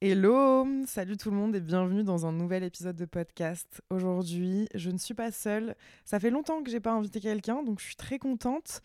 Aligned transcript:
Hello, 0.00 0.66
salut 0.86 1.16
tout 1.16 1.30
le 1.30 1.36
monde 1.36 1.54
et 1.54 1.60
bienvenue 1.60 2.02
dans 2.02 2.26
un 2.26 2.32
nouvel 2.32 2.64
épisode 2.64 2.96
de 2.96 3.04
podcast. 3.04 3.80
Aujourd'hui, 3.90 4.68
je 4.74 4.90
ne 4.90 4.98
suis 4.98 5.14
pas 5.14 5.30
seule. 5.30 5.76
Ça 6.04 6.18
fait 6.18 6.30
longtemps 6.30 6.62
que 6.62 6.70
j'ai 6.70 6.80
pas 6.80 6.92
invité 6.92 7.20
quelqu'un, 7.20 7.62
donc 7.62 7.78
je 7.78 7.84
suis 7.84 7.96
très 7.96 8.18
contente. 8.18 8.82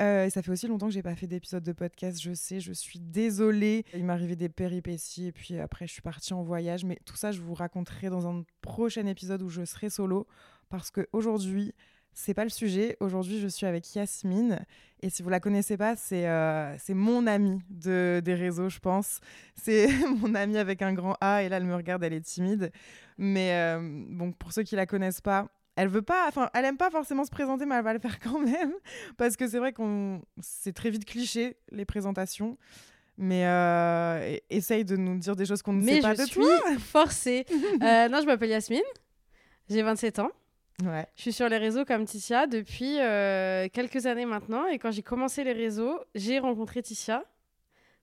Euh, 0.00 0.26
et 0.26 0.30
ça 0.30 0.42
fait 0.42 0.50
aussi 0.50 0.66
longtemps 0.66 0.88
que 0.88 0.92
j'ai 0.92 1.02
pas 1.02 1.14
fait 1.14 1.28
d'épisode 1.28 1.62
de 1.62 1.72
podcast. 1.72 2.20
Je 2.20 2.34
sais, 2.34 2.60
je 2.60 2.72
suis 2.72 2.98
désolée. 2.98 3.84
Il 3.94 4.10
arrivé 4.10 4.36
des 4.36 4.48
péripéties 4.48 5.28
et 5.28 5.32
puis 5.32 5.58
après 5.58 5.86
je 5.86 5.92
suis 5.92 6.02
partie 6.02 6.34
en 6.34 6.42
voyage. 6.42 6.84
Mais 6.84 6.98
tout 7.06 7.16
ça, 7.16 7.30
je 7.30 7.40
vous 7.40 7.54
raconterai 7.54 8.10
dans 8.10 8.26
un 8.26 8.44
prochain 8.60 9.06
épisode 9.06 9.42
où 9.42 9.48
je 9.48 9.64
serai 9.64 9.88
solo 9.90 10.26
parce 10.68 10.90
que 10.90 11.08
aujourd'hui, 11.12 11.72
c'est 12.18 12.34
pas 12.34 12.42
le 12.42 12.50
sujet. 12.50 12.96
Aujourd'hui, 12.98 13.38
je 13.38 13.46
suis 13.46 13.64
avec 13.64 13.94
Yasmine. 13.94 14.58
Et 15.02 15.08
si 15.08 15.22
vous 15.22 15.30
la 15.30 15.38
connaissez 15.38 15.76
pas, 15.76 15.94
c'est 15.94 16.26
euh, 16.26 16.76
mon 16.88 17.28
amie 17.28 17.60
de, 17.70 18.20
des 18.24 18.34
réseaux, 18.34 18.68
je 18.68 18.80
pense. 18.80 19.20
C'est 19.54 19.86
mon 20.20 20.34
amie 20.34 20.58
avec 20.58 20.82
un 20.82 20.92
grand 20.94 21.16
A. 21.20 21.44
Et 21.44 21.48
là, 21.48 21.58
elle 21.58 21.64
me 21.64 21.76
regarde, 21.76 22.02
elle 22.02 22.12
est 22.12 22.20
timide. 22.20 22.72
Mais 23.18 23.52
euh, 23.52 23.78
bon, 23.80 24.32
pour 24.32 24.52
ceux 24.52 24.64
qui 24.64 24.74
la 24.74 24.84
connaissent 24.84 25.20
pas, 25.20 25.46
elle 25.76 25.86
veut 25.86 26.02
pas, 26.02 26.26
enfin, 26.26 26.50
elle 26.54 26.64
aime 26.64 26.76
pas 26.76 26.90
forcément 26.90 27.24
se 27.24 27.30
présenter, 27.30 27.66
mais 27.66 27.76
elle 27.76 27.84
va 27.84 27.92
le 27.92 28.00
faire 28.00 28.18
quand 28.18 28.40
même. 28.40 28.72
Parce 29.16 29.36
que 29.36 29.46
c'est 29.46 29.58
vrai 29.60 29.72
qu'on. 29.72 30.20
C'est 30.40 30.72
très 30.72 30.90
vite 30.90 31.04
cliché, 31.04 31.56
les 31.70 31.84
présentations. 31.84 32.58
Mais 33.16 33.46
euh, 33.46 34.36
essaye 34.50 34.84
de 34.84 34.96
nous 34.96 35.18
dire 35.18 35.36
des 35.36 35.46
choses 35.46 35.62
qu'on 35.62 35.72
ne 35.72 35.84
Mais 35.84 35.96
sait 35.96 36.00
pas 36.00 36.14
je 36.14 36.22
de 36.22 36.26
suis 36.26 36.40
toi. 36.40 36.58
forcée. 36.80 37.46
Euh, 37.80 38.08
non, 38.08 38.20
je 38.22 38.26
m'appelle 38.26 38.50
Yasmine. 38.50 38.82
J'ai 39.70 39.82
27 39.82 40.18
ans. 40.18 40.30
Ouais. 40.84 41.06
Je 41.16 41.22
suis 41.22 41.32
sur 41.32 41.48
les 41.48 41.58
réseaux 41.58 41.84
comme 41.84 42.04
Ticia 42.04 42.46
depuis 42.46 42.98
euh, 43.00 43.68
quelques 43.72 44.06
années 44.06 44.26
maintenant. 44.26 44.66
Et 44.66 44.78
quand 44.78 44.90
j'ai 44.92 45.02
commencé 45.02 45.42
les 45.44 45.52
réseaux, 45.52 45.98
j'ai 46.14 46.38
rencontré 46.38 46.82
Ticia. 46.82 47.24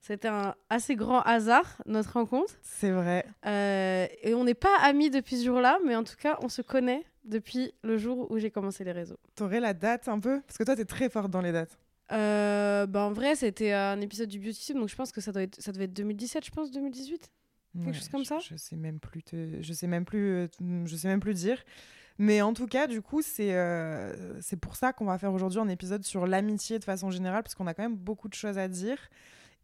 C'était 0.02 0.28
un 0.28 0.54
assez 0.70 0.96
grand 0.96 1.22
hasard, 1.22 1.82
notre 1.86 2.14
rencontre. 2.14 2.54
C'est 2.62 2.92
vrai. 2.92 3.26
Euh, 3.46 4.08
et 4.22 4.36
on 4.36 4.44
n'est 4.44 4.54
pas 4.54 4.78
amis 4.84 5.10
depuis 5.10 5.38
ce 5.38 5.46
jour-là, 5.46 5.80
mais 5.86 5.96
en 5.96 6.04
tout 6.04 6.16
cas, 6.20 6.38
on 6.44 6.50
se 6.50 6.62
connaît 6.62 7.04
depuis 7.24 7.74
le 7.84 7.98
jour 7.98 8.30
où 8.30 8.38
j'ai 8.38 8.52
commencé 8.52 8.84
les 8.84 8.92
réseaux. 8.92 9.18
T'aurais 9.36 9.60
la 9.60 9.74
date 9.74 10.08
un 10.08 10.20
peu? 10.20 10.42
Parce 10.46 10.58
que 10.60 10.64
toi, 10.64 10.76
t'es 10.76 10.86
très 10.86 11.10
forte 11.10 11.32
dans 11.32 11.42
les 11.42 11.52
dates. 11.52 11.80
Euh, 12.12 12.86
bah, 12.86 13.02
en 13.06 13.14
vrai, 13.14 13.36
c'était 13.36 13.72
un 13.72 14.00
épisode 14.00 14.30
du 14.30 14.38
Beauty 14.40 14.64
Tube, 14.64 14.76
donc 14.78 14.90
je 14.90 14.96
pense 14.96 15.12
que 15.12 15.22
ça, 15.22 15.32
doit 15.32 15.42
être, 15.42 15.60
ça 15.60 15.72
devait 15.72 15.86
être 15.86 15.94
2017, 15.94 16.46
je 16.46 16.52
pense, 16.52 16.70
2018. 16.72 17.32
Quelque 17.84 17.94
chose 17.98 18.10
comme 18.10 18.24
je- 18.24 18.28
ça 18.30 18.38
Je 18.40 18.56
sais 18.56 18.76
même 18.78 19.00
plus 19.00 19.22
te- 19.24 19.58
je 19.62 19.74
sais 19.74 19.88
même 19.88 20.06
plus 20.06 20.30
euh, 20.34 20.48
je 20.86 20.96
sais 20.96 21.08
même 21.10 21.20
plus 21.20 21.34
dire. 21.34 21.62
Mais 22.18 22.42
en 22.42 22.54
tout 22.54 22.68
cas, 22.68 22.88
du 22.88 23.02
coup, 23.02 23.22
c'est 23.22 23.54
euh, 23.56 24.42
c'est 24.42 24.60
pour 24.60 24.76
ça 24.76 24.94
qu'on 24.94 25.06
va 25.06 25.18
faire 25.18 25.34
aujourd'hui 25.34 25.60
un 25.60 25.68
épisode 25.68 26.04
sur 26.04 26.28
l'amitié 26.28 26.80
de 26.80 26.84
façon 26.84 27.12
générale 27.12 27.44
parce 27.44 27.56
qu'on 27.56 27.68
a 27.68 27.74
quand 27.74 27.84
même 27.84 27.98
beaucoup 27.98 28.30
de 28.30 28.34
choses 28.34 28.58
à 28.58 28.68
dire 28.68 28.98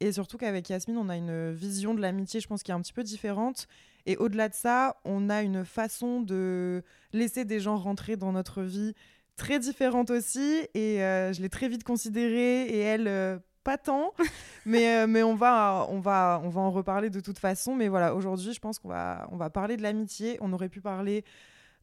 et 0.01 0.11
surtout 0.11 0.37
qu'avec 0.37 0.67
Yasmine, 0.67 0.97
on 0.97 1.09
a 1.09 1.15
une 1.15 1.51
vision 1.51 1.93
de 1.93 2.01
l'amitié, 2.01 2.39
je 2.39 2.47
pense 2.47 2.63
qui 2.63 2.71
est 2.71 2.73
un 2.73 2.81
petit 2.81 2.91
peu 2.91 3.03
différente 3.03 3.67
et 4.05 4.17
au-delà 4.17 4.49
de 4.49 4.55
ça, 4.55 4.97
on 5.05 5.29
a 5.29 5.43
une 5.43 5.63
façon 5.63 6.21
de 6.21 6.83
laisser 7.13 7.45
des 7.45 7.59
gens 7.59 7.77
rentrer 7.77 8.17
dans 8.17 8.31
notre 8.31 8.63
vie 8.63 8.95
très 9.37 9.59
différente 9.59 10.09
aussi 10.09 10.67
et 10.73 11.03
euh, 11.03 11.33
je 11.33 11.41
l'ai 11.41 11.49
très 11.49 11.67
vite 11.67 11.83
considérée 11.83 12.63
et 12.63 12.79
elle 12.79 13.07
euh, 13.07 13.37
pas 13.63 13.77
tant 13.77 14.13
mais, 14.65 15.03
euh, 15.03 15.07
mais 15.07 15.23
on, 15.23 15.35
va, 15.35 15.85
on, 15.89 15.99
va, 15.99 16.41
on 16.43 16.49
va 16.49 16.61
en 16.61 16.71
reparler 16.71 17.09
de 17.09 17.19
toute 17.19 17.37
façon. 17.37 17.75
Mais 17.75 17.87
voilà, 17.87 18.15
aujourd'hui, 18.15 18.53
je 18.53 18.59
pense 18.59 18.79
qu'on 18.79 18.89
va, 18.89 19.27
on 19.31 19.37
va 19.37 19.49
parler 19.49 19.77
de 19.77 19.83
l'amitié. 19.83 20.37
On 20.41 20.51
aurait 20.53 20.69
pu 20.69 20.81
parler 20.81 21.23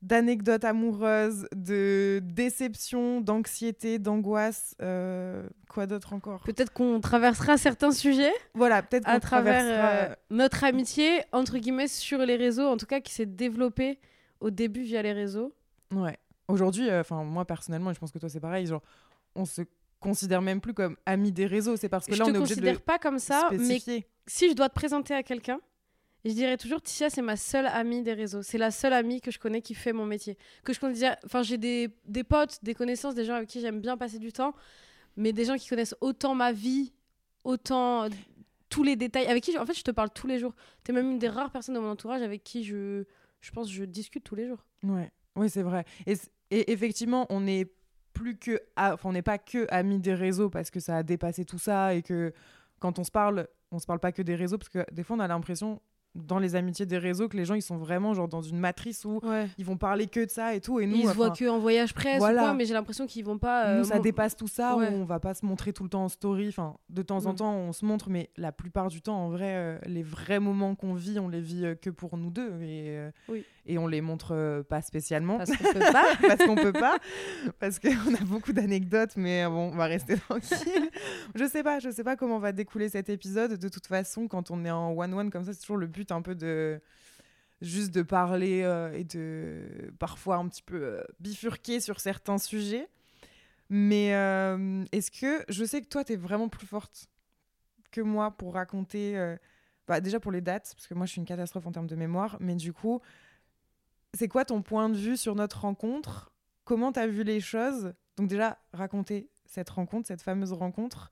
d'anecdotes 0.03 0.64
amoureuses, 0.64 1.47
de 1.54 2.20
déception, 2.22 3.20
d'anxiété, 3.20 3.98
d'angoisse. 3.98 4.75
euh, 4.81 5.47
quoi 5.69 5.86
d'autre 5.86 6.12
encore? 6.12 6.42
Peut-être 6.44 6.72
qu'on 6.72 7.00
traversera 7.00 7.56
certains 7.56 7.91
sujets. 7.92 8.32
Voilà, 8.54 8.82
peut-être 8.82 9.04
qu'on 9.04 9.10
à 9.12 9.20
travers 9.20 9.62
traversera- 9.62 10.10
euh, 10.12 10.14
notre 10.31 10.64
amitié, 10.64 11.22
entre 11.32 11.59
guillemets, 11.59 11.88
sur 11.88 12.19
les 12.20 12.36
réseaux, 12.36 12.66
en 12.69 12.76
tout 12.76 12.86
cas 12.86 13.00
qui 13.00 13.12
s'est 13.12 13.26
développée 13.26 13.98
au 14.41 14.50
début 14.50 14.82
via 14.82 15.03
les 15.03 15.12
réseaux. 15.12 15.53
Ouais. 15.92 16.16
Aujourd'hui, 16.47 16.88
euh, 16.88 17.00
enfin 17.00 17.25
moi 17.25 17.44
personnellement, 17.44 17.91
et 17.91 17.94
je 17.94 17.98
pense 17.98 18.12
que 18.12 18.19
toi 18.19 18.28
c'est 18.28 18.41
pareil, 18.41 18.66
genre, 18.66 18.82
on 19.34 19.44
se 19.44 19.62
considère 20.00 20.41
même 20.42 20.60
plus 20.60 20.75
comme 20.75 20.97
amis 21.06 21.32
des 21.32 21.47
réseaux. 21.47 21.76
C'est 21.76 21.88
parce 21.88 22.06
que 22.06 22.15
je 22.15 22.19
là, 22.20 22.25
on 22.26 22.28
est 22.34 22.38
obligé 22.38 22.54
de 22.54 22.60
considère 22.60 22.80
pas 22.82 22.98
comme 22.98 23.19
ça, 23.19 23.48
mais 23.50 23.59
spécifier. 23.59 24.06
si 24.26 24.48
je 24.48 24.54
dois 24.54 24.69
te 24.69 24.75
présenter 24.75 25.12
à 25.12 25.22
quelqu'un, 25.22 25.59
je 26.25 26.33
dirais 26.33 26.56
toujours 26.56 26.83
Ticia, 26.83 27.11
c'est 27.11 27.23
ma 27.23 27.37
seule 27.37 27.67
amie 27.67 28.03
des 28.03 28.12
réseaux. 28.12 28.43
C'est 28.43 28.59
la 28.59 28.71
seule 28.71 28.93
amie 28.93 29.21
que 29.21 29.31
je 29.31 29.39
connais 29.39 29.62
qui 29.62 29.75
fait 29.75 29.93
mon 29.93 30.05
métier. 30.05 30.37
Que 30.65 30.73
je 30.73 30.81
considère. 30.81 31.17
Enfin, 31.25 31.43
j'ai 31.43 31.59
des, 31.59 31.89
des 32.06 32.25
potes, 32.25 32.59
des 32.62 32.75
connaissances, 32.75 33.15
des 33.15 33.25
gens 33.25 33.34
avec 33.34 33.49
qui 33.49 33.61
j'aime 33.61 33.81
bien 33.81 33.97
passer 33.97 34.19
du 34.19 34.33
temps, 34.33 34.55
mais 35.17 35.33
des 35.33 35.45
gens 35.45 35.57
qui 35.57 35.69
connaissent 35.69 35.97
autant 36.01 36.34
ma 36.34 36.53
vie, 36.53 36.93
autant 37.45 38.05
euh, 38.05 38.09
tous 38.69 38.83
les 38.83 38.97
détails, 38.97 39.27
avec 39.27 39.45
qui, 39.45 39.57
en 39.57 39.65
fait, 39.65 39.75
je 39.75 39.83
te 39.83 39.91
parle 39.91 40.11
tous 40.11 40.27
les 40.27 40.39
jours. 40.39 40.55
Tu 40.84 40.91
es 40.91 40.95
même 40.95 41.11
une 41.11 41.19
des 41.19 41.28
rares 41.28 41.51
personnes 41.51 41.77
de 41.77 41.81
mon 41.81 41.91
entourage 41.91 42.23
avec 42.23 42.43
qui 42.43 42.65
je, 42.65 43.05
je 43.41 43.51
pense, 43.53 43.71
je 43.71 43.84
discute 43.84 44.25
tous 44.25 44.34
les 44.34 44.49
jours. 44.49 44.65
Ouais, 44.83 45.11
oui, 45.37 45.49
c'est 45.49 45.62
vrai. 45.62 45.84
Et, 46.07 46.17
effectivement, 46.51 47.27
on 47.31 47.43
n'est 47.43 47.67
plus 48.12 48.37
que, 48.37 48.61
enfin, 48.77 49.09
on 49.09 49.12
n'est 49.12 49.23
pas 49.23 49.39
que 49.39 49.67
amis 49.71 50.01
des 50.01 50.15
réseaux 50.15 50.51
parce 50.51 50.71
que 50.71 50.81
ça 50.81 50.97
a 50.97 51.03
dépassé 51.05 51.45
tout 51.45 51.59
ça 51.59 51.95
et 51.95 52.03
que 52.03 52.33
quand 52.81 52.99
on 52.99 53.05
se 53.05 53.11
parle, 53.11 53.47
on 53.71 53.78
se 53.78 53.87
parle 53.87 54.01
pas 54.01 54.12
que 54.12 54.23
des 54.23 54.34
réseaux 54.34 54.59
parce 54.59 54.69
que 54.69 54.84
des 54.93 55.05
fois, 55.05 55.17
on 55.17 55.21
a 55.21 55.28
l'impression 55.28 55.81
dans 56.15 56.39
les 56.39 56.57
amitiés 56.57 56.87
des 56.87 56.99
réseaux 56.99 57.29
que 57.29 57.37
les 57.37 57.45
gens 57.45 57.55
ils 57.55 57.63
sont 57.63 57.77
vraiment 57.77 58.13
genre 58.15 58.27
dans 58.29 58.41
une 58.43 58.59
matrice 58.59 59.05
où 59.05 59.21
Ouais. 59.23 59.47
ils 59.59 59.65
vont 59.65 59.77
parler 59.77 60.07
que 60.09 60.25
de 60.25 60.31
ça 60.31 60.55
et 60.55 60.61
tout 60.61 60.81
et 60.81 60.87
nous 60.87 60.97
ils 60.97 61.07
se 61.09 61.13
voient 61.15 61.31
que 61.31 61.49
en 61.49 61.59
voyage 61.59 61.95
presse 61.95 62.17
ou 62.23 62.27
quoi, 62.27 62.55
mais 62.55 62.65
j'ai 62.65 62.75
l'impression 62.75 63.07
qu'ils 63.07 63.25
vont 63.25 63.39
pas. 63.39 63.67
euh, 63.67 63.79
nous, 63.79 63.85
ça 63.85 63.97
mon- 63.97 64.03
dépasse 64.03 64.35
tout 64.35 64.49
ça 64.49 64.77
ouais. 64.77 64.89
où 64.89 64.95
on 64.95 65.05
va 65.05 65.21
pas 65.21 65.35
se 65.35 65.45
montrer 65.47 65.73
tout 65.73 65.85
le 65.85 65.89
temps 65.91 66.05
en 66.05 66.09
story 66.09 66.49
enfin 66.49 66.77
de 66.89 67.03
temps 67.03 67.27
en 67.27 67.31
Ouais. 67.31 67.37
temps 67.37 67.55
on 67.55 67.73
se 67.73 67.85
montre 67.85 68.11
mais 68.11 68.31
la 68.37 68.53
plupart 68.53 68.89
du 68.89 69.01
temps 69.03 69.17
en 69.19 69.29
vrai 69.29 69.55
euh, 69.55 69.79
les 69.87 70.03
vrais 70.03 70.41
moments 70.41 70.75
qu'on 70.75 70.95
vit 70.95 71.19
on 71.21 71.29
les 71.29 71.41
vit 71.41 71.65
euh, 71.67 71.75
que 71.75 71.91
pour 71.91 72.17
nous 72.17 72.31
deux 72.31 72.61
et, 72.63 72.99
Oui. 73.29 73.45
Et 73.69 73.79
on 73.79 73.87
les 73.87 74.01
montre 74.01 74.34
euh, 74.34 74.62
pas 74.62 74.83
spécialement 74.83 75.39
Parce 75.39 75.56
qu'on 75.56 75.73
peut 75.73 75.79
pas. 75.79 76.06
parce 76.27 76.45
qu'on 76.45 76.55
peut 76.56 76.73
pas, 76.73 76.99
parce 77.61 77.79
qu'on 77.79 78.15
a 78.21 78.25
beaucoup 78.25 78.53
d'anecdotes, 78.53 79.17
mais 79.17 79.45
euh, 79.45 79.49
bon, 79.49 79.71
on 79.73 79.77
va 79.77 79.87
rester 79.87 80.17
tranquille. 80.29 80.91
je 81.34 81.45
sais 81.45 81.62
pas, 81.62 81.78
je 81.78 81.91
sais 81.91 82.05
pas 82.05 82.17
comment 82.17 82.39
va 82.39 82.53
découler 82.53 82.89
cet 82.89 83.09
épisode. 83.09 83.59
De 83.59 83.69
toute 83.69 83.87
façon, 83.87 84.27
quand 84.27 84.51
on 84.51 84.65
est 84.65 84.71
en 84.71 84.93
one-one 84.93 85.31
comme 85.31 85.45
ça, 85.45 85.53
c'est 85.53 85.61
toujours 85.61 85.77
le 85.77 85.87
but 85.87 86.11
un 86.11 86.23
peu 86.23 86.34
de 86.34 86.81
juste 87.61 87.93
de 87.93 88.03
parler 88.03 88.62
euh, 88.62 88.93
et 88.93 89.05
de 89.05 89.93
parfois 89.99 90.37
un 90.37 90.49
petit 90.49 90.62
peu 90.62 90.81
euh, 90.83 91.03
bifurquer 91.21 91.81
sur 91.81 92.01
certains 92.01 92.39
sujets. 92.39 92.89
Mais 93.69 94.15
euh, 94.15 94.84
est-ce 94.93 95.11
que 95.11 95.45
je 95.49 95.65
sais 95.65 95.83
que 95.83 95.89
toi, 95.89 96.05
tu 96.05 96.15
es 96.15 96.17
vraiment 96.17 96.49
plus 96.49 96.67
forte 96.67 97.09
que 97.91 98.01
moi 98.01 98.31
pour 98.31 98.55
raconter. 98.55 99.37
bah, 99.87 100.01
déjà 100.01 100.21
pour 100.21 100.33
les 100.33 100.41
dates, 100.41 100.73
parce 100.75 100.87
que 100.87 100.95
moi 100.95 101.07
je 101.07 101.12
suis 101.12 101.21
une 101.21 101.27
catastrophe 101.27 101.67
en 101.67 101.73
termes 101.73 101.87
de 101.87 101.97
mémoire, 101.97 102.37
mais 102.41 102.55
du 102.55 102.73
coup, 102.73 103.01
c'est 104.15 104.29
quoi 104.29 104.45
ton 104.45 104.63
point 104.63 104.89
de 104.89 104.97
vue 104.97 105.17
sur 105.17 105.35
notre 105.35 105.61
rencontre? 105.61 106.33
Comment 106.65 106.93
tu 106.93 107.01
as 107.01 107.07
vu 107.07 107.23
les 107.25 107.41
choses? 107.41 107.93
Donc 108.17 108.29
déjà, 108.29 108.59
raconter 108.73 109.29
cette 109.47 109.71
rencontre, 109.71 110.09
cette 110.09 110.22
fameuse 110.22 110.53
rencontre. 110.53 111.10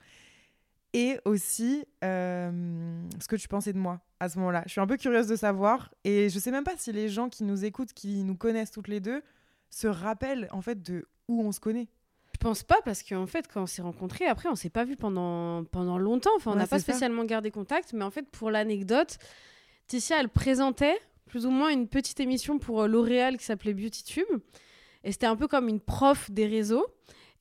Et 0.93 1.19
aussi, 1.25 1.85
euh, 2.05 3.03
ce 3.21 3.29
que 3.29 3.37
tu 3.37 3.49
pensais 3.49 3.73
de 3.73 3.79
moi 3.79 4.01
à 4.21 4.29
ce 4.29 4.39
moment-là. 4.39 4.63
Je 4.67 4.73
suis 4.73 4.81
un 4.81 4.87
peu 4.87 4.97
curieuse 4.97 5.27
de 5.27 5.37
savoir. 5.37 5.93
Et 6.05 6.29
je 6.31 6.39
sais 6.39 6.51
même 6.51 6.65
pas 6.65 6.77
si 6.77 6.91
les 6.93 7.09
gens 7.09 7.29
qui 7.29 7.45
nous 7.45 7.65
écoutent, 7.65 7.93
qui 7.93 8.25
nous 8.25 8.37
connaissent 8.37 8.71
toutes 8.71 8.89
les 8.89 9.01
deux, 9.01 9.23
se 9.69 9.87
rappellent 9.89 10.49
en 10.53 10.63
fait 10.63 10.83
de 10.83 11.07
où 11.29 11.43
on 11.43 11.53
se 11.53 11.61
connaît. 11.61 11.89
Je 12.33 12.39
pense 12.39 12.63
pas 12.63 12.79
parce 12.85 13.03
qu'en 13.03 13.27
fait 13.27 13.47
quand 13.53 13.63
on 13.63 13.67
s'est 13.67 13.83
rencontrés 13.83 14.27
après 14.27 14.49
on 14.51 14.55
s'est 14.55 14.69
pas 14.71 14.85
vu 14.85 14.95
pendant 14.97 15.65
pendant 15.65 15.97
longtemps 15.99 16.31
enfin 16.37 16.51
on 16.51 16.55
Ouais, 16.55 16.61
n'a 16.61 16.67
pas 16.67 16.79
ça. 16.79 16.83
spécialement 16.85 17.25
gardé 17.25 17.51
contact 17.51 17.95
mais 17.95 18.05
en 18.05 18.11
fait 18.11 18.29
pour 18.31 18.51
l'anecdote 18.51 19.17
Ticia 19.87 20.21
elle 20.21 20.29
présentait 20.29 20.97
plus 21.27 21.47
ou 21.47 21.51
moins 21.51 21.71
une 21.71 21.89
petite 21.89 22.21
émission 22.21 22.59
pour 22.59 22.83
euh, 22.83 22.87
L'Oréal 22.87 23.37
qui 23.37 23.45
s'appelait 23.45 23.75
Beauty 23.75 24.05
Tube. 24.05 24.41
Et 25.05 25.13
c'était 25.13 25.27
un 25.27 25.37
peu 25.37 25.47
comme 25.49 25.69
une 25.69 25.81
prof 25.81 26.31
des 26.31 26.47
réseaux. 26.47 26.87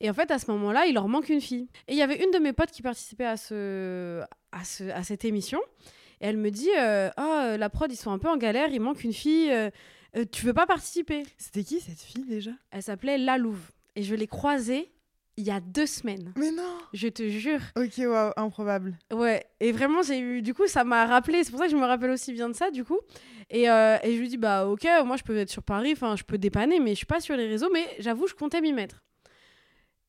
Et 0.00 0.10
en 0.10 0.14
fait 0.14 0.30
à 0.30 0.38
ce 0.38 0.50
moment-là 0.50 0.86
il 0.86 0.94
leur 0.94 1.08
manque 1.08 1.28
une 1.28 1.40
fille. 1.40 1.68
Et 1.88 1.92
il 1.92 1.96
y 1.96 2.02
avait 2.02 2.22
une 2.22 2.30
de 2.30 2.38
mes 2.38 2.52
potes 2.52 2.70
qui 2.70 2.82
participait 2.82 3.24
à 3.24 3.36
ce 3.36 4.22
à, 4.52 4.64
ce, 4.64 4.84
à 4.90 5.02
cette 5.02 5.24
émission. 5.24 5.60
Et 6.20 6.26
elle 6.26 6.36
me 6.36 6.50
dit 6.50 6.70
euh, 6.78 7.10
ah 7.16 7.56
la 7.58 7.70
prod 7.70 7.90
ils 7.90 7.96
sont 7.96 8.10
un 8.10 8.18
peu 8.18 8.28
en 8.28 8.36
galère 8.36 8.68
il 8.70 8.80
manque 8.80 9.04
une 9.04 9.12
fille 9.12 9.50
euh, 10.16 10.24
tu 10.32 10.46
veux 10.46 10.54
pas 10.54 10.66
participer? 10.66 11.24
C'était 11.36 11.62
qui 11.64 11.80
cette 11.80 12.00
fille 12.00 12.24
déjà? 12.24 12.52
Elle 12.70 12.82
s'appelait 12.82 13.18
La 13.18 13.36
Louve. 13.36 13.70
Et 13.96 14.02
je 14.02 14.14
l'ai 14.14 14.26
croisée 14.26 14.90
il 15.36 15.44
y 15.44 15.50
a 15.50 15.60
deux 15.60 15.86
semaines. 15.86 16.32
Mais 16.36 16.50
non 16.50 16.78
Je 16.92 17.08
te 17.08 17.28
jure. 17.28 17.60
Ok, 17.76 17.92
waouh, 17.98 18.32
improbable. 18.36 18.98
Ouais, 19.12 19.44
et 19.60 19.72
vraiment, 19.72 20.02
j'ai 20.02 20.18
eu. 20.18 20.42
Du 20.42 20.54
coup, 20.54 20.66
ça 20.66 20.84
m'a 20.84 21.06
rappelé. 21.06 21.44
C'est 21.44 21.50
pour 21.50 21.60
ça 21.60 21.66
que 21.66 21.72
je 21.72 21.76
me 21.76 21.84
rappelle 21.84 22.10
aussi 22.10 22.32
bien 22.32 22.48
de 22.48 22.54
ça, 22.54 22.70
du 22.70 22.84
coup. 22.84 22.98
Et, 23.50 23.68
euh, 23.70 23.96
et 24.02 24.14
je 24.14 24.20
lui 24.20 24.28
dis, 24.28 24.38
bah, 24.38 24.66
ok, 24.66 24.86
moi, 25.04 25.16
je 25.16 25.22
peux 25.22 25.36
être 25.36 25.50
sur 25.50 25.62
Paris, 25.62 25.92
enfin, 25.92 26.16
je 26.16 26.24
peux 26.24 26.38
dépanner, 26.38 26.80
mais 26.80 26.90
je 26.90 26.96
suis 26.96 27.06
pas 27.06 27.20
sur 27.20 27.36
les 27.36 27.46
réseaux, 27.46 27.68
mais 27.72 27.86
j'avoue, 27.98 28.26
je 28.26 28.34
comptais 28.34 28.60
m'y 28.60 28.72
mettre. 28.72 29.02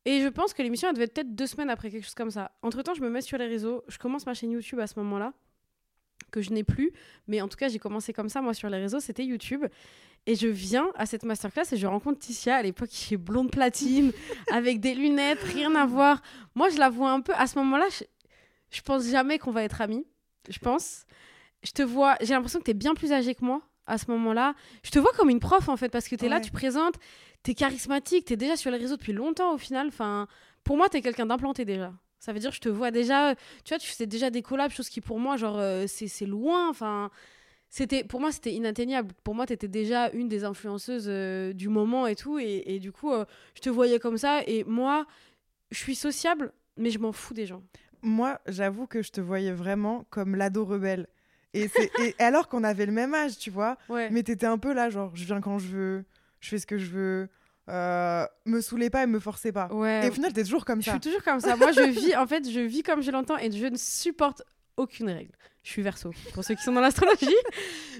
Et 0.06 0.22
je 0.22 0.28
pense 0.30 0.54
que 0.54 0.64
l'émission, 0.64 0.88
elle 0.88 0.96
devait 0.96 1.06
être 1.06 1.14
peut-être 1.14 1.36
deux 1.36 1.48
semaines 1.48 1.70
après, 1.70 1.92
quelque 1.92 2.06
chose 2.06 2.16
comme 2.16 2.32
ça. 2.32 2.52
Entre 2.62 2.82
temps, 2.82 2.94
je 2.94 3.02
me 3.02 3.10
mets 3.10 3.22
sur 3.22 3.38
les 3.38 3.46
réseaux, 3.48 3.84
je 3.90 3.98
commence 3.98 4.26
ma 4.26 4.34
chaîne 4.34 4.52
YouTube 4.52 4.80
à 4.80 4.88
ce 4.88 4.98
moment-là, 5.00 5.34
que 6.32 6.42
je 6.42 6.52
n'ai 6.52 6.64
plus, 6.64 6.92
mais 7.28 7.42
en 7.42 7.48
tout 7.48 7.58
cas, 7.58 7.70
j'ai 7.70 7.80
commencé 7.80 8.14
comme 8.14 8.30
ça, 8.30 8.42
moi, 8.42 8.54
sur 8.54 8.70
les 8.70 8.78
réseaux, 8.78 9.00
c'était 9.00 9.26
YouTube. 9.26 9.66
Et 10.26 10.36
je 10.36 10.48
viens 10.48 10.90
à 10.96 11.06
cette 11.06 11.24
masterclass 11.24 11.64
et 11.72 11.78
je 11.78 11.88
rencontre 11.88 12.20
Ticia 12.20 12.58
à 12.58 12.62
l'époque 12.62 12.90
qui 12.90 13.14
est 13.14 13.18
blonde 13.18 13.50
platine, 13.50 14.12
avec 14.52 14.82
des 14.82 14.94
lunettes, 14.94 15.42
rien 15.42 15.74
à 15.76 15.86
voir. 15.86 16.22
Moi, 16.54 16.70
je 16.70 16.78
la 16.78 16.90
vois 16.90 17.12
un 17.12 17.22
peu. 17.22 17.34
À 17.36 17.48
ce 17.48 17.58
moment-là, 17.60 17.86
je, 17.98 18.04
je 18.70 18.82
pense 18.82 19.06
jamais 19.06 19.40
qu'on 19.40 19.52
va 19.52 19.64
être 19.64 19.80
amis. 19.80 20.06
Je 20.50 20.60
pense. 20.60 21.06
Je 21.64 21.72
te 21.72 21.82
vois. 21.82 22.18
J'ai 22.22 22.34
l'impression 22.34 22.60
que 22.60 22.66
tu 22.66 22.72
es 22.72 22.76
bien 22.76 22.94
plus 22.94 23.14
âgée 23.14 23.36
que 23.36 23.46
moi 23.46 23.62
à 23.88 23.98
ce 23.98 24.12
moment-là. 24.12 24.54
Je 24.84 24.92
te 24.92 25.00
vois 25.00 25.12
comme 25.14 25.30
une 25.30 25.40
prof 25.40 25.70
en 25.70 25.78
fait, 25.78 25.90
parce 25.90 26.08
que 26.08 26.16
tu 26.16 26.26
es 26.26 26.30
là, 26.30 26.40
tu 26.40 26.52
présentes, 26.52 26.96
tu 27.44 27.52
es 27.52 27.54
charismatique, 27.54 28.26
tu 28.26 28.34
es 28.34 28.38
déjà 28.38 28.58
sur 28.58 28.70
les 28.70 28.78
réseaux 28.78 28.98
depuis 28.98 29.14
longtemps 29.14 29.54
au 29.54 29.58
final. 29.58 29.88
Enfin, 29.88 30.28
pour 30.64 30.78
moi, 30.78 30.90
tu 30.90 30.98
es 30.98 31.02
quelqu'un 31.02 31.26
d'implanté 31.26 31.66
déjà. 31.66 31.94
Ça 32.20 32.34
veut 32.34 32.40
dire 32.40 32.52
je 32.52 32.60
te 32.60 32.70
vois 32.70 32.92
déjà, 32.92 33.36
tu 33.64 33.70
vois, 33.70 33.80
tu 33.80 33.88
faisais 33.90 34.08
déjà 34.08 34.30
des 34.30 34.42
collabs, 34.42 34.72
chose 34.72 34.90
qui 34.90 35.02
pour 35.02 35.20
moi, 35.20 35.38
genre, 35.38 35.58
euh, 35.60 35.86
c'est 35.88 36.26
loin. 36.26 36.70
Enfin, 36.70 37.12
c'était 37.70 38.04
pour 38.04 38.20
moi, 38.20 38.32
c'était 38.32 38.54
inatteignable. 38.54 39.14
Pour 39.24 39.36
moi, 39.36 39.46
tu 39.46 39.54
étais 39.54 39.68
déjà 39.68 40.10
une 40.12 40.28
des 40.28 40.44
influenceuses 40.44 41.08
euh, 41.08 41.54
du 41.54 41.70
moment 41.70 42.08
et 42.08 42.16
tout. 42.16 42.40
Et, 42.40 42.64
et 42.66 42.80
du 42.80 42.92
coup, 42.92 43.12
euh, 43.14 43.26
je 43.56 43.62
te 43.62 43.70
voyais 43.70 44.00
comme 44.00 44.18
ça. 44.18 44.42
Et 44.48 44.64
moi, 44.64 45.06
je 45.72 45.78
suis 45.78 45.96
sociable, 45.96 46.54
mais 46.78 46.90
je 46.90 47.00
m'en 47.00 47.12
fous 47.12 47.34
des 47.34 47.46
gens. 47.46 47.62
Moi, 48.02 48.40
j'avoue 48.48 48.88
que 48.88 49.02
je 49.02 49.12
te 49.12 49.22
voyais 49.22 49.52
vraiment 49.52 50.06
comme 50.10 50.36
l'ado 50.36 50.66
rebelle. 50.66 51.08
Et, 51.54 51.70
et 52.00 52.16
alors 52.20 52.48
qu'on 52.48 52.64
avait 52.64 52.86
le 52.86 52.92
même 52.92 53.14
âge, 53.14 53.38
tu 53.38 53.50
vois. 53.50 53.78
Ouais. 53.90 54.10
Mais 54.10 54.24
t'étais 54.24 54.46
un 54.46 54.58
peu 54.58 54.74
là, 54.74 54.90
genre, 54.90 55.16
je 55.16 55.26
viens 55.26 55.42
quand 55.42 55.60
je 55.60 55.68
veux, 55.68 56.06
je 56.40 56.50
fais 56.50 56.60
ce 56.60 56.68
que 56.68 56.78
je 56.78 56.90
veux. 56.90 57.30
Euh, 57.70 58.26
me 58.46 58.62
saoulez 58.62 58.90
pas 58.90 59.04
et 59.04 59.08
me 59.08 59.20
forcez 59.20 59.52
pas. 59.52 59.68
ouais. 59.74 60.06
Et 60.06 60.10
au 60.10 60.12
final, 60.14 60.32
t'es 60.34 60.44
toujours 60.44 60.66
comme 60.66 60.82
Je 60.82 60.86
ça. 60.86 60.92
suis 60.92 61.00
toujours 61.02 61.24
comme 61.24 61.40
ça. 61.40 61.56
Moi, 61.56 61.72
je 61.72 61.82
vis, 61.90 62.16
en 62.16 62.26
fait, 62.28 62.50
je 62.50 62.60
vis 62.62 62.84
comme 62.84 63.02
je 63.02 63.12
l'entends 63.12 63.38
et 63.38 63.52
je 63.52 63.66
ne 63.66 63.78
supporte 63.78 64.42
aucune 64.78 65.10
règle. 65.10 65.32
Je 65.64 65.72
suis 65.72 65.82
verso, 65.82 66.12
pour 66.34 66.44
ceux 66.46 66.56
qui 66.56 66.64
sont 66.64 66.72
dans 66.72 66.82
l'astrologie. 66.82 67.36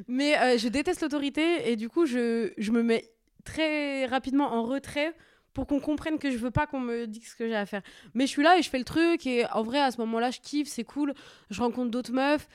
Mais 0.08 0.38
euh, 0.40 0.58
je 0.58 0.68
déteste 0.70 1.02
l'autorité 1.02 1.70
et 1.72 1.76
du 1.76 1.90
coup, 1.90 2.06
je, 2.06 2.54
je 2.58 2.72
me 2.72 2.82
mets 2.82 3.12
très 3.44 4.06
rapidement 4.06 4.54
en 4.54 4.64
retrait 4.64 5.14
pour 5.54 5.66
qu'on 5.68 5.80
comprenne 5.80 6.20
que 6.20 6.30
je 6.32 6.38
veux 6.38 6.52
pas 6.52 6.68
qu'on 6.68 6.80
me 6.80 7.08
dise 7.08 7.30
ce 7.32 7.36
que 7.36 7.48
j'ai 7.48 7.56
à 7.56 7.66
faire. 7.66 7.82
Mais 8.14 8.26
je 8.26 8.32
suis 8.32 8.44
là 8.44 8.58
et 8.58 8.62
je 8.62 8.70
fais 8.70 8.78
le 8.78 8.84
truc 8.86 9.26
et 9.26 9.46
en 9.52 9.64
vrai, 9.64 9.80
à 9.82 9.92
ce 9.92 9.98
moment-là, 9.98 10.32
je 10.32 10.40
kiffe, 10.40 10.68
c'est 10.70 10.84
cool. 10.84 11.14
Je 11.50 11.60
rencontre 11.60 11.90
d'autres 11.92 12.14
meufs, 12.14 12.48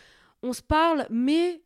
on 0.43 0.53
se 0.53 0.63
parle, 0.63 1.07
mais 1.11 1.61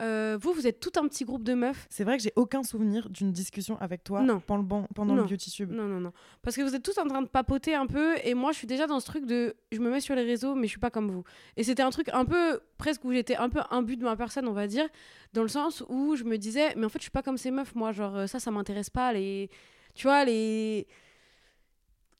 euh, 0.00 0.38
vous, 0.40 0.52
vous 0.52 0.66
êtes 0.66 0.80
tout 0.80 0.92
un 0.98 1.06
petit 1.08 1.24
groupe 1.24 1.42
de 1.44 1.54
meufs. 1.54 1.86
C'est 1.90 2.04
vrai 2.04 2.16
que 2.16 2.22
j'ai 2.22 2.32
aucun 2.36 2.62
souvenir 2.62 3.08
d'une 3.10 3.32
discussion 3.32 3.76
avec 3.80 4.02
toi 4.04 4.22
Non. 4.22 4.40
pendant, 4.40 4.62
le, 4.62 4.66
ban- 4.66 4.86
pendant 4.94 5.14
Non. 5.14 5.22
le 5.22 5.28
beauty 5.28 5.50
tube. 5.50 5.70
Non, 5.70 5.84
non, 5.88 6.00
non. 6.00 6.12
Parce 6.42 6.56
que 6.56 6.62
vous 6.62 6.74
êtes 6.74 6.82
tous 6.82 6.96
en 6.98 7.06
train 7.06 7.22
de 7.22 7.28
papoter 7.28 7.74
un 7.74 7.86
peu 7.86 8.14
et 8.24 8.34
moi 8.34 8.52
je 8.52 8.58
suis 8.58 8.66
déjà 8.66 8.86
dans 8.86 8.98
ce 9.00 9.06
truc 9.06 9.26
de 9.26 9.54
je 9.72 9.78
me 9.80 9.90
mets 9.90 10.00
sur 10.00 10.14
les 10.14 10.24
réseaux 10.24 10.54
mais 10.54 10.64
je 10.66 10.70
suis 10.70 10.80
pas 10.80 10.90
comme 10.90 11.10
vous. 11.10 11.24
Et 11.56 11.64
c'était 11.64 11.82
un 11.82 11.90
truc 11.90 12.08
un 12.12 12.24
peu 12.24 12.60
presque 12.78 13.04
où 13.04 13.12
j'étais 13.12 13.36
un 13.36 13.48
peu 13.48 13.60
imbu 13.70 13.96
de 13.96 14.04
ma 14.04 14.16
personne, 14.16 14.48
on 14.48 14.52
va 14.52 14.66
dire, 14.66 14.88
dans 15.32 15.42
le 15.42 15.48
sens 15.48 15.84
où 15.88 16.16
je 16.16 16.24
me 16.24 16.38
disais 16.38 16.74
mais 16.76 16.86
en 16.86 16.88
fait 16.88 16.98
je 16.98 17.04
suis 17.04 17.10
pas 17.10 17.22
comme 17.22 17.36
ces 17.38 17.50
meufs, 17.50 17.74
moi, 17.74 17.92
genre 17.92 18.16
euh, 18.16 18.26
ça, 18.26 18.38
ça 18.40 18.50
m'intéresse 18.50 18.90
pas. 18.90 19.12
Les... 19.12 19.50
Tu 19.94 20.06
vois, 20.06 20.24
les. 20.24 20.86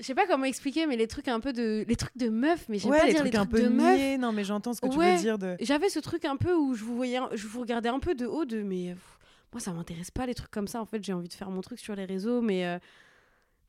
Je 0.00 0.04
sais 0.06 0.14
pas 0.14 0.26
comment 0.26 0.44
expliquer, 0.46 0.86
mais 0.86 0.96
les 0.96 1.06
trucs 1.06 1.28
un 1.28 1.40
peu 1.40 1.52
de. 1.52 1.84
Les 1.86 1.96
trucs 1.96 2.16
de 2.16 2.28
meufs, 2.28 2.68
mais 2.68 2.78
j'aime 2.78 2.90
Ouais, 2.90 2.98
pas 2.98 3.04
les 3.06 3.12
dire 3.12 3.20
trucs 3.20 3.32
les 3.34 3.38
un 3.38 3.46
trucs 3.46 3.62
peu 3.62 3.62
de 3.62 3.68
niais. 3.68 4.18
Non, 4.18 4.32
mais 4.32 4.42
j'entends 4.44 4.72
ce 4.72 4.80
que 4.80 4.88
tu 4.88 4.96
Ouais. 4.98 5.14
veux 5.16 5.20
dire. 5.20 5.38
De... 5.38 5.56
J'avais 5.60 5.88
ce 5.90 5.98
truc 6.00 6.24
un 6.24 6.36
peu 6.36 6.54
où 6.54 6.74
je 6.74 6.82
vous 6.84 6.96
voyais, 6.96 7.18
je 7.34 7.46
vous 7.46 7.60
regardais 7.60 7.90
un 7.90 7.98
peu 8.00 8.14
de 8.14 8.26
haut 8.26 8.44
de 8.46 8.62
mais. 8.62 8.94
pff, 8.94 9.18
moi, 9.52 9.60
ça 9.60 9.72
m'intéresse 9.72 10.10
pas 10.10 10.26
les 10.26 10.34
trucs 10.34 10.50
comme 10.50 10.66
ça. 10.68 10.80
En 10.80 10.86
fait, 10.86 11.04
j'ai 11.04 11.12
envie 11.12 11.28
de 11.28 11.34
faire 11.34 11.50
mon 11.50 11.60
truc 11.60 11.78
sur 11.78 11.94
les 11.94 12.04
réseaux, 12.06 12.40
mais. 12.40 12.66
euh, 12.66 12.78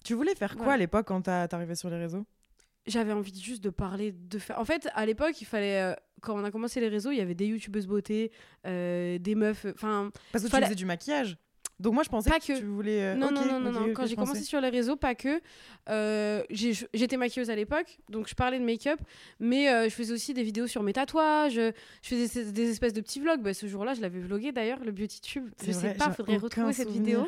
Tu 0.04 0.14
voulais 0.16 0.34
faire 0.36 0.56
quoi 0.56 0.68
Ouais. 0.68 0.74
à 0.74 0.78
l'époque 0.78 1.06
quand 1.08 1.22
t'arrivais 1.22 1.76
sur 1.76 1.90
les 1.90 1.98
réseaux? 1.98 2.26
J'avais 2.88 3.12
envie 3.14 3.40
juste 3.40 3.64
de 3.64 3.70
parler, 3.70 4.12
de 4.12 4.40
faire. 4.40 4.58
En 4.60 4.66
fait, 4.66 4.88
à 4.96 5.06
l'époque, 5.06 5.40
il 5.42 5.46
fallait. 5.46 5.82
euh, 5.82 5.94
quand 6.22 6.40
on 6.40 6.44
a 6.44 6.52
commencé 6.52 6.80
les 6.80 6.88
réseaux, 6.88 7.12
il 7.12 7.18
y 7.18 7.22
avait 7.22 7.36
des 7.36 7.48
youtubeuses 7.48 7.88
beauté, 7.88 8.32
euh, 8.66 9.18
des 9.20 9.36
meufs. 9.36 9.66
Enfin, 9.74 10.12
Parce 10.32 10.44
que 10.44 10.50
Fallait- 10.50 10.66
tu 10.66 10.70
faisais 10.70 10.76
du 10.76 10.86
maquillage. 10.86 11.38
Donc 11.82 11.94
moi, 11.96 12.04
je 12.04 12.10
pensais 12.10 12.30
Pas 12.30 12.40
que, 12.40 12.46
que. 12.54 12.58
tu 12.60 12.64
voulais. 12.66 13.02
euh, 13.02 13.16
non, 13.16 13.32
non, 13.32 13.44
non, 13.46 13.60
non, 13.60 13.94
Quand 13.94 14.06
j'ai 14.06 14.16
commencé 14.16 14.44
sur 14.44 14.62
les 14.62 14.70
réseaux, 14.70 14.96
pas 14.96 15.16
que. 15.16 15.42
euh, 15.90 16.44
J'étais 16.50 17.18
maquilleuse 17.18 17.50
à 17.50 17.56
l'époque, 17.56 17.98
donc 18.10 18.28
je 18.30 18.36
parlais 18.36 18.60
de 18.60 18.64
make-up, 18.64 19.00
mais 19.40 19.68
euh, 19.70 19.86
je 19.86 19.90
faisais 19.90 20.14
aussi 20.14 20.34
des 20.34 20.44
vidéos 20.44 20.68
sur 20.68 20.84
mes 20.84 20.94
tatouages. 20.94 21.56
Je 21.56 21.72
faisais 22.02 22.52
des 22.52 22.70
espèces 22.72 22.94
de 22.94 23.02
petits 23.02 23.20
vlogs. 23.20 23.42
Bah, 23.42 23.54
ce 23.54 23.66
jour-là, 23.68 23.94
je 23.94 24.02
l'avais 24.02 24.20
vlogué 24.20 24.52
d'ailleurs, 24.52 24.80
le 24.84 24.92
Beauty 24.92 25.22
Tube. 25.22 25.50
Je 25.60 25.66
C'est 25.66 25.74
sais 25.74 25.88
vrai, 25.90 25.96
pas, 25.96 26.12
faudrait 26.12 26.38
retrouver 26.38 26.74
cette 26.74 26.90
vidéo. 26.90 27.28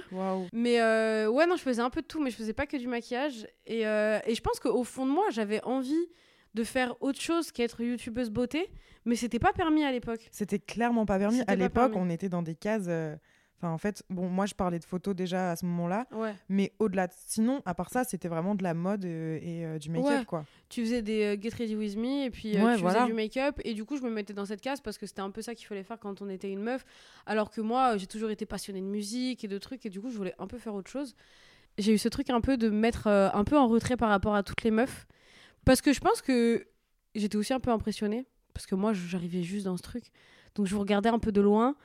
Mais 0.53 0.79
ouais, 0.81 1.45
non, 1.47 1.55
je 1.55 1.61
faisais 1.63 1.81
un 1.81 1.89
peu 1.89 2.01
de 2.01 2.07
tout, 2.07 2.21
mais 2.21 2.29
je 2.29 2.35
faisais 2.35 2.53
pas 2.53 2.65
que 2.65 2.77
du 2.77 2.87
maquillage. 2.87 3.47
Et, 3.65 3.81
et 3.81 4.35
je 4.35 4.41
pense 4.41 4.59
qu'au 4.59 4.83
fond 4.83 5.05
de 5.05 5.11
moi, 5.11 5.25
j'avais 5.31 5.63
envie 5.63 6.07
de 6.53 6.63
faire 6.63 6.95
autre 7.01 7.19
chose 7.19 7.51
qu'être 7.51 7.81
youtubeuse 7.81 8.29
beauté, 8.29 8.69
mais 9.05 9.15
c'était 9.15 9.39
pas 9.39 9.53
permis 9.53 9.83
à 9.83 9.91
l'époque. 9.91 10.27
C'était 10.31 10.59
clairement 10.59 11.05
pas 11.07 11.17
permis. 11.17 11.41
À 11.47 11.55
l'époque, 11.55 11.93
on 11.95 12.09
était 12.11 12.29
dans 12.29 12.43
des 12.43 12.53
cases. 12.55 12.87
Enfin, 13.63 13.73
en 13.73 13.77
fait, 13.77 14.03
bon, 14.09 14.27
moi, 14.27 14.45
je 14.45 14.53
parlais 14.55 14.77
de 14.77 14.83
photos 14.83 15.15
déjà 15.15 15.51
à 15.51 15.55
ce 15.55 15.65
moment-là, 15.65 16.05
Ouais. 16.11 16.35
mais 16.49 16.73
au-delà, 16.79 17.07
de... 17.07 17.13
sinon, 17.15 17.61
à 17.65 17.73
part 17.73 17.89
ça, 17.89 18.03
c'était 18.03 18.27
vraiment 18.27 18.55
de 18.55 18.63
la 18.63 18.73
mode 18.73 19.05
euh, 19.05 19.39
et 19.41 19.65
euh, 19.65 19.79
du 19.79 19.89
make-up, 19.89 20.09
Ouais. 20.19 20.25
quoi. 20.25 20.45
Tu 20.67 20.81
faisais 20.81 21.01
des 21.01 21.23
euh, 21.37 21.41
Get 21.41 21.51
Ready 21.57 21.77
With 21.77 21.95
Me, 21.95 22.25
et 22.25 22.29
puis 22.29 22.57
euh, 22.57 22.65
Ouais, 22.65 22.75
tu 22.75 22.81
voilà. 22.81 22.99
faisais 22.99 23.11
du 23.11 23.13
make-up, 23.13 23.61
et 23.63 23.73
du 23.73 23.85
coup, 23.85 23.95
je 23.95 24.01
me 24.01 24.09
mettais 24.09 24.33
dans 24.33 24.45
cette 24.45 24.59
case 24.59 24.81
parce 24.81 24.97
que 24.97 25.05
c'était 25.05 25.21
un 25.21 25.31
peu 25.31 25.41
ça 25.41 25.55
qu'il 25.55 25.65
fallait 25.65 25.83
faire 25.83 25.97
quand 25.97 26.21
on 26.21 26.27
était 26.27 26.51
une 26.51 26.59
meuf. 26.61 26.83
Alors 27.25 27.51
que 27.51 27.61
moi, 27.61 27.95
j'ai 27.95 28.05
toujours 28.07 28.31
été 28.31 28.45
passionnée 28.45 28.81
de 28.81 28.85
musique 28.85 29.45
et 29.45 29.47
de 29.47 29.57
trucs, 29.57 29.85
et 29.85 29.89
du 29.89 30.01
coup, 30.01 30.09
je 30.09 30.17
voulais 30.17 30.35
un 30.39 30.47
peu 30.47 30.57
faire 30.57 30.73
autre 30.73 30.91
chose. 30.91 31.15
J'ai 31.77 31.93
eu 31.93 31.97
ce 31.97 32.09
truc 32.09 32.29
un 32.31 32.41
peu 32.41 32.57
de 32.57 32.67
me 32.69 32.77
mettre 32.77 33.07
un 33.07 33.43
peu 33.45 33.57
en 33.57 33.67
retrait 33.69 33.95
par 33.95 34.09
rapport 34.09 34.35
à 34.35 34.43
toutes 34.43 34.63
les 34.63 34.71
meufs. 34.71 35.07
Parce 35.63 35.79
que 35.81 35.93
je 35.93 36.01
pense 36.01 36.21
que 36.21 36.67
j'étais 37.15 37.37
aussi 37.37 37.53
un 37.53 37.61
peu 37.61 37.71
impressionnée. 37.71 38.25
Parce 38.53 38.65
que 38.67 38.75
moi, 38.75 38.91
j'arrivais 38.93 39.41
juste 39.41 39.65
dans 39.65 39.77
ce 39.77 39.81
truc. 39.81 40.03
Donc, 40.53 40.67
je 40.67 40.75
vous 40.75 40.81
regardais 40.81 41.09
un 41.09 41.17
peu 41.17 41.31
de 41.31 41.41
loin. 41.41 41.75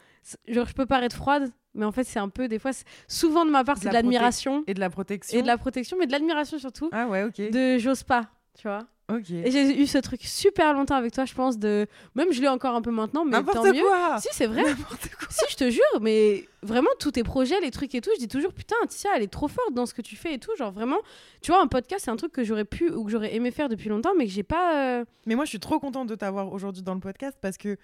Genre, 0.47 0.67
je 0.69 0.75
peux 0.75 0.85
paraître 0.85 1.17
froide, 1.17 1.51
mais 1.79 1.87
en 1.87 1.93
fait, 1.93 2.05
c'est 2.05 2.19
un 2.19 2.29
peu, 2.29 2.49
des 2.49 2.59
fois, 2.59 2.73
souvent 3.07 3.47
de 3.47 3.51
ma 3.51 3.65
part, 3.65 3.79
c'est 3.79 3.89
de 3.89 3.95
l'admiration. 3.95 4.65
Et 4.67 4.75
de 4.75 4.81
la 4.81 4.91
protection. 4.91 5.39
Et 5.39 5.43
de 5.43 5.47
la 5.47 5.57
protection, 5.57 5.97
mais 5.99 6.07
de 6.07 6.13
l'admiration 6.13 6.59
surtout. 6.59 6.91
Ah 6.93 7.07
ouais, 7.07 7.23
ok. 7.25 7.51
De 7.51 7.79
j'ose 7.79 8.03
pas, 8.03 8.27
tu 8.59 8.69
vois. 8.69 8.87
Ok. 9.11 9.31
Et 9.31 9.51
j'ai 9.51 9.81
eu 9.81 9.87
ce 9.87 9.97
truc 9.97 10.21
super 10.23 10.75
longtemps 10.75 10.97
avec 10.97 11.15
toi, 11.15 11.25
je 11.25 11.33
pense, 11.33 11.59
de. 11.59 11.87
Même 12.15 12.31
je 12.31 12.43
l'ai 12.43 12.49
encore 12.49 12.75
un 12.75 12.83
peu 12.83 12.91
maintenant, 12.91 13.25
mais 13.25 13.31
tant 13.33 13.39
N'importe 13.39 13.69
mieux. 13.75 13.81
quoi 13.81 14.19
Si, 14.21 14.29
c'est 14.33 14.47
vrai. 14.47 14.63
Quoi 14.65 14.97
si, 15.31 15.45
je 15.49 15.57
te 15.57 15.71
jure, 15.71 15.83
mais 16.03 16.47
vraiment, 16.63 16.91
tous 17.01 17.13
tes 17.13 17.23
projets, 17.23 17.59
les 17.63 17.71
trucs 17.71 17.95
et 17.95 18.03
tout, 18.03 18.11
je 18.17 18.19
dis 18.19 18.29
toujours, 18.29 18.53
putain, 18.53 18.77
Ticia, 18.87 19.09
elle 19.17 19.23
est 19.23 19.33
trop 19.33 19.49
forte 19.49 19.73
dans 19.73 19.87
ce 19.87 19.95
que 19.95 20.03
tu 20.03 20.15
fais 20.15 20.35
et 20.35 20.39
tout. 20.39 20.51
Genre, 20.59 20.73
vraiment, 20.73 20.99
tu 21.41 21.53
vois, 21.53 21.63
un 21.63 21.69
podcast, 21.69 22.05
c'est 22.05 22.11
un 22.11 22.17
truc 22.17 22.33
que 22.33 22.45
j'aurais 22.45 22.67
pu 22.67 22.91
ou 22.91 23.03
que 23.05 23.11
j'aurais 23.11 23.35
aimé 23.35 23.51
faire 23.51 23.71
depuis 23.71 23.89
longtemps, 23.89 24.13
mais 24.15 24.27
que 24.27 24.31
j'ai 24.33 24.43
pas. 24.43 24.99
euh, 25.01 25.05
Mais 25.25 25.37
moi, 25.37 25.47
je 25.47 25.51
suis 25.51 25.61
trop 25.61 25.79
contente 25.79 26.07
de 26.09 26.15
t'avoir 26.15 26.53
aujourd'hui 26.53 26.83
dans 26.83 26.93
le 26.95 27.01
podcast 27.01 27.39
parce 27.41 27.57
que 27.57 27.79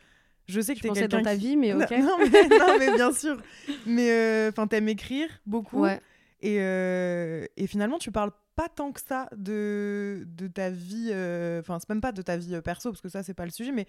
je 0.47 0.61
sais 0.61 0.75
que 0.75 0.81
t'es 0.81 0.89
pensais 0.89 1.01
quelqu'un 1.03 1.19
dans 1.19 1.25
ta 1.25 1.35
qui- 1.37 1.41
vie, 1.49 1.57
mais 1.57 1.73
ok. 1.75 1.91
Non, 1.91 1.99
non, 2.03 2.17
mais, 2.19 2.49
non, 2.59 2.79
mais 2.79 2.95
bien 2.95 3.13
sûr. 3.13 3.41
Mais 3.87 4.11
euh, 4.11 4.51
enfin, 4.51 4.67
t'aimes 4.67 4.89
écrire 4.89 5.29
beaucoup. 5.47 5.81
Ouais. 5.81 6.01
Et, 6.41 6.59
euh, 6.61 7.47
et 7.57 7.67
finalement, 7.67 7.99
tu 7.99 8.11
parles 8.13 8.33
pas 8.57 8.69
tant 8.69 8.93
que 8.93 9.01
ça 9.01 9.29
de, 9.37 10.25
de 10.27 10.47
ta 10.47 10.71
vie. 10.71 11.09
euh, 11.13 11.61
Enfin, 11.61 11.79
c'est 11.81 11.89
même 11.89 12.01
pas 12.03 12.13
de 12.13 12.23
ta 12.23 12.37
vie 12.37 12.55
euh, 12.55 12.61
perso, 12.61 12.91
parce 12.91 13.01
que 13.01 13.09
ça, 13.09 13.23
c'est 13.23 13.35
pas 13.35 13.45
le 13.47 13.51
sujet, 13.51 13.73
mais 13.73 13.87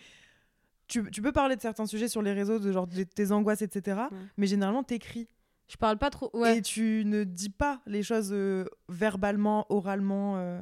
tu, 0.87 1.09
tu 1.11 1.21
peux 1.21 1.31
parler 1.31 1.55
de 1.55 1.61
certains 1.61 1.85
sujets 1.85 2.07
sur 2.07 2.21
les 2.21 2.31
réseaux, 2.33 2.59
de 2.59 2.71
genre 2.71 2.87
de 2.87 3.03
tes 3.03 3.31
angoisses, 3.31 3.61
etc. 3.61 3.97
Ouais. 4.11 4.17
Mais 4.37 4.47
généralement, 4.47 4.83
t'écris. 4.83 5.27
Je 5.67 5.77
parle 5.77 5.97
pas 5.97 6.11
trop. 6.11 6.29
Ouais. 6.33 6.57
Et 6.57 6.61
tu 6.61 7.03
ne 7.05 7.23
dis 7.23 7.49
pas 7.49 7.81
les 7.87 8.03
choses 8.03 8.29
euh, 8.31 8.65
verbalement, 8.87 9.65
oralement. 9.69 10.35
euh. 10.37 10.61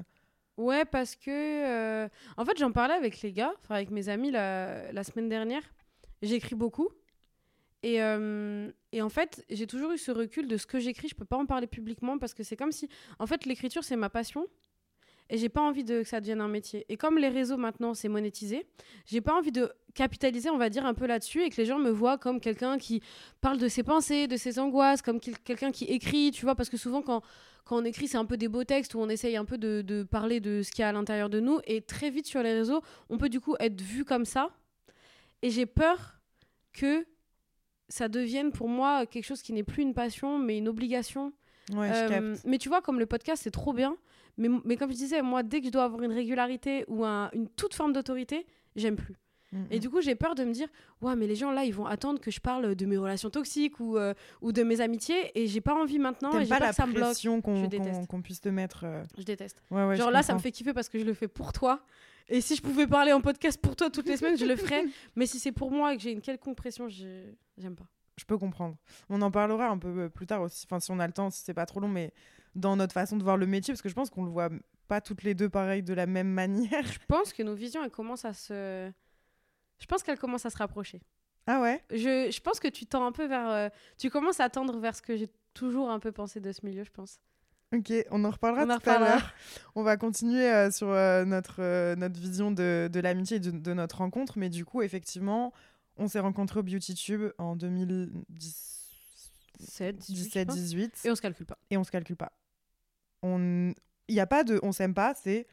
Ouais, 0.58 0.86
parce 0.86 1.16
que. 1.16 1.30
euh, 1.30 2.08
En 2.38 2.46
fait, 2.46 2.58
j'en 2.58 2.72
parlais 2.72 2.94
avec 2.94 3.22
les 3.22 3.34
gars, 3.34 3.52
enfin, 3.64 3.76
avec 3.76 3.92
mes 3.92 4.08
amis 4.10 4.32
la, 4.32 4.92
la 4.94 5.04
semaine 5.04 5.28
dernière. 5.30 5.62
J'écris 6.24 6.56
beaucoup. 6.56 6.90
Et, 7.84 8.02
euh, 8.02 8.72
et 8.94 9.02
en 9.02 9.10
fait, 9.10 9.46
j'ai 9.50 9.68
toujours 9.68 9.92
eu 9.92 9.98
ce 9.98 10.10
recul 10.12 10.48
de 10.48 10.58
ce 10.58 10.66
que 10.66 10.80
j'écris. 10.80 11.10
Je 11.10 11.16
peux 11.16 11.26
pas 11.26 11.38
en 11.38 11.46
parler 11.46 11.68
publiquement 11.68 12.18
parce 12.18 12.34
que 12.34 12.42
c'est 12.42 12.56
comme 12.56 12.72
si. 12.72 12.88
En 13.20 13.28
fait, 13.28 13.46
l'écriture, 13.46 13.84
c'est 13.84 13.98
ma 13.98 14.10
passion. 14.10 14.48
Et 15.30 15.38
j'ai 15.38 15.50
pas 15.50 15.62
envie 15.62 15.84
de, 15.84 16.02
que 16.02 16.08
ça 16.08 16.20
devienne 16.22 16.42
un 16.42 16.48
métier. 16.48 16.86
Et 16.90 16.98
comme 16.98 17.18
les 17.18 17.30
réseaux 17.30 17.58
maintenant, 17.58 17.94
c'est 17.94 18.10
monétisé, 18.10 18.66
j'ai 19.06 19.22
pas 19.22 19.34
envie 19.34 19.52
de 19.52 19.72
capitaliser, 19.96 20.50
on 20.50 20.58
va 20.58 20.70
dire, 20.70 20.86
un 20.86 20.94
peu 20.94 21.06
là-dessus 21.08 21.44
et 21.44 21.50
que 21.50 21.58
les 21.58 21.66
gens 21.66 21.80
me 21.80 21.90
voient 21.90 22.18
comme 22.18 22.40
quelqu'un 22.40 22.78
qui 22.78 23.02
parle 23.42 23.58
de 23.58 23.68
ses 23.68 23.84
pensées, 23.84 24.28
de 24.28 24.38
ses 24.38 24.60
angoisses, 24.60 25.02
comme 25.02 25.20
quel- 25.20 25.38
quelqu'un 25.40 25.72
qui 25.72 25.86
écrit, 25.86 26.32
tu 26.32 26.44
vois, 26.46 26.56
parce 26.56 26.70
que 26.70 26.78
souvent, 26.78 27.02
quand, 27.02 27.22
quand 27.66 27.78
on 27.82 27.86
écrit, 27.86 28.08
c'est 28.08 28.18
un 28.18 28.26
peu 28.26 28.38
des 28.38 28.50
beaux 28.50 28.64
textes 28.66 28.96
où 28.96 29.00
on 29.00 29.10
essaye 29.10 29.38
un 29.38 29.46
peu 29.46 29.58
de, 29.58 29.82
de 29.82 30.04
parler 30.04 30.40
de 30.40 30.62
ce 30.62 30.72
qu'il 30.72 30.82
y 30.82 30.86
a 30.86 30.90
à 30.90 30.94
l'intérieur 30.94 31.30
de 31.30 31.40
nous. 31.40 31.60
Et 31.68 31.82
très 31.82 32.10
vite 32.10 32.28
sur 32.28 32.44
les 32.44 32.54
réseaux, 32.54 32.82
on 33.10 33.18
peut 33.18 33.30
du 33.30 33.40
coup 33.40 33.56
être 33.60 33.82
vu 33.82 34.06
comme 34.06 34.26
ça. 34.26 34.50
Et 35.44 35.50
j'ai 35.52 35.66
peur 35.68 36.20
que 36.74 37.06
ça 37.90 38.08
devienne 38.08 38.52
pour 38.52 38.68
moi 38.70 39.06
quelque 39.06 39.26
chose 39.26 39.42
qui 39.44 39.54
n'est 39.54 39.64
plus 39.64 39.84
une 39.84 39.94
passion, 39.94 40.40
mais 40.40 40.58
une 40.58 40.68
obligation. 40.68 41.32
Ouais, 41.72 41.92
Euh, 41.92 42.36
mais 42.46 42.58
tu 42.58 42.68
vois, 42.70 42.82
comme 42.82 42.98
le 43.00 43.06
podcast, 43.06 43.44
c'est 43.44 43.52
trop 43.52 43.74
bien. 43.74 43.96
Mais, 44.38 44.50
mais 44.66 44.76
comme 44.78 44.90
je 44.92 44.96
disais, 44.98 45.22
moi, 45.22 45.44
dès 45.44 45.60
que 45.60 45.68
je 45.68 45.72
dois 45.72 45.84
avoir 45.84 46.02
une 46.02 46.12
régularité 46.12 46.86
ou 46.88 47.06
un- 47.06 47.30
une 47.34 47.48
toute 47.50 47.76
forme 47.76 47.94
d'autorité, 47.94 48.48
j'aime 48.76 48.96
plus. 48.96 49.16
Mm, 49.54 49.66
Et 49.72 49.78
mm. 49.78 49.80
du 49.80 49.90
coup, 49.90 50.02
j'ai 50.02 50.16
peur 50.16 50.36
de 50.36 50.44
me 50.44 50.52
dire, 50.52 50.68
ouais, 51.02 51.16
mais 51.16 51.28
les 51.28 51.36
gens 51.36 51.52
là, 51.52 51.64
ils 51.64 51.74
vont 51.74 51.86
attendre 51.86 52.20
que 52.20 52.32
je 52.32 52.40
parle 52.42 52.76
de 52.76 52.86
mes 52.86 52.98
relations 52.98 53.30
toxiques 53.30 53.80
ou, 53.80 53.98
euh, 53.98 54.14
ou 54.42 54.52
de 54.52 54.64
mes 54.64 54.82
amitiés, 54.82 55.32
et 55.40 55.48
j'ai 55.48 55.62
pas 55.62 55.76
envie 55.76 56.00
maintenant, 56.00 56.32
et 56.40 56.44
j'ai 56.44 56.50
pas 56.50 56.60
la 56.60 56.70
que 56.70 56.76
ça 56.76 56.86
me 56.88 56.92
bloque. 56.94 57.06
pression 57.06 57.40
qu'on 57.42 57.70
Je 57.70 58.06
qu'on- 58.08 58.22
puisse 58.22 58.42
te 58.42 58.50
mettre. 58.50 58.84
euh, 58.86 59.04
Je 59.18 59.24
déteste. 59.24 59.62
Ouais, 59.72 59.86
ouais, 59.86 59.96
Genre 59.96 60.08
je 60.10 60.14
là, 60.14 60.24
ça 60.24 60.34
me 60.34 60.40
fait 60.40 60.52
kiffer 60.52 60.74
parce 60.74 60.90
que 60.90 60.98
je 61.00 61.06
le 61.06 61.14
fais 61.14 61.28
pour 61.28 61.54
toi. 61.54 61.82
Et 62.30 62.42
si 62.42 62.56
je 62.56 62.62
pouvais 62.62 62.88
parler 62.88 63.12
en 63.14 63.22
podcast 63.22 63.60
pour 63.62 63.76
toi 63.76 63.90
toutes 63.90 64.08
les 64.08 64.18
semaines, 64.18 64.38
je 64.38 64.46
le 64.46 64.56
ferais. 64.56 64.84
Mais 65.16 65.26
si 65.26 65.40
c'est 65.40 65.52
pour 65.52 65.72
moi 65.72 65.94
et 65.94 65.98
que 65.98 66.04
j'ai 66.04 66.12
une 66.12 66.22
quelconque 66.22 66.56
pression, 66.58 66.88
j'ai- 66.88 67.36
j'aime 67.58 67.76
pas. 67.76 67.86
Je 68.18 68.26
peux 68.26 68.38
comprendre. 68.38 68.76
On 69.10 69.22
en 69.22 69.30
parlera 69.32 69.68
un 69.68 69.78
peu 69.78 70.04
euh, 70.04 70.10
plus 70.10 70.26
tard 70.28 70.42
aussi, 70.42 70.66
enfin 70.70 70.80
si 70.80 70.90
on 70.92 71.00
a 71.00 71.08
le 71.08 71.14
temps, 71.14 71.30
si 71.30 71.42
c'est 71.44 71.54
pas 71.54 71.66
trop 71.66 71.80
long, 71.80 71.88
mais 71.90 72.12
dans 72.56 72.76
notre 72.76 72.94
façon 72.94 73.18
de 73.18 73.24
voir 73.24 73.38
le 73.38 73.46
métier, 73.48 73.74
parce 73.74 73.82
que 73.82 73.90
je 73.90 73.94
pense 73.96 74.10
qu'on 74.10 74.24
le 74.24 74.30
voit 74.30 74.50
pas 74.88 75.02
toutes 75.02 75.24
les 75.24 75.34
deux 75.34 75.50
pareil 75.50 75.82
de 75.84 75.94
la 75.94 76.06
même 76.06 76.28
manière. 76.82 76.86
Je 76.86 77.00
pense 77.08 77.34
que 77.34 77.44
nos 77.44 77.56
visions, 77.56 77.84
elles 77.84 77.90
commencent 77.92 78.26
à 78.26 78.34
se. 78.34 78.92
Je 79.84 79.88
pense 79.88 80.02
qu'elles 80.02 80.18
commencent 80.18 80.46
à 80.46 80.50
se 80.50 80.56
rapprocher. 80.56 81.02
Ah 81.46 81.60
ouais? 81.60 81.84
Je, 81.92 82.32
je 82.32 82.40
pense 82.40 82.62
que 82.62 82.70
tu 82.70 82.86
tends 82.86 83.06
un 83.06 83.12
peu 83.12 83.26
vers. 83.28 83.50
euh, 83.50 83.68
Tu 83.98 84.10
commences 84.10 84.40
à 84.40 84.50
tendre 84.50 84.78
vers 84.80 84.96
ce 84.96 85.02
que 85.02 85.18
j'ai 85.18 85.28
toujours 85.54 85.90
un 85.90 86.00
peu 86.00 86.14
pensé 86.14 86.40
de 86.40 86.54
ce 86.54 86.66
milieu, 86.66 86.86
je 86.86 86.92
pense. 86.92 87.20
Ok, 87.76 87.92
on 88.12 88.24
en 88.24 88.30
reparlera 88.32 88.64
On 88.64 88.70
en 88.70 88.80
tout 88.80 88.90
à 88.90 88.94
reparlera. 88.94 89.16
l'heure. 89.18 89.34
On 89.76 89.84
va 89.84 89.98
continuer 89.98 90.50
euh, 90.50 90.72
sur 90.72 90.88
euh, 90.90 91.26
notre, 91.26 91.96
notre 91.96 92.18
vision 92.18 92.50
de, 92.52 92.88
de 92.90 93.00
l'amitié 93.02 93.38
et 93.38 93.40
de, 93.42 93.52
de 93.52 93.74
notre 93.74 93.98
rencontre, 93.98 94.38
mais 94.38 94.48
du 94.50 94.64
coup, 94.64 94.82
effectivement, 94.84 95.52
on 95.98 96.08
s'est 96.08 96.22
rencontrés 96.22 96.62
au 96.62 96.64
Beauty 96.64 96.94
Tube 96.96 97.32
en 97.38 97.58
2017, 97.58 100.02
7, 100.02 100.48
18 100.48 101.02
Et 101.04 101.12
on 101.12 101.16
se 101.16 101.22
calcule 101.22 101.46
pas. 101.46 101.58
et 101.70 101.76
on 101.78 101.84
se 101.84 101.92
calcule 101.92 102.16
pas. 102.16 102.32
On... 103.22 103.74
Il 104.08 104.16
n'y 104.16 104.22
a 104.22 104.28
pas 104.28 104.46
de 104.46 104.62
on 104.64 104.72
s'aime 104.72 104.94
pas, 104.94 105.14
c'est 105.16 105.46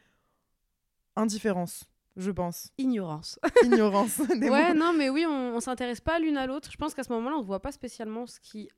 indifférence, 1.16 1.89
je 2.16 2.30
pense. 2.30 2.70
Ignorance. 2.78 3.38
Ignorance 3.64 4.20
des 4.38 4.48
ouais, 4.50 4.72
mots. 4.72 4.78
non, 4.78 4.92
mais 4.92 5.08
oui, 5.10 5.24
on, 5.26 5.54
on 5.56 5.60
s'intéresse 5.60 6.00
pas 6.00 6.18
l'une 6.18 6.36
à 6.36 6.46
l'autre. 6.46 6.70
Je 6.72 6.76
pense 6.76 6.94
qu'à 6.94 7.02
ce 7.02 7.12
moment-là, 7.12 7.36
on 7.36 7.40
ne 7.40 7.46
voit 7.46 7.60
pas 7.62 7.72
spécialement 7.72 8.26
ce 8.26 8.40
qui 8.40 8.68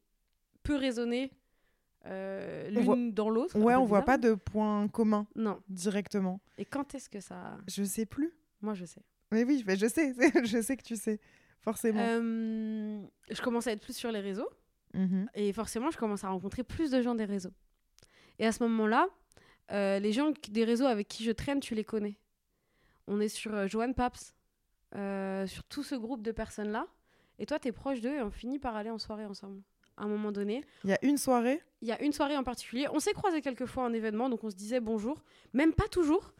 peut 0.62 0.76
résonner 0.76 1.32
euh, 2.06 2.70
voit- 2.82 2.96
l'une 2.96 3.12
dans 3.12 3.30
l'autre. 3.30 3.58
Ouais, 3.58 3.74
on 3.74 3.84
voit 3.84 4.00
bizarre. 4.00 4.04
pas 4.04 4.18
de 4.18 4.34
point 4.34 4.88
commun 4.88 5.26
Non. 5.34 5.60
directement. 5.68 6.40
Et 6.58 6.64
quand 6.64 6.94
est-ce 6.94 7.08
que 7.08 7.20
ça. 7.20 7.56
Je 7.68 7.84
sais 7.84 8.06
plus. 8.06 8.32
Moi, 8.60 8.74
je 8.74 8.84
sais. 8.84 9.02
Mais 9.30 9.44
oui, 9.44 9.64
mais 9.66 9.76
je 9.76 9.86
sais, 9.86 10.14
je 10.44 10.60
sais 10.60 10.76
que 10.76 10.82
tu 10.82 10.96
sais, 10.96 11.20
forcément. 11.60 12.00
Euh, 12.02 13.02
je 13.30 13.40
commence 13.40 13.66
à 13.66 13.72
être 13.72 13.80
plus 13.82 13.96
sur 13.96 14.12
les 14.12 14.20
réseaux. 14.20 14.48
Mhm. 14.94 15.26
Et 15.34 15.52
forcément, 15.52 15.90
je 15.90 15.96
commence 15.96 16.22
à 16.24 16.28
rencontrer 16.28 16.64
plus 16.64 16.90
de 16.90 17.00
gens 17.00 17.14
des 17.14 17.24
réseaux. 17.24 17.52
Et 18.38 18.46
à 18.46 18.52
ce 18.52 18.62
moment-là, 18.64 19.06
euh, 19.70 19.98
les 20.00 20.12
gens 20.12 20.32
des 20.50 20.64
réseaux 20.64 20.84
avec 20.86 21.08
qui 21.08 21.24
je 21.24 21.30
traîne, 21.32 21.60
tu 21.60 21.74
les 21.74 21.84
connais. 21.84 22.18
On 23.06 23.20
est 23.20 23.28
sur 23.28 23.54
euh, 23.54 23.66
Joanne 23.66 23.94
Paps, 23.94 24.34
euh, 24.94 25.46
sur 25.46 25.64
tout 25.64 25.82
ce 25.82 25.94
groupe 25.94 26.22
de 26.22 26.32
personnes-là. 26.32 26.86
Et 27.38 27.46
toi, 27.46 27.58
tu 27.58 27.68
es 27.68 27.72
proche 27.72 28.00
d'eux 28.00 28.14
et 28.14 28.22
on 28.22 28.30
finit 28.30 28.58
par 28.58 28.76
aller 28.76 28.90
en 28.90 28.98
soirée 28.98 29.24
ensemble. 29.26 29.62
À 29.96 30.04
un 30.04 30.08
moment 30.08 30.32
donné, 30.32 30.64
Il 30.84 30.90
y 30.90 30.92
a 30.94 30.98
une 31.04 31.18
soirée. 31.18 31.60
il 31.82 31.88
y 31.88 31.92
a 31.92 32.02
une 32.02 32.12
soirée 32.12 32.36
en 32.36 32.44
particulier. 32.44 32.86
On 32.92 32.98
s'est 33.00 33.12
croisés 33.12 33.42
quelques 33.42 33.66
fois 33.66 33.84
en 33.84 33.92
événement, 33.92 34.30
donc 34.30 34.42
on 34.44 34.50
se 34.50 34.56
disait 34.56 34.80
bonjour. 34.80 35.22
Même 35.52 35.72
pas 35.74 35.88
toujours. 35.88 36.32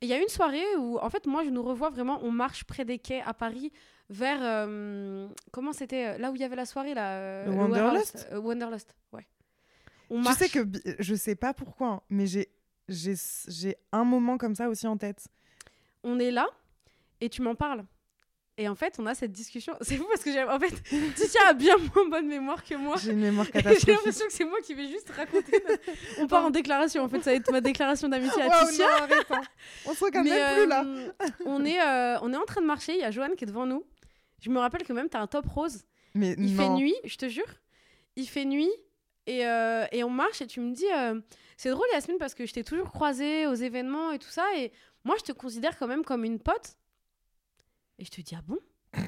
Et 0.00 0.06
il 0.06 0.08
y 0.08 0.12
a 0.12 0.20
une 0.20 0.28
soirée 0.28 0.64
où, 0.78 0.98
en 0.98 1.08
fait, 1.10 1.26
moi, 1.26 1.44
je 1.44 1.50
nous 1.50 1.62
revois 1.62 1.90
vraiment. 1.90 2.20
On 2.22 2.30
marche 2.30 2.64
près 2.64 2.84
des 2.84 2.98
quais 2.98 3.20
à 3.22 3.32
Paris, 3.34 3.72
vers. 4.10 4.38
euh, 4.42 5.28
comment 5.50 5.72
c'était 5.72 6.18
Là 6.18 6.30
où 6.30 6.34
il 6.34 6.40
y 6.40 6.44
avait 6.44 6.56
la 6.56 6.66
soirée, 6.66 6.94
là 6.94 7.18
euh, 7.18 7.46
Wanderlust 7.50 8.28
euh, 8.32 8.38
Wanderlust, 8.38 8.94
ouais. 9.12 9.26
On 10.10 10.22
Tu 10.22 10.32
sais 10.34 10.48
que 10.48 10.66
je 10.98 11.14
sais 11.14 11.34
pas 11.36 11.54
pourquoi, 11.54 11.88
hein, 11.88 12.00
mais 12.10 12.26
j'ai 12.88 13.76
un 13.92 14.04
moment 14.04 14.36
comme 14.36 14.54
ça 14.54 14.68
aussi 14.68 14.86
en 14.86 14.96
tête. 14.96 15.26
On 16.04 16.18
est 16.20 16.30
là 16.30 16.46
et 17.20 17.28
tu 17.28 17.42
m'en 17.42 17.54
parles. 17.56 17.84
Et 18.56 18.68
en 18.68 18.76
fait, 18.76 18.94
on 19.00 19.06
a 19.06 19.16
cette 19.16 19.32
discussion. 19.32 19.74
C'est 19.80 19.96
fou 19.96 20.04
parce 20.08 20.22
que 20.22 20.30
j'ai. 20.32 20.44
En 20.44 20.60
fait, 20.60 20.70
Titia 21.16 21.48
a 21.48 21.54
bien 21.54 21.74
moins 21.92 22.08
bonne 22.08 22.28
mémoire 22.28 22.62
que 22.62 22.76
moi. 22.76 22.94
J'ai 23.02 23.10
une 23.10 23.18
mémoire 23.18 23.46
Et 23.52 23.52
J'ai 23.54 23.62
catastrophique. 23.62 23.88
l'impression 23.96 24.26
que 24.26 24.32
c'est 24.32 24.44
moi 24.44 24.60
qui 24.62 24.74
vais 24.74 24.86
juste 24.86 25.10
raconter. 25.10 25.60
On 26.20 26.28
part 26.28 26.44
en 26.44 26.50
déclaration. 26.50 27.02
En 27.02 27.08
fait, 27.08 27.18
ça 27.20 27.30
va 27.30 27.36
être 27.36 27.50
ma 27.50 27.60
déclaration 27.60 28.08
d'amitié 28.08 28.42
à 28.42 28.46
Waouh, 28.46 28.68
Titia. 28.68 28.86
non, 28.86 28.92
arrête, 29.02 29.26
hein. 29.30 29.40
On 29.86 29.94
se 29.94 30.04
regarde 30.04 30.24
plus 30.28 30.66
là. 30.68 30.84
euh, 30.84 31.10
on, 31.46 31.64
est, 31.64 31.80
euh, 31.80 32.18
on 32.22 32.32
est 32.32 32.36
en 32.36 32.44
train 32.44 32.60
de 32.60 32.66
marcher, 32.66 32.92
il 32.92 33.00
y 33.00 33.04
a 33.04 33.10
Joanne 33.10 33.34
qui 33.34 33.42
est 33.42 33.48
devant 33.48 33.66
nous. 33.66 33.84
Je 34.40 34.50
me 34.50 34.60
rappelle 34.60 34.84
que 34.84 34.92
même, 34.92 35.08
tu 35.08 35.16
as 35.16 35.20
un 35.20 35.26
top 35.26 35.46
rose. 35.48 35.82
Mais 36.14 36.36
Il 36.38 36.54
non. 36.54 36.62
fait 36.62 36.68
nuit, 36.80 36.94
je 37.04 37.16
te 37.16 37.28
jure. 37.28 37.48
Il 38.14 38.28
fait 38.28 38.44
nuit 38.44 38.70
et, 39.26 39.44
euh, 39.48 39.84
et 39.90 40.04
on 40.04 40.10
marche 40.10 40.42
et 40.42 40.46
tu 40.46 40.60
me 40.60 40.72
dis 40.72 40.86
C'est 41.56 41.70
drôle, 41.70 41.86
Yasmine, 41.92 42.18
parce 42.18 42.34
que 42.34 42.46
je 42.46 42.52
t'ai 42.52 42.62
toujours 42.62 42.92
croisée 42.92 43.48
aux 43.48 43.54
événements 43.54 44.12
et 44.12 44.20
tout 44.20 44.28
ça. 44.30 44.44
Et 44.56 44.70
moi, 45.04 45.16
je 45.18 45.24
te 45.24 45.32
considère 45.32 45.78
quand 45.78 45.86
même 45.86 46.04
comme 46.04 46.24
une 46.24 46.38
pote. 46.40 46.76
Et 47.98 48.04
je 48.04 48.10
te 48.10 48.20
dis 48.20 48.34
Ah 48.36 48.42
bon? 48.46 48.58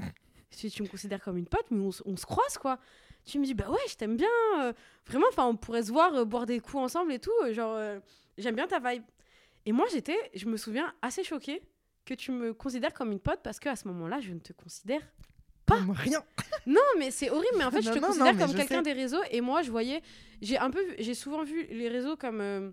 Dis, 0.52 0.70
Tu 0.70 0.82
me 0.82 0.88
considères 0.88 1.22
comme 1.22 1.36
une 1.36 1.46
pote, 1.46 1.66
mais 1.70 1.82
on, 1.82 2.16
se 2.16 2.24
croise 2.24 2.56
quoi. 2.56 2.78
Tu 3.24 3.38
me 3.38 3.44
dis 3.44 3.54
Bah 3.54 3.68
ouais, 3.68 3.78
je 3.88 3.96
t'aime 3.96 4.16
bien. 4.16 4.28
euh, 4.60 4.72
vraiment, 5.06 5.26
enfin, 5.30 5.46
on 5.46 5.56
pourrait 5.56 5.82
se 5.82 5.92
voir, 5.92 6.14
euh, 6.14 6.24
boire 6.24 6.46
des 6.46 6.60
coups 6.60 6.76
ensemble 6.82 7.12
et 7.12 7.18
tout. 7.18 7.32
euh, 7.44 7.52
genre, 7.52 8.00
j'aime 8.38 8.54
bien 8.54 8.66
ta 8.66 8.78
vibe. 8.78 9.02
Et 9.66 9.72
moi, 9.72 9.86
j'étais, 9.92 10.16
je 10.34 10.46
me 10.46 10.56
souviens, 10.56 10.94
assez 11.02 11.24
choquée 11.24 11.60
que 12.04 12.14
tu 12.14 12.30
me 12.30 12.54
considères 12.54 12.94
comme 12.94 13.10
une 13.12 13.18
pote 13.18 13.40
parce 13.42 13.58
qu'à 13.58 13.74
ce 13.74 13.88
moment-là, 13.88 14.20
je 14.20 14.32
ne 14.32 14.38
te 14.38 14.52
considère 14.52 15.02
pas. 15.66 15.78
Comme 15.78 15.90
rien. 15.90 16.22
Non, 16.66 16.80
mais 16.98 17.12
c'est 17.12 17.30
horrible. 17.30 17.54
Mais 17.58 17.64
en 17.64 17.70
fait, 17.70 17.82
je 17.82 17.90
te 17.90 17.98
non, 17.98 18.08
considère 18.08 18.34
non, 18.34 18.40
comme 18.46 18.54
quelqu'un 18.54 18.82
des 18.82 18.92
réseaux. 18.92 19.22
Et 19.30 19.40
moi, 19.40 19.62
je 19.62 19.70
voyais, 19.70 20.02
j'ai 20.42 20.58
un 20.58 20.70
peu, 20.70 20.80
j'ai 20.98 21.14
souvent 21.14 21.44
vu 21.44 21.64
les 21.66 21.88
réseaux 21.88 22.16
comme, 22.16 22.72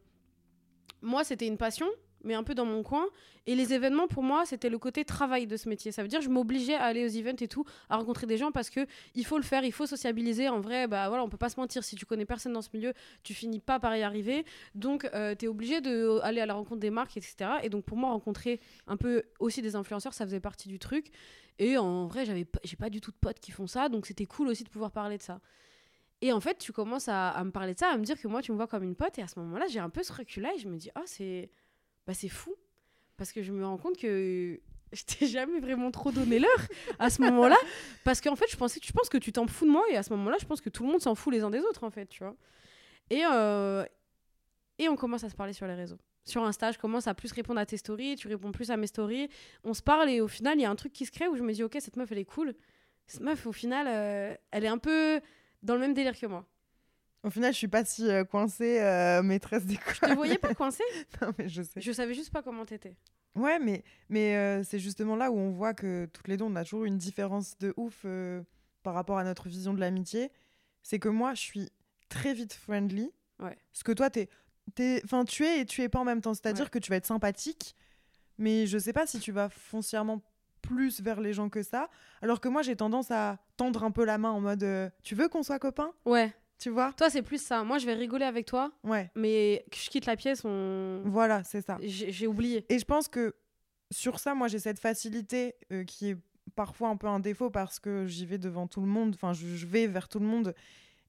moi, 1.01 1.23
c'était 1.23 1.45
une 1.45 1.57
passion, 1.57 1.87
mais 2.23 2.33
un 2.33 2.43
peu 2.43 2.55
dans 2.55 2.65
mon 2.65 2.83
coin. 2.83 3.05
Et 3.45 3.55
les 3.55 3.73
événements, 3.73 4.07
pour 4.07 4.23
moi, 4.23 4.45
c'était 4.45 4.69
le 4.69 4.77
côté 4.77 5.03
travail 5.03 5.47
de 5.47 5.57
ce 5.57 5.67
métier. 5.67 5.91
Ça 5.91 6.01
veut 6.01 6.07
dire, 6.07 6.21
je 6.21 6.29
m'obligeais 6.29 6.75
à 6.75 6.83
aller 6.83 7.05
aux 7.05 7.09
events 7.09 7.41
et 7.41 7.47
tout, 7.47 7.65
à 7.89 7.97
rencontrer 7.97 8.25
des 8.25 8.37
gens 8.37 8.51
parce 8.51 8.69
que 8.69 8.85
il 9.15 9.25
faut 9.25 9.37
le 9.37 9.43
faire, 9.43 9.63
il 9.63 9.73
faut 9.73 9.85
sociabiliser. 9.85 10.49
En 10.49 10.61
vrai, 10.61 10.87
bah 10.87 11.09
voilà, 11.09 11.23
on 11.23 11.29
peut 11.29 11.37
pas 11.37 11.49
se 11.49 11.59
mentir. 11.59 11.83
Si 11.83 11.95
tu 11.95 12.05
connais 12.05 12.25
personne 12.25 12.53
dans 12.53 12.61
ce 12.61 12.69
milieu, 12.73 12.93
tu 13.23 13.33
finis 13.33 13.59
pas 13.59 13.79
par 13.79 13.95
y 13.97 14.03
arriver. 14.03 14.45
Donc, 14.75 15.09
tu 15.39 15.45
es 15.45 15.47
obligé 15.47 15.81
d'aller 15.81 16.41
à 16.41 16.45
la 16.45 16.53
rencontre 16.53 16.79
des 16.79 16.89
marques, 16.89 17.17
etc. 17.17 17.35
Et 17.63 17.69
donc, 17.69 17.83
pour 17.83 17.97
moi, 17.97 18.11
rencontrer 18.11 18.59
un 18.87 18.97
peu 18.97 19.23
aussi 19.39 19.61
des 19.61 19.75
influenceurs, 19.75 20.13
ça 20.13 20.25
faisait 20.25 20.39
partie 20.39 20.69
du 20.69 20.79
truc. 20.79 21.11
Et 21.59 21.77
en 21.77 22.07
vrai, 22.07 22.25
j'avais 22.25 22.47
j'ai 22.63 22.75
pas 22.75 22.89
du 22.89 23.01
tout 23.01 23.11
de 23.11 23.17
potes 23.17 23.39
qui 23.39 23.51
font 23.51 23.67
ça, 23.67 23.89
donc 23.89 24.07
c'était 24.07 24.25
cool 24.25 24.47
aussi 24.47 24.63
de 24.63 24.69
pouvoir 24.69 24.91
parler 24.91 25.17
de 25.17 25.21
ça. 25.21 25.39
Et 26.21 26.31
en 26.31 26.39
fait, 26.39 26.57
tu 26.57 26.71
commences 26.71 27.09
à, 27.09 27.31
à 27.31 27.43
me 27.43 27.51
parler 27.51 27.73
de 27.73 27.79
ça, 27.79 27.89
à 27.89 27.97
me 27.97 28.03
dire 28.03 28.19
que 28.19 28.27
moi, 28.29 28.41
tu 28.41 28.51
me 28.53 28.55
vois 28.57 28.67
comme 28.67 28.83
une 28.83 28.95
pote. 28.95 29.19
Et 29.19 29.21
à 29.21 29.27
ce 29.27 29.37
moment-là, 29.39 29.65
j'ai 29.67 29.79
un 29.79 29.89
peu 29.89 30.03
ce 30.03 30.13
recul-là 30.13 30.53
et 30.55 30.57
je 30.57 30.69
me 30.69 30.77
dis, 30.77 30.89
ah, 30.95 31.01
c'est 31.05 31.51
bah, 32.07 32.13
c'est 32.13 32.29
fou. 32.29 32.55
Parce 33.17 33.31
que 33.31 33.43
je 33.43 33.51
me 33.51 33.65
rends 33.65 33.77
compte 33.77 33.97
que 33.97 34.59
je 34.91 35.03
t'ai 35.03 35.27
jamais 35.27 35.59
vraiment 35.59 35.91
trop 35.91 36.11
donné 36.11 36.39
l'heure 36.39 36.67
à 36.99 37.09
ce 37.09 37.21
moment-là. 37.21 37.57
Parce 38.03 38.21
qu'en 38.21 38.35
fait, 38.35 38.49
je, 38.49 38.57
pensais, 38.57 38.79
je 38.83 38.91
pense 38.91 39.09
que 39.09 39.17
tu 39.17 39.31
t'en 39.31 39.47
fous 39.47 39.65
de 39.65 39.71
moi. 39.71 39.83
Et 39.91 39.97
à 39.97 40.03
ce 40.03 40.11
moment-là, 40.13 40.37
je 40.39 40.45
pense 40.45 40.61
que 40.61 40.69
tout 40.69 40.83
le 40.83 40.91
monde 40.91 41.01
s'en 41.01 41.15
fout 41.15 41.33
les 41.33 41.41
uns 41.41 41.49
des 41.49 41.59
autres, 41.59 41.83
en 41.83 41.91
fait, 41.91 42.07
tu 42.07 42.23
vois. 42.23 42.35
Et, 43.09 43.23
euh, 43.29 43.85
et 44.79 44.89
on 44.89 44.95
commence 44.95 45.23
à 45.23 45.29
se 45.29 45.35
parler 45.35 45.53
sur 45.53 45.67
les 45.67 45.75
réseaux. 45.75 45.97
Sur 46.25 46.43
Insta, 46.43 46.71
je 46.71 46.77
commence 46.77 47.07
à 47.07 47.13
plus 47.13 47.31
répondre 47.33 47.59
à 47.59 47.65
tes 47.65 47.75
stories, 47.75 48.15
tu 48.15 48.29
réponds 48.29 48.53
plus 48.53 48.71
à 48.71 48.77
mes 48.77 48.87
stories. 48.87 49.27
On 49.65 49.73
se 49.73 49.81
parle 49.81 50.09
et 50.09 50.21
au 50.21 50.29
final, 50.29 50.57
il 50.57 50.61
y 50.61 50.65
a 50.65 50.69
un 50.69 50.75
truc 50.75 50.93
qui 50.93 51.05
se 51.05 51.11
crée 51.11 51.27
où 51.27 51.35
je 51.35 51.43
me 51.43 51.51
dis, 51.51 51.63
ok, 51.63 51.75
cette 51.79 51.97
meuf, 51.97 52.11
elle 52.11 52.19
est 52.19 52.25
cool. 52.25 52.55
Cette 53.07 53.21
meuf, 53.21 53.45
au 53.45 53.51
final, 53.51 53.87
euh, 53.89 54.33
elle 54.51 54.63
est 54.63 54.69
un 54.69 54.77
peu 54.77 55.19
dans 55.63 55.73
le 55.73 55.81
même 55.81 55.93
délire 55.93 56.17
que 56.17 56.25
moi. 56.25 56.45
Au 57.23 57.29
final, 57.29 57.53
je 57.53 57.57
suis 57.57 57.67
pas 57.69 57.85
si 57.85 58.09
euh, 58.09 58.23
coincée, 58.25 58.81
euh, 58.81 59.23
maîtresse 59.23 59.65
d'école. 59.65 59.93
Je 59.93 59.99
te 60.07 60.13
voyais 60.13 60.37
pas 60.37 60.53
coincée, 60.53 60.83
non, 61.21 61.31
mais 61.37 61.47
je 61.47 61.61
sais. 61.63 61.79
je 61.81 61.91
savais 61.91 62.13
juste 62.13 62.31
pas 62.33 62.41
comment 62.41 62.65
t'étais. 62.65 62.95
Ouais, 63.35 63.59
mais, 63.59 63.83
mais 64.09 64.35
euh, 64.35 64.61
c'est 64.63 64.77
justement 64.79 65.15
là 65.15 65.31
où 65.31 65.37
on 65.37 65.49
voit 65.51 65.73
que 65.73 66.05
toutes 66.13 66.27
les 66.27 66.37
deux, 66.37 66.45
on 66.45 66.55
a 66.55 66.63
toujours 66.63 66.83
une 66.85 66.97
différence 66.97 67.57
de 67.59 67.73
ouf 67.77 68.01
euh, 68.05 68.43
par 68.83 68.93
rapport 68.93 69.17
à 69.17 69.23
notre 69.23 69.47
vision 69.47 69.73
de 69.73 69.79
l'amitié. 69.79 70.31
C'est 70.83 70.99
que 70.99 71.09
moi, 71.09 71.33
je 71.33 71.41
suis 71.41 71.71
très 72.09 72.33
vite 72.33 72.53
friendly. 72.53 73.09
Ouais. 73.39 73.57
Parce 73.71 73.83
que 73.83 73.91
toi, 73.93 74.09
t'es, 74.09 74.29
t'es, 74.75 75.01
enfin, 75.05 75.23
tu 75.25 75.45
es 75.45 75.61
et 75.61 75.65
tu 75.65 75.81
es 75.81 75.89
pas 75.89 75.99
en 75.99 76.03
même 76.03 76.21
temps. 76.21 76.33
C'est-à-dire 76.33 76.65
Ouais. 76.65 76.69
que 76.69 76.79
tu 76.79 76.89
vas 76.91 76.97
être 76.97 77.05
sympathique, 77.07 77.75
mais 78.37 78.67
je 78.67 78.77
sais 78.77 78.93
pas 78.93 79.07
si 79.07 79.19
tu 79.19 79.31
vas 79.31 79.47
foncièrement 79.49 80.21
plus 80.61 81.01
vers 81.01 81.19
les 81.21 81.33
gens 81.33 81.49
que 81.49 81.63
ça. 81.63 81.89
Alors 82.21 82.39
que 82.39 82.49
moi, 82.49 82.61
j'ai 82.61 82.75
tendance 82.75 83.11
à 83.11 83.39
tendre 83.57 83.83
un 83.83 83.91
peu 83.91 84.03
la 84.05 84.17
main 84.17 84.29
en 84.31 84.41
mode 84.41 84.91
Tu 85.03 85.15
veux 85.15 85.27
qu'on 85.29 85.41
soit 85.43 85.59
copains? 85.59 85.91
Ouais, 86.05 86.33
Tu 86.59 86.69
vois? 86.69 86.93
Toi, 86.93 87.09
c'est 87.09 87.21
plus 87.21 87.41
ça. 87.41 87.63
Moi, 87.63 87.77
je 87.77 87.85
vais 87.85 87.93
rigoler 87.93 88.25
avec 88.25 88.45
toi, 88.45 88.71
Ouais, 88.83 89.11
mais 89.15 89.65
que 89.69 89.77
je 89.77 89.89
quitte 89.89 90.05
la 90.05 90.15
pièce, 90.15 90.43
on... 90.45 91.01
voilà, 91.05 91.43
c'est 91.43 91.61
ça. 91.61 91.77
j'ai 91.81 92.27
oublié. 92.27 92.65
Et 92.69 92.79
je 92.79 92.85
pense 92.85 93.07
que 93.07 93.35
sur 93.91 94.19
ça, 94.19 94.33
moi, 94.33 94.47
j'ai 94.47 94.59
cette 94.59 94.79
facilité 94.79 95.55
euh, 95.71 95.83
qui 95.83 96.11
est 96.11 96.17
parfois 96.55 96.89
un 96.89 96.97
peu 96.97 97.07
un 97.07 97.19
défaut 97.19 97.49
parce 97.49 97.79
que 97.79 98.05
j'y 98.05 98.25
vais 98.25 98.37
devant 98.37 98.67
tout 98.67 98.81
le 98.81 98.87
monde, 98.87 99.13
enfin, 99.15 99.33
je, 99.33 99.47
je 99.47 99.65
vais 99.65 99.87
vers 99.87 100.07
tout 100.07 100.19
le 100.19 100.25
monde 100.25 100.53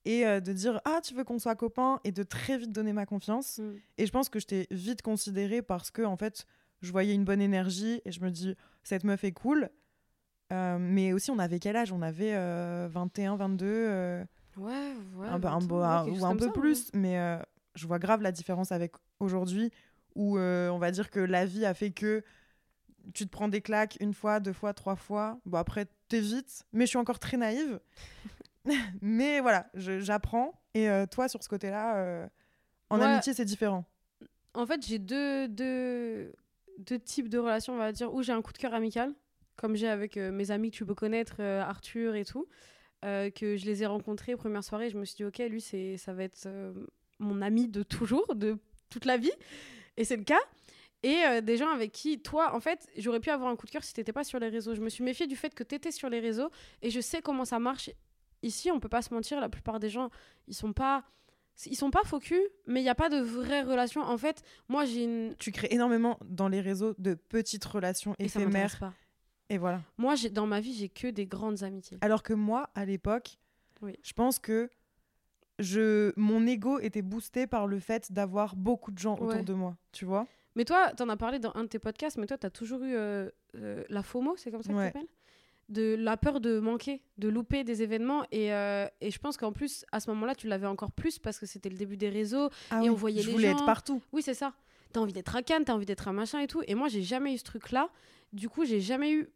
et 0.05 0.27
euh, 0.27 0.41
de 0.41 0.53
dire 0.53 0.81
Ah, 0.85 1.01
tu 1.03 1.15
veux 1.15 1.25
qu'on 1.25 1.39
soit 1.39 1.55
copains 1.55 2.01
et 2.05 2.13
de 2.13 2.23
très 2.23 2.59
vite 2.59 2.73
donner 2.73 2.93
ma 2.93 3.07
confiance. 3.07 3.59
Mm. 3.59 3.75
Et 3.99 4.07
je 4.07 4.13
pense 4.13 4.29
que 4.29 4.39
je 4.39 4.47
t'ai 4.47 4.67
vite 4.71 5.03
considéré 5.03 5.63
parce 5.63 5.91
que, 5.91 6.03
en 6.03 6.17
fait, 6.17 6.47
je 6.83 6.93
voyais 6.93 7.15
une 7.15 7.25
bonne 7.25 7.41
énergie 7.41 8.01
et 8.05 8.13
je 8.13 8.21
me 8.21 8.31
dis 8.31 8.55
Cette 8.83 9.05
meuf 9.05 9.25
est 9.25 9.33
cool. 9.33 9.71
Euh, 10.53 10.79
mais 10.79 11.13
aussi, 11.13 11.31
on 11.31 11.39
avait 11.39 11.59
quel 11.59 11.77
âge? 11.77 11.93
On 11.93 12.03
avait 12.03 12.35
euh, 12.35 12.89
21, 12.91 13.37
22, 13.37 13.67
euh, 13.67 14.25
Ouais, 14.57 14.95
ouais. 15.17 15.29
un, 15.29 15.39
ou 16.09 16.25
un 16.25 16.37
peu 16.37 16.47
ça, 16.47 16.53
plus. 16.53 16.91
Mais 16.95 17.19
euh, 17.19 17.39
je 17.75 17.87
vois 17.87 17.99
grave 17.99 18.23
la 18.23 18.33
différence 18.33 18.73
avec 18.73 18.95
aujourd'hui 19.21 19.73
où 20.15 20.39
euh, 20.39 20.69
on 20.69 20.79
va 20.79 20.91
dire 20.91 21.11
que 21.11 21.21
la 21.21 21.45
vie 21.45 21.65
a 21.67 21.75
fait 21.75 21.91
que 21.91 22.23
tu 23.13 23.27
te 23.27 23.31
prends 23.31 23.49
des 23.49 23.61
claques 23.61 23.97
une 24.01 24.15
fois, 24.15 24.41
deux 24.41 24.53
fois, 24.53 24.73
trois 24.73 24.97
fois. 24.97 25.39
Bon, 25.45 25.59
après, 25.59 25.87
t'évites, 26.09 26.65
mais 26.73 26.85
je 26.87 26.91
suis 26.91 26.99
encore 26.99 27.19
très 27.19 27.37
naïve. 27.37 27.81
mais 29.03 29.41
voilà, 29.41 29.67
j'apprends. 29.75 30.61
Et 30.75 30.89
euh, 30.89 31.07
toi, 31.07 31.29
sur 31.29 31.43
ce 31.43 31.49
côté-là, 31.49 32.29
en 32.91 32.99
Ouais. 32.99 33.05
amitié, 33.05 33.35
c'est 33.35 33.45
différent. 33.45 33.85
En 34.55 34.67
fait, 34.67 34.87
j'ai 34.87 34.99
deux, 34.99 35.49
deux, 35.49 36.33
deux 36.79 36.99
types 36.99 37.29
de 37.29 37.39
relations, 37.39 37.75
on 37.75 37.79
va 37.79 37.93
dire, 37.93 38.15
où 38.15 38.23
j'ai 38.23 38.33
un 38.33 38.41
coup 38.41 38.53
de 38.53 38.59
cœur 38.59 38.73
amical, 38.73 39.13
comme 39.57 39.75
j'ai 39.75 39.89
avec 39.89 40.17
mes 40.17 40.51
amis 40.51 40.71
que 40.71 40.77
tu 40.77 40.87
peux 40.87 40.95
connaître, 40.95 41.41
Arthur 41.43 42.15
et 42.15 42.25
tout, 42.25 42.47
euh, 43.05 43.31
que 43.31 43.57
je 43.57 43.67
les 43.67 43.83
ai 43.83 43.87
rencontrés 43.87 44.37
première 44.37 44.65
soirée. 44.65 44.91
Je 44.91 44.97
me 44.97 45.05
suis 45.05 45.17
dit, 45.17 45.25
ok, 45.25 45.39
lui, 45.51 45.61
c'est, 45.61 45.97
ça 45.97 46.13
va 46.13 46.25
être 46.25 46.47
euh, 46.47 46.73
mon 47.19 47.43
ami 47.43 47.69
de 47.69 47.83
toujours, 47.83 48.35
de 48.35 48.57
toute 48.91 49.05
la 49.05 49.17
vie. 49.17 49.33
Et 49.97 50.05
c'est 50.05 50.17
le 50.17 50.25
cas. 50.25 50.41
Et 51.03 51.23
euh, 51.27 51.41
des 51.43 51.59
gens 51.59 51.69
avec 51.69 51.93
qui, 51.93 52.19
toi, 52.21 52.55
en 52.55 52.61
fait, 52.61 52.89
j'aurais 52.97 53.21
pu 53.21 53.29
avoir 53.29 53.51
un 53.51 53.57
coup 53.57 53.67
de 53.67 53.71
cœur 53.71 53.85
si 53.85 53.93
t'étais 53.93 54.13
pas 54.13 54.25
sur 54.25 54.39
les 54.39 54.49
réseaux. 54.49 54.75
Je 54.75 54.81
me 54.81 54.89
suis 54.89 55.05
méfiée 55.05 55.27
du 55.27 55.37
fait 55.37 55.55
que 55.55 55.63
t'étais 55.63 55.93
sur 55.93 56.09
les 56.09 56.19
réseaux 56.19 56.51
et 56.81 56.89
je 56.89 57.01
sais 57.01 57.21
comment 57.21 57.45
ça 57.45 57.59
marche. 57.59 57.91
Ici, 58.43 58.71
on 58.71 58.81
peut 58.81 58.89
pas 58.89 59.03
se 59.03 59.13
mentir, 59.13 59.41
la 59.41 59.51
plupart 59.51 59.81
des 59.81 59.91
gens, 59.91 60.11
ils 60.49 60.55
sont 60.55 60.73
pas. 60.73 61.05
Ils 61.67 61.77
sont 61.77 61.93
pas 61.93 62.03
faux 62.03 62.19
cul, 62.19 62.43
mais 62.67 62.81
il 62.81 62.83
n'y 62.83 62.89
a 62.89 62.97
pas 62.97 63.09
de 63.09 63.19
vraie 63.19 63.63
relation. 63.63 64.01
En 64.03 64.19
fait, 64.19 64.43
moi, 64.69 64.85
j'ai 64.87 65.05
une. 65.05 65.37
Tu 65.39 65.53
crées 65.53 65.69
énormément 65.71 66.19
dans 66.25 66.49
les 66.49 66.61
réseaux 66.61 66.95
de 66.99 67.15
petites 67.15 67.65
relations 67.65 68.17
Et 68.19 68.29
ça 68.29 68.41
éphémères. 68.41 68.77
pas. 68.81 68.93
Et 69.51 69.59
voilà. 69.59 69.83
Moi, 69.99 70.15
dans 70.33 70.47
ma 70.47 70.61
vie, 70.61 70.73
j'ai 70.75 70.89
que 70.89 71.09
des 71.09 71.27
grandes 71.27 71.63
amitiés. 71.63 71.99
Alors 72.01 72.23
que 72.23 72.33
moi, 72.33 72.71
à 72.75 72.85
l'époque, 72.85 73.39
Oui. 73.83 73.95
je 74.03 74.13
pense 74.13 74.39
que 74.39 74.71
je, 75.59 76.13
mon 76.17 76.47
ego 76.47 76.79
était 76.81 77.03
boosté 77.03 77.47
par 77.47 77.67
le 77.67 77.79
fait 77.79 78.11
d'avoir 78.13 78.57
beaucoup 78.57 78.91
de 78.91 78.99
gens 78.99 79.17
autour 79.19 79.45
de 79.45 79.53
moi. 79.55 79.77
Tu 79.93 80.05
vois 80.05 80.27
Mais 80.57 80.65
toi, 80.65 80.91
t'en 80.97 81.09
as 81.09 81.17
parlé 81.17 81.39
dans 81.39 81.53
un 81.55 81.63
de 81.65 81.69
tes 81.69 81.79
podcasts, 81.79 82.17
mais 82.19 82.27
toi, 82.27 82.39
t'as 82.39 82.51
toujours 82.51 82.83
eu 82.83 82.95
euh, 82.95 83.29
euh, 83.57 83.85
la 83.89 84.03
FOMO, 84.03 84.35
c'est 84.37 84.51
comme 84.51 84.63
ça 84.63 84.71
que 84.73 84.77
Ouais. 84.77 84.87
ça 84.87 84.93
s'appelle 84.93 85.09
De 85.69 85.95
la 85.99 86.17
peur 86.17 86.41
de 86.41 86.59
manquer, 86.59 87.03
de 87.19 87.29
louper 87.29 87.63
des 87.65 87.83
événements. 87.83 88.25
Et, 88.33 88.53
euh, 88.53 88.87
et 89.01 89.11
je 89.11 89.19
pense 89.19 89.37
qu'en 89.37 89.53
plus, 89.53 89.85
à 89.93 90.01
ce 90.01 90.11
moment-là, 90.11 90.35
tu 90.35 90.49
l'avais 90.49 90.67
encore 90.67 90.91
plus 90.93 91.19
parce 91.19 91.39
que 91.39 91.47
c'était 91.47 91.69
le 91.71 91.77
début 91.77 91.97
des 91.97 92.09
réseaux. 92.09 92.51
Ah 92.71 92.83
Et 92.83 92.91
on 92.91 92.95
voyait 92.95 93.23
je 93.23 93.29
les 93.29 93.33
voulais 93.33 93.51
gens. 93.51 93.57
être 93.59 93.67
partout. 93.67 94.03
Oui, 94.13 94.23
c'est 94.23 94.35
ça. 94.35 94.55
T'as 94.95 95.01
envie 95.01 95.13
d'être 95.13 95.35
à 95.35 95.43
Cannes, 95.43 95.65
t'as 95.65 95.75
envie 95.75 95.87
d'être 95.87 96.07
un 96.09 96.13
machin 96.13 96.39
et 96.39 96.47
tout. 96.47 96.63
Et 96.69 96.75
moi, 96.75 96.89
j'ai 96.89 97.03
jamais 97.03 97.35
eu 97.35 97.39
ce 97.39 97.45
truc-là. 97.45 97.91
Du 98.33 98.49
coup, 98.49 98.65
j'ai 98.65 98.81
jamais 98.81 99.13
eu 99.13 99.29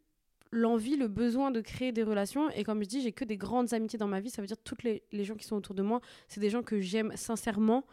l'envie, 0.51 0.95
le 0.95 1.07
besoin 1.09 1.51
de 1.51 1.59
créer 1.61 1.91
des 1.91 2.01
relations. 2.01 2.49
Et 2.51 2.63
comme 2.63 2.81
je 2.81 2.87
dis, 2.87 3.01
j'ai 3.01 3.11
que 3.11 3.25
des 3.25 3.35
grandes 3.37 3.73
amitiés 3.73 3.99
dans 3.99 4.07
ma 4.07 4.21
vie. 4.21 4.29
Ça 4.29 4.41
veut 4.41 4.47
dire 4.47 4.57
toutes 4.63 4.83
les, 4.83 5.03
les 5.11 5.25
gens 5.25 5.35
qui 5.35 5.45
sont 5.45 5.57
autour 5.57 5.75
de 5.75 5.83
moi, 5.83 5.99
c'est 6.29 6.39
des 6.39 6.49
gens 6.49 6.63
que 6.63 6.79
j'aime 6.79 7.11
sincèrement. 7.15 7.83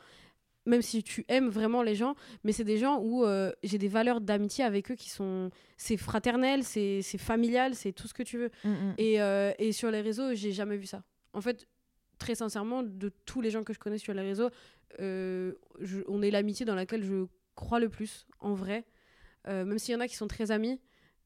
Même 0.64 0.82
si 0.82 1.02
tu 1.04 1.24
aimes 1.28 1.48
vraiment 1.48 1.82
les 1.82 1.94
gens, 1.94 2.16
mais 2.42 2.50
c'est 2.52 2.64
des 2.64 2.78
gens 2.78 2.98
où 3.00 3.24
euh, 3.24 3.52
j'ai 3.62 3.78
des 3.78 3.86
valeurs 3.88 4.20
d'amitié 4.20 4.64
avec 4.64 4.90
eux 4.90 4.96
qui 4.96 5.10
sont. 5.10 5.50
C'est 5.76 5.96
fraternel, 5.96 6.64
c'est 6.64 7.02
familial, 7.18 7.74
c'est 7.76 7.92
tout 7.92 8.08
ce 8.08 8.14
que 8.14 8.22
tu 8.24 8.36
veux. 8.38 8.50
Mm, 8.64 8.70
mm. 8.70 8.94
Et, 8.98 9.20
euh, 9.20 9.52
et 9.60 9.70
sur 9.72 9.90
les 9.92 10.00
réseaux, 10.00 10.34
j'ai 10.34 10.50
jamais 10.52 10.76
vu 10.76 10.86
ça. 10.86 11.02
En 11.34 11.40
fait, 11.40 11.68
très 12.18 12.34
sincèrement, 12.34 12.82
de 12.82 13.10
tous 13.26 13.40
les 13.40 13.50
gens 13.50 13.62
que 13.62 13.72
je 13.72 13.78
connais 13.78 13.98
sur 13.98 14.12
les 14.14 14.22
réseaux, 14.22 14.50
euh, 14.98 15.52
je- 15.80 16.00
on 16.08 16.20
est 16.22 16.30
l'amitié 16.32 16.64
dans 16.66 16.74
laquelle 16.74 17.04
je 17.04 17.26
crois 17.56 17.80
le 17.80 17.88
plus, 17.88 18.26
en 18.38 18.54
vrai. 18.54 18.84
Euh, 19.48 19.64
même 19.64 19.78
s'il 19.78 19.92
y 19.92 19.96
en 19.96 20.00
a 20.00 20.06
qui 20.08 20.14
sont 20.16 20.28
très 20.28 20.50
amis, 20.52 20.80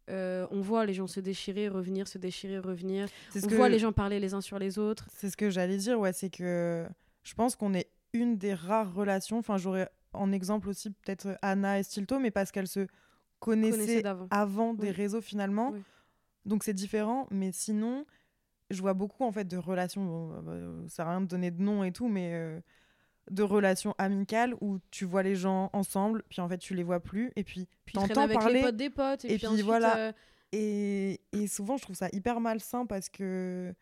euh, 0.08 0.46
on 0.50 0.60
voit 0.60 0.87
les 0.87 0.94
gens 0.94 1.06
se 1.06 1.20
déchirer, 1.20 1.68
revenir, 1.68 2.08
se 2.08 2.18
déchirer, 2.18 2.58
revenir. 2.58 3.08
Ce 3.32 3.38
On 3.44 3.49
que- 3.49 3.54
voit 3.54 3.68
les 3.68 3.78
gens 3.78 3.92
parler 3.92 4.18
les 4.20 4.32
uns 4.34 4.40
sur 4.40 4.58
les 4.58 4.78
autres. 4.78 5.06
C'est 5.12 5.28
ce 5.30 5.37
que 5.37 5.50
j'allais 5.50 5.76
dire, 5.76 6.00
ouais, 6.00 6.12
c'est 6.12 6.30
que 6.30 6.87
je 7.22 7.34
pense 7.34 7.54
qu'on 7.56 7.75
est 7.75 7.90
une 8.12 8.37
des 8.38 8.54
rares 8.54 8.92
relations. 8.94 9.38
Enfin, 9.38 9.56
j'aurais 9.58 9.88
en 10.12 10.32
exemple 10.32 10.68
aussi 10.68 10.90
peut-être 10.90 11.37
Anna 11.42 11.78
et 11.78 11.82
Stilto, 11.82 12.18
mais 12.18 12.30
parce 12.30 12.50
qu'elles 12.50 12.66
se 12.68 12.87
Connaissaient 13.38 14.02
avant 14.30 14.75
des 14.75 14.88
Oui. 14.88 14.90
réseaux 14.92 15.22
finalement. 15.22 15.70
Oui. 15.70 15.80
Donc 16.44 16.62
c'est 16.62 16.74
différent, 16.74 17.26
mais 17.31 17.52
sinon, 17.52 18.05
je 18.68 18.81
vois 18.83 18.92
beaucoup 18.92 19.24
en 19.24 19.33
fait 19.33 19.44
de 19.46 19.57
relations. 19.57 20.05
Bon, 20.05 20.42
euh, 20.48 20.83
ça 20.88 20.96
sert 20.96 21.07
à 21.09 21.11
rien 21.12 21.20
de 21.22 21.26
donner 21.26 21.50
de 21.50 21.62
nom 21.62 21.83
et 21.83 21.90
tout, 21.92 22.09
mais 22.09 22.33
euh, 22.35 22.61
de 23.30 23.42
relations 23.42 23.94
amicales 23.98 24.54
où 24.61 24.78
tu 24.90 25.04
vois 25.04 25.22
les 25.22 25.37
gens 25.37 25.70
ensemble, 25.72 26.22
puis 26.28 26.40
en 26.40 26.48
fait 26.48 26.59
tu 26.59 26.74
les 26.74 26.83
vois 26.83 27.00
plus, 27.00 27.33
et 27.37 27.44
puis 27.44 27.68
Puis 27.85 27.94
t'entends 27.94 28.22
avec 28.22 28.38
parler. 28.38 28.54
les 28.54 28.62
potes 28.62 28.76
des 28.76 28.90
potes. 28.90 29.24
Et, 29.24 29.28
et 29.28 29.30
puis, 29.33 29.38
puis 29.38 29.46
ensuite, 29.48 29.64
voilà. 29.66 29.96
euh, 29.98 30.12
Et, 30.52 31.20
et 31.33 31.46
souvent, 31.46 31.76
je 31.76 31.83
trouve 31.83 31.96
ça 31.96 32.09
hyper 32.12 32.40
malsain 32.40 32.87
parce 32.87 33.09
que. 33.09 33.72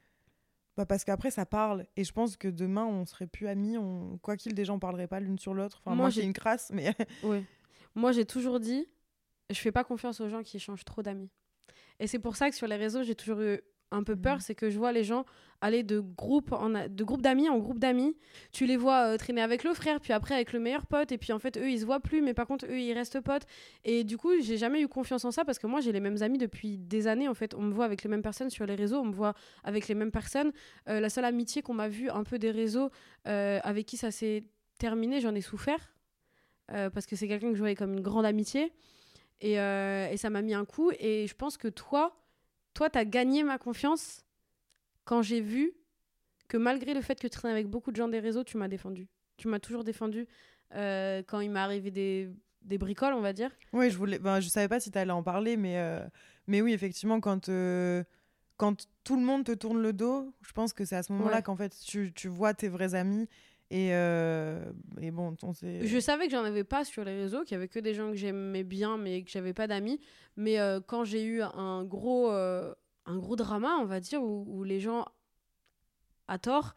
Bah 0.76 0.86
parce 0.86 1.02
qu'après, 1.04 1.30
ça 1.32 1.44
parle. 1.46 1.86
Et 1.96 2.04
je 2.04 2.12
pense 2.12 2.36
que 2.36 2.46
demain, 2.46 2.84
on 2.84 3.04
serait 3.04 3.26
plus 3.26 3.48
amis. 3.48 3.76
On... 3.78 4.16
Quoi 4.18 4.36
qu'il, 4.36 4.54
déjà, 4.54 4.72
on 4.72 4.78
parlerait 4.78 5.08
pas 5.08 5.18
l'une 5.18 5.38
sur 5.38 5.52
l'autre. 5.54 5.78
Enfin, 5.80 5.90
Moi, 5.96 6.04
moi, 6.04 6.10
j'ai- 6.10 6.22
une 6.22 6.32
crasse, 6.32 6.70
mais. 6.72 6.94
Ouais. 7.24 7.42
Moi, 7.96 8.12
j'ai 8.12 8.24
toujours 8.24 8.60
dit, 8.60 8.86
je 9.50 9.58
fais 9.58 9.72
pas 9.72 9.82
confiance 9.82 10.20
aux 10.20 10.28
gens 10.28 10.42
qui 10.42 10.56
échangent 10.58 10.84
trop 10.84 11.02
d'amis. 11.02 11.30
Et 11.98 12.06
c'est 12.06 12.20
pour 12.20 12.36
ça 12.36 12.48
que 12.48 12.54
sur 12.54 12.68
les 12.68 12.76
réseaux, 12.76 13.02
j'ai 13.02 13.16
toujours 13.16 13.40
eu 13.40 13.60
un 13.90 14.02
peu 14.02 14.16
peur, 14.16 14.34
Mhm. 14.36 14.40
c'est 14.40 14.54
que 14.54 14.68
je 14.70 14.78
vois 14.78 14.92
les 14.92 15.04
gens 15.04 15.24
aller 15.60 15.82
de 15.82 15.98
groupe 15.98 16.52
en 16.52 16.74
a- 16.74 16.86
de 16.88 17.02
groupe 17.04 17.20
d'amis 17.22 17.48
en 17.48 17.58
groupe 17.58 17.78
d'amis. 17.80 18.16
Tu 18.52 18.64
les 18.66 18.76
vois 18.76 19.08
euh, 19.14 19.16
traîner 19.16 19.40
avec 19.40 19.64
le 19.64 19.74
frère, 19.74 19.98
puis 20.00 20.12
après 20.12 20.34
avec 20.34 20.52
le 20.52 20.60
meilleur 20.60 20.86
pote, 20.86 21.10
et 21.10 21.18
puis 21.18 21.32
en 21.32 21.38
fait 21.40 21.56
eux 21.56 21.68
ils 21.70 21.80
se 21.80 21.84
voient 21.84 21.98
plus, 21.98 22.22
mais 22.22 22.32
par 22.34 22.46
contre 22.46 22.66
eux 22.66 22.78
ils 22.78 22.92
restent 22.92 23.20
potes. 23.20 23.42
Et 23.84 24.04
du 24.04 24.16
coup 24.18 24.30
j'ai 24.40 24.56
jamais 24.56 24.80
eu 24.82 24.88
confiance 24.88 25.24
en 25.24 25.30
ça 25.32 25.44
parce 25.44 25.58
que 25.58 25.66
moi 25.66 25.80
j'ai 25.80 25.90
les 25.90 26.00
mêmes 26.00 26.22
amis 26.22 26.38
depuis 26.38 26.78
des 26.78 27.06
années 27.08 27.26
en 27.28 27.34
fait. 27.34 27.54
On 27.54 27.62
me 27.62 27.72
voit 27.72 27.86
avec 27.86 28.02
les 28.04 28.08
mêmes 28.10 28.22
personnes 28.22 28.50
sur 28.50 28.66
les 28.66 28.74
réseaux, 28.76 28.98
on 29.00 29.06
me 29.06 29.12
voit 29.14 29.34
avec 29.64 29.88
les 29.88 29.94
mêmes 29.96 30.12
personnes. 30.12 30.52
Euh, 30.88 31.00
la 31.00 31.08
seule 31.10 31.24
amitié 31.24 31.62
qu'on 31.62 31.74
m'a 31.74 31.88
vue 31.88 32.08
un 32.10 32.22
peu 32.24 32.38
des 32.38 32.50
réseaux 32.52 32.90
euh, 33.26 33.58
avec 33.64 33.86
qui 33.86 33.96
ça 33.96 34.10
s'est 34.12 34.44
terminé, 34.78 35.20
j'en 35.20 35.34
ai 35.34 35.40
souffert 35.40 35.94
parce 36.92 37.06
que 37.06 37.16
c'est 37.16 37.26
quelqu'un 37.28 37.48
que 37.48 37.54
je 37.54 37.60
voyais 37.60 37.74
comme 37.74 37.94
une 37.94 38.02
grande 38.02 38.26
amitié. 38.26 38.72
Et, 39.40 39.54
et 39.54 40.16
ça 40.18 40.28
m'a 40.28 40.42
mis 40.42 40.52
un 40.52 40.66
coup. 40.66 40.90
Et 41.00 41.26
je 41.26 41.34
pense 41.34 41.56
que 41.56 41.68
toi, 41.68 42.14
toi, 42.78 42.88
t'as 42.88 43.04
gagné 43.04 43.42
ma 43.42 43.58
confiance 43.58 44.24
quand 45.04 45.20
j'ai 45.20 45.40
vu 45.40 45.72
que 46.46 46.56
malgré 46.56 46.94
le 46.94 47.00
fait 47.00 47.16
que 47.16 47.26
tu 47.26 47.30
traînes 47.30 47.50
avec 47.50 47.66
beaucoup 47.66 47.90
de 47.90 47.96
gens 47.96 48.06
des 48.06 48.20
réseaux, 48.20 48.44
tu 48.44 48.56
m'as 48.56 48.68
défendu. 48.68 49.08
Tu 49.36 49.48
m'as 49.48 49.58
toujours 49.58 49.82
défendu 49.82 50.28
euh, 50.76 51.24
quand 51.26 51.40
il 51.40 51.50
m'est 51.50 51.58
arrivé 51.58 51.90
des, 51.90 52.30
des 52.62 52.78
bricoles, 52.78 53.14
on 53.14 53.20
va 53.20 53.32
dire. 53.32 53.50
Oui, 53.72 53.90
je 53.90 53.98
voulais. 53.98 54.20
Ben, 54.20 54.38
je 54.38 54.48
savais 54.48 54.68
pas 54.68 54.78
si 54.78 54.92
tu 54.92 54.98
allais 54.98 55.10
en 55.10 55.24
parler, 55.24 55.56
mais, 55.56 55.76
euh, 55.78 56.06
mais 56.46 56.62
oui, 56.62 56.72
effectivement, 56.72 57.18
quand, 57.20 57.48
euh, 57.48 58.04
quand 58.58 58.86
tout 59.02 59.16
le 59.16 59.22
monde 59.22 59.44
te 59.44 59.52
tourne 59.52 59.82
le 59.82 59.92
dos, 59.92 60.32
je 60.42 60.52
pense 60.52 60.72
que 60.72 60.84
c'est 60.84 60.94
à 60.94 61.02
ce 61.02 61.12
moment-là 61.14 61.38
Ouais. 61.38 61.42
qu'en 61.42 61.56
fait, 61.56 61.74
tu, 61.84 62.12
tu 62.12 62.28
vois 62.28 62.54
tes 62.54 62.68
vrais 62.68 62.94
amis. 62.94 63.28
Et, 63.70 63.90
euh, 63.92 64.64
et 65.00 65.10
bon, 65.10 65.36
on 65.42 65.52
s'est. 65.52 65.86
Je 65.86 65.98
savais 65.98 66.26
que 66.26 66.32
j'en 66.32 66.44
avais 66.44 66.64
pas 66.64 66.84
sur 66.84 67.04
les 67.04 67.14
réseaux, 67.14 67.42
qu'il 67.42 67.52
y 67.52 67.56
avait 67.56 67.68
que 67.68 67.78
des 67.78 67.92
gens 67.92 68.10
que 68.10 68.16
j'aimais 68.16 68.64
bien, 68.64 68.96
mais 68.96 69.22
que 69.22 69.30
j'avais 69.30 69.52
pas 69.52 69.66
d'amis. 69.66 70.00
Mais 70.36 70.58
euh, 70.58 70.80
quand 70.80 71.04
j'ai 71.04 71.22
eu 71.24 71.42
un 71.42 71.84
gros, 71.84 72.30
euh, 72.32 72.74
un 73.04 73.18
gros 73.18 73.36
drama, 73.36 73.76
on 73.80 73.84
va 73.84 74.00
dire, 74.00 74.22
où 74.22 74.64
les 74.64 74.80
gens, 74.80 75.04
à 76.28 76.38
tort, 76.38 76.74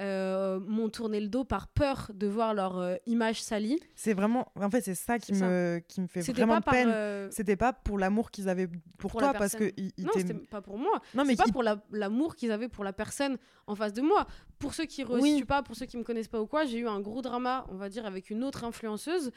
euh, 0.00 0.60
m'ont 0.60 0.88
tourné 0.88 1.20
le 1.20 1.28
dos 1.28 1.44
par 1.44 1.66
peur 1.68 2.10
de 2.14 2.26
voir 2.26 2.54
leur 2.54 2.78
euh, 2.78 2.94
image 3.06 3.42
salie. 3.42 3.80
C'est 3.96 4.12
vraiment. 4.14 4.52
En 4.54 4.70
fait, 4.70 4.80
c'est 4.80 4.94
ça 4.94 5.18
qui 5.18 5.34
ça. 5.34 5.46
me, 5.48 5.80
qui 5.88 6.00
me 6.00 6.06
fait 6.06 6.20
vraiment 6.32 6.60
peine. 6.60 6.88
euh, 6.88 7.28
C'était 7.32 7.56
pas 7.56 7.72
pour 7.72 7.98
l'amour 7.98 8.30
qu'ils 8.30 8.48
avaient 8.48 8.68
pour, 8.98 9.12
toi, 9.12 9.32
parce 9.32 9.54
que 9.56 9.72
ils, 9.76 9.92
ils 9.96 10.04
non, 10.04 10.12
c'était 10.14 10.34
pas 10.34 10.60
pour 10.62 10.78
moi. 10.78 11.00
Non, 11.14 11.24
mais 11.24 11.34
c'est 11.34 11.44
pas 11.44 11.50
pour 11.52 11.62
la- 11.62 11.82
l'amour 11.90 12.36
qu'ils 12.36 12.52
avaient 12.52 12.68
pour 12.68 12.84
la 12.84 12.92
personne 12.92 13.38
en 13.66 13.74
face 13.74 13.92
de 13.92 14.02
moi. 14.02 14.26
Pour 14.58 14.74
ceux 14.74 14.84
qui 14.84 15.04
ne 15.04 15.18
Oui. 15.20 15.42
pas, 15.44 15.62
pour 15.62 15.74
ceux 15.74 15.86
qui 15.86 15.96
me 15.96 16.04
connaissent 16.04 16.28
pas 16.28 16.40
ou 16.40 16.46
quoi, 16.46 16.64
j'ai 16.64 16.78
eu 16.78 16.88
un 16.88 17.00
gros 17.00 17.20
drama, 17.22 17.66
on 17.70 17.76
va 17.76 17.88
dire, 17.88 18.06
avec 18.06 18.30
une 18.30 18.44
autre 18.44 18.64
influenceuse 18.64 19.30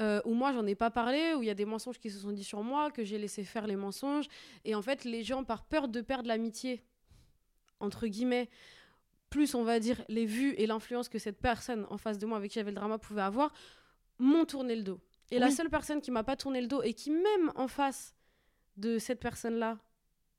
euh, 0.00 0.20
où 0.26 0.34
moi 0.34 0.52
j'en 0.52 0.66
ai 0.66 0.74
pas 0.74 0.90
parlé, 0.90 1.34
où 1.34 1.42
il 1.42 1.46
y 1.46 1.50
a 1.50 1.54
des 1.54 1.64
mensonges 1.64 1.98
qui 1.98 2.10
se 2.10 2.18
sont 2.18 2.32
dit 2.32 2.44
sur 2.44 2.62
moi, 2.62 2.90
que 2.90 3.04
j'ai 3.04 3.18
laissé 3.18 3.44
faire 3.44 3.66
les 3.66 3.76
mensonges. 3.76 4.26
Et 4.64 4.74
en 4.74 4.82
fait, 4.82 5.04
les 5.04 5.22
gens, 5.22 5.44
par 5.44 5.64
peur 5.64 5.88
de 5.88 6.00
perdre 6.00 6.28
l'amitié, 6.28 6.82
entre 7.80 8.06
guillemets, 8.06 8.48
plus 9.30 9.54
on 9.54 9.64
va 9.64 9.80
dire 9.80 10.02
les 10.08 10.24
vues 10.26 10.54
et 10.56 10.66
l'influence 10.66 11.08
que 11.08 11.18
cette 11.18 11.40
personne 11.40 11.86
en 11.90 11.98
face 11.98 12.18
de 12.18 12.26
moi 12.26 12.36
avec 12.38 12.50
qui 12.50 12.58
j'avais 12.58 12.70
le 12.70 12.76
drama 12.76 12.98
pouvait 12.98 13.22
avoir, 13.22 13.52
m'ont 14.18 14.44
tourné 14.44 14.76
le 14.76 14.82
dos. 14.82 15.00
Et 15.30 15.38
la 15.38 15.50
seule 15.50 15.68
personne 15.68 16.00
qui 16.00 16.10
m'a 16.12 16.22
pas 16.22 16.36
tourné 16.36 16.60
le 16.60 16.68
dos 16.68 16.82
et 16.82 16.94
qui, 16.94 17.10
même 17.10 17.50
en 17.56 17.66
face 17.68 18.14
de 18.76 18.98
cette 18.98 19.18
personne-là, 19.20 19.78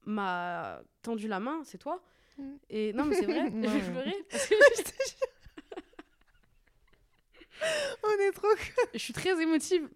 m'a 0.05 0.81
tendu 1.01 1.27
la 1.27 1.39
main, 1.41 1.61
c'est 1.65 1.77
toi. 1.77 2.01
Mm. 2.37 2.43
Et 2.69 2.93
non, 2.93 3.03
mais 3.05 3.15
c'est 3.15 3.25
vrai, 3.25 3.49
Non, 3.51 3.67
je 3.69 3.77
vais 3.77 3.81
mais- 3.81 3.91
pleurer. 3.91 4.25
parce 4.29 4.47
que 4.47 4.55
On 8.03 8.21
est 8.21 8.31
trop. 8.31 8.47
je 8.93 8.99
suis 8.99 9.13
très 9.13 9.41
émotive. 9.41 9.87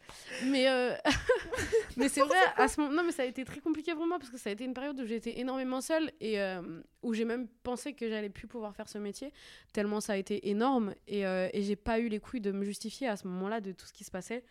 Mais, 0.45 0.67
euh, 0.69 0.93
mais 1.97 2.09
c'est 2.09 2.21
vrai, 2.21 2.37
à 2.57 2.67
ce 2.67 2.79
moment. 2.81 2.93
Non, 2.93 3.03
mais 3.03 3.11
ça 3.11 3.23
a 3.23 3.25
été 3.25 3.45
très 3.45 3.59
compliqué 3.59 3.93
pour 3.93 4.05
moi 4.05 4.17
parce 4.19 4.31
que 4.31 4.37
ça 4.37 4.49
a 4.49 4.53
été 4.53 4.63
une 4.63 4.73
période 4.73 4.99
où 4.99 5.05
j'étais 5.05 5.39
énormément 5.39 5.81
seule 5.81 6.11
et 6.19 6.41
euh, 6.41 6.61
où 7.03 7.13
j'ai 7.13 7.25
même 7.25 7.47
pensé 7.63 7.93
que 7.93 8.09
j'allais 8.09 8.29
plus 8.29 8.47
pouvoir 8.47 8.75
faire 8.75 8.89
ce 8.89 8.97
métier, 8.97 9.31
tellement 9.73 10.01
ça 10.01 10.13
a 10.13 10.17
été 10.17 10.49
énorme. 10.49 10.93
Et, 11.07 11.25
euh, 11.25 11.49
et 11.53 11.61
j'ai 11.63 11.75
pas 11.75 11.99
eu 11.99 12.07
les 12.07 12.19
couilles 12.19 12.41
de 12.41 12.51
me 12.51 12.63
justifier 12.63 13.07
à 13.07 13.17
ce 13.17 13.27
moment-là 13.27 13.61
de 13.61 13.71
tout 13.71 13.85
ce 13.85 13.93
qui 13.93 14.03
se 14.03 14.11
passait. 14.11 14.43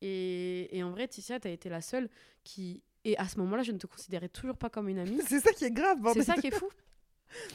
Et, 0.00 0.76
et 0.76 0.82
en 0.82 0.90
vrai, 0.90 1.08
Ticia, 1.08 1.40
t'as 1.40 1.50
été 1.50 1.68
la 1.68 1.80
seule 1.80 2.08
qui. 2.44 2.82
Et 3.04 3.16
à 3.16 3.28
ce 3.28 3.38
moment-là, 3.38 3.62
je 3.62 3.72
ne 3.72 3.78
te 3.78 3.86
considérais 3.86 4.28
toujours 4.28 4.56
pas 4.56 4.68
comme 4.68 4.88
une 4.88 4.98
amie. 4.98 5.20
C'est 5.26 5.40
ça 5.40 5.52
qui 5.52 5.64
est 5.64 5.70
grave, 5.70 5.98
C'est 6.14 6.24
ça 6.24 6.34
qui 6.34 6.48
est 6.48 6.54
fou. 6.54 6.68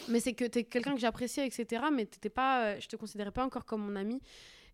Mais 0.08 0.20
c'est 0.20 0.34
que 0.34 0.46
t'es 0.46 0.66
quelqu'un 0.66 0.94
que 0.94 1.00
j'appréciais, 1.00 1.48
etc. 1.48 1.86
Mais 1.92 2.06
t'étais 2.06 2.30
pas, 2.30 2.80
je 2.80 2.88
te 2.88 2.96
considérais 2.96 3.32
pas 3.32 3.44
encore 3.44 3.66
comme 3.66 3.82
mon 3.82 3.96
ami. 3.96 4.22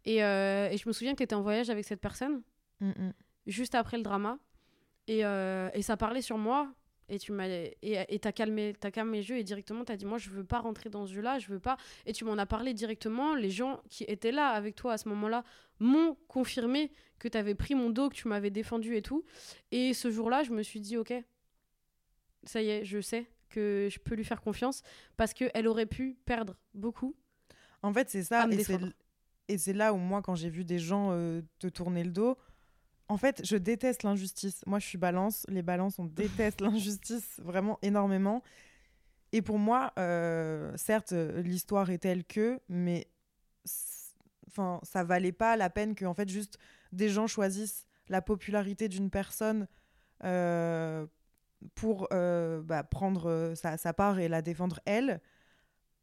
Et, 0.06 0.24
euh, 0.24 0.70
et 0.70 0.78
je 0.78 0.88
me 0.88 0.94
souviens 0.94 1.14
que 1.14 1.18
t'étais 1.18 1.36
en 1.36 1.42
voyage 1.42 1.70
avec 1.70 1.86
cette 1.86 2.02
personne. 2.02 2.42
Mm, 2.80 2.90
mm. 2.90 3.14
juste 3.48 3.76
après 3.76 3.98
le 3.98 4.04
drama. 4.04 4.40
Et, 5.08 5.26
euh, 5.26 5.70
et 5.74 5.82
ça 5.82 5.98
parlait 5.98 6.22
sur 6.22 6.38
moi. 6.38 6.74
Et 7.12 7.18
tu 7.18 7.32
m'as 7.32 7.48
et 7.48 8.20
t'as 8.22 8.32
calmé 8.32 8.76
t'as 8.80 8.92
calmé 8.92 9.18
les 9.18 9.24
jeux 9.24 9.40
et 9.40 9.44
directement 9.44 9.84
t'as 9.84 9.96
dit 9.96 10.06
moi 10.06 10.20
je 10.20 10.30
veux 10.30 10.44
pas 10.44 10.60
rentrer 10.60 10.92
dans 10.92 11.08
ce 11.08 11.14
jeu 11.14 11.22
là 11.22 11.40
je 11.40 11.48
veux 11.48 11.60
pas 11.60 11.76
et 12.06 12.14
tu 12.14 12.24
m'en 12.24 12.38
as 12.38 12.46
parlé 12.46 12.76
directement 12.76 13.34
les 13.34 13.50
gens 13.50 13.82
qui 13.90 14.04
étaient 14.04 14.32
là 14.32 14.50
avec 14.50 14.76
toi 14.76 14.94
à 14.94 15.00
ce 15.00 15.10
moment 15.10 15.28
là 15.28 15.44
m'ont 15.80 16.16
confirmé 16.28 16.92
que 17.18 17.28
t'avais 17.28 17.56
pris 17.56 17.74
mon 17.74 17.90
dos 17.90 18.10
que 18.10 18.14
tu 18.14 18.28
m'avais 18.28 18.52
défendu 18.52 18.96
et 18.96 19.02
tout 19.02 19.26
et 19.72 19.96
ce 19.96 20.12
jour 20.12 20.30
là 20.30 20.44
je 20.44 20.52
me 20.52 20.62
suis 20.62 20.82
dit 20.82 20.98
ok 20.98 21.12
ça 22.44 22.62
y 22.62 22.70
est 22.70 22.86
je 22.86 23.02
sais 23.02 23.26
que 23.50 23.90
je 23.92 23.98
peux 23.98 24.14
lui 24.14 24.24
faire 24.24 24.42
confiance 24.42 24.84
parce 25.18 25.34
que 25.34 25.46
elle 25.56 25.68
aurait 25.68 25.88
pu 25.88 26.16
perdre 26.26 26.60
beaucoup 26.76 27.16
En 27.82 27.94
fait, 27.94 28.10
c'est 28.10 28.24
ça. 28.24 28.48
Et. 28.52 28.64
Et 29.50 29.58
c'est 29.58 29.74
là 29.74 29.94
où 29.94 29.98
moi, 29.98 30.22
quand 30.22 30.36
j'ai 30.36 30.50
vu 30.50 30.64
des 30.64 30.80
gens 30.80 31.10
euh, 31.12 31.42
te 31.58 31.68
tourner 31.68 32.04
le 32.04 32.12
dos, 32.12 32.38
en 33.10 33.18
fait, 33.18 33.42
je 33.44 33.58
déteste 33.58 34.04
l'injustice. 34.04 34.62
Moi, 34.68 34.78
je 34.78 34.86
suis 34.86 35.00
balance. 35.00 35.46
Les 35.50 35.64
balances, 35.64 35.98
on 36.00 36.06
déteste 36.06 36.62
l'injustice 36.62 37.40
vraiment 37.44 37.80
énormément. 37.82 38.44
Et 39.32 39.42
pour 39.42 39.58
moi, 39.58 39.92
euh, 39.98 40.72
certes, 40.78 41.12
euh, 41.12 41.42
l'histoire 41.42 41.90
est 41.90 41.98
telle 41.98 42.24
que, 42.24 42.60
mais 42.70 43.08
enfin, 44.48 44.80
ça 44.84 45.04
valait 45.04 45.32
pas 45.32 45.58
la 45.58 45.70
peine 45.70 45.96
que, 45.96 46.06
en 46.06 46.14
fait, 46.14 46.30
juste 46.30 46.58
des 46.92 47.10
gens 47.10 47.28
choisissent 47.28 47.86
la 48.08 48.22
popularité 48.22 48.88
d'une 48.88 49.10
personne 49.10 49.68
euh, 50.24 51.06
pour 51.76 52.08
euh, 52.14 52.62
bah, 52.64 52.84
prendre 52.84 53.54
sa, 53.56 53.78
sa 53.78 53.94
part 53.94 54.20
et 54.20 54.28
la 54.28 54.42
défendre 54.42 54.80
elle, 54.86 55.22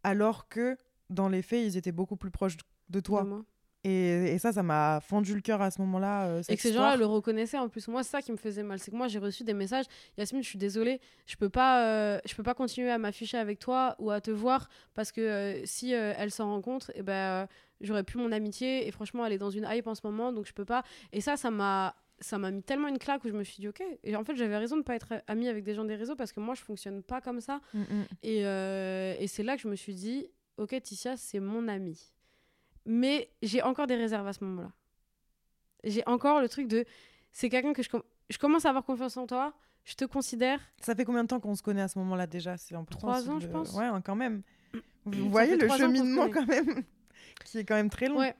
alors 0.04 0.48
que 0.48 0.76
dans 1.10 1.28
les 1.28 1.42
faits, 1.42 1.64
ils 1.64 1.76
étaient 1.76 1.92
beaucoup 1.92 2.16
plus 2.16 2.30
proches 2.30 2.56
de 2.88 3.00
toi. 3.00 3.22
de. 3.24 3.44
Et, 3.84 4.34
et 4.34 4.38
ça, 4.38 4.52
ça 4.52 4.64
m'a 4.64 5.00
fendu 5.00 5.32
le 5.34 5.40
cœur 5.40 5.62
à 5.62 5.70
ce 5.70 5.80
moment-là. 5.82 6.26
euh, 6.26 6.42
et 6.48 6.56
que 6.56 6.62
ces 6.62 6.72
gens-là 6.72 6.96
le 6.96 7.06
reconnaissaient 7.06 7.58
en 7.58 7.68
plus 7.68 7.86
moi 7.86 8.02
c'est 8.02 8.10
ça 8.10 8.20
qui 8.22 8.32
me 8.32 8.36
faisait 8.36 8.64
mal 8.64 8.80
c'est 8.80 8.90
que 8.90 8.96
moi 8.96 9.06
j'ai 9.06 9.20
reçu 9.20 9.44
des 9.44 9.54
messages 9.54 9.84
Yasmine 10.18 10.42
je 10.42 10.48
suis 10.48 10.58
désolée 10.58 11.00
je 11.26 11.36
peux 11.36 11.50
pas 11.50 11.84
euh, 11.86 12.18
je 12.26 12.34
peux 12.34 12.42
pas 12.42 12.54
continuer 12.54 12.90
à 12.90 12.98
m'afficher 12.98 13.38
avec 13.38 13.60
toi 13.60 13.94
ou 14.00 14.10
à 14.10 14.20
te 14.20 14.32
voir 14.32 14.68
parce 14.94 15.12
que 15.12 15.20
euh, 15.20 15.64
si 15.66 15.92
elle 15.92 16.32
s'en 16.32 16.46
rend 16.50 16.62
compte 16.62 16.90
et 16.96 17.02
ben 17.04 17.46
j'aurais 17.80 18.02
plus 18.02 18.18
mon 18.18 18.32
amitié 18.32 18.88
et 18.88 18.90
franchement 18.90 19.24
elle 19.24 19.34
est 19.34 19.38
dans 19.38 19.50
une 19.50 19.68
hype 19.70 19.86
en 19.86 19.94
ce 19.94 20.00
moment 20.02 20.32
donc 20.32 20.46
je 20.46 20.52
peux 20.52 20.64
pas 20.64 20.82
et 21.12 21.20
ça 21.20 21.36
ça 21.36 21.52
m'a 21.52 21.94
ça 22.18 22.38
m'a 22.38 22.50
mis 22.50 22.62
tellement 22.64 22.88
une 22.88 22.98
claque 22.98 23.24
où 23.24 23.28
je 23.28 23.34
me 23.34 23.44
suis 23.44 23.58
dit 23.60 23.68
ok 23.68 23.84
et 24.02 24.16
en 24.16 24.24
fait 24.24 24.34
j'avais 24.34 24.56
raison 24.56 24.76
de 24.78 24.82
pas 24.82 24.96
être 24.96 25.22
amie 25.28 25.46
avec 25.48 25.62
des 25.62 25.74
gens 25.74 25.84
des 25.84 25.94
réseaux 25.94 26.16
parce 26.16 26.32
que 26.32 26.40
moi 26.40 26.54
je 26.56 26.62
fonctionne 26.62 27.04
pas 27.04 27.20
comme 27.20 27.40
ça 27.40 27.60
Mm, 27.72 27.78
mm. 27.82 28.04
et, 28.24 28.38
et 29.22 29.26
c'est 29.28 29.44
là 29.44 29.54
que 29.54 29.62
je 29.62 29.68
me 29.68 29.76
suis 29.76 29.94
dit, 29.94 30.26
ok, 30.56 30.80
Ticia, 30.82 31.16
c'est 31.16 31.38
mon 31.40 31.68
ami. 31.68 32.00
Mais 32.86 33.28
j'ai 33.42 33.62
encore 33.62 33.86
des 33.86 33.96
réserves 33.96 34.26
à 34.26 34.32
ce 34.32 34.42
moment-là. 34.44 34.70
J'ai 35.84 36.02
encore 36.06 36.40
le 36.40 36.48
truc 36.48 36.68
de, 36.68 36.84
c'est 37.32 37.48
quelqu'un 37.48 37.72
que 37.72 37.82
je, 37.82 37.88
com- 37.88 38.02
je 38.30 38.38
commence 38.38 38.64
à 38.64 38.70
avoir 38.70 38.84
confiance 38.84 39.16
en 39.16 39.26
toi, 39.26 39.52
je 39.84 39.94
te 39.94 40.04
considère. 40.04 40.60
Ça 40.80 40.94
fait 40.94 41.04
combien 41.04 41.22
de 41.22 41.28
temps 41.28 41.40
qu'on 41.40 41.54
se 41.54 41.62
connaît 41.62 41.82
à 41.82 41.88
ce 41.88 41.98
moment-là 41.98 42.26
déjà? 42.26 42.56
C'est 42.56 42.74
important. 42.74 42.98
Trois 43.08 43.28
ans, 43.30 43.36
de 43.36 43.40
je 43.42 43.48
pense. 43.48 43.72
Ouais, 43.74 43.84
hein, 43.84 44.00
quand 44.00 44.16
même. 44.16 44.42
Vous 45.04 45.24
Ça 45.24 45.28
voyez 45.30 45.56
le 45.56 45.68
cheminement 45.68 46.28
connaît. 46.28 46.32
quand 46.32 46.46
même, 46.46 46.82
qui 47.44 47.58
est 47.58 47.64
quand 47.64 47.74
même 47.76 47.90
très 47.90 48.08
long. 48.08 48.18
Ouais. 48.18 48.34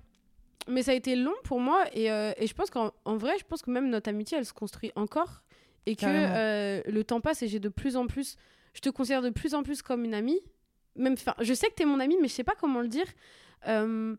Mais 0.69 0.83
ça 0.83 0.91
a 0.91 0.95
été 0.95 1.15
long 1.15 1.35
pour 1.45 1.61
moi 1.61 1.85
et, 1.93 2.11
euh, 2.11 2.33
et 2.39 2.49
je 2.49 2.55
pense 2.55 2.71
qu'en 2.71 2.93
en 3.05 3.17
vrai, 3.17 3.39
je 3.39 3.45
pense 3.45 3.63
que 3.63 3.71
même 3.71 3.89
notre 3.89 4.09
amitié, 4.09 4.37
elle 4.39 4.45
se 4.47 4.53
construit 4.53 4.91
encore 4.97 5.43
et 5.87 5.95
que 5.95 6.07
euh, 6.07 6.83
le 6.87 7.05
temps 7.05 7.21
passe 7.21 7.43
et 7.43 7.49
j'ai 7.49 7.61
de 7.61 7.69
plus 7.69 7.97
en 7.97 8.09
plus, 8.09 8.37
je 8.75 8.81
te 8.81 8.89
considère 8.89 9.23
de 9.23 9.31
plus 9.31 9.55
en 9.55 9.63
plus 9.63 9.81
comme 9.83 10.05
une 10.05 10.15
amie. 10.15 10.41
Même, 10.97 11.15
je 11.41 11.55
sais 11.55 11.69
que 11.69 11.75
t'es 11.75 11.85
mon 11.85 12.01
amie, 12.01 12.17
mais 12.21 12.27
je 12.27 12.33
sais 12.33 12.43
pas 12.43 12.57
comment 12.59 12.81
le 12.81 12.89
dire. 12.89 13.07
Euh, 13.69 14.17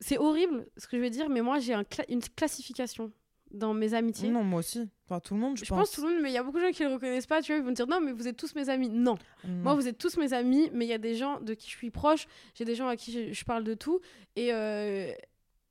c'est 0.00 0.18
horrible 0.18 0.66
ce 0.76 0.86
que 0.86 0.96
je 0.96 1.02
vais 1.02 1.10
dire, 1.10 1.28
mais 1.28 1.40
moi 1.42 1.58
j'ai 1.58 1.74
un 1.74 1.82
cla- 1.82 2.04
une 2.08 2.20
classification 2.20 3.12
dans 3.52 3.72
mes 3.74 3.94
amitiés. 3.94 4.28
Non, 4.28 4.42
moi 4.42 4.58
aussi. 4.60 4.88
Enfin, 5.04 5.20
tout 5.20 5.34
le 5.34 5.40
monde, 5.40 5.56
je, 5.56 5.64
Je 5.64 5.68
pense 5.72 5.92
tout 5.92 6.02
le 6.02 6.12
monde, 6.14 6.22
mais 6.22 6.30
il 6.30 6.34
y 6.34 6.38
a 6.38 6.42
beaucoup 6.42 6.58
de 6.58 6.64
gens 6.64 6.72
qui 6.72 6.82
le 6.82 6.92
reconnaissent 6.92 7.28
pas. 7.28 7.40
Tu 7.40 7.52
vois, 7.52 7.60
ils 7.60 7.64
vont 7.64 7.70
dire 7.72 7.86
non, 7.86 8.00
mais 8.00 8.10
vous 8.12 8.26
êtes 8.26 8.36
tous 8.36 8.54
mes 8.56 8.68
amis. 8.68 8.88
Non, 8.88 9.16
moi, 9.62 9.74
vous 9.74 9.86
êtes 9.86 9.98
tous 9.98 10.16
mes 10.16 10.32
amis, 10.32 10.68
mais 10.72 10.84
il 10.84 10.88
y 10.88 10.92
a 10.92 10.98
des 10.98 11.14
gens 11.14 11.40
de 11.40 11.54
qui 11.54 11.70
je 11.70 11.76
suis 11.76 11.90
proche, 11.92 12.26
j'ai 12.54 12.64
des 12.64 12.74
gens 12.74 12.88
à 12.88 12.96
qui 12.96 13.12
je, 13.12 13.32
je 13.32 13.44
parle 13.44 13.62
de 13.62 13.74
tout. 13.74 14.00
Et, 14.34 14.52
euh, 14.52 15.12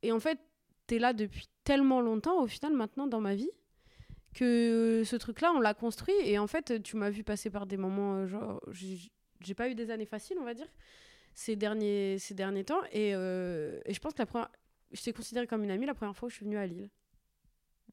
et 0.03 0.11
en 0.13 0.19
fait, 0.21 0.39
t'es 0.87 0.99
là 0.99 1.11
depuis 1.13 1.47
tellement 1.65 1.99
longtemps, 1.99 2.41
au 2.41 2.47
final, 2.47 2.71
maintenant, 2.73 3.07
dans 3.07 3.19
ma 3.21 3.35
vie, 3.35 3.49
que 4.33 5.03
ce 5.05 5.15
truc-là, 5.15 5.51
on 5.55 5.59
l'a 5.59 5.73
construit. 5.73 6.15
Et 6.23 6.37
en 6.39 6.47
fait, 6.47 6.81
tu 6.83 6.95
m'as 6.97 7.09
vu 7.09 7.23
passer 7.23 7.49
par 7.49 7.65
des 7.65 7.77
moments, 7.77 8.15
euh, 8.15 8.27
genre, 8.27 8.61
j'ai 8.71 9.53
pas 9.53 9.69
eu 9.69 9.75
des 9.75 9.91
années 9.91 10.05
faciles, 10.05 10.37
on 10.39 10.45
va 10.45 10.53
dire, 10.53 10.67
ces 11.35 11.55
derniers, 11.55 12.17
ces 12.17 12.33
derniers 12.33 12.63
temps. 12.63 12.81
Et, 12.91 13.13
euh, 13.13 13.79
et 13.85 13.93
je 13.93 13.99
pense 13.99 14.13
que 14.13 14.19
la 14.19 14.25
première. 14.25 14.49
Je 14.91 15.01
t'ai 15.03 15.13
considérée 15.13 15.45
comme 15.45 15.63
une 15.63 15.71
amie 15.71 15.85
la 15.85 15.93
première 15.93 16.15
fois 16.15 16.27
où 16.27 16.29
je 16.29 16.35
suis 16.35 16.45
venue 16.45 16.57
à 16.57 16.65
Lille. 16.65 16.89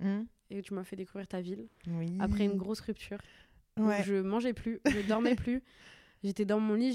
Mm. 0.01 0.23
Et 0.51 0.63
tu 0.63 0.75
m'as 0.75 0.85
fait 0.85 0.97
découvrir 0.97 1.27
ta 1.27 1.41
ville 1.41 1.67
Oui. 1.89 2.17
après 2.21 2.45
une 2.45 2.57
grosse 2.57 2.81
rupture. 2.81 3.19
Ouais. 3.79 4.03
Je 4.05 4.15
mangeais 4.21 4.53
plus, 4.53 4.81
je 4.87 5.01
dormais 5.09 5.35
plus. 5.35 5.63
J'étais 6.25 6.45
dans 6.45 6.61
mon 6.61 6.75
lit, 6.75 6.93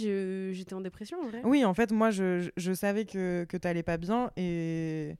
j'étais 0.54 0.74
en 0.74 0.80
dépression 0.80 1.20
en 1.20 1.28
vrai. 1.28 1.42
Oui, 1.44 1.66
en 1.66 1.74
fait, 1.74 1.92
moi, 1.92 2.12
je, 2.12 2.40
je- 2.40 2.50
je 2.56 2.72
savais 2.72 3.04
que, 3.04 3.46
que 3.50 3.58
t'allais 3.58 3.84
pas 3.84 3.98
bien 3.98 4.32
et 4.38 5.18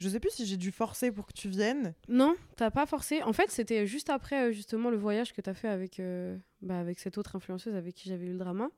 je 0.00 0.08
sais 0.08 0.18
plus 0.18 0.30
si 0.30 0.44
j'ai 0.44 0.56
dû 0.56 0.72
forcer 0.72 1.12
pour 1.12 1.24
que 1.26 1.32
tu 1.32 1.48
viennes. 1.48 1.94
Non, 2.08 2.34
t'as 2.56 2.72
pas 2.72 2.84
forcé. 2.84 3.22
En 3.22 3.32
fait, 3.32 3.48
c'était 3.52 3.86
juste 3.86 4.10
après 4.10 4.48
euh, 4.48 4.52
justement 4.52 4.90
le 4.90 4.96
voyage 4.96 5.32
que 5.34 5.40
t'as 5.40 5.54
fait 5.54 5.68
avec, 5.68 6.00
euh, 6.00 6.36
bah, 6.62 6.80
avec 6.80 6.98
cette 6.98 7.16
autre 7.16 7.36
influenceuse 7.36 7.76
avec 7.76 7.94
qui 7.94 8.08
j'avais 8.08 8.26
eu 8.26 8.32
le 8.32 8.38
drama. 8.38 8.70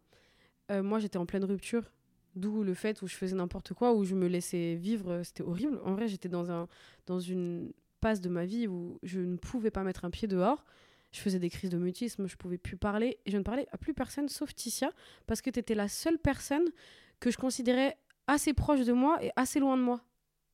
Euh, 0.71 0.83
moi, 0.83 0.99
j'étais 0.99 1.19
en 1.19 1.27
pleine 1.27 1.45
rupture. 1.45 1.83
D'où 2.37 2.63
le 2.63 2.75
fait 2.75 3.03
où 3.03 3.09
je 3.09 3.15
faisais 3.17 3.35
n'importe 3.35 3.75
quoi, 3.75 3.93
où 3.93 4.05
je 4.05 4.15
me 4.15 4.29
laissais 4.29 4.75
vivre. 4.77 5.11
euh, 5.11 5.23
C'était 5.25 5.43
horrible. 5.43 5.81
En 5.85 5.95
vrai, 5.95 6.07
j'étais 6.09 6.29
dans, 6.29 6.51
un, 6.51 6.69
dans 7.07 7.19
une 7.19 7.73
passe 8.01 8.21
de 8.21 8.29
ma 8.29 8.45
vie 8.47 8.67
où 8.69 8.99
je 9.03 9.19
ne 9.21 9.37
pouvais 9.37 9.71
pas 9.73 9.83
mettre 9.83 10.05
un 10.05 10.11
pied 10.11 10.29
dehors. 10.29 10.65
Je 11.13 11.19
faisais 11.21 11.41
des 11.41 11.51
crises 11.51 11.71
de 11.71 11.77
mutisme, 11.77 12.29
je 12.29 12.37
pouvais 12.37 12.57
plus 12.59 12.77
parler. 12.77 13.19
Et 13.27 13.33
je 13.33 13.37
ne 13.37 13.43
parlais 13.43 13.67
à 13.73 13.79
plus 13.79 13.95
personne 13.95 14.29
sauf 14.29 14.55
Ticia, 14.55 14.91
parce 15.27 15.43
que 15.43 15.51
t'étais 15.51 15.75
la 15.75 15.89
seule 15.89 16.19
personne 16.19 16.65
que 17.19 17.33
je 17.33 17.37
considérais 17.37 17.97
assez 18.29 18.53
proche 18.55 18.85
de 18.85 18.93
moi 18.93 19.19
et 19.25 19.33
assez 19.35 19.59
loin 19.59 19.77
de 19.77 19.83
moi. 19.83 20.01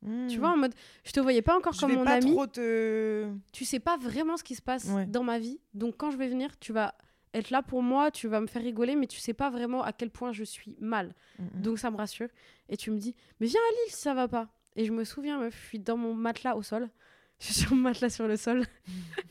Tu 0.02 0.09
Mm. 0.09 0.38
vois, 0.40 0.50
en 0.52 0.57
mode, 0.57 0.74
je 1.05 1.12
te 1.12 1.20
voyais 1.20 1.42
pas 1.42 1.57
encore 1.57 1.72
je 1.72 1.81
comme 1.81 1.92
mon 1.94 2.05
pas 2.05 2.12
ami 2.14 2.31
trop 2.33 2.46
te. 2.46 3.29
tu 3.52 3.64
sais 3.64 3.81
pas 3.81 3.96
vraiment 3.96 4.37
ce 4.37 4.44
qui 4.44 4.55
se 4.55 4.62
passe 4.62 4.85
Ouais. 4.88 5.07
dans 5.07 5.24
ma 5.24 5.38
vie. 5.38 5.59
Donc 5.74 5.96
quand 5.96 6.11
je 6.11 6.16
vais 6.16 6.29
venir, 6.29 6.59
tu 6.59 6.72
vas 6.72 6.94
être 7.37 7.51
là 7.51 7.62
pour 7.62 7.83
moi, 7.83 8.11
tu 8.11 8.29
vas 8.29 8.40
me 8.40 8.46
faire 8.46 8.62
rigoler, 8.62 8.96
mais 8.96 9.07
tu 9.07 9.18
sais 9.18 9.35
pas 9.35 9.51
vraiment 9.51 9.83
à 9.83 9.92
quel 9.92 10.11
point 10.11 10.33
je 10.33 10.44
suis 10.44 10.77
mal. 10.81 11.14
Donc 11.38 11.79
ça 11.79 11.90
me 11.90 11.96
rassure. 11.96 12.29
Et 12.68 12.77
tu 12.77 12.90
me 12.90 12.99
dis, 12.99 13.14
mais 13.40 13.46
viens 13.46 13.61
à 13.61 13.72
Lille 13.72 13.94
si 13.94 14.01
ça 14.01 14.14
va 14.14 14.29
pas. 14.29 14.49
Et 14.75 14.85
je 14.85 14.92
me 14.92 15.05
souviens, 15.05 15.38
meuf, 15.38 15.59
je 15.62 15.68
suis 15.68 15.79
dans 15.79 15.96
mon 15.96 16.14
matelas 16.14 16.57
au 16.57 16.62
sol. 16.62 16.88
Je 17.38 17.44
suis 17.44 17.55
sur 17.55 17.75
mon 17.75 17.83
matelas 17.83 18.09
sur 18.09 18.27
le 18.27 18.38
sol, 18.38 18.64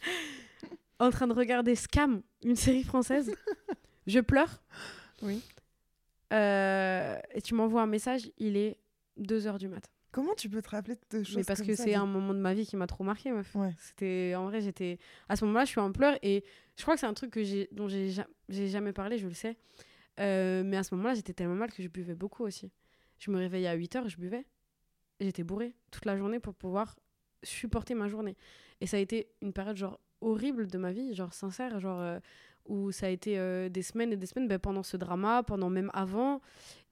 en 1.00 1.10
train 1.10 1.26
de 1.26 1.34
regarder 1.34 1.74
Scam, 1.74 2.22
une 2.44 2.56
série 2.56 2.84
française. 2.84 3.34
je 4.06 4.20
pleure. 4.20 4.62
Oui. 5.24 5.42
Euh, 6.32 7.18
et 7.34 7.42
tu 7.42 7.56
m'envoies 7.56 7.82
un 7.82 7.88
message, 7.88 8.30
il 8.38 8.58
est 8.58 8.78
2h 9.20 9.58
du 9.58 9.68
mat. 9.68 9.92
Comment 10.16 10.34
tu 10.36 10.50
peux 10.50 10.62
te 10.62 10.70
rappeler 10.70 10.96
de 11.12 11.24
choses 11.24 11.36
Mais 11.36 11.44
parce 11.44 11.60
comme 11.60 11.68
que 11.68 11.76
c'est 11.76 11.94
un 11.94 12.06
moment 12.06 12.34
de 12.34 12.40
ma 12.40 12.54
vie 12.54 12.66
qui 12.66 12.76
m'a 12.78 12.88
trop 12.88 13.04
marqué, 13.04 13.32
meuf. 13.32 13.54
Ouais. 13.56 13.74
C'était 13.78 14.34
en 14.38 14.46
vrai, 14.46 14.62
j'étais 14.62 14.98
à 15.28 15.36
ce 15.36 15.44
moment-là, 15.46 15.66
je 15.66 15.72
suis 15.72 15.82
en 15.82 15.92
pleurs 15.92 16.18
et 16.22 16.44
je 16.78 16.82
crois 16.84 16.94
que 16.94 17.02
c'est 17.02 17.06
un 17.06 17.14
truc 17.14 17.32
que 17.32 17.44
j'ai 17.44 17.68
dont 17.74 17.88
j'ai 17.90 18.10
ja- 18.10 18.28
j'ai 18.48 18.68
jamais 18.70 18.94
parlé, 18.94 19.18
je 19.18 19.28
le 19.28 19.34
sais. 19.34 19.58
Euh, 20.22 20.64
mais 20.64 20.78
à 20.78 20.84
ce 20.84 20.96
moment-là, 20.96 21.16
j'étais 21.16 21.34
tellement 21.34 21.56
mal 21.56 21.72
que 21.72 21.84
je 21.84 21.90
buvais 21.90 22.16
beaucoup 22.16 22.44
aussi. 22.46 22.72
Je 23.20 23.30
me 23.32 23.38
réveillais 23.38 23.68
à 23.68 23.74
8 23.74 23.96
heures, 23.98 24.08
je 24.08 24.18
buvais. 24.18 24.46
J'étais 25.20 25.44
bourrée 25.44 25.76
toute 25.92 26.06
la 26.06 26.16
journée 26.18 26.40
pour 26.40 26.54
pouvoir 26.56 26.96
supporter 27.44 27.94
ma 27.94 28.08
journée. 28.08 28.38
Et 28.82 28.88
ça 28.88 28.98
a 28.98 29.00
été 29.02 29.28
une 29.42 29.52
période 29.54 29.76
genre 29.78 30.00
horrible 30.22 30.68
de 30.68 30.78
ma 30.78 30.92
vie, 30.94 31.14
genre 31.14 31.34
sincère, 31.34 31.80
genre 31.80 32.00
euh, 32.02 32.20
où 32.66 32.92
ça 32.92 33.08
a 33.08 33.10
été 33.10 33.38
euh, 33.38 33.70
des 33.70 33.82
semaines 33.82 34.12
et 34.14 34.18
des 34.18 34.26
semaines 34.26 34.48
ben, 34.48 34.60
pendant 34.60 34.84
ce 34.84 34.98
drama, 34.98 35.44
pendant 35.44 35.70
même 35.70 35.92
avant. 35.94 36.42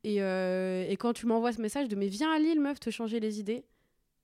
Et, 0.03 0.21
euh, 0.21 0.85
et 0.87 0.97
quand 0.97 1.13
tu 1.13 1.25
m'envoies 1.25 1.53
ce 1.53 1.61
message 1.61 1.87
de 1.87 1.95
mais 1.95 2.07
viens 2.07 2.31
à 2.31 2.39
Lille, 2.39 2.59
meuf, 2.59 2.79
te 2.79 2.89
changer 2.89 3.19
les 3.19 3.39
idées, 3.39 3.65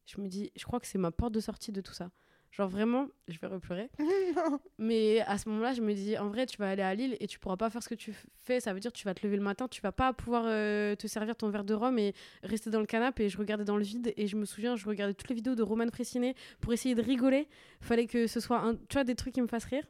je 0.06 0.20
me 0.20 0.28
dis, 0.28 0.52
je 0.56 0.64
crois 0.64 0.80
que 0.80 0.88
c'est 0.88 0.98
ma 0.98 1.12
porte 1.12 1.34
de 1.34 1.40
sortie 1.40 1.72
de 1.72 1.82
tout 1.82 1.94
ça. 1.94 2.12
Genre 2.52 2.68
vraiment, 2.68 3.08
je 3.28 3.38
vais 3.38 3.48
repleurer. 3.48 3.92
Mais 4.80 5.20
à 5.22 5.38
ce 5.38 5.48
moment-là, 5.50 5.74
je 5.74 5.82
me 5.82 5.94
dis, 5.94 6.18
en 6.18 6.30
vrai, 6.30 6.48
tu 6.48 6.58
vas 6.58 6.70
aller 6.70 6.82
à 6.82 6.96
Lille 6.96 7.16
et 7.20 7.28
tu 7.28 7.38
pourras 7.38 7.58
pas 7.58 7.70
faire 7.70 7.84
ce 7.84 7.90
que 7.90 7.96
tu 7.96 8.14
fais. 8.40 8.60
Ça 8.60 8.74
veut 8.74 8.80
dire 8.80 8.92
que 8.92 8.98
tu 8.98 9.06
vas 9.06 9.14
te 9.14 9.26
lever 9.26 9.38
le 9.38 9.44
matin, 9.44 9.68
tu 9.68 9.82
vas 9.82 9.92
pas 9.92 10.14
pouvoir 10.14 10.46
euh, 10.48 10.96
te 10.96 11.06
servir 11.06 11.36
ton 11.36 11.50
verre 11.50 11.64
de 11.64 11.76
rhum 11.76 12.00
et 12.00 12.14
rester 12.42 12.72
dans 12.72 12.80
le 12.80 12.88
canapé. 12.88 13.26
Et 13.26 13.30
je 13.30 13.38
regardais 13.38 13.66
dans 13.66 13.78
le 13.78 13.84
vide 13.84 14.14
et 14.18 14.26
je 14.26 14.36
me 14.36 14.46
souviens, 14.46 14.76
je 14.76 14.86
regardais 14.88 15.14
toutes 15.14 15.30
les 15.30 15.36
vidéos 15.36 15.54
de 15.54 15.62
Roman 15.62 15.88
Frécinet 15.92 16.34
pour 16.60 16.74
essayer 16.74 16.96
de 16.96 17.04
rigoler. 17.04 17.48
Fallait 17.82 18.08
que 18.08 18.26
ce 18.26 18.40
soit, 18.40 18.60
un, 18.60 18.76
tu 18.76 18.94
vois, 18.94 19.04
des 19.04 19.16
trucs 19.16 19.36
qui 19.36 19.42
me 19.42 19.48
fassent 19.48 19.66
rire. 19.66 19.86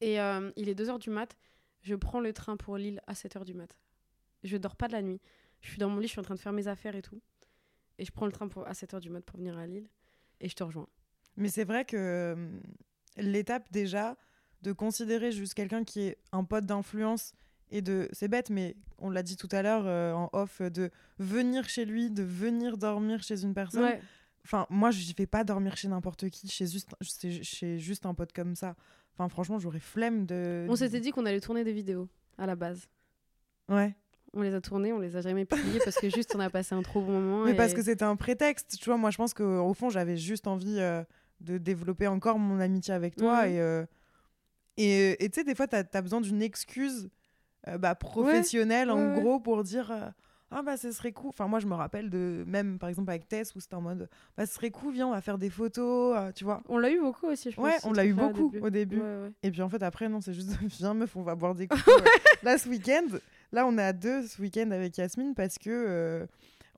Et 0.00 0.20
euh, 0.20 0.52
il 0.56 0.68
est 0.68 0.78
2h 0.80 1.00
du 1.00 1.10
mat. 1.10 1.36
Je 1.82 1.96
prends 1.96 2.20
le 2.20 2.32
train 2.32 2.56
pour 2.56 2.76
Lille 2.76 3.00
à 3.08 3.14
7h 3.14 3.44
du 3.44 3.54
mat. 3.54 3.76
Je 4.44 4.56
dors 4.56 4.76
pas 4.76 4.88
de 4.88 4.92
la 4.92 5.02
nuit. 5.02 5.20
Je 5.60 5.70
suis 5.70 5.78
dans 5.78 5.88
mon 5.88 5.98
lit, 5.98 6.06
je 6.06 6.12
suis 6.12 6.20
en 6.20 6.24
train 6.24 6.34
de 6.34 6.40
faire 6.40 6.52
mes 6.52 6.68
affaires 6.68 6.94
et 6.94 7.02
tout. 7.02 7.20
Et 7.98 8.04
je 8.04 8.12
prends 8.12 8.26
le 8.26 8.32
train 8.32 8.48
pour, 8.48 8.66
à 8.66 8.72
7h 8.72 9.00
du 9.00 9.10
mat 9.10 9.24
pour 9.24 9.38
venir 9.38 9.58
à 9.58 9.66
Lille. 9.66 9.88
Et 10.40 10.48
je 10.48 10.54
te 10.54 10.62
rejoins. 10.62 10.86
Mais 11.36 11.48
c'est 11.48 11.64
vrai 11.64 11.84
que 11.84 11.96
euh, 11.96 12.60
l'étape 13.16 13.70
déjà 13.72 14.16
de 14.62 14.72
considérer 14.72 15.32
juste 15.32 15.54
quelqu'un 15.54 15.84
qui 15.84 16.02
est 16.02 16.18
un 16.32 16.44
pote 16.44 16.66
d'influence 16.66 17.32
et 17.70 17.82
de 17.82 18.08
c'est 18.12 18.28
bête 18.28 18.50
mais 18.50 18.76
on 18.98 19.10
l'a 19.10 19.22
dit 19.22 19.36
tout 19.36 19.48
à 19.52 19.62
l'heure 19.62 19.86
euh, 19.86 20.12
en 20.14 20.30
off 20.32 20.62
de 20.62 20.90
venir 21.18 21.68
chez 21.68 21.84
lui 21.84 22.10
de 22.10 22.22
venir 22.22 22.76
dormir 22.76 23.22
chez 23.22 23.42
une 23.42 23.54
personne 23.54 23.84
Ouais. 23.84 24.00
Enfin, 24.48 24.66
moi, 24.70 24.90
je 24.90 25.12
vais 25.12 25.26
pas 25.26 25.44
dormir 25.44 25.76
chez 25.76 25.88
n'importe 25.88 26.30
qui, 26.30 26.48
chez 26.48 26.66
juste, 26.66 26.88
chez 27.42 27.78
juste 27.78 28.06
un 28.06 28.14
pote 28.14 28.32
comme 28.32 28.54
ça. 28.54 28.76
Enfin, 29.12 29.28
franchement, 29.28 29.58
j'aurais 29.58 29.78
flemme 29.78 30.24
de. 30.24 30.66
On 30.70 30.76
s'était 30.76 31.00
dit 31.00 31.10
qu'on 31.10 31.26
allait 31.26 31.42
tourner 31.42 31.64
des 31.64 31.72
vidéos 31.74 32.08
à 32.38 32.46
la 32.46 32.56
base. 32.56 32.88
Ouais. 33.68 33.94
On 34.34 34.42
les 34.42 34.54
a 34.54 34.60
tournées, 34.60 34.92
on 34.92 34.98
les 34.98 35.16
a 35.16 35.20
jamais 35.22 35.44
publiées 35.44 35.80
parce 35.82 35.96
que 35.96 36.10
juste 36.10 36.34
on 36.36 36.40
a 36.40 36.50
passé 36.50 36.74
un 36.74 36.82
trop 36.82 37.00
bon 37.00 37.20
moment. 37.20 37.44
Mais 37.44 37.52
et- 37.52 37.54
parce 37.54 37.72
que 37.74 37.82
c'était 37.82 38.04
un 38.04 38.16
prétexte, 38.16 38.76
tu 38.78 38.84
vois. 38.86 38.96
Moi, 38.98 39.10
je 39.10 39.16
pense 39.16 39.32
qu'au 39.34 39.72
fond, 39.74 39.88
j'avais 39.90 40.16
juste 40.16 40.46
envie 40.46 40.78
euh, 40.78 41.02
de 41.40 41.56
développer 41.58 42.06
encore 42.06 42.38
mon 42.38 42.60
amitié 42.60 42.92
avec 42.92 43.16
toi. 43.16 43.48
Et 43.48 43.60
euh, 43.60 43.84
et 44.76 45.24
et 45.24 45.28
tu 45.30 45.40
sais, 45.40 45.44
des 45.44 45.54
fois, 45.54 45.66
tu 45.66 45.76
as, 45.76 46.02
besoin 46.02 46.20
d'une 46.20 46.42
excuse 46.42 47.08
euh, 47.66 47.78
bah, 47.78 47.94
professionnelle, 47.94 48.90
en 48.90 48.98
ouais, 48.98 49.14
ouais. 49.16 49.20
gros, 49.22 49.40
pour 49.40 49.64
dire 49.64 49.90
euh, 49.90 50.08
Ah, 50.50 50.62
bah, 50.62 50.76
ce 50.76 50.92
serait 50.92 51.12
cool. 51.12 51.30
Enfin, 51.30 51.48
moi, 51.48 51.58
je 51.58 51.66
me 51.66 51.74
rappelle 51.74 52.10
de, 52.10 52.44
même 52.46 52.78
par 52.78 52.88
exemple 52.88 53.10
avec 53.10 53.28
Tess, 53.28 53.54
où 53.56 53.60
c'était 53.60 53.74
en 53.74 53.80
mode 53.80 54.08
Bah, 54.36 54.46
ce 54.46 54.54
serait 54.54 54.70
cool, 54.70 54.92
viens, 54.92 55.08
on 55.08 55.12
va 55.12 55.20
faire 55.20 55.38
des 55.38 55.50
photos, 55.50 56.16
euh, 56.16 56.32
tu 56.32 56.44
vois. 56.44 56.62
On 56.68 56.78
l'a 56.78 56.90
eu 56.90 57.00
beaucoup 57.00 57.26
aussi, 57.26 57.50
je 57.50 57.56
pense. 57.56 57.64
Ouais, 57.64 57.76
on 57.84 57.92
l'a 57.92 58.04
eu 58.04 58.12
beaucoup 58.14 58.52
au 58.60 58.70
début. 58.70 58.98
Ouais, 58.98 59.02
ouais. 59.02 59.32
Et 59.42 59.50
puis 59.50 59.62
en 59.62 59.68
fait, 59.68 59.82
après, 59.82 60.08
non, 60.08 60.20
c'est 60.20 60.34
juste 60.34 60.50
Viens, 60.78 60.94
meuf, 60.94 61.16
on 61.16 61.22
va 61.22 61.34
boire 61.34 61.54
des 61.54 61.66
coups. 61.68 61.88
euh, 61.88 62.04
là, 62.42 62.56
ce 62.58 62.68
week-end, 62.68 63.06
là, 63.52 63.66
on 63.66 63.76
est 63.78 63.82
à 63.82 63.92
deux 63.92 64.26
ce 64.26 64.40
week-end 64.40 64.70
avec 64.70 64.96
Yasmine 64.98 65.34
parce 65.34 65.58
que. 65.58 65.70
euh, 65.70 66.26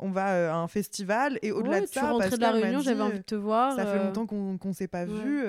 on 0.02 0.10
va 0.10 0.32
euh, 0.34 0.50
à 0.50 0.54
un 0.54 0.66
festival 0.66 1.38
et 1.42 1.52
au-delà 1.52 1.72
Ouais, 1.76 1.80
de 1.82 1.86
ça, 1.86 2.14
parce 2.18 2.30
de 2.34 2.40
la 2.40 2.52
réunion, 2.52 2.78
dit, 2.78 2.86
j'avais 2.86 3.02
envie 3.02 3.18
de 3.18 3.22
te 3.22 3.34
voir. 3.34 3.76
ça 3.76 3.84
fait 3.84 3.98
euh, 3.98 4.06
longtemps 4.06 4.24
qu'on 4.24 4.56
qu'on 4.56 4.72
s'est 4.72 4.88
pas 4.88 5.04
ouais. 5.04 5.22
vu 5.22 5.44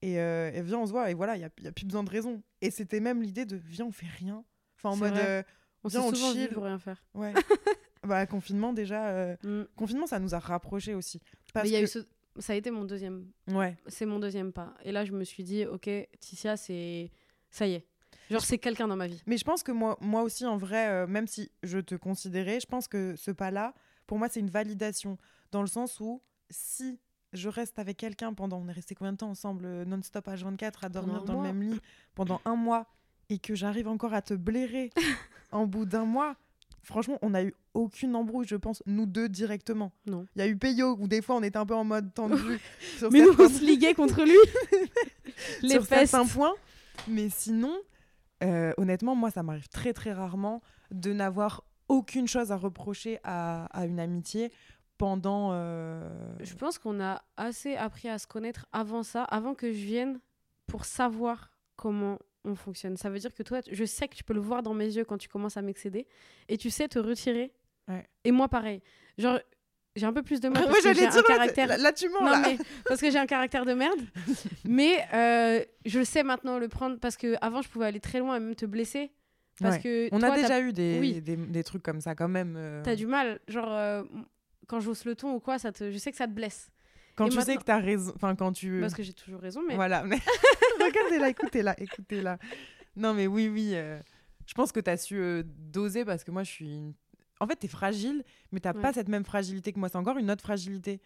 et, 0.00 0.14
et 0.14 0.62
viens 0.62 0.78
on 0.78 0.86
se 0.86 0.92
voit 0.92 1.10
et 1.10 1.14
voilà 1.14 1.36
il 1.36 1.42
y 1.42 1.44
a, 1.44 1.50
y 1.60 1.66
a 1.66 1.72
plus 1.72 1.84
besoin 1.84 2.02
de 2.02 2.08
raison 2.08 2.42
et 2.62 2.70
c'était 2.70 3.00
même 3.00 3.20
l'idée 3.20 3.44
de 3.44 3.56
viens 3.56 3.84
on 3.84 3.92
fait 3.92 4.06
rien 4.18 4.42
enfin 4.78 4.88
en 4.88 4.94
C'est 4.94 5.00
mode 5.10 5.44
On 5.84 5.88
s'est 5.90 5.98
viens, 5.98 6.06
on 6.08 6.14
souvent 6.14 6.32
vu 6.32 6.38
chill. 6.40 6.48
pour 6.54 6.62
rien 6.64 6.78
faire. 6.78 7.04
ouais 7.14 7.34
bah 8.08 8.24
confinement 8.24 8.72
déjà 8.72 9.08
euh, 9.08 9.36
Mm. 9.42 9.64
confinement 9.76 10.06
ça 10.06 10.18
nous 10.20 10.34
a 10.34 10.38
rapprochés 10.38 10.94
aussi 10.94 11.20
parce 11.52 11.64
Mais 11.64 11.70
il 11.70 11.72
y 11.74 11.76
a 11.76 11.80
que 11.80 11.84
eu 11.84 11.88
ce- 11.88 12.06
Ça 12.38 12.54
a 12.54 12.56
été 12.56 12.70
mon 12.70 12.84
deuxième. 12.86 13.26
ouais 13.48 13.76
C'est 13.88 14.06
mon 14.06 14.18
deuxième 14.20 14.54
pas. 14.54 14.72
Et 14.84 14.92
là, 14.92 15.04
je 15.04 15.12
me 15.12 15.24
suis 15.24 15.42
dit, 15.44 15.66
ok, 15.66 15.90
Ticia, 16.20 16.56
c'est. 16.56 17.10
Ça 17.50 17.66
y 17.66 17.74
est. 17.74 17.84
Genre, 18.30 18.42
c'est 18.44 18.58
quelqu'un 18.58 18.86
dans 18.88 18.96
ma 18.96 19.06
vie. 19.08 19.22
mais 19.26 19.36
je 19.38 19.44
pense 19.44 19.62
que 19.62 19.72
moi 19.72 19.96
moi 20.00 20.22
aussi 20.22 20.46
en 20.46 20.56
vrai 20.56 20.88
euh, 20.88 21.06
même 21.06 21.26
si 21.26 21.50
je 21.64 21.78
te 21.78 21.94
considérais 21.96 22.60
je 22.60 22.66
pense 22.66 22.86
que 22.88 23.16
ce 23.16 23.30
pas 23.32 23.50
là 23.50 23.74
pour 24.06 24.18
moi 24.18 24.28
c'est 24.28 24.40
une 24.40 24.50
validation 24.50 25.18
dans 25.52 25.62
le 25.62 25.66
sens 25.68 25.98
où 26.00 26.22
si 26.48 27.00
je 27.32 27.48
reste 27.48 27.78
avec 27.80 27.96
quelqu'un 27.96 28.32
pendant 28.32 28.58
on 28.58 28.68
est 28.68 28.72
resté 28.72 28.94
combien 28.94 29.12
de 29.12 29.16
temps 29.18 29.30
ensemble 29.30 29.64
euh, 29.66 29.84
non-stop 29.84 30.26
H24 30.28 30.72
à 30.82 30.88
dormir 30.88 31.24
dans 31.24 31.34
mois. 31.34 31.46
le 31.48 31.52
même 31.52 31.72
lit 31.72 31.80
pendant 32.14 32.40
un 32.44 32.54
mois 32.56 32.86
et 33.30 33.38
que 33.38 33.54
j'arrive 33.56 33.88
encore 33.88 34.14
à 34.14 34.22
te 34.22 34.34
blairer 34.34 34.90
en 35.52 35.66
bout 35.66 35.84
d'un 35.84 36.04
mois 36.04 36.36
franchement 36.82 37.18
on 37.22 37.30
n'a 37.30 37.42
eu 37.42 37.54
aucune 37.74 38.14
embrouille 38.16 38.46
je 38.48 38.56
pense 38.56 38.80
nous 38.86 39.06
deux 39.06 39.28
directement 39.28 39.92
Non. 40.06 40.24
il 40.36 40.38
y 40.38 40.42
a 40.42 40.48
eu 40.48 40.56
Peyo 40.56 40.96
où 41.00 41.08
des 41.08 41.20
fois 41.22 41.34
on 41.36 41.42
était 41.42 41.58
un 41.58 41.66
peu 41.66 41.74
en 41.74 41.84
mode 41.84 42.14
tendu 42.14 42.60
sur 42.98 43.10
Mais 43.10 43.20
nous, 43.22 43.34
on 43.38 43.48
se 43.48 43.60
liguait 43.64 43.94
contre 43.94 44.22
lui. 44.24 44.36
Les 45.62 45.70
sur 45.74 45.86
pestes. 45.86 46.10
certains 46.12 46.26
points. 46.26 46.54
Mais 47.08 47.28
sinon, 47.30 47.76
euh, 48.42 48.72
honnêtement, 48.76 49.14
moi, 49.14 49.30
ça 49.30 49.42
m'arrive 49.42 49.68
très 49.68 49.92
très 49.92 50.12
rarement 50.12 50.60
de 50.90 51.12
n'avoir 51.12 51.62
aucune 51.88 52.26
chose 52.28 52.52
à 52.52 52.56
reprocher 52.56 53.18
à, 53.24 53.66
à 53.66 53.86
une 53.86 54.00
amitié 54.00 54.52
pendant. 54.98 55.50
euh, 55.52 56.08
Je 56.40 56.54
pense 56.54 56.78
qu'on 56.78 57.00
a 57.00 57.22
assez 57.36 57.76
appris 57.76 58.08
à 58.08 58.18
se 58.18 58.26
connaître 58.26 58.66
avant 58.72 59.02
ça, 59.02 59.24
avant 59.24 59.54
que 59.54 59.72
je 59.72 59.84
vienne, 59.84 60.20
pour 60.66 60.84
savoir 60.84 61.50
comment 61.76 62.18
on 62.44 62.54
fonctionne. 62.54 62.96
Ça 62.96 63.10
veut 63.10 63.18
dire 63.18 63.34
que 63.34 63.42
toi, 63.42 63.60
je 63.70 63.84
sais 63.84 64.08
que 64.08 64.14
tu 64.14 64.24
peux 64.24 64.34
le 64.34 64.40
voir 64.40 64.62
dans 64.62 64.74
mes 64.74 64.86
yeux 64.96 65.04
quand 65.04 65.18
tu 65.18 65.28
commences 65.28 65.56
à 65.56 65.62
m'excéder, 65.62 66.06
et 66.48 66.56
tu 66.56 66.70
sais 66.70 66.88
te 66.88 66.98
retirer. 66.98 67.52
Ouais. 67.88 68.08
Et 68.24 68.30
moi, 68.30 68.48
pareil. 68.48 68.82
Genre, 69.18 69.38
j'ai 70.00 70.06
un 70.06 70.12
peu 70.12 70.22
plus 70.22 70.40
de 70.40 70.48
mal 70.48 70.62
Ouais, 70.64 70.68
parce 70.72 70.78
que 70.78 70.82
j'allais 70.94 71.00
j'ai 71.00 71.06
un 71.06 71.22
là, 71.22 71.22
caractère. 71.22 71.66
là, 71.68 71.76
là, 71.76 71.92
tu 71.92 72.08
mens, 72.08 72.20
Non, 72.24 72.30
là. 72.30 72.42
mais 72.44 72.58
parce 72.86 73.00
que 73.00 73.10
j'ai 73.10 73.18
un 73.18 73.26
caractère 73.26 73.64
de 73.64 73.74
merde. 73.74 74.00
mais 74.64 75.04
euh, 75.14 75.62
je 75.86 76.02
sais 76.02 76.22
maintenant 76.24 76.58
le 76.58 76.68
prendre 76.68 76.98
parce 76.98 77.16
que 77.16 77.36
avant 77.40 77.62
je 77.62 77.68
pouvais 77.68 77.86
aller 77.86 78.00
très 78.00 78.18
loin 78.18 78.36
et 78.36 78.40
même 78.40 78.54
te 78.56 78.66
blesser. 78.66 79.12
Parce 79.60 79.76
Ouais. 79.76 79.82
que 79.82 80.08
On 80.12 80.18
toi, 80.18 80.32
a 80.32 80.36
déjà 80.40 80.60
eu 80.60 80.72
des, 80.72 80.98
Oui. 80.98 81.20
des, 81.20 81.36
des 81.36 81.62
trucs 81.64 81.82
comme 81.82 82.00
ça 82.00 82.14
quand 82.14 82.28
même. 82.28 82.54
euh, 82.56 82.82
T'as 82.82 82.96
du 82.96 83.06
mal. 83.06 83.40
Genre, 83.46 83.68
euh, 83.70 84.02
quand 84.66 84.80
j'hausse 84.80 85.04
le 85.04 85.14
ton 85.14 85.34
ou 85.34 85.40
quoi, 85.40 85.58
ça 85.58 85.70
te... 85.70 85.90
je 85.90 85.98
sais 85.98 86.10
que 86.10 86.16
ça 86.16 86.26
te 86.26 86.32
blesse. 86.32 86.70
Quand 87.14 87.26
et 87.26 87.28
tu 87.30 87.40
sais 87.42 87.56
que 87.56 87.62
t'as 87.62 87.78
raison. 87.78 88.12
Enfin, 88.16 88.34
quand 88.34 88.52
tu. 88.52 88.80
Parce 88.80 88.94
que 88.94 89.02
j'ai 89.02 89.12
toujours 89.12 89.40
raison, 89.40 89.60
mais. 89.68 89.74
Voilà. 89.74 90.02
Mais... 90.04 90.16
Regardez-la, 90.82 91.28
écoutez-la, 91.28 91.78
écoutez-la. 91.78 92.38
Non, 92.96 93.12
mais 93.12 93.26
oui, 93.26 93.48
oui. 93.48 93.72
euh, 93.74 94.00
Je 94.46 94.54
pense 94.54 94.72
que 94.72 94.80
t'as 94.80 94.96
su 94.96 95.42
doser 95.44 96.06
parce 96.06 96.24
que 96.24 96.30
moi, 96.30 96.42
je 96.42 96.50
suis. 96.50 96.76
une- 96.78 96.94
En 97.40 97.46
fait, 97.46 97.56
t'es 97.56 97.68
fragile, 97.68 98.22
mais 98.52 98.60
t'as 98.60 98.72
Ouais. 98.74 98.82
pas 98.82 98.92
cette 98.92 99.08
même 99.08 99.24
fragilité 99.24 99.72
que 99.72 99.78
moi. 99.78 99.88
C'est 99.88 99.96
encore 99.98 100.18
une 100.18 100.30
autre 100.30 100.42
fragilité. 100.42 101.00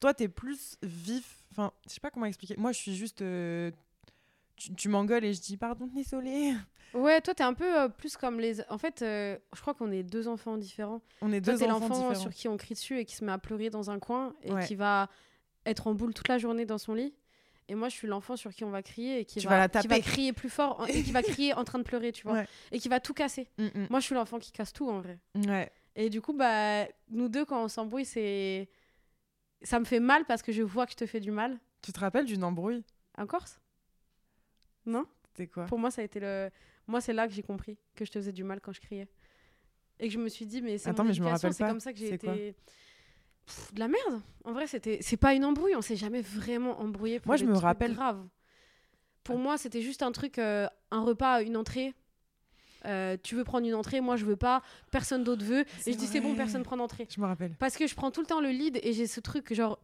Toi, 0.00 0.14
t'es 0.14 0.28
plus 0.28 0.76
vif. 0.82 1.44
Enfin, 1.52 1.72
je 1.86 1.92
sais 1.94 2.00
pas 2.00 2.10
comment 2.10 2.26
expliquer. 2.26 2.54
Moi, 2.58 2.72
je 2.72 2.78
suis 2.78 2.94
juste. 2.96 3.22
euh, 3.22 3.70
Tu, 4.56 4.74
tu 4.74 4.88
m'engueules 4.90 5.24
et 5.24 5.32
je 5.32 5.40
dis 5.40 5.56
pardon, 5.56 5.86
désolé. 5.94 6.52
Ouais, 6.92 7.20
toi, 7.22 7.32
t'es 7.34 7.42
un 7.44 7.54
peu 7.54 7.80
euh, 7.82 7.88
plus 7.88 8.16
comme 8.18 8.38
les. 8.40 8.60
En 8.68 8.76
fait, 8.76 9.00
euh, 9.00 9.38
je 9.54 9.60
crois 9.62 9.72
qu'on 9.72 9.90
est 9.90 10.02
deux 10.02 10.28
enfants 10.28 10.58
différents. 10.58 11.00
On 11.22 11.32
est 11.32 11.40
Toi, 11.40 11.54
deux 11.54 11.60
t'es 11.60 11.70
enfants 11.70 11.88
l'enfant 11.88 12.14
sur 12.14 12.30
qui 12.30 12.46
on 12.48 12.56
crie 12.58 12.74
dessus 12.74 12.98
et 12.98 13.04
qui 13.06 13.14
se 13.16 13.24
met 13.24 13.32
à 13.32 13.38
pleurer 13.38 13.70
dans 13.70 13.90
un 13.90 13.98
coin 13.98 14.34
et 14.42 14.52
Ouais. 14.52 14.66
qui 14.66 14.74
va 14.74 15.08
être 15.64 15.86
en 15.86 15.94
boule 15.94 16.12
toute 16.12 16.28
la 16.28 16.36
journée 16.36 16.66
dans 16.66 16.76
son 16.78 16.92
lit. 16.94 17.14
Et 17.70 17.76
moi, 17.76 17.88
je 17.88 17.94
suis 17.94 18.08
l'enfant 18.08 18.34
sur 18.34 18.52
qui 18.52 18.64
on 18.64 18.70
va 18.70 18.82
crier 18.82 19.20
et 19.20 19.24
qui, 19.24 19.38
va, 19.46 19.68
qui 19.68 19.86
va 19.86 20.00
crier 20.00 20.32
plus 20.32 20.50
fort 20.50 20.80
en- 20.80 20.86
et 20.86 21.04
qui 21.04 21.12
va 21.12 21.22
crier 21.22 21.54
en 21.54 21.62
train 21.62 21.78
de 21.78 21.84
pleurer, 21.84 22.10
tu 22.10 22.24
vois. 22.24 22.32
Ouais. 22.40 22.46
Et 22.72 22.80
qui 22.80 22.88
va 22.88 22.98
tout 22.98 23.14
casser. 23.14 23.46
Mm, 23.58 23.66
mm. 23.66 23.86
Moi, 23.90 24.00
je 24.00 24.06
suis 24.06 24.14
l'enfant 24.16 24.40
qui 24.40 24.50
casse 24.50 24.72
tout 24.72 24.90
en 24.90 24.98
vrai. 24.98 25.20
Ouais. 25.36 25.70
Et 25.94 26.10
du 26.10 26.20
coup, 26.20 26.32
bah, 26.32 26.86
nous 27.10 27.28
deux, 27.28 27.44
quand 27.44 27.62
on 27.62 27.68
s'embrouille, 27.68 28.04
c'est. 28.04 28.68
Ça 29.62 29.78
me 29.78 29.84
fait 29.84 30.00
mal 30.00 30.24
parce 30.24 30.42
que 30.42 30.50
je 30.50 30.62
vois 30.62 30.84
que 30.86 30.92
je 30.92 30.96
te 30.96 31.06
fais 31.06 31.20
du 31.20 31.30
mal. 31.30 31.60
Tu 31.80 31.92
te 31.92 32.00
rappelles 32.00 32.24
d'une 32.24 32.42
embrouille? 32.42 32.82
En 33.16 33.26
Corse? 33.26 33.60
Non 34.84 35.06
C'était 35.28 35.46
quoi? 35.46 35.66
Pour 35.66 35.78
moi, 35.78 35.92
ça 35.92 36.02
a 36.02 36.04
été 36.04 36.18
le. 36.18 36.50
Moi, 36.88 37.00
c'est 37.00 37.12
là 37.12 37.28
que 37.28 37.32
j'ai 37.34 37.42
compris 37.44 37.78
que 37.94 38.04
je 38.04 38.10
te 38.10 38.18
faisais 38.18 38.32
du 38.32 38.42
mal 38.42 38.60
quand 38.60 38.72
je 38.72 38.80
criais. 38.80 39.06
Et 40.00 40.08
que 40.08 40.12
je 40.14 40.18
me 40.18 40.28
suis 40.28 40.46
dit, 40.46 40.60
mais 40.60 40.76
c'est 40.78 40.90
Attends, 40.90 41.04
mon 41.04 41.10
mais 41.10 41.14
je 41.14 41.22
me 41.22 41.28
rappelle 41.28 41.54
c'est 41.54 41.64
comme 41.66 41.78
ça 41.78 41.92
que 41.92 41.98
j'ai 42.00 42.14
été. 42.14 42.54
Pff, 43.46 43.74
de 43.74 43.80
la 43.80 43.88
merde. 43.88 44.20
En 44.44 44.52
vrai, 44.52 44.66
c'était. 44.66 44.98
C'est 45.02 45.16
pas 45.16 45.34
une 45.34 45.44
embrouille. 45.44 45.76
On 45.76 45.82
s'est 45.82 45.96
jamais 45.96 46.20
vraiment 46.22 46.80
embrouillé. 46.80 47.20
Pour 47.20 47.28
Moi, 47.28 47.36
je 47.36 47.44
me 47.44 47.52
trucs 47.52 47.62
rappelle- 47.62 47.94
Grave. 47.94 48.26
Pour 49.24 49.38
moi, 49.38 49.58
c'était 49.58 49.82
juste 49.82 50.02
un 50.02 50.12
truc, 50.12 50.38
euh, 50.38 50.66
un 50.90 51.02
repas, 51.02 51.42
une 51.42 51.56
entrée. 51.56 51.94
Euh, 52.86 53.18
tu 53.22 53.34
veux 53.34 53.44
prendre 53.44 53.66
une 53.66 53.74
entrée, 53.74 54.00
moi 54.00 54.16
je 54.16 54.24
veux 54.24 54.36
pas, 54.36 54.62
personne 54.90 55.22
d'autre 55.22 55.44
veut. 55.44 55.66
Et 55.86 55.92
je 55.92 55.98
dis 55.98 56.06
c'est 56.06 56.20
bon, 56.20 56.34
personne 56.34 56.62
prend 56.62 56.78
d'entrée. 56.78 57.06
Je 57.14 57.20
me 57.20 57.26
rappelle. 57.26 57.54
Parce 57.58 57.76
que 57.76 57.86
je 57.86 57.94
prends 57.94 58.10
tout 58.10 58.22
le 58.22 58.26
temps 58.26 58.40
le 58.40 58.48
lead 58.48 58.80
et 58.82 58.94
j'ai 58.94 59.06
ce 59.06 59.20
truc 59.20 59.52
genre 59.52 59.78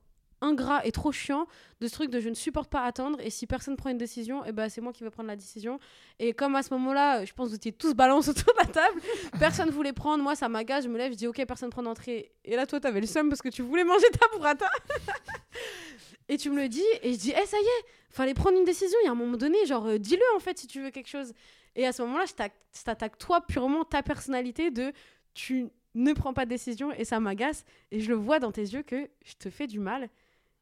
ingrat 0.47 0.87
et 0.87 0.93
trop 0.93 1.13
chiant 1.13 1.47
de 1.81 1.87
ce 1.87 1.93
truc 1.93 2.11
de 2.11 2.21
je 2.21 2.29
ne 2.29 2.35
supporte 2.35 2.71
pas 2.71 2.83
attendre 2.83 3.19
et 3.21 3.31
si 3.31 3.47
personne 3.47 3.77
prend 3.77 3.91
une 3.91 3.99
décision 3.99 4.45
et 4.45 4.53
ben 4.53 4.69
c'est 4.69 4.81
moi 4.81 4.93
qui 4.93 5.05
vais 5.05 5.11
prendre 5.11 5.29
la 5.29 5.37
décision. 5.37 5.79
Et 6.19 6.33
comme 6.33 6.57
à 6.57 6.63
ce 6.63 6.73
moment-là 6.75 7.25
je 7.25 7.33
pense 7.33 7.47
que 7.47 7.51
vous 7.51 7.57
étiez 7.57 7.73
tous 7.73 7.95
balance 7.95 8.29
autour 8.31 8.53
de 8.55 8.67
la 8.67 8.73
table 8.73 9.01
personne 9.39 9.71
voulait 9.71 9.93
prendre 9.93 10.23
moi 10.23 10.35
ça 10.35 10.49
m'agace 10.49 10.85
je 10.85 10.89
me 10.89 10.99
lève 10.99 11.13
je 11.13 11.17
dis 11.17 11.27
ok 11.27 11.45
personne 11.47 11.71
prend 11.71 11.83
d'entrée. 11.83 12.33
Et 12.45 12.57
là 12.57 12.67
toi 12.67 12.81
t'avais 12.81 13.01
le 13.01 13.07
seum 13.07 13.29
parce 13.29 13.43
que 13.43 13.49
tu 13.49 13.63
voulais 13.63 13.85
manger 13.85 14.07
ta 14.11 14.27
burrata. 14.37 14.71
Et 16.29 16.39
tu 16.39 16.51
me 16.51 16.61
le 16.61 16.69
dis 16.69 16.83
et 17.03 17.13
je 17.13 17.19
dis 17.19 17.33
eh 17.41 17.47
ça 17.47 17.57
y 17.57 17.61
est 17.61 17.85
fallait 18.11 18.35
prendre 18.35 18.59
une 18.59 18.65
décision. 18.65 18.99
Il 19.03 19.07
y 19.07 19.09
a 19.09 19.13
un 19.13 19.17
moment 19.17 19.37
donné 19.37 19.65
genre 19.67 19.87
euh, 19.87 19.99
dis-le 19.99 20.37
en 20.37 20.41
fait 20.41 20.59
si 20.59 20.67
tu 20.67 20.81
veux 20.81 20.91
quelque 20.91 21.09
chose. 21.09 21.33
Et 21.77 21.87
à 21.87 21.93
ce 21.93 22.03
moment-là 22.03 22.25
je 22.27 22.83
t'attaque 22.83 23.19
toi 23.19 23.41
purement 23.43 23.85
ta 23.85 24.03
personnalité 24.03 24.71
de 24.71 24.93
tu 25.35 25.69
ne 25.97 26.13
prends 26.13 26.35
pas 26.35 26.45
de 26.45 26.51
décision 26.51 26.93
et 26.93 27.05
ça 27.05 27.21
m'agace. 27.21 27.65
Et 27.91 28.01
je 28.01 28.09
le 28.09 28.15
vois 28.15 28.39
dans 28.39 28.53
tes 28.53 28.63
yeux 28.63 28.83
que 28.83 29.09
je 29.25 29.35
te 29.35 29.51
fais 29.51 29.67
du 29.67 29.79
mal 29.81 30.09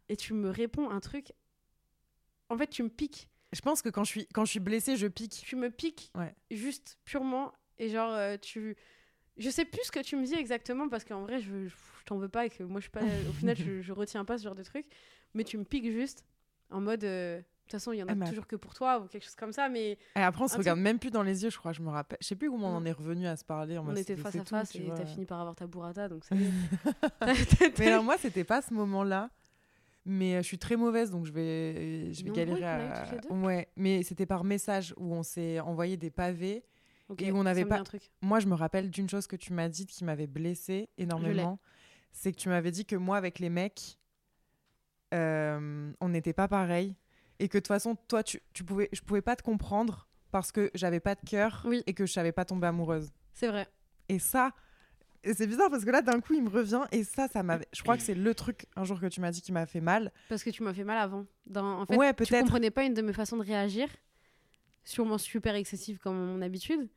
et 0.09 0.17
tu 0.17 0.35
me 0.35 0.51
réponds 0.51 0.90
un 0.90 1.01
truc 1.01 1.33
en 2.49 2.57
fait 2.59 2.69
tu 2.69 2.83
me 2.83 2.88
piques 2.88 3.29
Je 3.53 3.61
pense 3.61 3.83
que 3.83 3.88
quand 3.88 4.05
je 4.05 4.11
suis, 4.11 4.27
quand 4.29 4.45
je 4.45 4.51
suis 4.51 4.61
blessée, 4.61 4.97
je 4.97 5.07
pique. 5.07 5.43
tu 5.45 5.57
me 5.57 5.71
piques 5.71 6.11
Ouais. 6.17 6.35
juste 6.51 6.99
purement 7.05 7.53
et 7.79 7.88
genre 7.88 8.12
euh, 8.12 8.37
tu 8.40 8.77
je 9.37 9.51
sais 9.51 9.64
plus 9.64 9.81
ce 9.85 9.90
que 9.93 10.01
tu 10.01 10.17
me 10.17 10.25
dis 10.25 10.35
exactement 10.35 10.88
parce 10.88 11.05
qu'en 11.05 11.23
vrai 11.23 11.40
je, 11.40 11.69
t'en 12.05 12.19
veux 12.19 12.29
pas 12.29 12.47
et 12.47 12.51
que 12.51 12.62
moi 12.62 12.81
je 12.81 12.85
suis 12.85 12.90
pas 12.90 13.03
au 13.29 13.33
final 13.33 13.57
je, 13.57 13.81
je 13.83 13.93
retiens 13.93 14.25
pas 14.25 14.38
ce 14.38 14.45
genre 14.45 14.55
de 14.55 14.62
truc 14.62 14.87
mais 15.35 15.43
tu 15.45 15.59
me 15.59 15.64
piques 15.64 15.90
juste 15.90 16.25
en 16.71 16.81
mode 16.81 17.03
euh, 17.05 17.38
de 17.38 17.43
toute 17.64 17.73
façon 17.73 17.93
il 17.93 17.99
y 17.99 18.03
en 18.03 18.09
a 18.09 18.12
Ah, 18.21 18.29
toujours 18.29 18.47
que 18.47 18.57
pour 18.57 18.75
toi 18.75 19.01
ou 19.01 19.07
quelque 19.09 19.25
chose 19.25 19.35
comme 19.35 19.53
ça 19.53 19.69
mais 19.71 19.93
Et 20.17 20.21
après, 20.21 20.45
on 20.45 20.49
se 20.49 20.57
regarde 20.57 20.79
même 20.79 20.99
plus 20.99 21.11
dans 21.11 21.23
les 21.23 21.43
yeux, 21.45 21.51
je 21.51 21.57
crois. 21.57 21.73
Je 21.73 21.81
me 21.81 21.88
rappelle. 21.88 22.19
Je 22.21 22.27
sais 22.27 22.37
plus 22.37 22.51
comment 22.51 22.69
on 22.69 22.77
en 22.77 22.81
Mm. 22.83 22.87
est 22.88 22.93
revenu 22.93 23.27
à 23.27 23.37
se 23.37 23.45
parler. 23.45 23.79
En 23.79 23.83
on 23.83 23.85
mode, 23.87 23.99
était 23.99 24.17
face 24.17 24.37
à 24.37 24.40
tout, 24.40 24.45
face 24.51 24.69
tu 24.71 24.83
et 24.83 24.88
t'as 24.95 25.07
fini 25.07 25.25
par 25.25 25.40
avoir 25.40 25.55
ta 25.57 25.67
burrata 25.67 26.09
donc 26.09 26.25
ça. 26.27 26.35
Mais 27.79 27.87
alors 27.87 28.05
moi, 28.05 28.17
c'était 28.19 28.45
pas 28.45 28.61
ce 28.62 28.73
moment-là. 28.75 29.31
Mais 30.07 30.35
euh, 30.35 30.38
je 30.43 30.47
suis 30.47 30.59
très 30.59 30.77
mauvaise, 30.77 31.11
donc 31.11 31.25
je 31.25 31.33
vais, 31.33 32.12
je 32.12 32.25
vais 32.25 32.31
galérer 32.31 32.62
à. 32.64 33.07
Ouais, 33.31 33.69
mais 33.77 34.03
c'était 34.03 34.27
par 34.27 34.45
message 34.45 34.93
où 34.99 35.14
on 35.14 35.23
s'est 35.23 35.61
envoyé 35.61 35.97
des 35.97 36.11
pavés. 36.11 36.62
Et 37.19 37.33
on 37.33 37.38
ça 37.38 37.43
n'avait 37.45 37.64
pas- 37.64 37.79
un 37.81 37.85
truc 37.85 38.11
Moi, 38.23 38.40
je 38.40 38.47
me 38.47 38.55
rappelle 38.55 38.90
d'une 38.90 39.09
chose 39.09 39.27
que 39.27 39.37
tu 39.37 39.53
m'as 39.53 39.69
dite 39.69 39.90
qui 39.90 40.05
m'avait 40.05 40.27
blessée 40.27 40.88
énormément. 40.99 41.59
C'est 42.12 42.33
que 42.33 42.37
tu 42.38 42.49
m'avais 42.49 42.71
dit 42.71 42.85
que 42.87 42.97
moi, 42.97 43.17
avec 43.17 43.38
les 43.38 43.51
mecs, 43.51 43.99
euh, 45.12 45.93
on 46.01 46.09
n'était 46.09 46.33
pas 46.33 46.49
pareil. 46.49 46.97
Et 47.40 47.49
que 47.49 47.59
de 47.59 47.62
toute 47.62 47.69
façon, 47.69 47.97
toi, 48.09 48.23
tu, 48.23 48.40
tu 48.53 48.64
pouvais, 48.64 48.88
je 48.93 49.01
pouvais 49.01 49.23
pas 49.23 49.37
te 49.37 49.43
comprendre 49.43 50.09
parce 50.31 50.53
que 50.53 50.71
j'avais 50.75 51.01
pas 51.01 51.14
de 51.14 51.21
cœur 51.27 51.64
Oui. 51.69 51.83
et 51.87 51.95
que 51.95 52.07
je 52.07 52.12
savais 52.12 52.33
pas 52.33 52.45
tomber 52.45 52.67
amoureuse. 52.69 53.11
c'est 53.33 53.49
vrai 53.49 53.67
Et 54.09 54.19
ça, 54.19 54.53
Et 55.24 55.34
c'est 55.34 55.46
bizarre 55.46 55.70
parce 55.70 55.84
que 55.84 55.90
là, 55.90 56.02
d'un 56.02 56.20
coup, 56.20 56.34
il 56.34 56.42
me 56.42 56.50
revient 56.50 56.82
et 56.92 57.02
ça, 57.02 57.28
ça 57.28 57.42
m'avait. 57.42 57.66
Je 57.72 57.82
crois 57.82 57.96
que 57.96 58.02
c'est 58.02 58.14
le 58.14 58.34
truc 58.34 58.66
un 58.76 58.84
jour 58.84 59.00
que 59.00 59.06
tu 59.06 59.20
m'as 59.20 59.30
dit 59.30 59.40
qui 59.40 59.52
m'a 59.52 59.66
fait 59.66 59.80
mal. 59.80 60.12
Parce 60.28 60.44
que 60.44 60.50
tu 60.50 60.62
m'as 60.62 60.74
fait 60.74 60.84
mal 60.84 60.98
avant. 60.98 61.26
Dans... 61.46 61.80
En 61.80 61.87
fait, 61.87 61.96
ouais, 61.96 62.14
tu 62.14 62.32
comprenais 62.32 62.70
pas 62.70 62.84
une 62.84 62.94
de 62.94 63.02
mes 63.02 63.12
façons 63.12 63.37
de 63.37 63.42
réagir, 63.42 63.88
sûrement 64.84 65.18
super 65.18 65.54
excessive 65.54 65.98
comme 65.98 66.16
mon 66.16 66.42
habitude. 66.42 66.88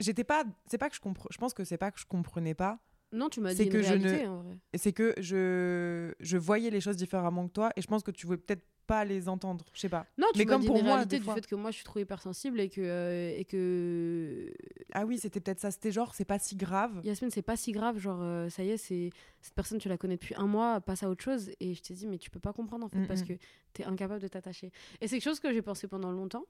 J'étais 0.00 0.24
pas. 0.24 0.44
C'est 0.68 0.78
pas 0.78 0.88
que 0.88 0.96
je 0.96 1.00
comprends. 1.00 1.28
Je 1.30 1.38
pense 1.38 1.52
que 1.52 1.64
c'est 1.64 1.78
pas 1.78 1.90
que 1.90 2.00
je 2.00 2.06
comprenais 2.06 2.54
pas. 2.54 2.78
Non, 3.12 3.28
tu 3.28 3.40
m'as 3.40 3.50
dit 3.50 3.56
C'est 3.56 3.64
une 3.66 3.70
que 3.70 3.82
je 3.82 3.94
ne-. 3.94 4.58
C'est 4.74 4.92
que 4.92 5.14
je 5.18 6.12
je 6.20 6.36
voyais 6.36 6.70
les 6.70 6.80
choses 6.80 6.96
différemment 6.96 7.46
que 7.46 7.52
toi 7.52 7.70
et 7.76 7.82
je 7.82 7.86
pense 7.86 8.02
que 8.02 8.10
tu 8.10 8.26
voulais 8.26 8.38
peut-être 8.38 8.64
pas 8.86 9.04
les 9.04 9.28
entendre. 9.28 9.64
Je 9.74 9.80
sais 9.80 9.88
pas. 9.88 10.06
Non, 10.18 10.26
tu 10.32 10.38
Mais 10.38 10.46
comme 10.46 10.64
pour 10.64 10.82
moi, 10.82 11.04
des 11.04 11.18
du 11.18 11.24
fois. 11.24 11.34
fait 11.34 11.46
que 11.46 11.54
moi 11.54 11.70
je 11.70 11.76
suis 11.76 11.84
trop 11.84 11.98
hypersensible 12.00 12.60
et 12.60 12.68
que, 12.68 12.80
euh, 12.80 13.34
et 13.36 13.44
que 13.44 14.52
Ah 14.92 15.04
oui, 15.04 15.18
c'était 15.18 15.40
peut-être 15.40 15.60
ça. 15.60 15.70
C'était 15.70 15.92
genre, 15.92 16.14
c'est 16.14 16.24
pas 16.24 16.38
si 16.38 16.56
grave. 16.56 17.00
Yasmine, 17.04 17.30
c'est 17.30 17.42
pas 17.42 17.56
si 17.56 17.72
grave, 17.72 17.98
genre 17.98 18.20
euh, 18.22 18.48
ça 18.48 18.62
y 18.64 18.70
est, 18.70 18.76
c'est 18.76 19.10
cette 19.40 19.54
personne 19.54 19.78
tu 19.78 19.88
la 19.88 19.96
connais 19.98 20.14
depuis 20.16 20.34
un 20.36 20.46
mois, 20.46 20.80
passe 20.80 21.02
à 21.02 21.10
autre 21.10 21.22
chose 21.24 21.50
et 21.60 21.74
je 21.74 21.82
t'ai 21.82 21.94
dit 21.94 22.06
mais 22.06 22.18
tu 22.18 22.30
peux 22.30 22.40
pas 22.40 22.52
comprendre 22.52 22.84
en 22.86 22.88
fait 22.88 22.98
Mm, 22.98 23.06
parce 23.06 23.22
que 23.22 23.32
t'es 23.72 23.84
incapable 23.84 24.20
de 24.20 24.28
t'attacher. 24.28 24.70
Et 25.00 25.08
c'est 25.08 25.16
quelque 25.16 25.24
chose 25.24 25.40
que 25.40 25.52
j'ai 25.52 25.62
pensé 25.62 25.88
pendant 25.88 26.10
longtemps, 26.12 26.44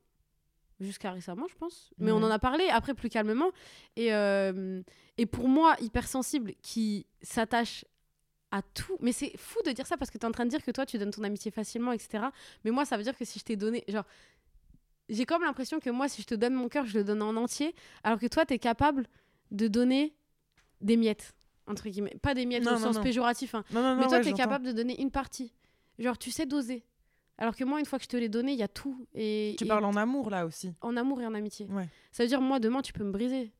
jusqu'à 0.80 1.10
récemment 1.12 1.46
je 1.48 1.54
pense, 1.56 1.90
mais 1.98 2.10
on 2.12 2.16
en 2.18 2.30
a 2.30 2.38
parlé 2.38 2.68
après 2.68 2.94
plus 2.94 3.08
calmement 3.08 3.50
et 3.96 4.12
euh, 4.12 4.82
et 5.18 5.26
pour 5.26 5.48
moi 5.48 5.76
hypersensible 5.80 6.52
qui 6.62 7.06
s'attache 7.22 7.84
à 8.56 8.62
tout, 8.62 8.96
mais 9.00 9.10
c'est 9.12 9.32
fou 9.36 9.58
de 9.66 9.72
dire 9.72 9.84
ça 9.86 9.96
parce 9.96 10.10
que 10.12 10.18
t'es 10.18 10.26
en 10.26 10.30
train 10.30 10.44
de 10.44 10.50
dire 10.50 10.62
que 10.62 10.70
toi 10.70 10.86
tu 10.86 10.96
donnes 10.98 11.10
ton 11.10 11.24
amitié 11.24 11.50
facilement 11.50 11.90
etc. 11.92 12.26
Mais 12.64 12.70
moi 12.70 12.84
ça 12.84 12.96
veut 12.96 13.02
dire 13.02 13.16
que 13.18 13.24
si 13.24 13.38
je 13.40 13.44
t'ai 13.44 13.56
donné 13.56 13.82
genre 13.88 14.04
j'ai 15.08 15.26
comme 15.26 15.42
l'impression 15.42 15.80
que 15.80 15.90
moi 15.90 16.08
si 16.08 16.22
je 16.22 16.26
te 16.26 16.34
donne 16.36 16.54
mon 16.54 16.68
cœur 16.68 16.86
je 16.86 16.96
le 16.98 17.04
donne 17.04 17.20
en 17.22 17.34
entier 17.36 17.74
alors 18.04 18.18
que 18.20 18.26
toi 18.26 18.46
t'es 18.46 18.58
capable 18.60 19.06
de 19.50 19.66
donner 19.68 20.14
des 20.80 20.96
miettes 20.96 21.34
entre 21.66 21.88
guillemets 21.88 22.16
pas 22.22 22.34
des 22.34 22.46
miettes 22.46 22.62
Non, 22.62 22.72
au 22.72 22.74
non, 22.74 22.80
sens 22.80 22.96
non. 22.96 23.02
péjoratif 23.02 23.54
hein. 23.56 23.64
Mais 23.70 23.80
toi 23.80 23.92
ouais, 24.04 24.08
t'es 24.20 24.24
j'entends. 24.30 24.36
capable 24.36 24.66
de 24.66 24.72
donner 24.72 25.00
une 25.00 25.10
partie 25.10 25.52
genre 25.98 26.16
tu 26.18 26.30
sais 26.30 26.46
doser 26.46 26.84
alors 27.38 27.56
que 27.56 27.64
moi 27.64 27.80
une 27.80 27.86
fois 27.86 27.98
que 27.98 28.04
je 28.04 28.08
te 28.08 28.16
l'ai 28.16 28.28
donné 28.28 28.52
il 28.52 28.58
y 28.58 28.62
a 28.62 28.68
tout 28.68 29.04
et, 29.14 29.56
Tu 29.58 29.64
et 29.64 29.66
parles 29.68 29.84
en 29.84 29.96
amour 29.96 30.30
là 30.30 30.46
aussi. 30.46 30.72
en 30.80 30.96
amour 30.96 31.20
et 31.20 31.26
en 31.26 31.34
amitié 31.34 31.66
Ouais. 31.70 31.88
ça 32.12 32.22
veut 32.22 32.28
dire 32.28 32.40
moi 32.40 32.60
demain 32.60 32.82
tu 32.82 32.92
peux 32.92 33.02
me 33.04 33.10
briser 33.12 33.52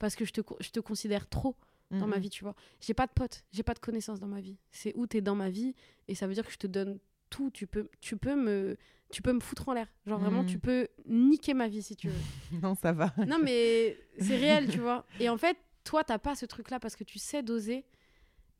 parce 0.00 0.16
que 0.16 0.24
je 0.24 0.32
te, 0.32 0.40
je 0.60 0.70
te 0.70 0.80
considère 0.80 1.28
trop 1.28 1.54
dans 1.90 2.06
ma 2.06 2.16
Mhm. 2.16 2.22
vie 2.22 2.30
tu 2.30 2.42
vois 2.44 2.54
j'ai 2.80 2.94
pas 2.94 3.06
de 3.06 3.12
potes 3.12 3.44
j'ai 3.52 3.62
pas 3.62 3.74
de 3.74 3.78
connaissances 3.78 4.18
dans 4.20 4.26
ma 4.26 4.40
vie 4.40 4.56
c'est 4.72 4.92
où 4.96 5.06
t'es 5.06 5.20
dans 5.20 5.34
ma 5.34 5.50
vie 5.50 5.74
et 6.08 6.14
ça 6.14 6.26
veut 6.26 6.34
dire 6.34 6.44
que 6.46 6.52
je 6.52 6.56
te 6.58 6.66
donne 6.66 6.98
tout 7.30 7.50
tu 7.50 7.66
peux 7.66 7.88
tu 8.00 8.16
peux 8.16 8.34
me 8.36 8.76
tu 9.10 9.22
peux 9.22 9.32
me 9.32 9.40
foutre 9.40 9.68
en 9.68 9.74
l'air 9.74 9.86
genre 10.06 10.18
vraiment 10.18 10.40
Mhm. 10.42 10.46
tu 10.48 10.58
peux 10.58 10.88
niquer 11.06 11.54
ma 11.54 11.68
vie 11.68 11.82
si 11.82 11.94
tu 11.94 12.08
veux 12.08 12.20
Non, 12.62 12.74
ça 12.74 12.92
va. 12.92 13.12
non, 13.26 13.38
mais 13.42 13.96
c'est 14.18 14.36
réel, 14.36 14.68
tu 14.68 14.78
vois. 14.80 15.04
Et 15.20 15.28
en 15.28 15.36
fait, 15.36 15.56
toi, 15.82 16.04
t'as 16.04 16.18
pas 16.18 16.34
ce 16.36 16.46
truc-là 16.46 16.78
parce 16.80 16.94
que 16.96 17.02
tu 17.04 17.18
sais 17.18 17.42
doser. 17.42 17.84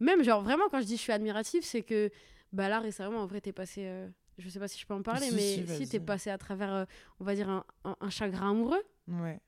Même, 0.00 0.22
genre, 0.24 0.42
vraiment, 0.42 0.68
quand 0.68 0.80
je 0.80 0.86
dis 0.86 0.96
je 0.96 1.00
suis 1.02 1.12
admirative, 1.12 1.62
c'est 1.64 1.82
que, 1.82 2.10
bah 2.52 2.68
là, 2.68 2.80
récemment, 2.80 3.18
en 3.18 3.26
vrai, 3.26 3.40
t'es 3.40 3.52
passé. 3.52 3.82
euh, 3.86 4.08
je 4.38 4.48
sais 4.48 4.58
pas 4.58 4.66
si 4.68 4.78
je 4.80 4.86
peux 4.86 4.94
en 4.94 5.02
parler, 5.02 5.28
Si, 5.28 5.34
mais 5.34 5.66
si, 5.66 5.76
si, 5.76 5.88
t'es 5.88 6.00
passé 6.00 6.28
à 6.30 6.38
travers, 6.38 6.72
euh, 6.72 6.84
on 7.20 7.24
va 7.24 7.34
dire, 7.36 7.48
un, 7.48 7.64
un- 7.84 7.96
un 8.00 8.10
chagrin 8.10 8.50
amoureux 8.50 8.82
Ouais. 9.08 9.40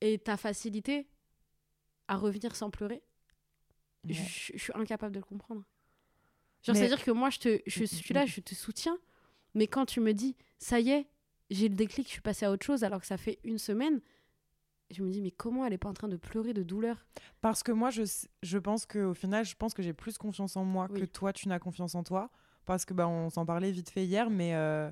et 0.00 0.18
ta 0.18 0.36
facilité 0.38 1.06
à 2.08 2.16
revenir 2.16 2.54
sans 2.56 2.70
pleurer, 2.70 3.02
Ouais. 4.04 4.12
je, 4.14 4.52
je 4.54 4.58
suis 4.62 4.72
incapable 4.74 5.12
de 5.14 5.18
le 5.20 5.24
comprendre. 5.24 5.64
Genre, 6.62 6.74
Mais- 6.74 6.80
c'est-à-dire 6.80 7.04
que 7.04 7.10
moi, 7.10 7.30
je, 7.30 7.38
te, 7.38 7.60
je 7.66 7.84
suis 7.84 8.14
là, 8.14 8.24
je 8.26 8.40
te 8.40 8.54
soutiens, 8.54 8.98
mais 9.54 9.66
quand 9.66 9.86
tu 9.86 10.00
me 10.00 10.12
dis, 10.12 10.36
ça 10.58 10.78
y 10.80 10.90
est, 10.90 11.06
j'ai 11.50 11.68
le 11.68 11.74
déclic, 11.74 12.06
je 12.06 12.12
suis 12.12 12.20
passée 12.20 12.44
à 12.46 12.50
autre 12.52 12.64
chose 12.64 12.84
alors 12.84 13.00
que 13.00 13.06
ça 13.06 13.16
fait 13.16 13.38
une 13.44 13.58
semaine, 13.58 14.00
je 14.90 15.02
me 15.02 15.10
dis, 15.10 15.20
mais 15.20 15.32
comment 15.32 15.64
elle 15.66 15.72
est 15.72 15.78
pas 15.78 15.88
en 15.88 15.92
train 15.94 16.06
de 16.08 16.16
pleurer 16.16 16.52
de 16.54 16.62
douleur? 16.62 17.04
Parce 17.40 17.62
que 17.64 17.72
moi, 17.72 17.90
je, 17.90 18.02
je 18.42 18.58
pense 18.58 18.86
qu'au 18.86 19.14
final, 19.14 19.44
je 19.44 19.56
pense 19.56 19.74
que 19.74 19.82
j'ai 19.82 19.92
plus 19.92 20.16
confiance 20.18 20.56
en 20.56 20.64
moi 20.64 20.86
Oui. 20.90 21.00
que 21.00 21.04
toi, 21.06 21.32
tu 21.32 21.48
n'as 21.48 21.58
confiance 21.58 21.94
en 21.96 22.04
toi. 22.04 22.30
Parce 22.64 22.84
que 22.84 22.94
bah, 22.94 23.06
on 23.08 23.30
s'en 23.30 23.44
parlait 23.46 23.70
vite 23.72 23.90
fait 23.90 24.04
hier, 24.04 24.28
mais 24.30 24.54
euh, 24.54 24.90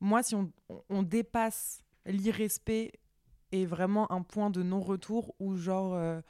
moi, 0.00 0.22
si 0.22 0.34
on, 0.36 0.52
on- 0.68 0.82
on 0.88 1.02
dépasse 1.02 1.82
l'irrespect 2.06 2.92
et 3.52 3.66
vraiment 3.66 4.10
un 4.12 4.22
point 4.22 4.50
de 4.50 4.62
non-retour 4.62 5.34
où 5.38 5.54
genre 5.56 5.94
euh, 5.94 6.20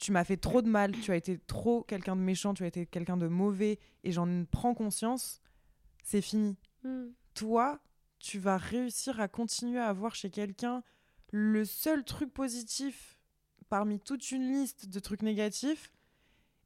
tu 0.00 0.12
m'as 0.12 0.24
fait 0.24 0.36
trop 0.38 0.62
de 0.62 0.68
mal, 0.68 0.92
tu 0.92 1.12
as 1.12 1.16
été 1.16 1.38
trop 1.38 1.82
quelqu'un 1.82 2.16
de 2.16 2.22
méchant, 2.22 2.54
tu 2.54 2.64
as 2.64 2.66
été 2.66 2.86
quelqu'un 2.86 3.16
de 3.16 3.28
mauvais 3.28 3.78
et 4.02 4.12
j'en 4.12 4.44
prends 4.50 4.74
conscience, 4.74 5.40
c'est 6.02 6.22
fini. 6.22 6.56
Toi, 7.34 7.78
tu 8.18 8.38
vas 8.38 8.56
réussir 8.56 9.20
à 9.20 9.28
continuer 9.28 9.78
à 9.78 9.88
avoir 9.88 10.14
chez 10.14 10.30
quelqu'un 10.30 10.82
le 11.32 11.64
seul 11.64 12.04
truc 12.04 12.32
positif 12.32 13.16
parmi 13.68 14.00
toute 14.00 14.30
une 14.32 14.50
liste 14.50 14.88
de 14.88 14.98
trucs 14.98 15.22
négatifs 15.22 15.92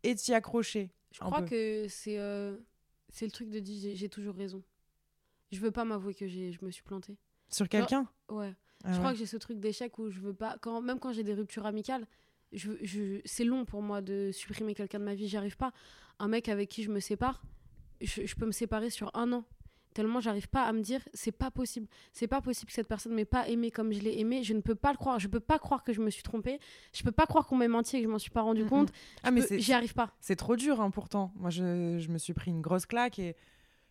et 0.05 0.15
t'y 0.15 0.33
accrocher. 0.33 0.91
Je 1.13 1.19
crois 1.21 1.41
peu. 1.43 1.49
que 1.49 1.87
c'est 1.89 2.19
euh, 2.19 2.57
c'est 3.11 3.27
le 3.27 3.31
truc 3.31 3.51
de 3.51 3.61
dire, 3.61 3.95
j'ai- 3.95 4.09
toujours 4.09 4.35
raison. 4.35 4.63
Je 5.53 5.61
veux 5.61 5.71
pas 5.71 5.85
m'avouer 5.85 6.15
que 6.15 6.27
j'ai- 6.27 6.51
je 6.53 6.65
me 6.65 6.71
suis 6.71 6.83
plantée. 6.83 7.17
Sur 7.49 7.69
quelqu'un? 7.69 8.09
Ouais. 8.29 8.55
Ah 8.85 8.93
je 8.93 8.99
crois 8.99 9.13
que 9.13 9.19
j'ai 9.19 9.27
ce 9.27 9.37
truc 9.37 9.61
d'échec 9.61 9.99
où 9.99 10.11
je 10.11 10.21
veux 10.21 10.35
pas 10.35 10.57
quand 10.61 10.81
même 10.81 10.99
quand 10.99 11.13
j'ai 11.13 11.23
des 11.23 11.35
ruptures 11.35 11.67
amicales 11.67 12.07
je, 12.55 12.73
je 12.83 13.21
c'est 13.25 13.45
long 13.45 13.65
pour 13.65 13.83
moi 13.83 14.01
de 14.01 14.31
supprimer 14.33 14.75
quelqu'un 14.75 14.99
de 14.99 15.05
ma 15.05 15.15
vie 15.15 15.29
j'y 15.29 15.37
arrive 15.37 15.57
pas. 15.57 15.73
Un 16.19 16.29
mec 16.29 16.49
avec 16.49 16.69
qui 16.69 16.83
je 16.83 16.91
me 16.91 17.01
sépare 17.01 17.43
je, 18.01 18.27
je 18.27 18.35
peux 18.37 18.47
me 18.47 18.53
séparer 18.53 18.91
sur 18.91 19.11
un 19.15 19.33
an. 19.33 19.45
Tellement 19.95 20.19
j'arrive 20.21 20.49
pas 20.49 20.65
à 20.65 20.73
me 20.73 20.81
dire 20.83 21.01
c'est 21.15 21.31
pas 21.33 21.51
possible. 21.53 21.87
C'est 22.13 22.27
pas 22.27 22.41
possible 22.41 22.67
que 22.69 22.75
cette 22.75 22.89
personne 22.89 23.15
m'ait 23.15 23.25
pas 23.25 23.49
aimé 23.49 23.71
comme 23.71 23.93
je 23.93 24.01
l'ai 24.01 24.19
aimé. 24.19 24.43
Je 24.43 24.53
ne 24.53 24.61
peux 24.61 24.75
pas 24.75 24.91
le 24.91 24.99
croire. 24.99 25.21
Je 25.21 25.29
peux 25.29 25.39
pas 25.41 25.59
croire 25.61 25.85
que 25.85 25.93
je 25.93 26.01
me 26.01 26.11
suis 26.11 26.23
trompée. 26.25 26.59
Je 26.93 27.03
peux 27.05 27.13
pas 27.13 27.27
croire 27.27 27.47
qu'on 27.47 27.57
m'ait 27.57 27.69
menti 27.69 27.97
et 27.97 28.01
que 28.01 28.07
je 28.07 28.11
m'en 28.11 28.19
suis 28.19 28.31
pas 28.33 28.43
rendu 28.43 28.65
compte. 28.65 28.91
Ah, 29.23 29.29
Je 29.29 29.35
mais 29.35 29.47
peux- 29.47 29.59
j'y 29.59 29.73
arrive 29.73 29.95
pas. 29.95 30.13
C'est 30.21 30.35
trop 30.37 30.57
dur, 30.57 30.81
hein, 30.81 30.91
pourtant. 30.91 31.33
Moi, 31.37 31.51
je, 31.51 31.99
je 32.01 32.09
me 32.09 32.19
suis 32.19 32.35
pris 32.35 32.51
une 32.51 32.61
grosse 32.61 32.87
claque. 32.87 33.21
Et, 33.21 33.37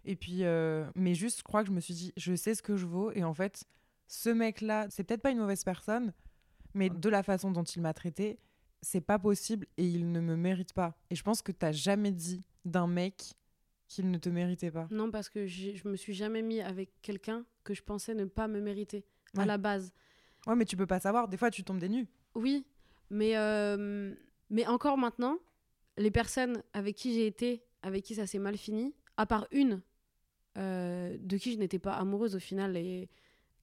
et 0.03 0.17
puis, 0.17 0.43
euh, 0.43 0.85
mais 0.95 1.15
juste, 1.15 1.37
je 1.39 1.43
crois 1.43 1.61
que 1.63 1.67
je 1.69 1.73
me 1.73 1.79
suis 1.79 1.93
dit, 1.93 2.11
je 2.17 2.35
sais 2.35 2.53
ce 2.53 2.61
que 2.61 2.75
je 2.75 2.85
vaux. 2.85 3.11
Et 3.13 3.23
en 3.23 3.33
fait, 3.33 3.63
ce 4.07 4.29
mec-là, 4.29 4.87
c'est 4.89 5.05
peut-être 5.05 5.21
pas 5.21 5.31
une 5.31 5.39
mauvaise 5.39 5.63
personne, 5.63 6.11
mais 6.73 6.89
de 6.89 7.07
la 7.09 7.23
façon 7.23 7.49
dont 7.51 7.63
il 7.63 7.81
m'a 7.81 7.93
traité, 7.93 8.39
c'est 8.83 9.01
pas 9.01 9.17
possible 9.17 9.65
et 9.77 9.87
il 9.87 10.11
ne 10.11 10.19
me 10.19 10.35
mérite 10.35 10.73
pas. 10.73 10.95
Et 11.09 11.15
je 11.15 11.23
pense 11.23 11.41
que 11.41 11.51
t'as 11.51 11.71
jamais 11.71 12.11
dit 12.11 12.45
d'un 12.65 12.85
mec 12.87 13.33
qu'il 13.87 14.11
ne 14.11 14.17
te 14.19 14.29
méritait 14.29 14.71
pas. 14.71 14.87
non 14.91 15.09
parce 15.11 15.29
que 15.29 15.47
je 15.47 15.87
me 15.87 15.95
suis 15.95 16.13
jamais 16.13 16.41
mis 16.43 16.61
avec 16.61 16.89
quelqu'un 17.01 17.45
que 17.63 17.73
je 17.73 17.81
pensais 17.81 18.13
ne 18.13 18.25
pas 18.25 18.47
me 18.47 18.59
mériter 18.59 19.05
à 19.37 19.45
la 19.45 19.57
base 19.57 19.91
Ouais, 20.45 20.55
mais 20.55 20.65
tu 20.65 20.75
peux 20.75 20.85
pas 20.85 20.99
savoir. 20.99 21.27
Des 21.29 21.37
fois, 21.37 21.49
tu 21.49 21.63
tombes 21.63 21.79
des 21.79 21.87
nues. 21.89 22.07
Oui, 22.35 22.65
mais, 23.09 23.37
euh, 23.37 24.13
mais 24.49 24.67
encore 24.67 24.97
maintenant, 24.97 25.37
les 25.97 26.11
personnes 26.11 26.61
avec 26.73 26.95
qui 26.97 27.13
j'ai 27.13 27.25
été, 27.27 27.63
avec 27.81 28.03
qui 28.03 28.15
ça 28.15 28.27
s'est 28.27 28.39
mal 28.39 28.57
fini, 28.57 28.93
à 29.15 29.25
part 29.25 29.47
une 29.51 29.81
euh, 30.57 31.15
de 31.19 31.37
qui 31.37 31.53
je 31.53 31.57
n'étais 31.59 31.79
pas 31.79 31.93
amoureuse 31.93 32.35
au 32.35 32.39
final 32.39 32.75
et 32.77 33.09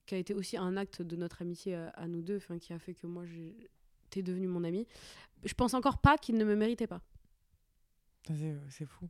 qui 0.05 0.15
a 0.15 0.17
été 0.17 0.33
aussi 0.33 0.57
un 0.57 0.75
acte 0.75 1.01
de 1.01 1.15
notre 1.15 1.41
amitié 1.41 1.75
à, 1.75 1.89
à 1.89 2.07
nous 2.07 2.21
deux, 2.21 2.37
enfin 2.37 2.57
qui 2.57 2.73
a 2.73 2.79
fait 2.79 2.93
que 2.95 3.05
moi 3.07 3.25
j'ai- 3.25 3.69
t'es 4.11 4.21
devenue 4.21 4.47
mon 4.47 4.63
amie, 4.63 4.87
je 5.43 5.53
pense 5.53 5.73
encore 5.73 5.97
pas 5.97 6.17
qu'il 6.17 6.35
ne 6.37 6.45
me 6.45 6.55
méritait 6.55 6.87
pas. 6.87 7.01
Ça, 8.27 8.33
C'est 8.69 8.85
fou. 8.85 9.09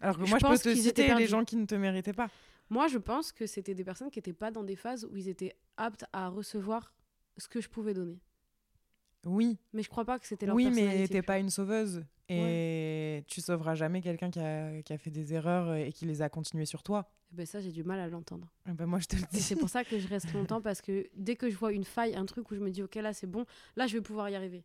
Alors 0.00 0.16
que 0.16 0.22
moi, 0.22 0.38
je 0.38 0.44
peux 0.44 0.50
pense 0.50 0.62
te 0.62 0.68
qu'ils 0.68 0.86
étaient 0.88 1.02
citer 1.04 1.14
les 1.14 1.26
gens 1.26 1.44
qui 1.44 1.56
ne 1.56 1.66
te 1.66 1.74
méritaient 1.74 2.12
pas. 2.12 2.28
Moi, 2.68 2.88
je 2.88 2.98
pense 2.98 3.32
que 3.32 3.46
c'était 3.46 3.74
des 3.74 3.84
personnes 3.84 4.10
qui 4.10 4.18
n'étaient 4.18 4.32
pas 4.32 4.50
dans 4.50 4.64
des 4.64 4.76
phases 4.76 5.06
où 5.10 5.16
ils 5.16 5.28
étaient 5.28 5.54
aptes 5.76 6.04
à 6.12 6.28
recevoir 6.28 6.94
ce 7.36 7.48
que 7.48 7.60
je 7.60 7.68
pouvais 7.68 7.94
donner. 7.94 8.18
Oui, 9.24 9.58
Mais 9.72 9.82
je 9.82 9.88
crois 9.88 10.04
pas 10.04 10.18
que 10.18 10.26
c'était 10.26 10.46
leur 10.46 10.54
oui, 10.54 10.70
mais 10.70 11.08
t'es 11.08 11.22
pas 11.22 11.38
une 11.38 11.50
sauveuse. 11.50 12.04
Et 12.28 13.24
tu 13.28 13.40
sauveras 13.40 13.74
jamais 13.74 14.00
quelqu'un 14.00 14.30
qui 14.30 14.40
a, 14.40 14.82
qui 14.82 14.92
a 14.92 14.98
fait 14.98 15.10
des 15.10 15.32
erreurs 15.34 15.74
et 15.74 15.92
qui 15.92 16.06
les 16.06 16.22
a 16.22 16.28
continuées 16.28 16.66
sur 16.66 16.82
toi. 16.82 17.08
Eh 17.32 17.36
ben 17.36 17.44
ça, 17.46 17.60
j'ai 17.60 17.72
du 17.72 17.82
mal 17.82 17.98
à 18.00 18.08
l'entendre. 18.08 18.48
Eh 18.68 18.72
ben, 18.72 18.86
moi, 18.86 18.98
je 19.00 19.06
te 19.06 19.16
le 19.16 19.22
Et 19.22 19.26
dis. 19.32 19.40
c'est 19.42 19.56
pour 19.56 19.68
ça 19.68 19.84
que 19.84 19.98
je 19.98 20.08
reste 20.08 20.32
longtemps 20.34 20.60
parce 20.60 20.80
que 20.80 21.06
dès 21.14 21.36
que 21.36 21.50
je 21.50 21.56
vois 21.56 21.72
une 21.72 21.84
faille, 21.84 22.14
un 22.14 22.24
truc 22.26 22.50
où 22.50 22.54
je 22.54 22.60
me 22.60 22.70
dis 22.70 22.82
ok 22.82 22.94
là 22.96 23.12
c'est 23.12 23.26
bon, 23.26 23.44
là 23.76 23.86
je 23.86 23.94
vais 23.94 24.00
pouvoir 24.02 24.30
y 24.30 24.36
arriver, 24.36 24.64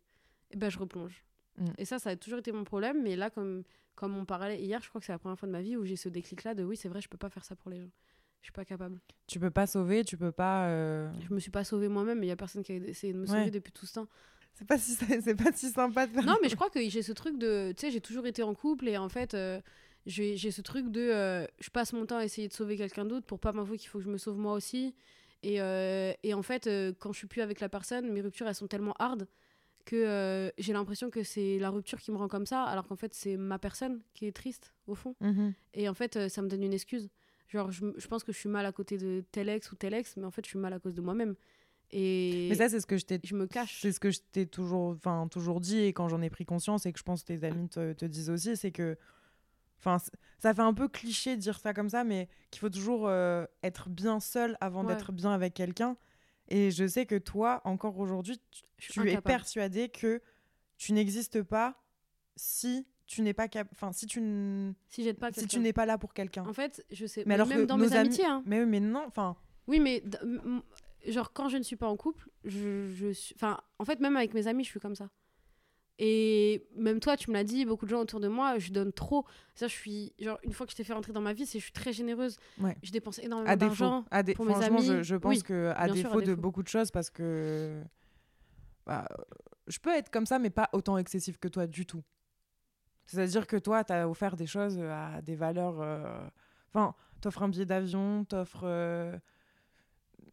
et 0.52 0.58
ben 0.58 0.70
je 0.70 0.78
replonge. 0.78 1.24
Mm. 1.58 1.66
Et 1.78 1.86
ça, 1.86 2.00
ça 2.00 2.12
a 2.12 2.16
toujours 2.16 2.40
été 2.40 2.52
mon 2.52 2.64
problème, 2.64 3.02
mais 3.04 3.16
là 3.16 3.30
comme 3.30 3.64
comme 3.96 4.16
on 4.18 4.26
parlait 4.26 4.62
hier, 4.62 4.82
je 4.82 4.90
crois 4.90 5.00
que 5.02 5.06
c'est 5.06 5.12
la 5.12 5.20
première 5.20 5.38
fois 5.38 5.48
de 5.48 5.52
ma 5.54 5.62
vie 5.62 5.76
où 5.76 5.86
j'ai 5.86 5.96
ce 5.98 6.08
déclic 6.10 6.44
là 6.44 6.54
de 6.56 6.64
oui 6.64 6.78
c'est 6.78 6.88
vrai 6.90 7.02
je 7.02 7.10
peux 7.10 7.18
pas 7.18 7.30
faire 7.30 7.44
ça 7.44 7.56
pour 7.56 7.70
les 7.72 7.80
gens, 7.82 7.90
je 8.42 8.46
suis 8.46 8.54
pas 8.54 8.64
capable. 8.66 9.00
Tu 9.28 9.40
peux 9.40 9.52
pas 9.52 9.68
sauver, 9.68 10.04
tu 10.06 10.16
peux 10.18 10.32
pas. 10.32 10.68
euh, 10.68 11.12
Je 11.28 11.34
me 11.34 11.40
suis 11.40 11.52
pas 11.52 11.64
sauvée 11.64 11.88
moi-même, 11.90 12.20
mais 12.20 12.28
il 12.28 12.30
y 12.30 12.34
a 12.34 12.36
personne 12.38 12.64
qui 12.64 12.72
a 12.72 12.76
essayé 12.76 13.12
de 13.14 13.18
me 13.18 13.24
Ouais. 13.24 13.28
sauver 13.40 13.52
depuis 13.52 13.72
tout 13.72 13.86
ce 13.86 13.94
temps. 13.96 14.08
C'est 14.54 14.66
pas 14.68 14.78
si 14.78 14.94
c'est 15.24 15.36
pas 15.36 15.52
si 15.54 15.70
sympa 15.72 16.06
de 16.08 16.14
faire. 16.14 16.24
Non, 16.26 16.36
mais 16.42 16.50
je 16.50 16.56
crois 16.56 16.70
que 16.70 16.88
j'ai 16.90 17.02
ce 17.02 17.12
truc 17.14 17.38
de. 17.40 17.72
Tu 17.76 17.82
sais, 17.88 17.92
j'ai 17.92 18.02
toujours 18.02 18.26
été 18.28 18.44
en 18.44 18.54
couple 18.54 18.88
et 18.90 18.98
en 18.98 19.08
fait, 19.10 19.34
euh, 19.34 19.62
j'ai 20.06 20.38
ce 20.38 20.62
truc 20.62 20.92
de. 20.92 21.02
euh, 21.02 21.46
je 21.60 21.70
passe 21.70 21.94
mon 21.94 22.06
temps 22.06 22.18
à 22.18 22.26
essayer 22.26 22.48
de 22.48 22.54
sauver 22.54 22.78
quelqu'un 22.78 23.06
d'autre 23.06 23.26
pour 23.26 23.40
pas 23.40 23.52
m'avouer 23.52 23.78
qu'il 23.78 23.90
faut 23.90 24.00
que 24.00 24.04
je 24.06 24.10
me 24.10 24.18
sauve 24.18 24.38
moi 24.38 24.54
aussi. 24.54 24.96
Et, 25.44 25.62
euh, 25.62 26.14
et 26.24 26.34
en 26.34 26.42
fait, 26.44 26.68
euh, 26.68 26.94
quand 27.00 27.12
je 27.14 27.18
suis 27.20 27.28
plus 27.28 27.42
avec 27.42 27.60
la 27.60 27.70
personne, 27.70 28.12
mes 28.12 28.22
ruptures, 28.22 28.48
elles 28.48 28.56
sont 28.56 28.68
tellement 28.68 28.94
hard 29.00 29.28
que 29.86 30.52
j'ai 30.60 30.74
l'impression 30.74 31.10
que 31.10 31.24
c'est 31.24 31.58
la 31.58 31.72
rupture 31.72 32.00
qui 32.00 32.12
me 32.12 32.18
rend 32.18 32.28
comme 32.28 32.46
ça, 32.46 32.64
alors 32.64 32.88
qu'en 32.88 32.96
fait, 32.96 33.16
c'est 33.16 33.36
ma 33.36 33.58
personne 33.58 34.02
qui 34.14 34.28
est 34.28 34.32
triste, 34.32 34.76
au 34.86 34.94
fond. 34.94 35.16
Mhm. 35.22 35.54
Et 35.74 35.90
en 35.90 35.96
fait, 35.96 36.30
ça 36.30 36.44
me 36.44 36.48
donne 36.48 36.62
une 36.62 36.74
excuse. 36.74 37.10
Genre, 37.48 37.72
je, 37.72 37.88
je 37.98 38.08
pense 38.08 38.24
que 38.24 38.32
je 38.32 38.38
suis 38.38 38.48
mal 38.48 38.66
à 38.68 38.72
côté 38.72 38.98
de 38.98 39.24
tel 39.32 39.50
ex 39.50 39.72
ou 39.72 39.76
tel 39.76 39.96
ex, 39.96 40.16
mais 40.18 40.26
en 40.26 40.32
fait, 40.32 40.46
je 40.46 40.50
suis 40.52 40.60
mal 40.60 40.72
à 40.74 40.80
cause 40.80 40.94
de 40.94 41.02
moi-même. 41.02 41.36
Et 41.92 42.48
Mais 42.50 42.56
ça, 42.56 42.70
c'est 42.70 42.80
ce 42.80 42.86
que 42.86 42.98
je 42.98 43.06
t'ai 43.06 43.20
je 43.24 43.36
me 43.36 43.48
cache. 43.48 43.80
C'est 43.82 43.92
ce 43.92 44.00
que 44.00 44.12
je 44.12 44.20
t'ai 44.32 44.46
toujours, 44.46 44.92
enfin, 44.92 45.28
toujours 45.30 45.60
dit 45.60 45.80
et 45.80 45.94
quand 45.94 46.08
j'en 46.08 46.22
ai 46.22 46.30
pris 46.30 46.46
conscience 46.46 46.86
et 46.86 46.94
que 46.94 47.00
je 47.00 47.04
pense 47.04 47.24
que 47.24 47.28
tes 47.28 47.44
amis 47.44 47.68
te, 47.68 47.94
te 47.94 48.06
disent 48.06 48.30
aussi, 48.30 48.56
c'est 48.56 48.72
que, 48.72 48.98
enfin, 49.84 49.98
ça 50.40 50.54
fait 50.54 50.62
un 50.62 50.74
peu 50.74 50.88
cliché 50.88 51.36
de 51.36 51.42
dire 51.42 51.60
ça 51.60 51.74
comme 51.74 51.90
ça, 51.90 52.04
mais 52.04 52.30
qu'il 52.52 52.60
faut 52.60 52.70
toujours 52.70 53.08
euh, 53.08 53.46
être 53.64 53.90
bien 53.90 54.20
seul 54.20 54.58
avant 54.62 54.86
Ouais. 54.86 54.96
d'être 54.96 55.12
bien 55.12 55.32
avec 55.32 55.54
quelqu'un. 55.54 55.98
Et 56.50 56.72
je 56.72 56.86
sais 56.88 57.06
que 57.06 57.16
toi, 57.18 57.62
encore 57.66 57.98
aujourd'hui, 58.00 58.40
tu, 58.78 59.10
es 59.10 59.20
persuadé 59.22 59.90
que 59.90 60.22
tu 60.78 60.94
n'existes 60.94 61.42
pas 61.44 61.82
si 62.36 62.86
tu 63.06 63.22
n'es 63.22 63.34
pas 63.34 63.48
cap, 63.48 63.68
enfin, 63.72 63.92
si 63.92 64.06
tu, 64.06 64.20
n- 64.20 64.74
Si 64.90 65.04
j'aide 65.04 65.18
pas 65.18 65.32
si 65.34 65.46
tu 65.48 65.60
n'es 65.60 65.74
pas 65.74 65.86
là 65.86 65.98
pour 65.98 66.14
quelqu'un. 66.14 66.46
En 66.48 66.54
fait, 66.54 66.86
je 66.92 67.06
sais. 67.06 67.22
Mais 67.22 67.30
mais 67.30 67.34
alors 67.36 67.48
même 67.48 67.60
que 67.60 67.66
dans 67.66 67.78
nos 67.78 67.86
mes 67.86 67.92
amis- 67.94 68.08
amitiés. 68.08 68.26
Hein. 68.26 68.42
Mais 68.46 68.60
oui, 68.62 68.66
mais 68.66 68.80
non, 68.80 69.04
enfin, 69.08 69.36
Oui, 69.68 69.80
mais 69.80 70.04
genre 71.08 71.34
quand 71.34 71.50
je 71.50 71.58
ne 71.58 71.64
suis 71.64 71.76
pas 71.76 71.88
en 71.88 71.98
couple, 71.98 72.30
je, 72.44 72.88
je 72.90 73.12
suis. 73.12 73.36
Enfin, 73.36 73.60
en 73.80 73.86
fait, 73.86 74.00
même 74.00 74.16
avec 74.18 74.34
mes 74.34 74.48
amis, 74.48 74.64
je 74.64 74.70
suis 74.70 74.80
comme 74.80 74.96
ça. 74.96 75.10
Et 76.04 76.66
même 76.76 77.00
toi, 77.00 77.16
tu 77.16 77.30
me 77.30 77.36
l'as 77.36 77.44
dit, 77.44 77.64
beaucoup 77.64 77.86
de 77.86 77.92
gens 77.92 78.00
autour 78.02 78.20
de 78.20 78.28
moi, 78.28 78.58
je 78.58 78.72
donne 78.72 78.92
trop. 78.92 79.24
Ça, 79.54 79.68
je 79.68 79.74
suis. 79.74 80.14
Genre, 80.18 80.40
une 80.44 80.52
fois 80.52 80.66
que 80.66 80.72
je 80.72 80.78
t'ai 80.78 80.84
fait 80.84 80.94
rentrer 80.94 81.14
dans 81.14 81.22
ma 81.22 81.32
vie, 81.34 81.46
c'est 81.46 81.60
je 81.60 81.64
suis 81.66 81.72
très 81.74 81.94
généreuse. 81.94 82.38
Ouais. 82.60 82.76
Je 82.82 82.92
dépense 82.92 83.20
énormément 83.20 83.56
d'argent. 83.56 84.04
dé- 84.24 84.34
pour 84.34 84.46
mes 84.46 84.54
franchement, 84.56 84.80
amis, 84.80 85.04
je 85.04 85.16
pense 85.16 85.30
oui, 85.36 85.44
que 85.44 85.72
à 85.76 85.86
bien 85.86 85.94
sûr, 85.94 86.08
à 86.08 86.16
défaut 86.16 86.22
de 86.22 86.34
beaucoup 86.34 86.64
de 86.64 86.68
choses, 86.68 86.90
parce 86.90 87.12
que 87.12 87.84
bah, 88.88 89.08
je 89.68 89.78
peux 89.78 89.92
être 89.96 90.10
comme 90.10 90.26
ça, 90.26 90.40
mais 90.40 90.50
pas 90.50 90.70
autant 90.74 90.98
excessif 90.98 91.38
que 91.38 91.48
toi 91.48 91.68
du 91.68 91.86
tout. 91.86 92.04
C'est-à-dire 93.06 93.46
que 93.46 93.58
toi, 93.58 93.84
tu 93.84 93.94
as 93.94 94.10
offert 94.10 94.36
des 94.36 94.48
choses 94.48 94.80
à 94.80 95.22
des 95.22 95.36
valeurs. 95.36 95.80
euh, 95.82 96.20
Enfin, 96.74 96.96
t'offres 97.20 97.44
un 97.44 97.50
billet 97.50 97.66
d'avion, 97.66 98.26
t'offres. 98.26 98.64
euh, 98.64 99.16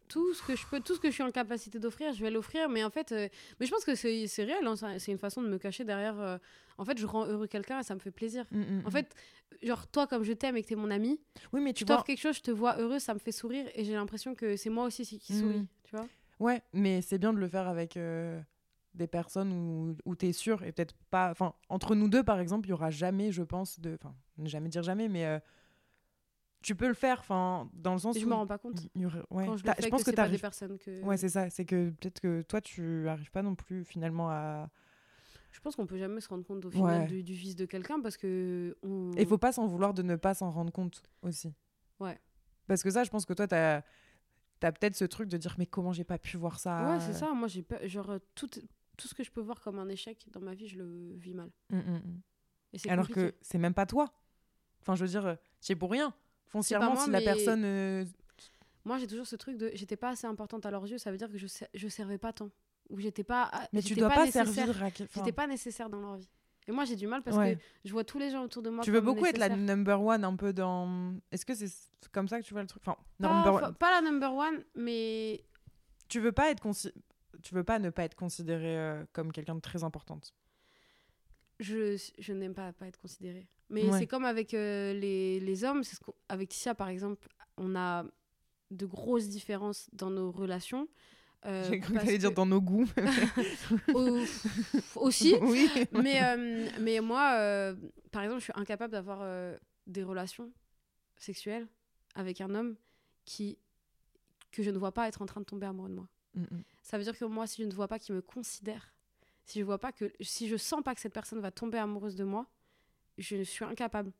Tout 0.09 0.33
ce 0.33 0.43
que 0.43 0.55
je 0.55 0.65
peux, 0.67 0.79
tout 0.81 0.95
ce 0.95 0.99
que 0.99 1.07
je 1.09 1.13
suis 1.13 1.23
en 1.23 1.31
capacité 1.31 1.79
d'offrir, 1.79 2.11
je 2.13 2.21
vais 2.21 2.31
l'offrir. 2.31 2.67
Mais 2.67 2.83
en 2.83 2.89
fait, 2.89 3.11
euh, 3.13 3.29
mais 3.59 3.65
je 3.65 3.71
pense 3.71 3.85
que 3.85 3.95
c'est 3.95 4.25
réel. 4.43 4.65
hein, 4.67 4.75
c'est 4.99 5.11
une 5.11 5.17
façon 5.17 5.41
de 5.41 5.47
me 5.47 5.57
cacher 5.57 5.85
derrière. 5.85 6.19
euh, 6.19 6.37
En 6.77 6.83
fait, 6.85 6.97
je 6.97 7.05
rends 7.05 7.25
heureux 7.25 7.47
quelqu'un 7.47 7.79
et 7.79 7.83
ça 7.83 7.93
me 7.95 7.99
fait 7.99 8.11
plaisir. 8.11 8.43
mm, 8.51 8.59
mm, 8.59 8.81
En 8.85 8.89
mm. 8.89 8.91
fait, 8.91 9.15
genre 9.63 9.87
toi, 9.87 10.07
comme 10.07 10.23
je 10.23 10.33
t'aime 10.33 10.57
et 10.57 10.63
que 10.63 10.67
t'es 10.67 10.75
mon 10.75 10.91
ami, 10.91 11.19
oui, 11.53 11.61
mais 11.61 11.73
tu 11.73 11.85
vois. 11.85 11.95
t'offres 11.95 12.05
quelque 12.07 12.19
chose, 12.21 12.35
je 12.37 12.41
te 12.41 12.51
vois 12.51 12.77
heureux, 12.77 12.99
ça 12.99 13.13
me 13.13 13.19
fait 13.19 13.31
sourire 13.31 13.67
et 13.75 13.83
j'ai 13.85 13.93
l'impression 13.93 14.35
que 14.35 14.55
c'est 14.57 14.69
moi 14.69 14.85
aussi 14.85 15.05
qui 15.19 15.33
souris. 15.33 15.65
Tu 15.83 15.95
vois 15.95 16.07
Ouais, 16.39 16.61
mais 16.73 17.01
c'est 17.01 17.17
bien 17.17 17.31
de 17.33 17.37
le 17.39 17.47
faire 17.47 17.67
avec 17.67 17.95
euh, 17.97 18.39
des 18.95 19.07
personnes 19.07 19.51
où, 19.51 19.95
où 20.05 20.15
tu 20.15 20.27
es 20.27 20.33
sûr 20.33 20.63
et 20.63 20.71
peut-être 20.71 20.95
pas. 21.11 21.29
Enfin, 21.31 21.53
entre 21.67 21.93
nous 21.95 22.07
deux, 22.09 22.23
par 22.23 22.39
exemple, 22.39 22.67
il 22.67 22.71
y 22.71 22.73
aura 22.73 22.89
jamais, 22.89 23.31
je 23.31 23.43
pense, 23.43 23.79
de. 23.79 23.93
Enfin, 24.01 24.15
ne 24.37 24.47
jamais 24.47 24.69
dire 24.69 24.81
jamais, 24.81 25.07
mais 25.09 25.25
euh, 25.25 25.39
tu 26.61 26.75
peux 26.75 26.87
le 26.87 26.93
faire, 26.93 27.19
enfin, 27.19 27.69
dans 27.73 27.93
le 27.93 27.99
sens 27.99 28.15
Et 28.15 28.19
je 28.19 28.25
où. 28.25 28.29
me 28.29 28.33
rends 28.35 28.47
pas 28.47 28.57
compte. 28.57 28.81
y 28.95 29.05
aurait- 29.05 29.23
ouais. 29.29 29.45
Quand 29.45 29.57
je 29.57 29.63
le 29.63 29.67
T'as- 29.67 29.75
fais, 29.75 29.81
je 29.83 29.87
que, 29.87 29.91
pense 29.91 30.03
que 30.03 30.11
pas 30.11 30.27
des 30.29 30.37
personnes 30.37 30.77
que. 30.77 31.01
Ouais, 31.03 31.17
c'est 31.17 31.29
ça. 31.29 31.49
C'est 31.49 31.65
que 31.65 31.89
peut-être 31.91 32.19
que 32.19 32.41
toi, 32.43 32.59
tu 32.61 33.07
arrives 33.07 33.31
pas 33.31 33.41
non 33.41 33.55
plus 33.55 33.83
finalement 33.85 34.29
à. 34.29 34.69
Je 35.51 35.59
pense 35.61 35.75
qu'on 35.75 35.87
peut 35.87 35.97
jamais 35.97 36.21
se 36.21 36.29
rendre 36.29 36.45
compte 36.45 36.63
au 36.65 36.69
final 36.69 37.01
Ouais. 37.01 37.07
du, 37.07 37.23
du 37.23 37.33
vice 37.33 37.55
de 37.55 37.65
quelqu'un 37.65 37.99
parce 38.01 38.17
que. 38.17 38.77
On... 38.83 39.11
Et 39.13 39.21
il 39.23 39.27
faut 39.27 39.37
pas 39.37 39.51
s'en 39.51 39.65
vouloir 39.67 39.93
de 39.93 40.03
ne 40.03 40.15
pas 40.15 40.33
s'en 40.33 40.51
rendre 40.51 40.71
compte 40.71 41.01
aussi. 41.21 41.53
Ouais. 41.99 42.19
Parce 42.67 42.83
que 42.83 42.91
ça, 42.91 43.03
je 43.03 43.09
pense 43.09 43.25
que 43.25 43.33
toi, 43.33 43.47
t'as 43.47 43.81
as, 44.61 44.71
peut-être 44.71 44.95
ce 44.95 45.05
truc 45.05 45.27
de 45.29 45.37
dire 45.37 45.55
mais 45.57 45.65
comment 45.65 45.91
j'ai 45.93 46.03
pas 46.03 46.19
pu 46.19 46.37
voir 46.37 46.59
ça? 46.59 46.91
Ouais, 46.91 46.99
c'est 46.99 47.13
ça. 47.13 47.33
Moi, 47.33 47.47
j'ai 47.47 47.63
pas. 47.63 47.85
Genre, 47.87 48.19
tout, 48.35 48.47
tout 48.97 49.07
ce 49.07 49.13
que 49.15 49.23
je 49.23 49.31
peux 49.31 49.41
voir 49.41 49.59
comme 49.61 49.79
un 49.79 49.87
échec 49.89 50.27
dans 50.33 50.41
ma 50.41 50.53
vie, 50.53 50.67
je 50.67 50.77
le 50.77 51.15
vis 51.15 51.33
mal. 51.33 51.49
Mm, 51.71 51.77
mm. 51.77 52.21
Et 52.73 52.77
c'est 52.77 52.89
Alors 52.89 53.07
compliqué. 53.07 53.31
que 53.31 53.35
c'est 53.41 53.57
même 53.57 53.73
pas 53.73 53.85
toi. 53.87 54.13
Enfin, 54.81 54.95
je 54.95 55.03
veux 55.03 55.09
dire, 55.09 55.37
c'est 55.59 55.75
pour 55.75 55.89
rien. 55.89 56.13
Foncièrement, 56.49 56.93
moi, 56.93 57.05
si 57.05 57.11
la 57.11 57.21
personne. 57.21 57.63
euh, 57.63 58.05
Moi, 58.85 58.97
j'ai 58.97 59.07
toujours 59.07 59.27
ce 59.27 59.35
truc 59.35 59.57
de. 59.57 59.71
J'étais 59.73 59.95
pas 59.97 60.09
assez 60.09 60.27
importante 60.27 60.65
à 60.65 60.71
leurs 60.71 60.85
yeux, 60.87 60.97
ça 60.97 61.11
veut 61.11 61.17
dire 61.17 61.29
que 61.31 61.37
je, 61.37 61.47
ser- 61.47 61.67
je 61.73 61.87
servais 61.87 62.17
pas 62.17 62.33
tant. 62.33 62.49
Ou 62.89 62.99
j'étais 62.99 63.23
pas. 63.23 63.51
Mais 63.71 63.81
tu 63.83 63.93
dois 63.95 64.09
pas, 64.09 64.29
servir 64.31 64.69
à 64.81 64.87
enfin, 64.87 65.05
J'étais 65.15 65.31
pas 65.31 65.45
nécessaire 65.47 65.89
dans 65.89 65.99
leur 66.01 66.17
vie. 66.17 66.29
Et 66.67 66.71
moi, 66.71 66.85
j'ai 66.85 66.95
du 66.95 67.07
mal 67.07 67.21
parce 67.23 67.37
Ouais. 67.37 67.55
que 67.55 67.61
je 67.85 67.91
vois 67.91 68.03
tous 68.03 68.19
les 68.19 68.29
gens 68.31 68.43
autour 68.43 68.61
de 68.63 68.69
moi. 68.69 68.83
Tu 68.83 68.91
veux 68.91 69.01
beaucoup 69.01 69.25
être 69.25 69.37
la 69.37 69.49
number 69.49 70.01
one 70.01 70.23
un 70.23 70.35
peu 70.35 70.53
dans. 70.53 71.13
Est-ce 71.31 71.45
que 71.45 71.53
c'est 71.55 71.71
comme 72.11 72.27
ça 72.27 72.39
que 72.39 72.45
tu 72.45 72.53
vois 72.53 72.61
le 72.61 72.67
truc? 72.67 72.81
Enfin, 72.85 72.97
Pas, 73.19 73.51
one. 73.51 73.75
pas 73.75 73.91
la 74.01 74.09
number 74.09 74.33
one, 74.33 74.63
mais 74.75 75.43
Tu 76.07 76.19
veux 76.19 76.31
pas 76.31 76.49
être 76.51 76.63
consi- 76.63 76.93
Tu 77.43 77.53
veux 77.53 77.63
pas 77.63 77.77
ne 77.79 77.89
pas 77.91 78.03
être 78.03 78.15
considérée 78.15 78.77
euh, 78.77 79.05
comme 79.13 79.31
quelqu'un 79.31 79.55
de 79.55 79.61
très 79.61 79.83
importante? 79.83 80.33
je, 81.59 81.97
je 82.17 82.33
n'aime 82.33 82.53
pas 82.53 82.71
pas 82.73 82.87
être 82.87 82.99
considérée. 82.99 83.47
Mais 83.69 83.83
Ouais. 83.89 83.99
c'est 83.99 84.07
comme 84.07 84.25
avec 84.25 84.53
euh, 84.53 84.93
les, 84.93 85.39
les 85.39 85.63
hommes. 85.63 85.83
ce 85.83 85.95
avec 86.27 86.49
Tisha, 86.49 86.73
par 86.75 86.89
exemple, 86.89 87.27
on 87.57 87.75
a 87.75 88.03
de 88.71 88.85
grosses 88.85 89.27
différences 89.29 89.89
dans 89.93 90.09
nos 90.09 90.31
relations. 90.31 90.87
euh, 91.45 91.67
J'ai 91.69 91.79
cru 91.79 91.93
que 91.93 91.99
t'allais 91.99 92.17
dire 92.17 92.31
dans 92.31 92.45
nos 92.45 92.61
goûts. 92.61 92.87
Au- 93.93 94.19
aussi. 94.95 95.35
oui. 95.41 95.69
mais, 95.91 96.23
euh, 96.23 96.67
mais 96.79 96.99
moi, 96.99 97.33
euh, 97.37 97.75
par 98.11 98.23
exemple, 98.23 98.39
je 98.39 98.45
suis 98.45 98.53
incapable 98.55 98.91
d'avoir 98.91 99.21
des 99.87 100.03
relations 100.03 100.51
sexuelles 101.17 101.67
avec 102.15 102.41
un 102.41 102.53
homme 102.55 102.75
qui 103.25 103.57
que 104.51 104.63
je 104.63 104.71
ne 104.71 104.79
vois 104.79 104.91
pas 104.91 105.07
être 105.07 105.21
en 105.21 105.27
train 105.27 105.41
de 105.41 105.45
tomber 105.45 105.67
amoureux 105.67 105.89
de 105.89 105.95
moi. 105.95 106.07
Mm, 106.33 106.41
mm. 106.41 106.63
Ça 106.81 106.97
veut 106.97 107.03
dire 107.03 107.15
que 107.17 107.25
moi, 107.25 107.45
si 107.45 107.61
je 107.61 107.67
ne 107.67 107.73
vois 107.73 107.87
pas 107.87 107.99
qu'il 107.99 108.15
me 108.15 108.21
considère, 108.21 108.93
si 109.45 109.59
je 109.59 109.63
vois 109.63 109.77
pas 109.77 109.91
que, 109.91 110.11
si 110.21 110.47
je 110.47 110.57
sens 110.57 110.81
pas 110.83 110.95
que 110.95 111.01
cette 111.01 111.13
personne 111.13 111.39
va 111.39 111.51
tomber 111.51 111.77
amoureuse 111.77 112.15
de 112.15 112.23
moi, 112.23 112.47
je 113.19 113.41
suis 113.43 113.65
incapable 113.65 114.11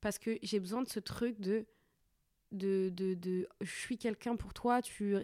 parce 0.00 0.18
que 0.18 0.38
j'ai 0.42 0.60
besoin 0.60 0.82
de 0.82 0.88
ce 0.88 1.00
truc 1.00 1.40
de 1.40 1.66
de 2.52 2.90
de, 2.94 3.14
de 3.14 3.48
je 3.60 3.70
suis 3.70 3.98
quelqu'un 3.98 4.36
pour 4.36 4.52
toi, 4.54 4.80
tu 4.82 5.14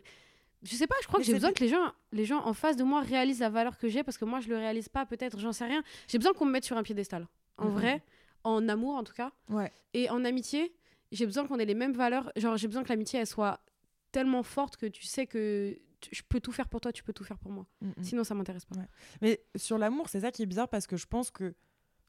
je 0.62 0.76
sais 0.76 0.86
pas, 0.86 0.94
je 1.02 1.06
crois 1.06 1.18
Mais 1.18 1.24
que 1.24 1.26
j'ai 1.26 1.34
besoin 1.34 1.52
que 1.52 1.60
les 1.60 1.68
gens 1.68 1.92
les 2.12 2.24
gens 2.24 2.44
en 2.46 2.54
face 2.54 2.76
de 2.76 2.84
moi 2.84 3.00
réalisent 3.02 3.40
la 3.40 3.50
valeur 3.50 3.76
que 3.78 3.88
j'ai 3.88 4.02
parce 4.02 4.16
que 4.18 4.24
moi 4.24 4.40
je 4.40 4.48
le 4.48 4.56
réalise 4.56 4.88
pas 4.88 5.04
peut-être, 5.06 5.38
j'en 5.38 5.52
sais 5.52 5.64
rien. 5.66 5.82
J'ai 6.08 6.18
besoin 6.18 6.32
qu'on 6.32 6.46
me 6.46 6.50
mette 6.52 6.64
sur 6.64 6.76
un 6.76 6.82
piédestal. 6.82 7.28
En 7.58 7.66
Mhm. 7.66 7.72
vrai, 7.72 8.02
en 8.44 8.68
amour 8.68 8.96
en 8.96 9.04
tout 9.04 9.12
cas. 9.14 9.30
Ouais. 9.48 9.70
Et 9.92 10.08
en 10.10 10.24
amitié, 10.24 10.74
j'ai 11.12 11.24
besoin 11.26 11.46
qu'on 11.46 11.58
ait 11.58 11.64
les 11.66 11.74
mêmes 11.74 11.92
valeurs. 11.92 12.32
Genre, 12.36 12.56
j'ai 12.56 12.66
besoin 12.66 12.82
que 12.82 12.88
l'amitié, 12.88 13.20
elle 13.20 13.26
soit 13.26 13.60
tellement 14.10 14.42
forte 14.42 14.76
que 14.76 14.86
tu 14.86 15.04
sais 15.04 15.26
que 15.26 15.78
je 16.10 16.22
peux 16.28 16.40
tout 16.40 16.50
faire 16.52 16.68
pour 16.68 16.80
toi, 16.80 16.92
tu 16.92 17.02
peux 17.04 17.12
tout 17.12 17.24
faire 17.24 17.38
pour 17.38 17.50
moi. 17.52 17.66
Mm, 17.80 17.88
mm. 17.90 18.02
Sinon, 18.02 18.24
ça 18.24 18.34
m'intéresse 18.34 18.64
pas. 18.64 18.74
Mais 19.22 19.40
sur 19.56 19.78
l'amour, 19.78 20.08
c'est 20.08 20.20
ça 20.20 20.30
qui 20.32 20.42
est 20.42 20.46
bizarre 20.46 20.68
parce 20.68 20.86
que 20.86 20.96
je 20.96 21.06
pense 21.06 21.30
que 21.30 21.54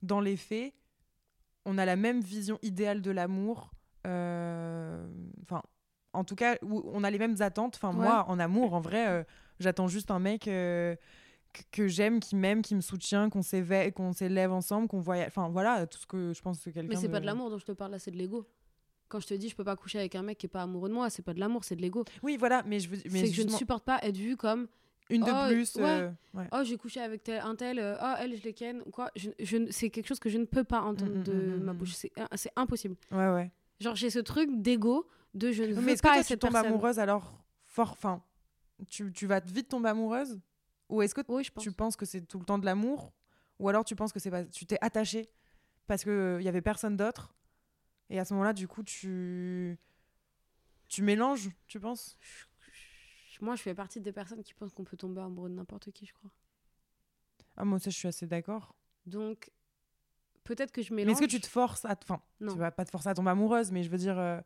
dans 0.01 0.19
les 0.21 0.35
faits, 0.37 0.73
on 1.65 1.77
a 1.77 1.85
la 1.85 1.95
même 1.95 2.21
vision 2.21 2.57
idéale 2.61 3.01
de 3.01 3.11
l'amour. 3.11 3.71
euh, 4.07 5.05
Enfin, 5.43 5.61
en 6.13 6.23
tout 6.23 6.35
cas, 6.35 6.57
où 6.61 6.81
on 6.93 7.03
a 7.03 7.09
les 7.11 7.19
mêmes 7.19 7.35
attentes. 7.41 7.75
Enfin, 7.75 7.89
Ouais. 7.89 8.03
moi, 8.05 8.25
en 8.29 8.39
amour, 8.39 8.73
en 8.73 8.79
vrai, 8.81 9.07
euh, 9.07 9.23
j'attends 9.59 9.87
juste 9.87 10.11
un 10.11 10.19
mec 10.19 10.47
euh, 10.47 10.95
que, 11.71 11.87
j'aime, 11.87 12.19
qui 12.19 12.35
m'aime, 12.35 12.61
qui 12.61 12.75
me 12.75 12.81
soutient, 12.81 13.29
qu'on 13.29 13.41
s'éveille, 13.41 13.91
qu'on 13.91 14.13
s'élève 14.13 14.51
ensemble, 14.51 14.87
qu'on 14.87 15.01
voyage. 15.01 15.27
Enfin, 15.27 15.49
voilà, 15.49 15.85
tout 15.87 15.97
ce 15.99 16.05
que 16.07 16.33
je 16.33 16.41
pense 16.41 16.59
que 16.63 16.69
quelqu'un. 16.69 16.87
Mais 16.89 16.95
c'est 16.95 17.09
pas 17.09 17.19
de 17.19 17.25
l'amour 17.25 17.49
dont 17.49 17.57
je 17.57 17.65
te 17.65 17.71
parle 17.71 17.91
là, 17.91 17.99
c'est 17.99 18.11
de 18.11 18.17
l'ego. 18.17 18.47
Quand 19.07 19.19
je 19.19 19.27
te 19.27 19.33
dis 19.35 19.49
je 19.49 19.55
peux 19.55 19.63
pas 19.63 19.75
coucher 19.75 19.99
avec 19.99 20.15
un 20.15 20.23
mec 20.23 20.37
qui 20.39 20.47
est 20.47 20.49
pas 20.49 20.63
amoureux 20.63 20.89
de 20.89 20.93
moi, 20.93 21.09
c'est 21.11 21.21
pas 21.21 21.33
de 21.33 21.39
l'amour, 21.39 21.63
c'est 21.63 21.75
de 21.75 21.81
l'ego. 21.81 22.03
Oui, 22.23 22.37
voilà, 22.37 22.63
mais 22.65 22.79
je 22.79 22.89
veux. 22.89 22.97
Mais 23.11 23.21
C'est 23.21 23.29
que 23.29 23.35
je 23.35 23.43
ne 23.43 23.49
supporte 23.49 23.85
pas 23.85 23.99
être 24.01 24.17
vue 24.17 24.35
comme 24.35 24.67
une 25.09 25.23
de 25.23 25.31
Oh, 25.31 25.47
plus. 25.51 25.75
ouais. 25.75 25.83
euh, 25.83 26.11
ouais. 26.33 26.47
oh 26.51 26.63
j'ai 26.63 26.77
couché 26.77 26.99
avec 27.01 27.23
tel, 27.23 27.39
un 27.41 27.55
tel, 27.55 27.79
euh, 27.79 27.95
oh 28.01 28.13
elle 28.19 28.35
je 28.35 28.43
l'ai 28.43 28.53
ken 28.53 28.81
quoi. 28.91 29.11
Je, 29.15 29.29
je 29.39 29.69
c'est 29.71 29.89
quelque 29.89 30.07
chose 30.07 30.19
que 30.19 30.29
je 30.29 30.37
ne 30.37 30.45
peux 30.45 30.63
pas 30.63 30.81
entendre 30.81 31.13
Mm, 31.13 31.19
mm, 31.19 31.23
de 31.23 31.33
mm, 31.33 31.63
ma 31.63 31.73
bouche. 31.73 31.93
C'est 31.93 32.11
c'est 32.35 32.51
impossible. 32.55 32.95
ouais, 33.11 33.29
ouais. 33.29 33.51
Genre 33.79 33.95
j'ai 33.95 34.09
ce 34.09 34.19
truc 34.19 34.49
d'ego 34.61 35.07
de 35.33 35.51
je 35.51 35.63
ne 35.63 35.73
veux 35.73 35.81
Mais 35.81 35.93
est-ce 35.93 36.01
que 36.01 36.07
pas 36.07 36.13
toi, 36.15 36.23
tu 36.23 36.37
tombes 36.37 36.51
personne. 36.51 36.71
amoureuse 36.71 36.97
alors 36.99 37.37
fort 37.67 37.91
Enfin, 37.91 38.23
tu, 38.89 39.11
tu 39.11 39.27
vas 39.27 39.39
vite 39.41 39.67
tomber 39.69 39.89
amoureuse? 39.89 40.39
Ou 40.89 41.01
est-ce 41.01 41.13
que 41.15 41.21
Oui, 41.27 41.43
je 41.43 41.51
pense. 41.51 41.63
tu 41.63 41.71
penses 41.71 41.95
que 41.95 42.05
c'est 42.05 42.21
tout 42.21 42.39
le 42.39 42.45
temps 42.45 42.57
de 42.57 42.65
l'amour? 42.65 43.11
Ou 43.59 43.69
alors 43.69 43.83
tu 43.85 43.95
penses 43.95 44.11
que 44.13 44.19
c'est 44.19 44.31
pas... 44.31 44.43
tu 44.45 44.65
t'es 44.65 44.77
attaché 44.81 45.29
parce 45.87 46.03
qu'il 46.03 46.39
y 46.41 46.47
avait 46.47 46.61
personne 46.61 46.95
d'autre? 46.97 47.33
Et 48.09 48.19
à 48.19 48.25
ce 48.25 48.33
moment-là, 48.33 48.53
du 48.53 48.67
coup, 48.67 48.83
tu. 48.83 49.77
Tu 50.87 51.01
mélanges, 51.01 51.49
tu 51.67 51.79
penses? 51.79 52.17
Moi, 53.41 53.55
je 53.55 53.61
fais 53.61 53.73
partie 53.75 53.99
des 54.01 54.11
personnes 54.11 54.43
qui 54.43 54.53
pensent 54.53 54.71
qu'on 54.73 54.83
peut 54.83 54.97
tomber 54.97 55.21
amoureux 55.21 55.49
de 55.49 55.55
n'importe 55.55 55.91
qui, 55.91 56.05
je 56.05 56.13
crois. 56.13 56.31
Ah, 57.57 57.65
moi, 57.65 57.79
ça, 57.79 57.89
je 57.89 57.95
suis 57.97 58.07
assez 58.07 58.27
d'accord. 58.27 58.75
Donc, 59.05 59.51
peut-être 60.43 60.71
que 60.71 60.81
je 60.81 60.93
Mais 60.93 61.03
mélange. 61.03 61.13
est-ce 61.21 61.25
que 61.25 61.29
tu 61.31 61.39
te 61.41 61.47
forces 61.47 61.85
à. 61.85 61.95
Enfin, 62.01 62.21
Non. 62.39 62.53
tu 62.53 62.59
vas 62.59 62.71
pas 62.71 62.85
te 62.85 62.91
forcer 62.91 63.09
à 63.09 63.13
tomber 63.13 63.31
amoureuse, 63.31 63.71
mais 63.71 63.83
je 63.83 63.89
veux 63.89 63.97
dire. 63.97 64.17
euh, 64.19 64.39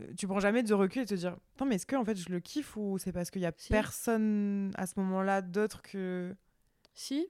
euh, 0.00 0.12
Tu 0.16 0.26
prends 0.26 0.40
jamais 0.40 0.62
de 0.62 0.74
recul 0.74 1.02
et 1.02 1.06
te 1.06 1.14
dire 1.14 1.36
Attends, 1.54 1.66
mais 1.66 1.76
est-ce 1.76 1.86
que 1.86 1.96
en 1.96 2.04
fait 2.04 2.16
je 2.16 2.28
le 2.30 2.40
kiffe 2.40 2.76
ou 2.76 2.98
c'est 2.98 3.12
parce 3.12 3.30
qu'il 3.30 3.42
y 3.42 3.46
a 3.46 3.52
Si. 3.56 3.68
personne 3.70 4.70
à 4.76 4.86
ce 4.86 4.98
moment-là 5.00 5.42
d'autre 5.42 5.82
que. 5.82 6.34
Si, 6.94 7.26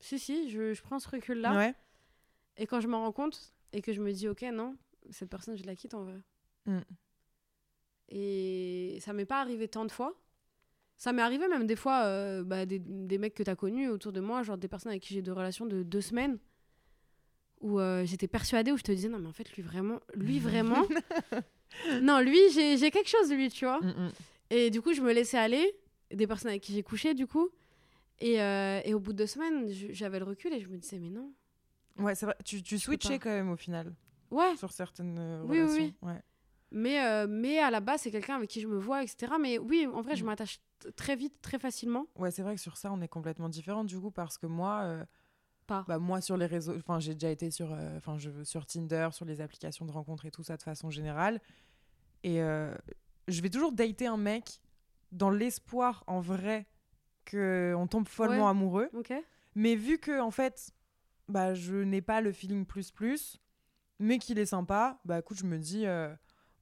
si, 0.00 0.18
si, 0.18 0.50
je, 0.50 0.74
je 0.74 0.82
prends 0.82 0.98
ce 0.98 1.08
recul-là. 1.08 1.56
Ouais. 1.56 1.74
Et 2.56 2.66
quand 2.66 2.80
je 2.80 2.88
me 2.88 2.94
rends 2.96 3.12
compte 3.12 3.52
et 3.72 3.80
que 3.82 3.92
je 3.92 4.00
me 4.02 4.12
dis, 4.12 4.28
ok, 4.28 4.42
non, 4.52 4.76
cette 5.10 5.30
personne, 5.30 5.56
je 5.56 5.64
la 5.64 5.74
quitte 5.74 5.94
en 5.94 6.04
vrai. 6.04 6.20
Mm. 6.66 6.80
Et 8.08 8.98
ça 9.00 9.12
m'est 9.12 9.24
pas 9.24 9.40
arrivé 9.40 9.68
tant 9.68 9.84
de 9.84 9.90
fois. 9.92 10.14
Ça 10.96 11.12
m'est 11.12 11.22
arrivé 11.22 11.48
même 11.48 11.66
des 11.66 11.76
fois, 11.76 12.04
euh, 12.04 12.44
bah, 12.44 12.66
des, 12.66 12.78
des 12.78 13.18
mecs 13.18 13.34
que 13.34 13.42
tu 13.42 13.50
as 13.50 13.56
connus 13.56 13.88
autour 13.88 14.12
de 14.12 14.20
moi, 14.20 14.42
genre 14.42 14.56
des 14.58 14.68
personnes 14.68 14.90
avec 14.90 15.02
qui 15.02 15.14
j'ai 15.14 15.22
des 15.22 15.30
relations 15.30 15.66
de 15.66 15.82
deux 15.82 16.00
semaines, 16.00 16.38
où 17.60 17.80
euh, 17.80 18.04
j'étais 18.04 18.28
persuadée, 18.28 18.70
où 18.72 18.76
je 18.76 18.82
te 18.84 18.92
disais, 18.92 19.08
non, 19.08 19.18
mais 19.18 19.28
en 19.28 19.32
fait, 19.32 19.50
lui 19.56 19.62
vraiment, 19.62 19.98
lui 20.14 20.38
vraiment, 20.38 20.86
non, 22.02 22.20
lui, 22.20 22.38
j'ai 22.52 22.76
j'ai 22.76 22.90
quelque 22.90 23.08
chose, 23.08 23.32
lui, 23.32 23.48
tu 23.50 23.64
vois. 23.64 23.80
Mm, 23.80 23.88
mm. 24.06 24.12
Et 24.50 24.70
du 24.70 24.80
coup, 24.82 24.92
je 24.92 25.00
me 25.00 25.12
laissais 25.12 25.38
aller, 25.38 25.74
des 26.12 26.26
personnes 26.26 26.50
avec 26.50 26.62
qui 26.62 26.72
j'ai 26.72 26.82
couché, 26.82 27.14
du 27.14 27.26
coup. 27.26 27.48
Et, 28.20 28.40
euh, 28.40 28.80
et 28.84 28.94
au 28.94 29.00
bout 29.00 29.12
de 29.12 29.18
deux 29.18 29.26
semaines, 29.26 29.68
j'avais 29.90 30.20
le 30.20 30.24
recul 30.24 30.52
et 30.52 30.60
je 30.60 30.68
me 30.68 30.76
disais, 30.76 31.00
mais 31.00 31.10
non. 31.10 31.32
Ouais, 31.98 32.14
c'est 32.14 32.26
vrai. 32.26 32.36
Tu, 32.44 32.62
tu 32.62 32.78
switchais 32.78 33.18
quand 33.18 33.30
même 33.30 33.50
au 33.50 33.56
final 33.56 33.92
Ouais, 34.30 34.56
sur 34.56 34.70
certaines 34.72 35.18
Oui, 35.44 35.58
oui, 35.58 35.62
relations. 35.62 35.84
oui. 36.02 36.08
Ouais. 36.08 36.22
Mais, 36.74 37.02
euh, 37.04 37.26
mais 37.28 37.58
à 37.58 37.70
la 37.70 37.80
base, 37.80 38.02
c'est 38.02 38.10
quelqu'un 38.10 38.34
avec 38.36 38.50
qui 38.50 38.60
je 38.60 38.66
me 38.68 38.76
vois, 38.78 39.02
etc. 39.02 39.32
Mais 39.40 39.58
oui, 39.58 39.86
en 39.92 40.02
vrai, 40.02 40.16
je 40.16 40.24
Mm. 40.24 40.26
m'attache 40.26 40.60
très 40.96 41.16
vite, 41.16 41.40
très 41.40 41.58
facilement. 41.58 42.06
Ouais, 42.16 42.30
c'est 42.30 42.42
vrai 42.42 42.54
que 42.54 42.60
sur 42.60 42.76
ça, 42.76 42.92
on 42.92 43.00
est 43.00 43.08
complètement 43.08 43.48
différents 43.48 43.84
du 43.84 43.98
coup 43.98 44.10
parce 44.10 44.36
que 44.36 44.46
moi, 44.46 44.80
euh, 44.82 45.04
Pas. 45.66 45.84
bah, 45.88 45.98
moi 45.98 46.20
sur 46.20 46.36
les 46.36 46.44
réseaux, 46.46 46.76
enfin 46.76 47.00
j'ai 47.00 47.14
déjà 47.14 47.30
été 47.30 47.50
sur, 47.50 47.72
euh, 47.72 47.96
enfin 47.96 48.18
je 48.18 48.44
sur 48.44 48.66
Tinder, 48.66 49.08
sur 49.12 49.24
les 49.24 49.40
applications 49.40 49.86
de 49.86 49.92
rencontres 49.92 50.26
et 50.26 50.30
tout 50.30 50.42
ça 50.42 50.56
de 50.58 50.62
façon 50.62 50.90
générale, 50.90 51.40
et 52.22 52.42
euh, 52.42 52.74
je 53.28 53.40
vais 53.40 53.48
toujours 53.48 53.72
dater 53.72 54.06
un 54.06 54.18
mec 54.18 54.60
dans 55.10 55.30
l'espoir 55.30 56.04
en 56.06 56.20
vrai 56.20 56.66
que 57.24 57.72
on 57.78 57.86
tombe 57.86 58.08
follement 58.08 58.44
Ouais. 58.44 58.50
amoureux, 58.50 58.90
Ok 58.92 59.14
mais 59.54 59.74
vu 59.76 59.98
que 59.98 60.20
en 60.20 60.30
fait, 60.30 60.70
bah 61.28 61.54
je 61.54 61.76
n'ai 61.76 62.02
pas 62.02 62.20
le 62.20 62.32
feeling 62.32 62.66
plus 62.66 62.90
plus, 62.90 63.40
mais 64.00 64.18
qu'il 64.18 64.38
est 64.38 64.46
sympa, 64.46 65.00
bah 65.06 65.18
écoute, 65.20 65.38
je 65.38 65.46
me 65.46 65.58
dis. 65.58 65.86
euh, 65.86 66.14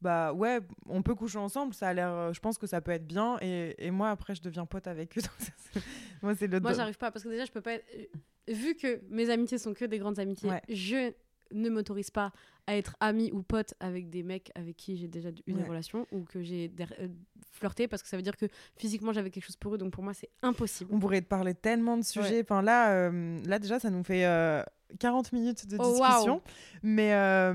bah 0.02 0.32
ouais, 0.32 0.60
on 0.88 1.00
peut 1.02 1.14
coucher 1.14 1.38
ensemble, 1.38 1.72
ça 1.74 1.88
a 1.88 1.94
l'air, 1.94 2.10
euh, 2.12 2.32
je 2.32 2.40
pense 2.40 2.58
que 2.58 2.66
ça 2.66 2.80
peut 2.80 2.90
être 2.90 3.06
bien, 3.06 3.38
et, 3.40 3.74
et 3.78 3.90
moi 3.90 4.10
après 4.10 4.34
je 4.34 4.42
deviens 4.42 4.66
pote 4.66 4.86
avec 4.86 5.16
eux. 5.16 5.22
moi 6.22 6.34
c'est 6.34 6.48
le 6.48 6.60
Moi, 6.60 6.72
j'arrive 6.74 6.98
pas 6.98 7.10
parce 7.10 7.24
que 7.24 7.28
déjà, 7.28 7.44
je 7.44 7.52
peux 7.52 7.60
pas. 7.62 7.74
être- 7.74 7.86
euh, 7.96 8.04
Vu 8.52 8.74
que 8.74 9.00
mes 9.08 9.30
amitiés 9.30 9.56
sont 9.58 9.72
que 9.72 9.84
des 9.84 9.98
grandes 9.98 10.18
amitiés, 10.18 10.50
Ouais. 10.50 10.62
je 10.68 11.12
ne 11.54 11.70
m'autorise 11.70 12.10
pas 12.10 12.32
à 12.66 12.76
être 12.76 12.96
amie 12.98 13.30
ou 13.32 13.42
pote 13.42 13.74
avec 13.78 14.10
des 14.10 14.22
mecs 14.24 14.50
avec 14.56 14.76
qui 14.76 14.96
j'ai 14.96 15.06
déjà 15.06 15.28
eu 15.46 15.52
des 15.52 15.62
Ouais. 15.62 15.68
relations 15.68 16.06
ou 16.10 16.22
que 16.24 16.42
j'ai 16.42 16.72
euh, 17.00 17.08
flirté 17.52 17.86
parce 17.86 18.02
que 18.02 18.08
ça 18.08 18.16
veut 18.16 18.22
dire 18.22 18.36
que 18.36 18.46
physiquement 18.76 19.12
j'avais 19.12 19.30
quelque 19.30 19.44
chose 19.44 19.56
pour 19.56 19.74
eux. 19.74 19.78
Donc 19.78 19.92
pour 19.92 20.02
moi, 20.02 20.12
c'est 20.14 20.30
impossible. 20.42 20.90
On 20.92 20.98
pourrait 20.98 21.20
te 21.20 21.28
parler 21.28 21.54
tellement 21.54 21.96
de 21.96 22.02
sujets. 22.02 22.40
Enfin, 22.42 22.62
là, 22.62 22.92
euh, 22.94 23.40
là, 23.46 23.58
déjà, 23.60 23.78
ça 23.78 23.90
nous 23.90 24.02
fait 24.02 24.24
euh, 24.26 24.62
40 24.98 25.32
minutes 25.32 25.66
de 25.66 25.76
Oh, 25.78 25.92
discussion. 25.92 26.42
Mais, 26.82 27.14
euh, 27.14 27.52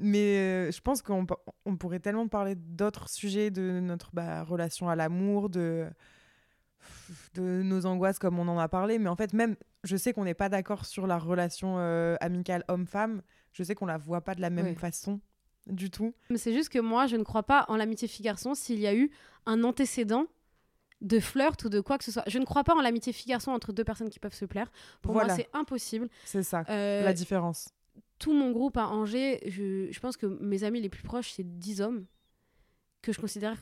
mais 0.00 0.36
euh, 0.38 0.70
je 0.70 0.80
pense 0.80 1.02
qu'on 1.02 1.26
on 1.64 1.76
pourrait 1.76 2.00
tellement 2.00 2.28
parler 2.28 2.54
d'autres 2.54 3.08
sujets, 3.08 3.50
de 3.50 3.80
notre 3.80 4.10
bah, 4.12 4.42
relation 4.42 4.88
à 4.88 4.96
l'amour, 4.96 5.48
de, 5.48 5.86
de 7.34 7.62
nos 7.62 7.86
angoisses, 7.86 8.18
comme 8.18 8.38
on 8.38 8.48
en 8.48 8.58
a 8.58 8.68
parlé. 8.68 8.98
Mais 8.98 9.08
en 9.08 9.16
fait, 9.16 9.32
même, 9.32 9.56
je 9.84 9.96
sais 9.96 10.12
qu'on 10.12 10.24
n'est 10.24 10.34
pas 10.34 10.48
d'accord 10.48 10.86
sur 10.86 11.06
la 11.06 11.18
relation 11.18 11.76
euh, 11.78 12.16
amicale 12.20 12.64
homme-femme. 12.68 13.22
Je 13.52 13.62
sais 13.62 13.74
qu'on 13.74 13.86
la 13.86 13.98
voit 13.98 14.20
pas 14.20 14.34
de 14.34 14.40
la 14.40 14.50
même 14.50 14.76
façon 14.76 15.20
du 15.66 15.90
tout. 15.90 16.14
Mais 16.30 16.38
c'est 16.38 16.52
juste 16.52 16.70
que 16.70 16.78
moi, 16.78 17.06
je 17.06 17.16
ne 17.16 17.22
crois 17.22 17.42
pas 17.42 17.64
en 17.68 17.76
l'amitié 17.76 18.08
fille-garçon 18.08 18.54
s'il 18.54 18.78
y 18.80 18.86
a 18.86 18.94
eu 18.94 19.10
un 19.46 19.62
antécédent 19.64 20.26
de 21.00 21.18
flirt 21.20 21.64
ou 21.64 21.68
de 21.68 21.80
quoi 21.80 21.96
que 21.98 22.04
ce 22.04 22.12
soit. 22.12 22.24
Je 22.26 22.38
ne 22.38 22.44
crois 22.44 22.64
pas 22.64 22.74
en 22.74 22.80
l'amitié 22.82 23.12
fille-garçon 23.12 23.50
entre 23.52 23.72
deux 23.72 23.84
personnes 23.84 24.10
qui 24.10 24.18
peuvent 24.18 24.34
se 24.34 24.44
plaire. 24.44 24.70
Pour 25.02 25.12
voilà, 25.12 25.28
moi, 25.34 25.36
c'est 25.36 25.48
impossible. 25.56 26.08
c'est 26.24 26.42
ça, 26.42 26.64
Euh, 26.68 27.02
la 27.02 27.12
différence. 27.12 27.70
tout 28.18 28.32
mon 28.34 28.50
groupe 28.52 28.76
à 28.76 28.86
Angers, 28.88 29.40
je, 29.48 29.88
je 29.90 30.00
pense 30.00 30.16
que 30.16 30.26
mes 30.26 30.62
amis 30.64 30.80
les 30.80 30.90
plus 30.90 31.02
proches, 31.02 31.30
c'est 31.32 31.58
10 31.58 31.80
hommes 31.80 32.04
que 33.02 33.12
je 33.12 33.20
considère 33.20 33.56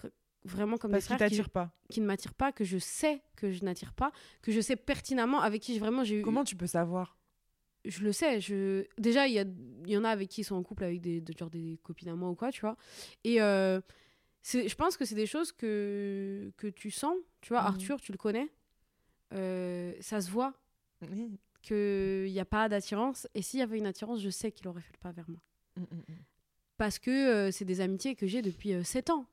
vraiment 0.44 0.76
comme 0.78 0.90
Parce 0.90 1.06
des 1.08 1.14
frères 1.14 1.28
qui, 1.30 1.42
pas. 1.42 1.70
qui 1.90 2.00
ne 2.00 2.06
m'attirent 2.06 2.34
pas, 2.34 2.50
que 2.52 2.64
je 2.64 2.78
sais 2.78 3.22
que 3.36 3.52
je 3.52 3.62
n'attire 3.64 3.92
pas, 3.92 4.10
que 4.42 4.50
je 4.50 4.60
sais 4.60 4.76
pertinemment 4.76 5.40
avec 5.40 5.62
qui 5.62 5.74
j'ai 5.74 5.80
vraiment 5.80 6.02
j'ai 6.04 6.16
eu. 6.20 6.22
Comment 6.22 6.42
tu 6.44 6.56
peux 6.56 6.66
savoir? 6.66 7.16
Je 7.84 8.02
le 8.02 8.12
sais. 8.12 8.40
Je... 8.40 8.84
Déjà, 8.98 9.28
il 9.28 9.34
y, 9.34 9.38
a- 9.38 9.44
y 9.86 9.96
en 9.96 10.02
a 10.04 10.08
avec 10.10 10.28
qui 10.28 10.40
ils 10.40 10.44
sont 10.44 10.56
en 10.56 10.62
couple 10.64 10.82
avec 10.84 11.00
des, 11.00 11.20
de- 11.20 11.32
genre 11.38 11.50
des 11.50 11.78
copines 11.84 12.08
à 12.08 12.14
moi 12.16 12.28
ou 12.30 12.34
quoi, 12.34 12.50
tu 12.50 12.60
vois. 12.62 12.76
Et 13.24 13.40
euh, 13.40 13.80
je 14.44 14.74
pense 14.74 14.96
que 14.96 15.04
c'est 15.04 15.14
des 15.14 15.26
choses 15.26 15.52
que, 15.52 16.50
que 16.56 16.66
tu 16.68 16.90
sens. 16.90 17.14
Tu 17.40 17.50
vois, 17.50 17.60
Mhm. 17.62 17.66
Arthur, 17.68 18.00
tu 18.00 18.12
le 18.12 18.18
connais. 18.18 18.48
Euh, 19.34 19.92
ça 20.00 20.20
se 20.20 20.30
voit 20.30 20.54
Oui. 21.10 21.30
qu'il 21.62 22.30
n'y 22.32 22.40
a 22.40 22.44
pas 22.44 22.68
d'attirance. 22.68 23.26
Et 23.34 23.42
s'il 23.42 23.60
y 23.60 23.62
avait 23.62 23.78
une 23.78 23.86
attirance, 23.86 24.20
je 24.22 24.30
sais 24.30 24.50
qu'il 24.52 24.68
aurait 24.68 24.80
fait 24.80 24.92
le 24.92 24.98
pas 25.00 25.12
vers 25.12 25.28
moi. 25.28 25.40
Mm, 25.76 25.80
mm, 25.82 25.84
mm. 26.08 26.14
parce 26.76 26.98
que 26.98 27.10
euh, 27.10 27.50
c'est 27.50 27.64
des 27.64 27.80
amitiés 27.80 28.14
que 28.14 28.26
j'ai 28.26 28.40
depuis 28.42 28.72
euh, 28.72 28.82
7 28.82 29.10
ans, 29.10 29.26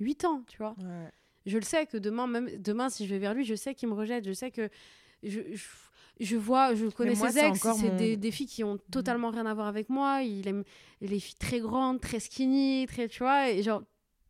8 0.00 0.24
ans, 0.24 0.42
tu 0.48 0.56
vois. 0.58 0.74
Ouais. 0.78 1.10
Je 1.46 1.58
le 1.58 1.64
sais 1.64 1.86
que 1.86 1.96
demain, 1.96 2.26
même 2.26 2.48
demain, 2.62 2.88
si 2.88 3.06
je 3.06 3.10
vais 3.12 3.18
vers 3.18 3.34
lui, 3.34 3.44
je 3.44 3.54
sais 3.56 3.74
qu'il 3.74 3.88
me 3.88 3.94
rejette, 3.94 4.24
je 4.26 4.32
sais 4.32 4.50
que 4.52 4.68
je, 5.24 5.40
je, 5.52 5.64
je 6.20 6.36
vois, 6.36 6.74
je 6.74 6.86
connais 6.86 7.14
moi, 7.16 7.30
ses 7.30 7.40
ex, 7.40 7.58
c'est 7.60 7.68
mon- 7.90 7.96
des, 7.96 8.16
des 8.16 8.30
filles 8.30 8.46
qui 8.46 8.62
ont 8.64 8.78
totalement 8.90 9.30
rien 9.30 9.46
à 9.46 9.54
voir 9.54 9.66
avec 9.66 9.88
moi. 9.90 10.22
Il 10.22 10.46
aime 10.48 10.62
les 11.00 11.18
filles 11.20 11.36
très 11.38 11.58
grandes, 11.60 12.00
très 12.00 12.20
skinny, 12.20 12.86
très, 12.86 13.08
tu 13.08 13.18
vois, 13.24 13.50
et 13.50 13.62
genre 13.62 13.82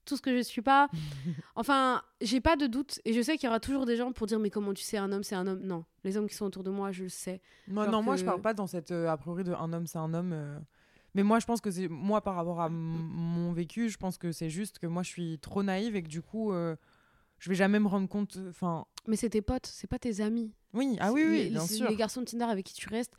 tout 0.05 0.17
ce 0.17 0.23
que 0.23 0.37
je 0.37 0.43
suis 0.43 0.63
pas. 0.63 0.89
enfin, 1.57 2.03
j'ai 2.21 2.41
pas 2.41 2.57
de 2.57 2.67
doute 2.67 3.01
et 3.05 3.13
je 3.13 3.23
sais 3.23 3.37
qu'il 3.37 3.47
y 3.47 3.49
aura 3.49 3.61
toujours 3.61 3.87
des 3.87 3.97
gens 3.97 4.13
pour 4.13 4.27
dire 4.27 4.39
mais 4.39 4.51
comment 4.51 4.73
tu 4.75 4.83
sais 4.83 4.97
un 4.97 5.13
homme 5.13 5.23
c'est 5.23 5.35
un 5.35 5.47
homme? 5.47 5.61
Non, 5.63 5.85
les 6.05 6.17
hommes 6.17 6.29
qui 6.29 6.35
sont 6.35 6.47
autour 6.47 6.63
de 6.65 6.71
moi, 6.71 6.93
je 6.93 7.05
le 7.05 7.09
sais. 7.09 7.41
Moi, 7.69 7.87
non, 7.87 8.03
moi 8.03 8.17
je 8.17 8.25
parle 8.25 8.41
pas 8.41 8.55
dans 8.55 8.67
cette 8.67 8.91
euh, 8.91 9.09
a 9.09 9.17
priori 9.17 9.45
de 9.45 9.53
un 9.53 9.73
homme 9.73 9.87
c'est 9.87 9.99
un 9.99 10.13
homme. 10.15 10.33
euh. 10.33 10.59
Mais 11.15 11.23
moi 11.23 11.39
je 11.41 11.47
pense 11.47 11.61
que 11.61 11.71
c'est 11.71 11.89
moi 11.89 12.23
par 12.23 12.35
rapport 12.37 12.61
à 12.61 12.69
mon 12.69 13.53
vécu, 13.53 13.89
je 13.91 13.99
pense 13.99 14.17
que 14.19 14.33
c'est 14.33 14.49
juste 14.51 14.79
que 14.79 14.87
moi 14.87 15.03
je 15.03 15.09
suis 15.11 15.39
trop 15.41 15.63
naïve 15.63 15.95
et 15.95 16.03
que 16.03 16.09
du 16.09 16.23
coup 16.23 16.53
euh, 16.53 16.75
je 17.39 17.49
vais 17.51 17.55
jamais 17.55 17.79
me 17.81 17.87
rendre 17.89 18.09
compte. 18.09 18.39
Enfin, 18.49 18.87
Mais 19.07 19.17
c'est 19.17 19.31
tes 19.31 19.43
potes, 19.43 19.67
c'est 19.67 19.87
pas 19.89 19.99
tes 19.99 20.21
amis. 20.21 20.53
oui, 20.73 20.97
ah 21.01 21.13
oui, 21.13 21.21
C'est- 21.23 21.29
oui, 21.31 21.51
bien 21.51 21.61
les- 21.61 21.67
sûr. 21.77 21.89
Les 21.91 21.97
garçons 21.97 22.21
de 22.23 22.27
Tinder 22.27 22.45
avec 22.47 22.65
qui 22.65 22.73
tu 22.75 22.89
restes, 22.89 23.13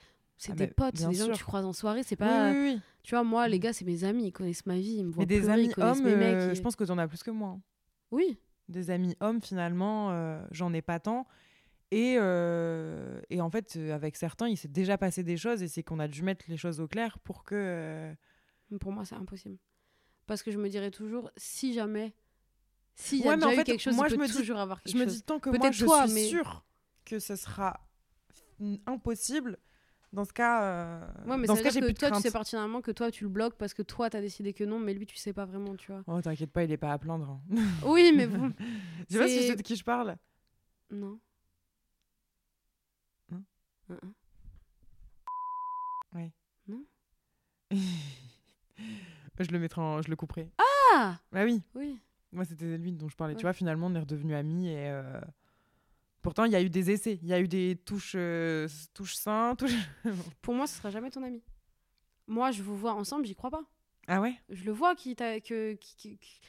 c'est 0.43 0.51
Ah 0.51 0.55
tes 0.55 0.67
bah, 0.67 0.73
potes, 0.75 0.97
c'est 0.97 1.07
des 1.07 1.13
gens 1.15 1.27
que 1.27 1.31
sûr. 1.33 1.37
tu 1.37 1.43
croises 1.45 1.65
en 1.65 1.73
soirée, 1.73 2.03
c'est 2.03 2.15
pas. 2.15 2.51
oui, 2.51 2.57
oui. 2.75 2.81
Tu 3.03 3.15
vois, 3.15 3.23
moi, 3.23 3.47
les 3.47 3.57
Mm. 3.57 3.61
gars, 3.61 3.73
c'est 3.73 3.85
mes 3.85 4.03
amis, 4.03 4.27
ils 4.27 4.31
connaissent 4.31 4.65
ma 4.65 4.75
vie, 4.77 4.95
ils 4.99 5.05
me 5.05 5.11
voient 5.11 5.21
Mais 5.21 5.25
des 5.25 5.39
pleurer, 5.39 5.53
amis 5.53 5.65
ils 5.65 5.73
connaissent 5.73 5.97
hommes, 5.97 6.05
mes 6.05 6.15
mecs. 6.15 6.35
euh, 6.35 6.51
et- 6.51 6.55
je 6.55 6.61
pense 6.61 6.75
que 6.75 6.83
t'en 6.83 6.97
as 6.97 7.07
plus 7.07 7.21
que 7.23 7.31
moi. 7.31 7.49
hein. 7.49 7.61
Oui, 8.11 8.37
Des 8.69 8.89
amis 8.91 9.15
hommes 9.19 9.41
finalement, 9.41 10.11
euh, 10.11 10.41
j'en 10.51 10.71
ai 10.73 10.81
pas 10.81 10.99
tant. 10.99 11.27
Et, 11.91 12.15
euh, 12.17 13.21
et 13.29 13.41
en 13.41 13.49
fait, 13.49 13.75
euh, 13.75 13.93
avec 13.93 14.15
certains, 14.15 14.47
il 14.47 14.55
s'est 14.57 14.67
déjà 14.69 14.97
passé 14.97 15.21
des 15.23 15.35
choses 15.37 15.61
et 15.61 15.67
c'est 15.67 15.83
qu'on 15.83 15.99
a 15.99 16.07
dû 16.07 16.23
mettre 16.23 16.45
les 16.47 16.57
choses 16.57 16.79
au 16.79 16.87
clair 16.87 17.19
pour 17.19 17.43
que. 17.43 18.13
pour 18.79 18.91
moi, 18.91 19.03
c'est 19.05 19.15
impossible. 19.15 19.57
Parce 20.25 20.41
que 20.41 20.49
je 20.51 20.57
me 20.57 20.69
dirais 20.69 20.89
toujours, 20.91 21.29
si 21.37 21.73
jamais. 21.73 22.15
S'il 22.95 23.19
y 23.19 23.23
a 23.23 23.31
Ouais, 23.31 23.35
déjà 23.35 23.47
en 23.47 23.51
eu 23.51 23.55
fait, 23.55 23.63
quelque 23.65 23.81
chose, 23.81 23.95
moi, 23.95 24.07
il 24.07 24.11
je 24.11 24.15
peut 24.15 24.21
me 24.21 24.27
dis- 24.27 24.33
toujours 24.33 24.57
avoir 24.59 24.81
quelque 24.81 24.93
Je 24.93 24.99
me 24.99 25.03
chose. 25.05 25.13
dis 25.15 25.23
tant 25.23 25.39
que 25.39 25.49
moi 25.49 25.71
je 25.71 25.83
toi, 25.85 26.05
suis 26.07 26.13
mais- 26.15 26.27
sûre 26.27 26.63
que 27.05 27.19
ce 27.19 27.35
sera 27.35 27.79
f- 28.61 28.79
impossible. 28.87 29.57
Dans 30.13 30.25
ce 30.25 30.31
cas, 30.33 30.63
euh, 30.63 31.07
Ouais, 31.25 31.37
mais 31.37 31.47
dans 31.47 31.55
ce 31.55 31.63
cas, 31.63 31.71
j'ai 31.71 31.79
plus 31.81 31.93
de 31.93 31.97
toi, 31.97 32.09
tu 32.09 32.11
crainte. 32.11 32.21
sais 32.23 32.31
pertinemment 32.31 32.81
que 32.81 32.91
toi, 32.91 33.09
tu 33.09 33.23
le 33.23 33.29
bloques 33.31 33.55
parce 33.57 33.73
que 33.73 33.81
toi, 33.81 34.11
t'as 34.11 34.21
décidé 34.21 34.53
que 34.53 34.63
non, 34.63 34.77
mais 34.79 34.93
lui, 34.93 35.07
tu 35.07 35.17
sais 35.17 35.33
pas 35.33 35.43
vraiment, 35.45 35.75
tu 35.75 35.91
vois. 35.91 36.03
Oh, 36.05 36.21
t'inquiète 36.21 36.51
pas, 36.51 36.63
il 36.63 36.71
est 36.71 36.77
pas 36.77 36.93
à 36.93 36.99
plaindre. 36.99 37.29
hein. 37.31 37.41
oui, 37.85 38.13
mais 38.15 38.27
bon. 38.27 38.53
Tu 39.09 39.17
vois 39.17 39.27
si 39.27 39.35
je 39.37 39.41
sais 39.41 39.47
C'est- 39.47 39.55
de 39.55 39.61
qui 39.63 39.75
je 39.75 39.83
parle 39.83 40.15
Non. 40.91 41.19
Non 43.31 43.41
Hein, 43.89 43.99
hein. 44.03 44.13
Je 49.39 49.51
le 49.51 49.59
mettrai, 49.59 49.81
en- 49.81 50.01
je 50.01 50.09
le 50.09 50.15
couperai. 50.15 50.51
Ah 50.95 51.17
Bah 51.31 51.43
oui, 51.43 51.61
Oui. 51.75 51.99
moi 52.31 52.45
c'était 52.45 52.77
lui 52.77 52.91
dont 52.91 53.09
je 53.09 53.15
parlais. 53.15 53.35
Tu 53.35 53.41
vois, 53.41 53.51
finalement, 53.53 53.87
on 53.87 53.95
est 53.95 53.99
redevenus 53.99 54.35
amis 54.35 54.69
et. 54.69 54.89
euh, 54.89 55.19
Pourtant, 56.23 56.45
il 56.45 56.51
y 56.51 56.55
a 56.55 56.61
eu 56.61 56.69
des 56.69 56.89
essais, 56.89 57.19
il 57.21 57.27
y 57.27 57.33
a 57.33 57.39
eu 57.39 57.47
des 57.47 57.77
touches, 57.85 58.13
euh, 58.15 58.67
touches 58.93 59.17
touches. 59.57 59.71
Pour 60.41 60.53
moi, 60.55 60.65
ce 60.65 60.77
sera 60.77 60.89
jamais 60.89 61.11
ton 61.11 61.21
ami. 61.21 61.43
Moi, 62.27 62.51
je 62.51 62.63
vous 62.63 62.75
vois 62.75 62.93
ensemble, 62.93 63.25
j'y 63.25 63.35
crois 63.35 63.51
pas. 63.51 63.63
Ah 64.07 64.19
ouais? 64.21 64.33
Je 64.49 64.63
le 64.63 64.71
vois 64.71 64.95
qui 64.95 65.15
t'a 65.15 65.39
que 65.39 65.73
qui- 65.73 65.95
qui- 65.95 66.17
qui- 66.17 66.39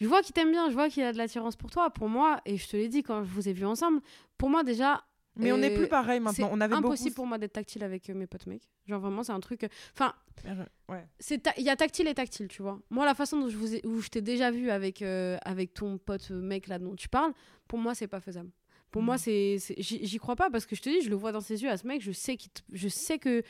je 0.00 0.06
vois 0.08 0.22
qu'il 0.22 0.32
t'aime 0.34 0.50
bien 0.50 0.68
je 0.70 0.74
vois 0.74 0.88
qu'il 0.88 1.02
a 1.02 1.12
de 1.12 1.18
l'attirance 1.18 1.56
pour 1.56 1.70
toi 1.70 1.90
pour 1.90 2.08
moi 2.08 2.40
et 2.46 2.56
je 2.56 2.66
te 2.68 2.76
l'ai 2.76 2.88
dit 2.88 3.02
quand 3.02 3.22
je 3.24 3.30
vous 3.30 3.48
ai 3.48 3.52
vus 3.52 3.66
ensemble 3.66 4.00
pour 4.38 4.48
moi 4.50 4.64
déjà 4.64 5.04
Mais 5.36 5.52
on 5.52 5.58
n'est 5.58 5.72
Euh, 5.72 5.76
plus 5.76 5.88
pareil 5.88 6.20
maintenant. 6.20 6.48
c'est 6.48 6.52
On 6.54 6.60
avait 6.60 6.74
impossible 6.74 7.10
beaucoup. 7.10 7.16
pour 7.16 7.26
moi 7.26 7.36
d'être 7.38 7.52
tactile 7.54 7.84
avec 7.84 8.08
euh, 8.10 8.14
mes 8.14 8.26
potes 8.26 8.46
mecs 8.46 8.68
genre 8.86 9.00
vraiment 9.00 9.22
c'est 9.22 9.32
un 9.32 9.40
truc 9.40 9.66
enfin 9.94 10.14
Euh, 10.46 10.64
Ouais. 10.90 11.06
c'est 11.18 11.46
il 11.58 11.64
y 11.64 11.68
a 11.70 11.76
tactile 11.76 12.08
et 12.08 12.14
tactile 12.14 12.48
tu 12.48 12.60
vois 12.62 12.80
moi 12.90 13.04
la 13.06 13.14
façon 13.14 13.38
dont 13.40 13.48
je 13.50 13.56
vous 13.58 13.74
ai, 13.74 13.86
où 13.86 14.00
je 14.00 14.08
t'ai 14.08 14.22
déjà 14.22 14.50
vu 14.50 14.70
avec 14.70 15.00
euh, 15.02 15.36
avec 15.42 15.72
ton 15.74 15.98
pote 15.98 16.30
euh, 16.30 16.40
mec 16.40 16.66
là 16.66 16.78
dont 16.78 16.94
tu 16.96 17.08
parles 17.10 17.32
pour 17.68 17.78
moi 17.78 17.94
c'est 17.94 18.08
pas 18.08 18.20
faisable 18.20 18.50
pour 18.90 19.02
moi 19.02 19.18
c'est 19.18 19.58
c'est- 19.58 19.80
j'y 19.80 20.18
crois 20.18 20.36
pas 20.36 20.50
parce 20.50 20.66
que 20.66 20.74
je 20.76 20.82
te 20.82 20.88
dis 20.88 21.00
je 21.02 21.10
le 21.10 21.16
vois 21.16 21.32
dans 21.32 21.40
ses 21.40 21.62
yeux 21.62 21.70
à 21.70 21.76
ce 21.76 21.86
mec 21.86 22.00
je 22.02 22.12
sais 22.12 22.36
qu'il 22.36 22.50
te- 22.50 22.62
je 22.72 22.88
sais 22.88 23.18
que 23.18 23.42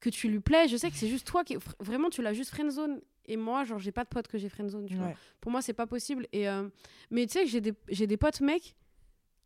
que 0.00 0.10
tu 0.10 0.28
lui 0.28 0.40
plais 0.40 0.68
je 0.68 0.76
sais 0.76 0.90
que 0.90 0.96
c'est 0.96 1.08
juste 1.08 1.26
toi 1.26 1.44
qui 1.44 1.56
vraiment 1.80 2.10
tu 2.10 2.22
l'as 2.22 2.32
juste 2.34 2.50
friendzone. 2.50 3.00
Et 3.26 3.36
moi 3.36 3.62
genre 3.64 3.78
j'ai 3.78 3.92
pas 3.92 4.02
de 4.02 4.08
pote 4.08 4.26
que 4.26 4.36
j'ai 4.36 4.48
friendzone 4.48 4.86
tu 4.86 4.96
vois. 4.96 5.06
Ouais. 5.06 5.16
pour 5.40 5.52
moi 5.52 5.62
c'est 5.62 5.72
pas 5.74 5.86
possible. 5.86 6.26
Et 6.32 6.48
euh, 6.48 6.68
mais 7.10 7.26
tu 7.26 7.34
sais 7.34 7.44
que 7.44 7.48
j'ai 7.50 7.60
des 7.60 7.72
j'ai 7.88 8.06
des 8.08 8.16
potes 8.16 8.40
mecs 8.40 8.74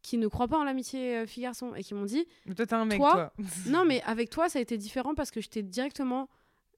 qui 0.02 0.16
ne 0.18 0.28
croient 0.28 0.48
pas 0.48 0.56
en 0.58 0.64
l'amitié 0.64 1.16
euh, 1.18 1.26
fille 1.26 1.42
garçon 1.42 1.74
et 1.74 1.82
qui 1.82 1.92
m'ont 1.92 2.04
dit 2.06 2.26
Mais 2.46 2.54
toi, 2.54 2.64
t'es 2.66 2.74
un 2.74 2.84
mec, 2.86 2.96
Toi 2.98 3.12
toi. 3.12 3.32
non 3.66 3.84
mais 3.84 4.00
avec 4.02 4.30
toi 4.30 4.48
ça 4.48 4.58
a 4.58 4.62
été 4.62 4.78
différent 4.78 5.14
parce 5.14 5.30
que 5.30 5.40
je 5.42 5.48
t'ai 5.50 5.62
directement 5.62 6.28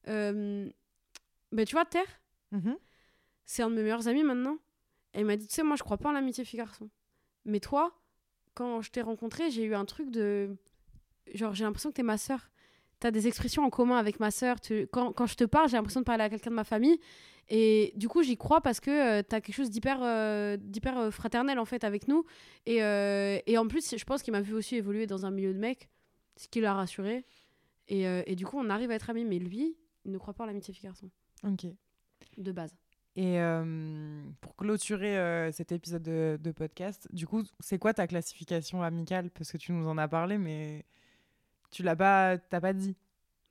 euh, 0.09 0.67
ben 1.53 1.65
tu 1.65 1.73
vois 1.73 1.85
Terre. 1.85 2.21
Mhm. 2.51 2.75
c'est 3.45 3.61
un 3.63 3.69
de 3.69 3.75
mes 3.75 3.83
meilleurs 3.83 4.07
amis 4.09 4.23
maintenant. 4.23 4.57
Elle 5.13 5.25
m'a 5.25 5.37
dit 5.37 5.47
tu 5.47 5.55
sais 5.55 5.63
moi 5.63 5.75
je 5.77 5.83
crois 5.83 5.97
pas 5.97 6.09
en 6.09 6.11
l'amitié 6.11 6.43
fille 6.43 6.57
garçon 6.59 6.89
mais 7.45 7.59
toi 7.61 7.93
quand 8.59 8.81
je 8.81 8.89
t'ai 8.91 9.01
rencontré 9.01 9.49
j'ai 9.51 9.63
eu 9.63 9.73
un 9.73 9.85
truc 9.85 10.07
de 10.11 10.55
genre 11.33 11.53
j'ai 11.55 11.63
l'impression 11.63 11.89
que 11.91 11.95
t'es 11.95 12.03
ma 12.03 12.17
sœur 12.17 12.41
as 13.01 13.11
des 13.11 13.27
expressions 13.27 13.63
en 13.63 13.69
commun 13.69 13.95
avec 13.97 14.19
ma 14.19 14.29
sœur. 14.29 14.59
Tu- 14.59 14.85
Quand, 14.91 15.13
quand 15.13 15.25
je 15.25 15.35
te 15.35 15.45
parle, 15.45 15.69
j'ai 15.69 15.77
l'impression 15.77 16.01
de 16.01 16.05
parler 16.05 16.25
à 16.25 16.29
quelqu'un 16.29 16.49
de 16.49 16.55
ma 16.55 16.65
famille. 16.65 16.99
Et 17.47 17.93
du 17.95 18.09
coup, 18.09 18.23
j'y 18.23 18.35
crois 18.35 18.59
parce 18.59 18.81
que 18.81 19.21
tu 19.21 19.33
as 19.35 19.39
quelque 19.39 19.55
chose 19.55 19.69
d'hyper 19.69 19.99
euh, 20.03 20.57
d'hyper 20.57 20.97
euh, 20.97 21.09
fraternel 21.09 21.59
en 21.59 21.63
fait 21.71 21.85
avec 21.85 22.09
nous. 22.09 22.25
Et, 22.65 22.83
euh, 22.83 23.39
et 23.45 23.57
en 23.57 23.65
plus, 23.69 23.95
je 23.97 24.03
pense 24.03 24.21
qu'il 24.21 24.33
m'a 24.33 24.41
vu 24.41 24.53
aussi 24.53 24.75
évoluer 24.75 25.07
dans 25.07 25.25
un 25.25 25.31
milieu 25.31 25.53
de 25.53 25.59
mecs, 25.59 25.87
ce 26.35 26.49
qui 26.49 26.59
l'a 26.59 26.73
rassuré. 26.73 27.25
Et, 27.87 28.05
euh, 28.05 28.21
et 28.25 28.35
du 28.35 28.45
coup, 28.45 28.57
on 28.59 28.69
arrive 28.69 28.91
à 28.91 28.95
être 28.95 29.09
amis. 29.09 29.23
Mais 29.23 29.39
lui, 29.39 29.77
il 30.03 30.11
ne 30.11 30.17
croit 30.17 30.33
pas 30.33 30.43
en 30.43 30.47
l'amitié 30.47 30.73
fille-garçon, 30.73 31.09
Ok. 31.45 31.67
de 32.37 32.51
base. 32.51 32.75
Et 33.21 33.37
euh, 33.41 34.23
pour 34.39 34.55
clôturer 34.55 35.17
euh, 35.19 35.51
cet 35.51 35.73
épisode 35.73 36.03
de, 36.03 36.39
de 36.41 36.51
podcast, 36.53 37.05
du 37.13 37.27
coup, 37.27 37.43
c'est 37.59 37.77
quoi 37.77 37.93
ta 37.93 38.07
classification 38.07 38.81
amicale? 38.81 39.29
Parce 39.31 39.51
que 39.51 39.57
tu 39.57 39.73
nous 39.73 39.87
en 39.89 39.97
as 39.97 40.07
parlé, 40.07 40.37
mais 40.37 40.85
tu 41.69 41.83
l'as 41.83 41.97
pas, 41.97 42.37
t'as 42.37 42.61
pas 42.61 42.71
dit. 42.71 42.95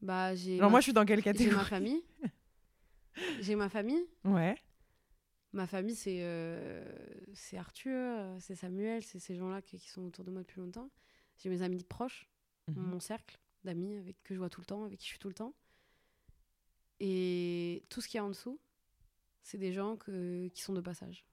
Bah, 0.00 0.34
j'ai 0.34 0.54
Alors 0.56 0.70
ma- 0.70 0.76
moi, 0.76 0.80
je 0.80 0.84
suis 0.84 0.92
dans 0.94 1.04
quelle 1.04 1.18
j'ai 1.20 1.26
ma 1.30 1.32
catégorie? 1.34 1.64
famille. 1.66 2.02
j'ai 3.40 3.56
ma 3.56 3.68
famille. 3.68 4.06
Ouais. 4.24 4.56
Ma 5.52 5.66
famille, 5.66 5.96
c'est 5.96 6.20
euh, 6.22 6.82
c'est 7.34 7.58
Arthur, 7.58 8.36
c'est 8.40 8.54
Samuel, 8.54 9.02
c'est 9.02 9.18
ces 9.18 9.34
gens-là 9.34 9.60
qui, 9.60 9.78
qui 9.78 9.88
sont 9.90 10.06
autour 10.06 10.24
de 10.24 10.30
moi 10.30 10.40
depuis 10.42 10.60
longtemps. 10.60 10.88
J'ai 11.36 11.50
mes 11.50 11.60
amis 11.62 11.84
proches, 11.84 12.26
Mhm. 12.68 12.82
mon 12.82 13.00
cercle 13.00 13.38
d'amis 13.64 13.96
avec 13.98 14.22
que 14.22 14.32
je 14.34 14.38
vois 14.38 14.48
tout 14.50 14.60
le 14.62 14.66
temps, 14.66 14.84
avec 14.84 14.98
qui 14.98 15.04
je 15.06 15.10
suis 15.10 15.18
tout 15.18 15.28
le 15.28 15.34
temps. 15.34 15.52
Et 17.00 17.84
tout 17.90 18.00
ce 18.00 18.08
qu'il 18.08 18.16
y 18.18 18.20
a 18.20 18.24
en 18.24 18.28
dessous, 18.28 18.58
c'est 19.49 19.59
des 19.59 19.72
gens 19.72 19.96
que, 19.96 20.49
qui 20.49 20.61
sont 20.62 20.72
de 20.74 20.80
passage. 20.80 21.24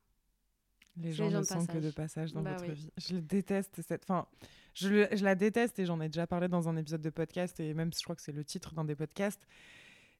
Les 0.97 1.11
gens 1.11 1.25
les 1.25 1.31
gens 1.31 1.37
ne 1.39 1.41
de 1.43 1.47
sont 1.47 1.65
que 1.65 1.77
de 1.77 1.91
passage. 1.91 2.31
dans 2.31 2.41
Bah 2.41 2.53
votre 2.53 2.69
oui. 2.69 2.73
vie. 2.75 2.89
Je 2.97 3.15
le 3.15 3.21
déteste 3.21 3.81
cette. 3.81 4.03
Enfin, 4.03 4.25
je, 4.73 4.87
le- 4.87 5.07
je 5.11 5.23
la 5.25 5.35
déteste 5.35 5.77
et 5.79 5.85
j'en 5.85 5.99
ai 5.99 6.07
déjà 6.07 6.25
parlé 6.25 6.47
dans 6.47 6.69
un 6.69 6.77
épisode 6.77 7.01
de 7.01 7.09
podcast 7.09 7.59
et 7.59 7.73
même 7.73 7.91
je 7.93 8.01
crois 8.03 8.15
que 8.15 8.21
c'est 8.21 8.31
le 8.31 8.45
titre 8.45 8.73
d'un 8.73 8.85
des 8.85 8.95
podcasts. 8.95 9.45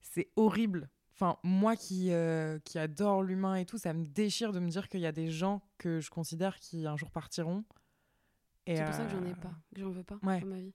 C'est 0.01 0.29
horrible. 0.35 0.89
Enfin, 1.13 1.37
moi 1.43 1.77
qui, 1.77 2.11
euh, 2.11 2.59
qui 2.65 2.77
adore 2.77 3.23
l'humain 3.23 3.55
et 3.55 3.65
tout, 3.65 3.77
ça 3.77 3.93
me 3.93 4.05
déchire 4.05 4.51
de 4.51 4.59
me 4.59 4.67
dire 4.69 4.89
qu'il 4.89 4.99
y 4.99 5.05
a 5.05 5.13
des 5.13 5.29
gens 5.31 5.61
que 5.77 6.01
je 6.01 6.09
considère 6.09 6.59
qui 6.59 6.85
un 6.85 6.97
jour 6.97 7.09
partiront. 7.09 7.63
C'est 8.67 8.83
pour 8.83 8.93
ça 8.93 9.05
que 9.05 9.11
j'en 9.11 9.23
ai 9.23 9.31
euh, 9.31 9.35
pas, 9.35 9.53
que 9.73 9.79
j'en 9.79 9.91
veux 9.91 10.03
pas 10.03 10.19
ouais. 10.23 10.41
dans 10.41 10.47
ma 10.47 10.59
vie. 10.59 10.73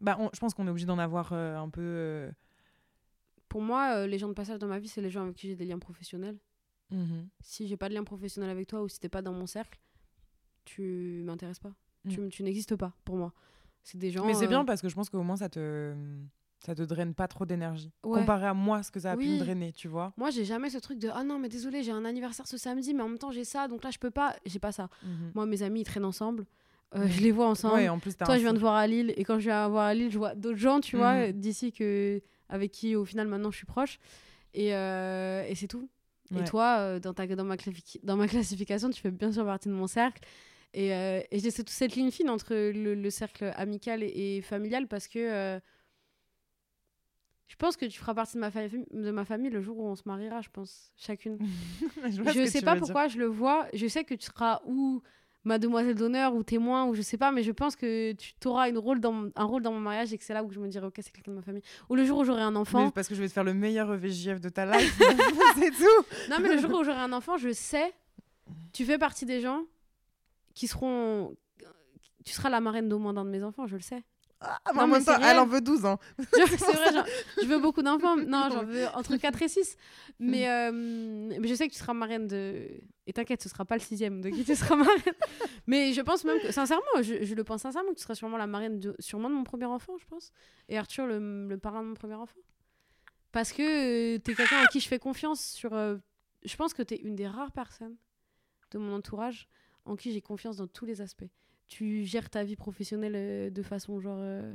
Bah, 0.00 0.16
on- 0.18 0.30
je 0.34 0.40
pense 0.40 0.52
qu'on 0.54 0.66
est 0.66 0.70
obligé 0.70 0.86
d'en 0.86 0.98
avoir 0.98 1.32
euh, 1.32 1.56
un 1.56 1.68
peu. 1.70 2.28
Pour 3.48 3.62
moi, 3.62 4.04
les 4.08 4.18
gens 4.18 4.26
de 4.28 4.32
passage 4.34 4.58
dans 4.58 4.66
ma 4.66 4.80
vie, 4.80 4.88
c'est 4.88 5.00
les 5.00 5.10
gens 5.10 5.22
avec 5.22 5.36
qui 5.36 5.46
j'ai 5.46 5.54
des 5.56 5.64
liens 5.64 5.78
professionnels. 5.78 6.38
Mhm. 6.90 7.28
Si 7.42 7.66
j'ai 7.68 7.76
pas 7.76 7.88
de 7.88 7.94
lien 7.94 8.04
professionnel 8.04 8.50
avec 8.50 8.66
toi 8.66 8.82
ou 8.82 8.88
si 8.88 8.98
t'es 9.00 9.08
pas 9.08 9.22
dans 9.22 9.32
mon 9.32 9.46
cercle, 9.46 9.78
tu 10.64 11.22
m'intéresses 11.24 11.58
pas. 11.60 11.72
Mm. 12.04 12.10
Tu, 12.10 12.28
tu 12.28 12.42
n'existes 12.42 12.76
pas 12.76 12.92
pour 13.04 13.16
moi. 13.16 13.32
C'est 13.82 13.98
des 13.98 14.10
gens. 14.10 14.26
Mais 14.26 14.34
c'est 14.34 14.44
euh, 14.44 14.48
bien 14.48 14.64
parce 14.64 14.82
que 14.82 14.88
je 14.88 14.94
pense 14.94 15.08
qu'au 15.08 15.22
moins 15.22 15.36
ça 15.36 15.48
te 15.48 15.94
ça 16.58 16.74
te 16.74 16.82
draine 16.82 17.14
pas 17.14 17.28
trop 17.28 17.46
d'énergie 17.46 17.92
Ouais. 18.04 18.20
comparé 18.20 18.46
à 18.46 18.54
moi 18.54 18.82
ce 18.82 18.90
que 18.90 18.98
ça 19.00 19.12
a 19.12 19.16
pu 19.16 19.26
me 19.28 19.38
drainer, 19.38 19.72
tu 19.72 19.86
vois. 19.88 20.12
Moi, 20.16 20.30
j'ai 20.30 20.44
jamais 20.44 20.70
ce 20.70 20.78
truc 20.78 20.98
de 20.98 21.08
ah 21.12 21.22
non, 21.22 21.38
mais 21.38 21.48
désolé, 21.48 21.84
j'ai 21.84 21.92
un 21.92 22.04
anniversaire 22.04 22.48
ce 22.48 22.56
samedi, 22.56 22.94
mais 22.94 23.02
en 23.02 23.08
même 23.08 23.18
temps, 23.18 23.30
j'ai 23.30 23.44
ça, 23.44 23.68
donc 23.68 23.84
là, 23.84 23.90
je 23.90 23.98
peux 23.98 24.10
pas. 24.10 24.34
J'ai 24.44 24.58
pas 24.58 24.72
ça. 24.72 24.88
Moi, 25.34 25.46
mes 25.46 25.62
amis, 25.62 25.82
ils 25.82 25.84
traînent 25.84 26.04
ensemble. 26.04 26.46
Euh, 26.96 27.04
Mhm. 27.04 27.08
Je 27.10 27.20
les 27.20 27.30
vois 27.32 27.46
ensemble. 27.48 27.74
Ouais, 27.74 27.88
en 27.88 27.98
plus 27.98 28.16
Toi, 28.16 28.30
un 28.30 28.36
je 28.36 28.40
viens 28.40 28.54
de 28.54 28.58
voir 28.58 28.74
à 28.74 28.86
Lille, 28.86 29.12
et 29.16 29.22
quand 29.24 29.38
je 29.38 29.44
viens 29.44 29.68
voir 29.68 29.84
à 29.84 29.94
Lille, 29.94 30.10
je 30.10 30.18
vois 30.18 30.34
d'autres 30.34 30.58
gens, 30.58 30.80
tu 30.80 30.96
vois, 30.96 31.26
Mhm. 31.28 31.32
d'ici 31.32 31.70
que 31.70 32.20
avec 32.48 32.72
qui, 32.72 32.96
au 32.96 33.04
final, 33.04 33.28
maintenant, 33.28 33.50
je 33.50 33.56
suis 33.58 33.66
proche. 33.66 33.98
Et, 34.54 34.74
euh, 34.74 35.44
et 35.46 35.54
c'est 35.54 35.68
tout. 35.68 35.88
Ouais. 36.30 36.40
Et 36.40 36.44
toi, 36.44 36.78
euh, 36.78 37.00
dans, 37.00 37.14
ta, 37.14 37.26
dans, 37.26 37.44
ma 37.44 37.56
dans 38.02 38.16
ma 38.16 38.28
classification, 38.28 38.90
tu 38.90 39.00
fais 39.00 39.10
bien 39.10 39.32
sûr 39.32 39.44
partie 39.44 39.68
de 39.68 39.74
mon 39.74 39.86
cercle. 39.86 40.22
Et, 40.74 40.94
euh, 40.94 41.20
et 41.30 41.38
j'ai 41.38 41.50
cette, 41.50 41.70
cette 41.70 41.96
ligne 41.96 42.10
fine 42.10 42.28
entre 42.28 42.54
le, 42.54 42.94
le 42.94 43.10
cercle 43.10 43.52
amical 43.56 44.02
et, 44.02 44.36
et 44.36 44.42
familial 44.42 44.86
parce 44.86 45.08
que 45.08 45.18
euh, 45.18 45.58
je 47.46 47.56
pense 47.56 47.78
que 47.78 47.86
tu 47.86 47.98
feras 47.98 48.14
partie 48.14 48.34
de 48.34 48.40
ma, 48.40 48.50
famille 48.50 48.84
de 48.90 49.10
ma 49.10 49.24
famille 49.24 49.50
le 49.50 49.62
jour 49.62 49.78
où 49.78 49.86
on 49.86 49.96
se 49.96 50.02
mariera, 50.04 50.42
je 50.42 50.50
pense, 50.50 50.92
chacune. 50.96 51.38
je 52.10 52.22
que 52.22 52.46
sais 52.46 52.60
pas 52.60 52.74
dire. 52.74 52.80
pourquoi 52.80 53.08
je 53.08 53.18
le 53.18 53.26
vois. 53.26 53.66
Je 53.72 53.86
sais 53.86 54.04
que 54.04 54.14
tu 54.14 54.26
seras 54.26 54.60
ou 54.66 55.02
ma 55.44 55.58
demoiselle 55.58 55.94
d'honneur 55.94 56.34
ou 56.34 56.42
témoin 56.42 56.86
ou 56.86 56.94
je 56.94 57.02
sais 57.02 57.16
pas, 57.16 57.30
mais 57.32 57.42
je 57.42 57.52
pense 57.52 57.76
que 57.76 58.12
tu 58.12 58.34
auras 58.48 58.68
une 58.68 58.78
rôle 58.78 59.00
dans, 59.00 59.28
un 59.34 59.44
rôle 59.44 59.62
dans 59.62 59.72
mon 59.72 59.80
mariage 59.80 60.12
et 60.12 60.18
que 60.18 60.24
c'est 60.24 60.34
là 60.34 60.42
où 60.42 60.50
je 60.50 60.60
me 60.60 60.68
dirai 60.68 60.86
ok 60.86 60.94
c'est 60.98 61.12
quelqu'un 61.12 61.30
de 61.32 61.36
ma 61.36 61.42
famille. 61.42 61.62
Ou 61.88 61.94
le 61.96 62.04
jour 62.04 62.18
où 62.18 62.24
j'aurai 62.24 62.42
un 62.42 62.50
Mais 62.50 62.58
enfant. 62.58 62.90
parce 62.90 63.08
que 63.08 63.14
je 63.14 63.20
vais 63.20 63.28
te 63.28 63.32
faire 63.32 63.44
le 63.44 63.54
meilleur 63.54 63.92
EVJF 63.92 64.40
de 64.40 64.48
ta 64.48 64.66
life, 64.78 64.98
c'est 65.58 65.70
tout. 65.70 66.04
Non 66.30 66.36
mais 66.40 66.54
le 66.54 66.60
jour 66.60 66.70
où 66.80 66.84
j'aurai 66.84 67.00
un 67.00 67.12
enfant, 67.12 67.36
je 67.36 67.52
sais, 67.52 67.92
tu 68.72 68.84
fais 68.84 68.98
partie 68.98 69.26
des 69.26 69.40
gens 69.40 69.62
qui 70.54 70.66
seront. 70.66 71.36
Tu 72.24 72.32
seras 72.32 72.50
la 72.50 72.60
marraine 72.60 72.88
d'au 72.88 72.98
moins 72.98 73.14
d'un 73.14 73.24
de 73.24 73.30
mes 73.30 73.42
enfants, 73.42 73.66
je 73.66 73.76
le 73.76 73.82
sais. 73.82 74.02
Ah, 74.40 74.60
Non, 74.72 74.82
en 74.82 74.86
mais 74.86 74.92
même 74.94 75.04
temps, 75.04 75.18
elle 75.20 75.38
en 75.38 75.46
veut 75.46 75.60
12 75.60 75.84
ans. 75.84 75.98
Je- 76.18 76.46
c'est 76.56 76.72
vrai, 76.72 76.92
genre, 76.92 77.04
je 77.42 77.46
veux 77.46 77.58
beaucoup 77.58 77.82
d'enfants. 77.82 78.16
Non, 78.26 78.48
j'en 78.52 78.64
veux 78.64 78.86
entre 78.94 79.16
4 79.16 79.42
et 79.42 79.48
6. 79.48 79.76
Mais, 80.20 80.48
euh, 80.48 80.70
mais 80.72 81.48
je 81.48 81.54
sais 81.54 81.66
que 81.68 81.72
tu 81.72 81.78
seras 81.78 81.92
marraine 81.94 82.26
de. 82.28 82.68
Et 83.06 83.12
t'inquiète, 83.12 83.42
ce 83.42 83.48
sera 83.48 83.64
pas 83.64 83.74
le 83.74 83.80
sixième 83.80 84.20
de 84.20 84.28
qui 84.30 84.44
tu 84.44 84.54
seras 84.54 84.76
marraine. 84.76 85.14
mais 85.66 85.92
je 85.92 86.00
pense 86.02 86.24
même 86.24 86.38
que, 86.40 86.52
sincèrement, 86.52 86.84
je, 87.02 87.24
je 87.24 87.34
le 87.34 87.42
pense 87.42 87.62
sincèrement 87.62 87.90
que 87.90 87.96
tu 87.96 88.02
seras 88.02 88.14
sûrement 88.14 88.36
la 88.36 88.46
marraine 88.46 88.78
de, 88.78 88.94
sûrement 89.00 89.28
de 89.30 89.34
mon 89.34 89.44
premier 89.44 89.64
enfant, 89.64 89.96
je 89.98 90.06
pense. 90.06 90.30
Et 90.68 90.76
Arthur, 90.78 91.06
le, 91.06 91.48
le 91.48 91.58
parrain 91.58 91.82
de 91.82 91.88
mon 91.88 91.94
premier 91.94 92.14
enfant. 92.14 92.36
Parce 93.32 93.52
que 93.52 93.62
euh, 94.16 94.18
t'es 94.18 94.34
quelqu'un 94.34 94.58
à 94.62 94.66
qui 94.66 94.78
je 94.80 94.88
fais 94.88 94.98
confiance 94.98 95.42
sur. 95.42 95.72
euh, 95.74 95.96
je 96.44 96.54
pense 96.56 96.74
que 96.74 96.82
t'es 96.82 96.96
une 96.96 97.16
des 97.16 97.26
rares 97.26 97.50
personnes 97.52 97.96
de 98.70 98.78
mon 98.78 98.94
entourage 98.94 99.48
en 99.84 99.96
qui 99.96 100.12
j'ai 100.12 100.20
confiance 100.20 100.56
dans 100.58 100.66
tous 100.68 100.84
les 100.84 101.00
aspects. 101.00 101.24
Tu 101.68 102.04
gères 102.04 102.30
ta 102.30 102.44
vie 102.44 102.56
professionnelle 102.56 103.14
euh, 103.16 103.50
de 103.50 103.62
façon 103.62 104.00
genre 104.00 104.18
euh, 104.20 104.54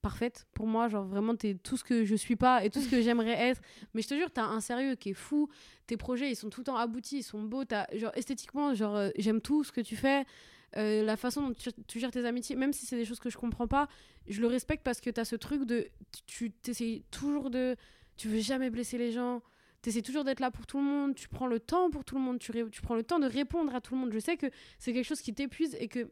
parfaite 0.00 0.46
pour 0.54 0.66
moi, 0.66 0.88
genre 0.88 1.04
vraiment 1.04 1.34
t'es 1.36 1.54
tout 1.54 1.76
ce 1.76 1.84
que 1.84 2.04
je 2.04 2.14
suis 2.14 2.36
pas 2.36 2.64
et 2.64 2.70
tout 2.70 2.80
ce 2.80 2.88
que 2.88 3.02
j'aimerais 3.02 3.32
être. 3.50 3.60
Mais 3.94 4.02
je 4.02 4.08
te 4.08 4.14
jure, 4.14 4.30
t'as 4.30 4.44
un 4.44 4.60
sérieux 4.60 4.94
qui 4.94 5.10
est 5.10 5.14
fou. 5.14 5.48
Tes 5.86 5.96
projets, 5.96 6.30
ils 6.30 6.36
sont 6.36 6.50
tout 6.50 6.60
le 6.60 6.64
temps 6.64 6.76
aboutis, 6.76 7.18
ils 7.18 7.22
sont 7.22 7.42
beaux. 7.42 7.64
T'as, 7.64 7.86
genre 7.96 8.12
esthétiquement, 8.14 8.74
genre 8.74 8.96
euh, 8.96 9.10
j'aime 9.18 9.40
tout 9.40 9.64
ce 9.64 9.72
que 9.72 9.80
tu 9.80 9.96
fais. 9.96 10.24
Euh, 10.76 11.02
la 11.02 11.16
façon 11.16 11.48
dont 11.48 11.54
tu, 11.54 11.70
tu 11.86 11.98
gères 11.98 12.10
tes 12.10 12.26
amitiés, 12.26 12.54
même 12.54 12.72
si 12.72 12.84
c'est 12.84 12.96
des 12.96 13.06
choses 13.06 13.20
que 13.20 13.30
je 13.30 13.38
comprends 13.38 13.66
pas, 13.66 13.88
je 14.26 14.40
le 14.40 14.46
respecte 14.46 14.84
parce 14.84 15.00
que 15.00 15.08
t'as 15.08 15.24
ce 15.24 15.36
truc 15.36 15.64
de 15.64 15.88
tu 16.26 16.50
t'essayes 16.50 17.04
toujours 17.10 17.50
de 17.50 17.74
tu 18.16 18.28
veux 18.28 18.40
jamais 18.40 18.68
blesser 18.70 18.98
les 18.98 19.12
gens. 19.12 19.42
T'essaies 19.82 20.02
toujours 20.02 20.24
d'être 20.24 20.40
là 20.40 20.50
pour 20.50 20.66
tout 20.66 20.78
le 20.78 20.84
monde, 20.84 21.14
tu 21.14 21.28
prends 21.28 21.46
le 21.46 21.60
temps 21.60 21.90
pour 21.90 22.04
tout 22.04 22.16
le 22.16 22.20
monde, 22.20 22.38
tu, 22.40 22.52
tu 22.72 22.82
prends 22.82 22.96
le 22.96 23.04
temps 23.04 23.18
de 23.20 23.26
répondre 23.26 23.74
à 23.74 23.80
tout 23.80 23.94
le 23.94 24.00
monde. 24.00 24.12
Je 24.12 24.18
sais 24.18 24.36
que 24.36 24.46
c'est 24.78 24.92
quelque 24.92 25.04
chose 25.06 25.20
qui 25.20 25.32
t'épuise 25.34 25.76
et 25.78 25.86
que 25.88 26.10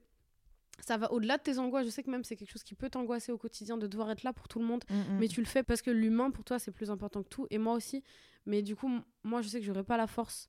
ça 0.81 0.97
va 0.99 1.11
au-delà 1.12 1.37
de 1.39 1.43
tes 1.43 1.59
angoisses. 1.59 1.87
Je 1.87 1.91
sais 1.91 2.03
que 2.05 2.11
même 2.11 2.23
c'est 2.23 2.37
quelque 2.37 2.51
chose 2.53 2.62
qui 2.62 2.75
peut 2.75 2.89
t'angoisser 2.91 3.33
au 3.33 3.39
quotidien 3.39 3.77
de 3.77 3.87
devoir 3.87 4.11
être 4.11 4.23
là 4.23 4.33
pour 4.33 4.47
tout 4.47 4.59
le 4.61 4.64
monde. 4.67 4.85
Mm, 4.89 5.19
Mais 5.19 5.27
tu 5.29 5.41
le 5.41 5.47
fais 5.47 5.62
parce 5.64 5.83
que 5.83 5.91
l'humain 5.91 6.31
pour 6.31 6.45
toi 6.45 6.59
c'est 6.59 6.71
plus 6.71 6.91
important 6.91 7.23
que 7.23 7.29
tout 7.29 7.47
et 7.51 7.59
moi 7.59 7.75
aussi. 7.75 8.05
Mais 8.45 8.62
du 8.62 8.77
coup, 8.77 8.91
moi 9.25 9.43
je 9.43 9.49
sais 9.49 9.59
que 9.59 9.67
j'aurais 9.67 9.83
pas 9.85 9.97
la 9.97 10.07
force. 10.07 10.49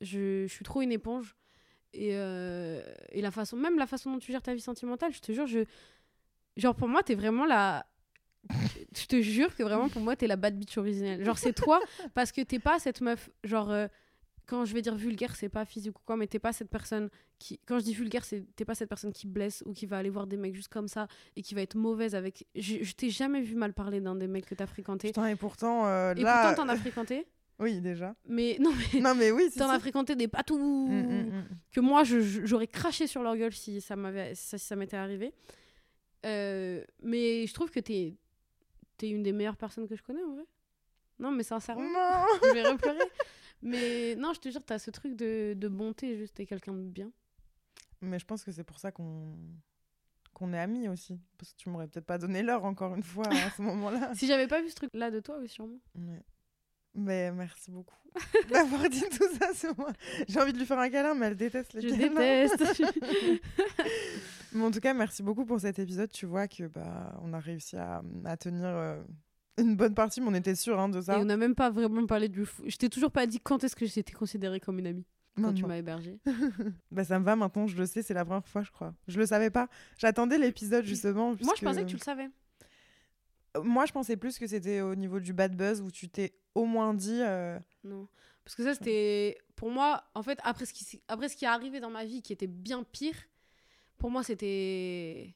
Je, 0.00 0.46
je 0.46 0.52
suis 0.52 0.64
trop 0.64 0.82
une 0.82 0.92
éponge. 0.92 1.36
Et, 1.92 2.10
euh, 2.14 2.82
et 3.10 3.22
la 3.22 3.30
façon, 3.30 3.56
même 3.56 3.78
la 3.78 3.86
façon 3.86 4.12
dont 4.12 4.18
tu 4.18 4.32
gères 4.32 4.42
ta 4.42 4.52
vie 4.54 4.60
sentimentale, 4.60 5.12
je 5.14 5.20
te 5.20 5.32
jure, 5.32 5.46
je. 5.46 5.60
Genre 6.56 6.74
pour 6.74 6.88
moi, 6.88 7.02
t'es 7.02 7.14
vraiment 7.14 7.44
la. 7.46 7.86
Je 8.94 9.06
te 9.06 9.20
jure 9.20 9.54
que 9.56 9.62
vraiment 9.62 9.88
pour 9.88 10.02
moi, 10.02 10.16
t'es 10.16 10.26
la 10.26 10.36
bad 10.36 10.58
bitch 10.58 10.76
originelle. 10.78 11.24
Genre 11.24 11.38
c'est 11.38 11.52
toi 11.52 11.80
parce 12.14 12.32
que 12.32 12.40
t'es 12.42 12.58
pas 12.58 12.78
cette 12.78 13.00
meuf. 13.00 13.30
Genre. 13.44 13.70
euh, 13.70 13.86
quand 14.48 14.64
je 14.64 14.74
vais 14.74 14.80
dire 14.80 14.94
vulgaire, 14.94 15.34
c'est 15.34 15.48
pas 15.48 15.64
physique 15.64 15.98
ou 15.98 16.02
quoi, 16.06 16.16
mais 16.16 16.28
t'es 16.28 16.38
pas 16.38 16.52
cette 16.52 16.70
personne 16.70 17.08
qui. 17.40 17.58
Quand 17.66 17.80
je 17.80 17.84
dis 17.84 17.94
vulgaire, 17.94 18.24
c'est 18.24 18.44
t'es 18.54 18.64
pas 18.64 18.76
cette 18.76 18.88
personne 18.88 19.12
qui 19.12 19.26
blesse 19.26 19.64
ou 19.66 19.72
qui 19.72 19.86
va 19.86 19.98
aller 19.98 20.08
voir 20.08 20.28
des 20.28 20.36
mecs 20.36 20.54
juste 20.54 20.68
comme 20.68 20.86
ça 20.86 21.08
et 21.34 21.42
qui 21.42 21.54
va 21.56 21.62
être 21.62 21.74
mauvaise 21.76 22.14
avec. 22.14 22.46
Je, 22.54 22.76
je 22.84 22.92
t'ai 22.94 23.10
jamais 23.10 23.40
vu 23.40 23.56
mal 23.56 23.72
parler 23.72 24.00
d'un 24.00 24.14
des 24.14 24.28
mecs 24.28 24.46
que 24.46 24.54
t'as 24.54 24.66
fréquenté. 24.66 25.08
Putain, 25.08 25.26
et 25.26 25.34
pourtant, 25.34 25.86
euh, 25.88 26.14
Et 26.14 26.20
là. 26.20 26.46
pourtant, 26.46 26.62
t'en 26.62 26.68
as 26.68 26.76
fréquenté? 26.76 27.26
Oui, 27.58 27.80
déjà. 27.80 28.14
Mais 28.28 28.56
non, 28.60 28.70
mais 28.94 29.00
Non, 29.00 29.16
mais 29.16 29.32
oui, 29.32 29.48
c'est 29.50 29.58
t'en 29.58 29.68
as 29.70 29.80
fréquenté 29.80 30.14
des 30.14 30.28
patous 30.28 30.58
Mm, 30.58 30.92
mm, 30.92 31.22
mm. 31.38 31.44
que 31.72 31.80
moi, 31.80 32.04
j'aurais 32.04 32.68
craché 32.68 33.08
sur 33.08 33.24
leur 33.24 33.36
gueule 33.36 33.52
si 33.52 33.80
ça 33.80 33.96
m'avait, 33.96 34.36
si 34.36 34.44
ça, 34.46 34.58
si 34.58 34.66
ça 34.66 34.76
m'était 34.76 34.96
arrivé. 34.96 35.32
Euh, 36.24 36.84
mais 37.02 37.46
je 37.48 37.52
trouve 37.54 37.70
que 37.70 37.80
t'es 37.80 38.16
es 39.02 39.08
une 39.10 39.22
des 39.22 39.32
meilleures 39.32 39.56
personnes 39.56 39.86
que 39.86 39.96
je 39.96 40.02
connais 40.02 40.22
en 40.22 40.34
vrai. 40.34 40.44
Non, 41.18 41.30
mais 41.32 41.42
sincèrement, 41.42 41.82
Non. 41.82 42.24
je 42.42 42.52
vais 42.52 42.68
repleurer. 42.68 43.10
Mais 43.62 44.14
non, 44.16 44.32
je 44.34 44.40
te 44.40 44.50
jure, 44.50 44.62
t'as 44.64 44.78
ce 44.78 44.90
truc 44.90 45.16
de, 45.16 45.54
de 45.56 45.68
bonté, 45.68 46.16
juste, 46.16 46.34
t'es 46.34 46.46
quelqu'un 46.46 46.72
de 46.74 46.82
bien. 46.82 47.10
Mais 48.02 48.18
je 48.18 48.24
pense 48.26 48.44
que 48.44 48.52
c'est 48.52 48.64
pour 48.64 48.78
ça 48.78 48.92
qu'on 48.92 49.36
qu'on 50.34 50.52
est 50.52 50.58
amis 50.58 50.86
aussi. 50.88 51.18
Parce 51.38 51.52
que 51.52 51.56
tu 51.56 51.70
m'aurais 51.70 51.88
peut-être 51.88 52.04
pas 52.04 52.18
donné 52.18 52.42
l'heure 52.42 52.66
encore 52.66 52.94
une 52.94 53.02
fois 53.02 53.26
à 53.26 53.50
ce 53.50 53.62
moment-là. 53.62 54.10
Si 54.14 54.26
j'avais 54.26 54.46
pas 54.46 54.60
vu 54.60 54.68
ce 54.68 54.74
truc-là 54.74 55.10
de 55.10 55.20
toi, 55.20 55.38
oui, 55.40 55.48
sûrement. 55.48 55.78
Ouais. 55.94 56.22
Mais 56.96 57.30
merci 57.32 57.70
beaucoup 57.70 57.94
d'avoir 58.50 58.88
dit 58.88 59.04
tout 59.10 59.28
ça 59.38 59.52
sur 59.54 59.76
moi. 59.78 59.92
J'ai 60.28 60.40
envie 60.40 60.52
de 60.54 60.58
lui 60.58 60.64
faire 60.66 60.78
un 60.78 60.88
câlin, 60.88 61.14
mais 61.14 61.26
elle 61.26 61.36
déteste 61.36 61.74
les 61.74 61.82
Je 61.82 61.88
câlins. 61.94 62.08
déteste. 62.48 62.82
Mais 64.52 64.64
en 64.64 64.70
tout 64.70 64.80
cas, 64.80 64.94
merci 64.94 65.22
beaucoup 65.22 65.44
pour 65.44 65.60
cet 65.60 65.78
épisode. 65.78 66.10
Tu 66.10 66.24
vois 66.24 66.48
que 66.48 66.64
bah 66.68 67.14
on 67.22 67.34
a 67.34 67.38
réussi 67.38 67.76
à, 67.76 68.02
à 68.24 68.36
tenir 68.38 68.64
euh, 68.64 69.02
une 69.58 69.76
bonne 69.76 69.94
partie, 69.94 70.20
mais 70.22 70.28
on 70.30 70.34
était 70.34 70.54
sûr 70.54 70.80
hein, 70.80 70.88
de 70.88 70.98
Et 70.98 71.02
ça. 71.02 71.18
on 71.18 71.26
n'a 71.26 71.36
même 71.36 71.54
pas 71.54 71.68
vraiment 71.68 72.06
parlé 72.06 72.28
du 72.30 72.46
fou. 72.46 72.62
Je 72.66 72.76
t'ai 72.76 72.88
toujours 72.88 73.10
pas 73.10 73.26
dit 73.26 73.38
quand 73.40 73.62
est-ce 73.64 73.76
que 73.76 73.84
j'étais 73.84 74.12
considérée 74.14 74.60
comme 74.60 74.78
une 74.78 74.86
amie 74.86 75.04
quand 75.38 75.52
tu 75.52 75.66
m'as 75.66 75.76
hébergée. 75.76 76.18
Bah 76.90 77.04
ça 77.04 77.18
me 77.18 77.24
va 77.26 77.36
maintenant, 77.36 77.66
je 77.66 77.76
le 77.76 77.84
sais, 77.84 78.00
c'est 78.00 78.14
la 78.14 78.24
première 78.24 78.46
fois, 78.48 78.62
je 78.62 78.70
crois. 78.70 78.94
Je 79.08 79.18
le 79.18 79.26
savais 79.26 79.50
pas. 79.50 79.68
J'attendais 79.98 80.38
l'épisode 80.38 80.86
justement. 80.86 81.34
Moi, 81.42 81.52
je 81.58 81.62
pensais 81.64 81.82
que 81.82 81.88
tu 81.90 81.96
le 81.96 82.00
savais. 82.02 82.30
Moi, 83.62 83.86
je 83.86 83.92
pensais 83.92 84.16
plus 84.16 84.38
que 84.38 84.46
c'était 84.46 84.80
au 84.80 84.94
niveau 84.94 85.20
du 85.20 85.32
bad 85.32 85.56
buzz 85.56 85.80
où 85.80 85.90
tu 85.90 86.08
t'es 86.08 86.34
au 86.54 86.64
moins 86.64 86.94
dit. 86.94 87.20
euh, 87.20 87.58
Non. 87.84 88.08
Parce 88.44 88.54
que 88.54 88.62
ça, 88.62 88.74
c'était. 88.74 89.38
Pour 89.56 89.70
moi, 89.70 90.04
en 90.14 90.22
fait, 90.22 90.38
après 90.42 90.66
ce, 90.66 90.72
qui, 90.72 91.02
après 91.08 91.28
ce 91.28 91.36
qui 91.36 91.44
est 91.44 91.48
arrivé 91.48 91.80
dans 91.80 91.90
ma 91.90 92.04
vie 92.04 92.22
qui 92.22 92.32
était 92.32 92.46
bien 92.46 92.82
pire, 92.84 93.16
pour 93.98 94.10
moi, 94.10 94.22
c'était. 94.22 95.34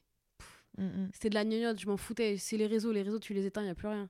mm, 0.77 0.83
mm. 0.85 1.09
C'était 1.13 1.29
de 1.29 1.35
la 1.35 1.43
gnognotte, 1.43 1.79
je 1.79 1.87
m'en 1.87 1.97
foutais. 1.97 2.37
C'est 2.37 2.57
les 2.57 2.67
réseaux, 2.67 2.91
les 2.91 3.01
réseaux, 3.01 3.19
tu 3.19 3.33
les 3.33 3.45
éteins, 3.45 3.61
il 3.61 3.65
n'y 3.65 3.71
a 3.71 3.75
plus 3.75 3.87
rien. 3.87 4.09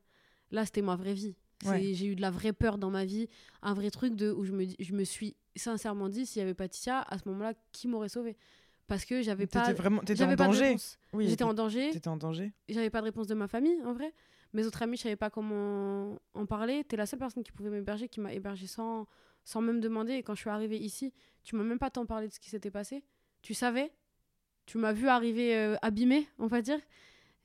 Là, 0.51 0.65
c'était 0.65 0.81
ma 0.81 0.95
vraie 0.95 1.13
vie. 1.13 1.35
Ouais. 1.65 1.93
J'ai 1.93 2.07
eu 2.07 2.15
de 2.15 2.21
la 2.21 2.31
vraie 2.31 2.53
peur 2.53 2.77
dans 2.79 2.89
ma 2.89 3.05
vie, 3.05 3.27
un 3.61 3.73
vrai 3.75 3.91
truc 3.91 4.15
de 4.15 4.31
où 4.31 4.43
je 4.45 4.51
me, 4.51 4.65
je 4.79 4.93
me 4.93 5.03
suis 5.03 5.35
sincèrement 5.55 6.09
dit, 6.09 6.25
s'il 6.25 6.39
n'y 6.39 6.43
avait 6.45 6.55
pas 6.55 6.67
Titia, 6.67 7.01
à 7.01 7.19
ce 7.19 7.27
moment-là, 7.29 7.53
qui 7.71 7.87
m'aurait 7.87 8.09
sauvé 8.09 8.35
Parce 8.87 9.05
que 9.05 9.21
j'avais 9.21 9.47
pas, 9.47 9.61
T'étais 9.61 9.73
vraiment 9.73 10.01
t'étais 10.01 10.23
en 10.23 10.35
danger. 10.35 10.75
Oui, 11.13 11.27
J'étais 11.29 11.43
en 11.43 11.53
danger, 11.53 11.91
T'étais 11.91 12.07
en 12.09 12.17
danger. 12.17 12.51
j'avais 12.67 12.89
pas 12.89 12.99
de 12.99 13.05
réponse 13.05 13.27
de 13.27 13.35
ma 13.35 13.47
famille, 13.47 13.81
en 13.85 13.93
vrai. 13.93 14.13
Mes 14.53 14.65
autres 14.65 14.81
amis, 14.81 14.97
je 14.97 15.03
savais 15.03 15.15
pas 15.15 15.29
comment 15.29 16.19
en 16.33 16.45
parler. 16.45 16.83
T'es 16.83 16.97
la 16.97 17.05
seule 17.05 17.19
personne 17.19 17.43
qui 17.43 17.51
pouvait 17.53 17.69
m'héberger, 17.69 18.09
qui 18.09 18.19
m'a 18.19 18.33
hébergé 18.33 18.67
sans, 18.67 19.07
sans 19.45 19.61
même 19.61 19.79
demander. 19.79 20.13
Et 20.15 20.23
quand 20.23 20.35
je 20.35 20.41
suis 20.41 20.49
arrivée 20.49 20.77
ici, 20.77 21.13
tu 21.43 21.55
m'as 21.55 21.63
même 21.63 21.79
pas 21.79 21.89
tant 21.89 22.05
parlé 22.05 22.27
de 22.27 22.33
ce 22.33 22.39
qui 22.39 22.49
s'était 22.49 22.71
passé. 22.71 23.03
Tu 23.41 23.53
savais. 23.53 23.93
Tu 24.65 24.77
m'as 24.77 24.91
vu 24.91 25.07
arriver 25.07 25.55
euh, 25.57 25.75
abîmée, 25.81 26.27
on 26.37 26.47
va 26.47 26.61
dire. 26.61 26.79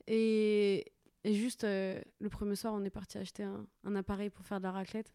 Et, 0.07 0.91
et 1.23 1.33
juste, 1.33 1.63
euh, 1.63 1.99
le 2.19 2.29
premier 2.29 2.55
soir, 2.55 2.73
on 2.73 2.83
est 2.83 2.89
parti 2.89 3.17
acheter 3.17 3.43
un, 3.43 3.65
un 3.85 3.95
appareil 3.95 4.29
pour 4.29 4.45
faire 4.45 4.59
de 4.59 4.63
la 4.63 4.71
raclette. 4.71 5.13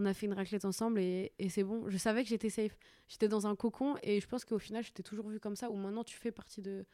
On 0.00 0.06
a 0.06 0.14
fait 0.14 0.26
une 0.26 0.32
raclette 0.32 0.64
ensemble 0.64 1.00
et, 1.00 1.32
et 1.38 1.48
c'est 1.48 1.64
bon. 1.64 1.88
Je 1.90 1.96
savais 1.98 2.22
que 2.22 2.28
j'étais 2.28 2.50
safe. 2.50 2.78
J'étais 3.08 3.26
dans 3.28 3.46
un 3.48 3.56
cocon 3.56 3.96
et 4.02 4.20
je 4.20 4.26
pense 4.28 4.44
qu'au 4.44 4.58
final, 4.60 4.84
je 4.84 4.92
t'ai 4.92 5.02
toujours 5.02 5.28
vu 5.28 5.40
comme 5.40 5.56
ça. 5.56 5.70
Ou 5.70 5.76
maintenant, 5.76 6.04
tu 6.04 6.16
fais 6.16 6.30
partie 6.30 6.62
de, 6.62 6.86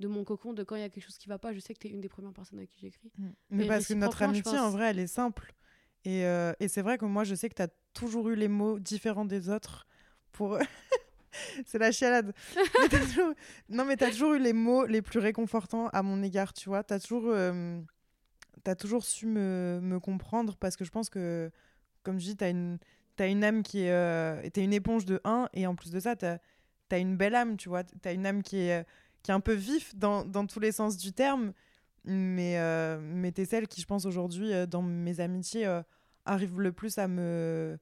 de 0.00 0.08
mon 0.08 0.24
cocon. 0.24 0.54
De 0.54 0.62
quand 0.64 0.74
il 0.74 0.80
y 0.80 0.84
a 0.84 0.88
quelque 0.88 1.04
chose 1.04 1.18
qui 1.18 1.28
va 1.28 1.38
pas, 1.38 1.52
je 1.52 1.60
sais 1.60 1.74
que 1.74 1.78
tu 1.78 1.88
es 1.88 1.90
une 1.90 2.00
des 2.00 2.08
premières 2.08 2.32
personnes 2.32 2.58
à 2.60 2.66
qui 2.66 2.80
j'écris. 2.80 3.12
Mais 3.50 3.64
Et 3.66 3.68
parce 3.68 3.86
que 3.86 3.92
notre 3.94 4.22
amitié, 4.22 4.58
en 4.58 4.70
vrai, 4.70 4.86
elle 4.90 4.98
est 4.98 5.06
simple. 5.06 5.52
Et, 6.04 6.24
euh, 6.24 6.52
et 6.58 6.68
c'est 6.68 6.82
vrai 6.82 6.96
que 6.98 7.04
moi, 7.04 7.24
je 7.24 7.34
sais 7.34 7.48
que 7.50 7.54
tu 7.54 7.62
as 7.62 7.68
toujours 7.92 8.28
eu 8.30 8.34
les 8.36 8.48
mots 8.48 8.78
différents 8.78 9.24
des 9.26 9.50
autres 9.50 9.86
pour. 10.32 10.58
c'est 11.66 11.78
la 11.78 11.92
chialade. 11.92 12.32
Mais 12.80 12.88
t'as 12.88 13.00
toujours- 13.00 13.34
Non, 13.68 13.84
mais 13.84 13.96
tu 13.96 14.04
as 14.04 14.10
toujours 14.10 14.32
eu 14.34 14.38
les 14.38 14.52
mots 14.54 14.86
les 14.86 15.02
plus 15.02 15.18
réconfortants 15.18 15.88
à 15.88 16.02
mon 16.02 16.22
égard, 16.22 16.52
tu 16.54 16.68
vois. 16.70 16.82
Tu 16.84 16.94
as 16.94 17.00
toujours. 17.00 17.24
euh, 17.26 17.80
t'as 18.64 18.74
toujours 18.74 19.04
su 19.04 19.26
me, 19.26 19.78
me 19.82 20.00
comprendre 20.00 20.56
parce 20.56 20.76
que 20.76 20.84
je 20.84 20.90
pense 20.90 21.10
que, 21.10 21.50
comme 22.06 22.20
je 22.20 22.26
dis, 22.26 22.36
tu 22.36 22.44
as 22.44 22.50
une, 22.50 22.78
t'as 23.16 23.28
une 23.28 23.42
âme 23.42 23.62
qui 23.64 23.80
est. 23.80 23.90
Euh, 23.90 24.40
t'es 24.52 24.62
une 24.62 24.72
éponge 24.72 25.04
de 25.04 25.20
1 25.24 25.48
et 25.52 25.66
en 25.66 25.74
plus 25.74 25.90
de 25.90 25.98
ça, 25.98 26.14
tu 26.14 26.24
as, 26.24 26.98
une 26.98 27.16
belle 27.16 27.34
âme, 27.34 27.56
tu 27.56 27.68
vois. 27.68 27.82
Tu 27.82 28.08
as 28.08 28.12
une 28.12 28.24
âme 28.24 28.42
qui 28.42 28.58
est, 28.58 28.80
euh, 28.80 28.84
qui 29.24 29.32
est 29.32 29.34
un 29.34 29.40
peu 29.40 29.54
vif 29.54 29.94
dans, 29.96 30.24
dans 30.24 30.46
tous 30.46 30.60
les 30.60 30.70
sens 30.70 30.96
du 30.96 31.12
terme. 31.12 31.52
Mais, 32.04 32.58
euh, 32.58 33.00
mais 33.02 33.32
t'es 33.32 33.44
celle 33.44 33.66
qui, 33.66 33.80
je 33.80 33.86
pense, 33.86 34.06
aujourd'hui, 34.06 34.52
euh, 34.54 34.66
dans 34.66 34.82
mes 34.82 35.18
amitiés, 35.18 35.66
euh, 35.66 35.82
arrive 36.24 36.60
le 36.60 36.70
plus 36.70 36.96
à 36.98 37.08
me, 37.08 37.76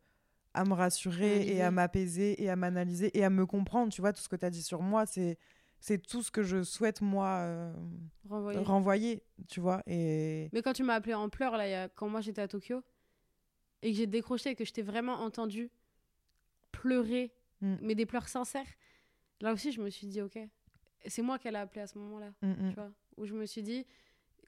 à 0.55 0.65
me 0.65 0.73
rassurer 0.73 1.47
et 1.47 1.61
à 1.63 1.71
m'apaiser 1.71 2.43
et 2.43 2.49
à 2.49 2.57
m'analyser 2.57 3.11
et 3.17 3.23
à 3.23 3.29
me 3.29 3.45
comprendre. 3.45 3.93
Tu 3.93 4.01
vois, 4.01 4.15
tout 4.15 4.23
ce 4.23 4.29
que 4.31 4.37
tu 4.37 4.47
as 4.47 4.51
dit 4.51 4.63
sur 4.63 4.81
moi, 4.81 5.05
c'est. 5.07 5.39
C'est 5.81 5.99
tout 5.99 6.23
ce 6.23 6.31
que 6.31 6.43
je 6.43 6.63
souhaite, 6.63 7.03
moi, 7.03 7.27
euh, 7.41 7.71
Renvoyer. 8.27 8.59
renvoyer, 8.61 9.23
tu 9.51 9.61
vois. 9.61 9.83
Et... 9.87 10.49
Mais 10.55 10.63
quand 10.63 10.73
tu 10.73 10.83
m'as 10.83 10.95
appelé 10.95 11.13
en 11.13 11.29
pleurs, 11.29 11.59
là, 11.59 11.83
a- 11.83 11.89
quand 11.91 12.09
moi 12.09 12.23
j'étais 12.23 12.41
à 12.41 12.49
Tokyo, 12.49 12.83
et 13.85 13.93
que 13.93 13.97
j'ai 13.97 14.07
décroché 14.09 14.51
et 14.51 14.55
que 14.57 14.65
je 14.65 14.73
t'ai 14.73 14.83
vraiment 14.83 15.15
entendu 15.21 15.71
pleurer, 16.73 17.33
Mm. 17.61 17.77
mais 17.83 17.95
des 17.95 18.07
pleurs 18.07 18.29
sincères, 18.29 18.67
là 19.41 19.53
aussi 19.53 19.73
je 19.73 19.81
me 19.81 19.91
suis 19.91 20.07
dit, 20.07 20.21
ok, 20.21 20.39
c'est 21.07 21.23
moi 21.23 21.39
qu'elle 21.39 21.57
a 21.57 21.61
appelé 21.61 21.81
à 21.83 21.87
ce 21.87 21.99
moment-là, 21.99 22.33
Mm, 22.43 22.51
mm. 22.51 22.69
tu 22.71 22.75
vois, 22.75 22.91
où 23.17 23.27
je 23.27 23.35
me 23.35 23.47
suis 23.47 23.63
dit, 23.63 23.87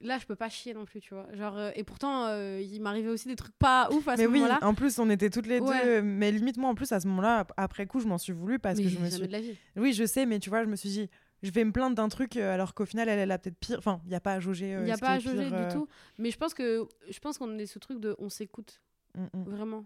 là 0.01 0.17
je 0.19 0.25
peux 0.25 0.35
pas 0.35 0.49
chier 0.49 0.73
non 0.73 0.85
plus, 0.85 0.99
tu 0.99 1.13
vois. 1.13 1.27
Genre, 1.33 1.57
euh, 1.57 1.71
et 1.75 1.83
pourtant, 1.83 2.25
euh, 2.27 2.59
il 2.61 2.81
m'arrivait 2.81 3.09
aussi 3.09 3.27
des 3.27 3.35
trucs 3.35 3.55
pas 3.57 3.89
ouf 3.91 4.07
à 4.07 4.17
ce 4.17 4.21
Mais 4.21 4.27
oui, 4.27 4.39
moment-là. 4.39 4.59
en 4.61 4.73
plus, 4.75 4.99
on 4.99 5.09
était 5.09 5.29
toutes 5.29 5.47
les 5.47 5.59
Ouais. 5.59 5.83
deux. 5.83 6.01
Mais 6.01 6.31
limite, 6.31 6.57
moi, 6.57 6.69
en 6.69 6.75
plus, 6.75 6.91
à 6.91 6.99
ce 6.99 7.07
moment-là, 7.07 7.39
ap- 7.39 7.53
après 7.57 7.87
coup, 7.87 7.99
je 7.99 8.07
m'en 8.07 8.17
suis 8.17 8.33
voulu 8.33 8.59
parce 8.59 8.77
mais 8.77 8.83
que 8.83 8.89
je 8.89 8.99
me 8.99 9.09
suis. 9.09 9.21
de 9.25 9.31
la 9.31 9.39
vie. 9.41 9.55
Oui, 9.75 9.93
je 9.93 10.05
sais, 10.05 10.25
mais 10.25 10.39
tu 10.39 10.49
vois, 10.49 10.63
je 10.63 10.69
me 10.69 10.75
suis 10.75 10.89
dit, 10.89 11.09
je 11.43 11.51
vais 11.51 11.63
me 11.63 11.71
plaindre 11.71 11.95
d'un 11.95 12.09
truc 12.09 12.37
euh, 12.37 12.53
alors 12.53 12.73
qu'au 12.75 12.85
final, 12.85 13.07
elle, 13.09 13.17
elle 13.19 13.31
a 13.31 13.37
peut-être 13.39 13.57
pire. 13.57 13.77
Enfin, 13.79 14.01
il 14.05 14.09
n'y 14.09 14.15
a 14.15 14.19
pas 14.19 14.33
à 14.33 14.39
jauger. 14.39 14.75
euh, 14.75 14.81
Il 14.81 14.85
n'y 14.85 14.91
a 14.91 14.95
ce 14.95 14.99
pas 15.01 15.13
à 15.13 15.19
jauger 15.19 15.47
pire, 15.47 15.67
du 15.67 15.73
tout. 15.73 15.87
Mais 16.19 16.29
je 16.31 16.37
pense 16.37 16.53
que 16.53 16.87
je 17.09 17.19
pense 17.19 17.37
qu'on 17.39 17.57
est 17.57 17.65
ce 17.65 17.79
truc 17.79 17.99
de 17.99 18.15
on 18.19 18.29
s'écoute 18.29 18.81
mm, 19.17 19.27
mm. 19.33 19.43
vraiment. 19.49 19.85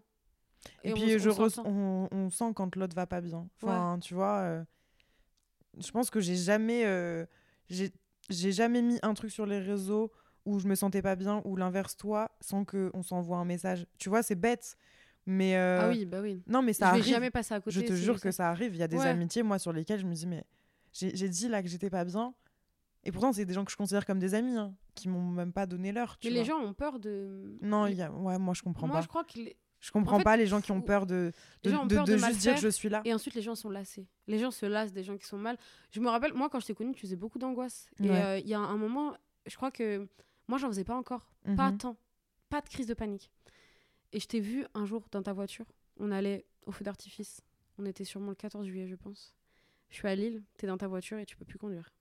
Et, 0.83 0.93
puis, 0.93 1.17
je 1.19 1.29
on 1.29 1.33
res- 1.33 1.49
s'entend. 1.49 1.69
on, 1.69 2.07
on 2.11 2.29
sent 2.29 2.51
quand 2.55 2.75
l'autre 2.75 2.95
va 2.95 3.07
pas 3.07 3.21
bien. 3.21 3.47
Enfin, 3.61 3.97
tu 3.99 4.13
vois, 4.13 4.39
euh, 4.39 4.63
je 5.79 5.89
pense 5.91 6.09
que 6.09 6.19
j'ai 6.19 6.35
jamais, 6.35 6.85
euh, 6.85 7.25
j'ai 7.69 8.51
jamais 8.51 8.81
mis 8.81 8.99
un 9.01 9.13
truc 9.13 9.31
sur 9.31 9.45
les 9.45 9.59
réseaux 9.59 10.11
où 10.45 10.59
je 10.59 10.67
me 10.67 10.75
sentais 10.75 11.01
pas 11.01 11.15
bien 11.15 11.41
ou 11.45 11.55
l'inverse 11.55 11.95
toi 11.97 12.31
sans 12.41 12.65
que 12.65 12.89
on 12.93 13.03
s'envoie 13.03 13.37
un 13.37 13.45
message. 13.45 13.85
Tu 13.97 14.09
vois, 14.09 14.23
c'est 14.23 14.35
bête, 14.35 14.75
mais 15.25 15.55
euh, 15.55 15.85
Ah 15.85 15.87
oui, 15.89 16.05
bah 16.05 16.19
oui. 16.21 16.43
non, 16.47 16.61
mais 16.61 16.73
ça 16.73 16.87
je 16.87 16.91
vais 16.93 16.99
arrive. 16.99 17.13
jamais 17.13 17.31
passer 17.31 17.53
à 17.53 17.59
côté. 17.61 17.71
je 17.75 17.81
te 17.81 17.93
jure 17.93 18.19
que 18.19 18.31
ça 18.31 18.49
arrive. 18.49 18.75
Il 18.75 18.79
y 18.79 18.83
a 18.83 18.87
des 18.87 18.97
Ouais. 18.97 19.07
amitiés 19.07 19.43
moi 19.43 19.59
sur 19.59 19.71
lesquelles 19.73 19.99
je 19.99 20.05
me 20.07 20.13
dis 20.13 20.27
mais 20.27 20.43
j'ai 20.93 21.29
dit 21.29 21.47
là 21.47 21.61
que 21.63 21.69
j'étais 21.69 21.89
pas 21.89 22.03
bien. 22.05 22.33
Et 23.03 23.11
pourtant, 23.11 23.33
c'est 23.33 23.45
des 23.45 23.53
gens 23.53 23.65
que 23.65 23.71
je 23.71 23.77
considère 23.77 24.05
comme 24.05 24.19
des 24.19 24.33
amis, 24.35 24.55
hein, 24.55 24.75
qui 24.95 25.09
m'ont 25.09 25.23
même 25.31 25.51
pas 25.53 25.65
donné 25.65 25.91
l'heure. 25.91 26.17
Mais 26.23 26.29
les 26.29 26.45
gens 26.45 26.59
ont 26.59 26.73
peur 26.73 26.99
de. 26.99 27.57
Non, 27.61 27.87
y 27.87 28.01
a... 28.01 28.11
ouais, 28.11 28.37
moi 28.37 28.53
je 28.53 28.61
comprends 28.61 28.85
Moi, 28.87 28.97
pas. 28.97 29.01
je 29.01 29.07
crois 29.07 29.23
que 29.23 29.39
les- 29.39 29.57
Je 29.79 29.89
comprends 29.91 30.19
fait, 30.19 30.23
pas 30.23 30.37
les 30.37 30.45
gens 30.45 30.61
qui 30.61 30.71
ont 30.71 30.81
peur 30.81 31.07
de, 31.07 31.31
de, 31.63 31.71
de- 31.71 31.75
peur 31.95 32.05
de 32.05 32.11
de 32.13 32.17
juste 32.17 32.37
dire 32.39 32.57
je 32.57 32.67
suis 32.67 32.89
là. 32.89 33.01
Et 33.05 33.13
ensuite, 33.13 33.33
les 33.33 33.41
gens 33.41 33.55
sont 33.55 33.71
lassés. 33.71 34.07
Les 34.27 34.37
gens 34.37 34.51
se 34.51 34.67
lassent 34.67 34.93
des 34.93 35.03
gens 35.03 35.17
qui 35.17 35.25
sont 35.25 35.39
mal. 35.39 35.57
Je 35.91 35.99
me 35.99 36.09
rappelle, 36.09 36.33
moi, 36.33 36.49
quand 36.49 36.59
je 36.59 36.67
t'ai 36.67 36.75
connue, 36.75 36.93
tu 36.93 37.01
faisais 37.01 37.15
beaucoup 37.15 37.39
d'angoisse. 37.39 37.89
Et 37.99 38.09
euh, 38.11 38.37
il 38.37 38.47
y 38.47 38.53
a 38.53 38.59
un 38.59 38.77
moment, 38.77 39.15
je 39.47 39.55
crois 39.55 39.71
que 39.71 40.07
moi, 40.47 40.59
j'en 40.59 40.67
faisais 40.67 40.83
pas 40.83 40.95
encore. 40.95 41.27
Pas 41.57 41.71
Mhm. 41.71 41.77
tant. 41.79 41.97
Pas 42.49 42.61
de 42.61 42.69
crise 42.69 42.85
de 42.85 42.93
panique. 42.93 43.31
Et 44.13 44.19
je 44.19 44.27
t'ai 44.27 44.39
vu 44.41 44.65
un 44.75 44.85
jour 44.85 45.07
dans 45.11 45.23
ta 45.23 45.33
voiture. 45.33 45.65
On 45.97 46.11
allait 46.11 46.45
au 46.67 46.71
feu 46.71 46.83
d'artifice. 46.83 47.41
On 47.79 47.85
était 47.87 48.03
sûrement 48.03 48.29
le 48.29 48.35
14 48.35 48.67
juillet, 48.67 48.85
je 48.87 48.95
pense. 48.95 49.33
Je 49.89 49.95
suis 49.95 50.07
à 50.07 50.13
Lille, 50.13 50.43
t'es 50.57 50.67
dans 50.67 50.77
ta 50.77 50.87
voiture 50.87 51.17
et 51.17 51.25
tu 51.25 51.35
peux 51.35 51.45
plus 51.45 51.57
conduire. 51.57 51.91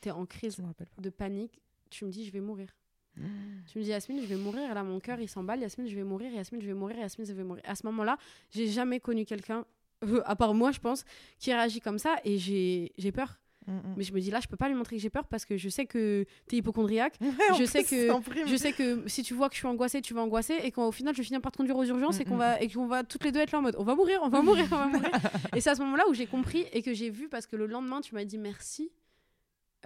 T'es 0.00 0.10
en 0.10 0.26
crise 0.26 0.60
de 0.98 1.10
panique. 1.10 1.60
Tu 1.90 2.04
me 2.04 2.10
dis, 2.10 2.24
je 2.24 2.32
vais 2.32 2.40
mourir. 2.40 2.68
Tu 3.66 3.78
me 3.78 3.84
dis, 3.84 3.90
Yasmine, 3.90 4.20
je 4.20 4.26
vais 4.26 4.36
mourir. 4.36 4.70
Et 4.70 4.74
là, 4.74 4.82
mon 4.82 5.00
cœur, 5.00 5.20
il 5.20 5.28
s'emballe. 5.28 5.60
Yasmine, 5.60 5.88
je 5.88 5.96
vais 5.96 6.04
mourir. 6.04 6.32
Yasmine, 6.32 6.60
je 6.60 6.66
vais 6.66 6.74
mourir. 6.74 6.98
Yasmine, 6.98 7.26
je 7.26 7.32
vais 7.32 7.44
mourir. 7.44 7.62
À 7.66 7.74
ce 7.74 7.84
moment-là, 7.86 8.16
j'ai 8.50 8.66
jamais 8.66 9.00
connu 9.00 9.24
quelqu'un, 9.24 9.64
euh, 10.04 10.22
à 10.24 10.36
part 10.36 10.54
moi, 10.54 10.72
je 10.72 10.80
pense, 10.80 11.04
qui 11.38 11.52
réagit 11.52 11.80
comme 11.80 11.98
ça. 11.98 12.16
Et 12.24 12.38
j'ai 12.38 12.92
j'ai 12.96 13.12
peur. 13.12 13.38
Mm, 13.66 13.72
mm. 13.72 13.94
Mais 13.96 14.04
je 14.04 14.12
me 14.14 14.20
dis, 14.20 14.30
là, 14.30 14.40
je 14.40 14.48
peux 14.48 14.56
pas 14.56 14.68
lui 14.68 14.74
montrer 14.74 14.96
que 14.96 15.02
j'ai 15.02 15.10
peur 15.10 15.26
parce 15.26 15.44
que 15.44 15.58
je 15.58 15.68
sais 15.68 15.84
que 15.84 16.24
t'es 16.46 16.56
hypochondriaque. 16.56 17.18
Je 17.58 17.64
sais 17.64 17.84
que-. 17.84 18.08
Je 18.46 18.56
sais 18.56 18.72
que 18.72 19.06
si 19.06 19.22
tu 19.22 19.34
vois 19.34 19.48
que 19.48 19.54
je 19.54 19.58
suis 19.58 19.66
angoissée, 19.66 20.00
tu 20.00 20.14
vas 20.14 20.22
angoisser. 20.22 20.54
Et 20.62 20.70
qu'au 20.70 20.90
final, 20.92 21.14
je 21.14 21.18
vais 21.20 21.24
finir 21.24 21.40
par 21.42 21.52
te 21.52 21.58
conduire 21.58 21.76
aux 21.76 21.84
urgences 21.84 22.20
et 22.20 22.24
qu'on 22.24 22.36
va, 22.36 22.60
et 22.60 22.68
qu'on 22.68 22.86
va 22.86 23.04
toutes 23.04 23.24
les 23.24 23.32
deux 23.32 23.40
être 23.40 23.52
là 23.52 23.58
en 23.58 23.62
mode, 23.62 23.76
on 23.78 23.84
va 23.84 23.94
mourir, 23.94 24.20
on 24.22 24.28
va 24.28 24.40
mourir, 24.40 24.66
on 24.70 24.76
va 24.76 24.86
mourir. 24.86 25.10
et 25.54 25.60
c'est 25.60 25.70
à 25.70 25.74
ce 25.74 25.82
moment-là 25.82 26.04
où 26.08 26.14
j'ai 26.14 26.26
compris 26.26 26.64
et 26.72 26.82
que 26.82 26.94
j'ai 26.94 27.10
vu 27.10 27.28
parce 27.28 27.46
que 27.46 27.56
le 27.56 27.66
lendemain, 27.66 28.00
tu 28.00 28.14
m'as 28.14 28.24
dit 28.24 28.38
merci 28.38 28.90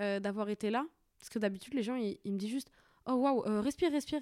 euh, 0.01 0.21
d'avoir 0.21 0.49
été 0.49 0.71
là. 0.71 0.87
Parce 1.19 1.29
que 1.31 1.39
d'habitude, 1.39 1.75
les 1.75 1.83
gens, 1.83 1.95
ils, 1.97 2.19
ils 2.25 2.33
me 2.33 2.39
disent 2.39 2.51
juste, 2.51 2.71
oh 3.07 3.13
waouh, 3.15 3.45
euh, 3.47 3.61
respire, 3.61 3.91
respire. 3.93 4.21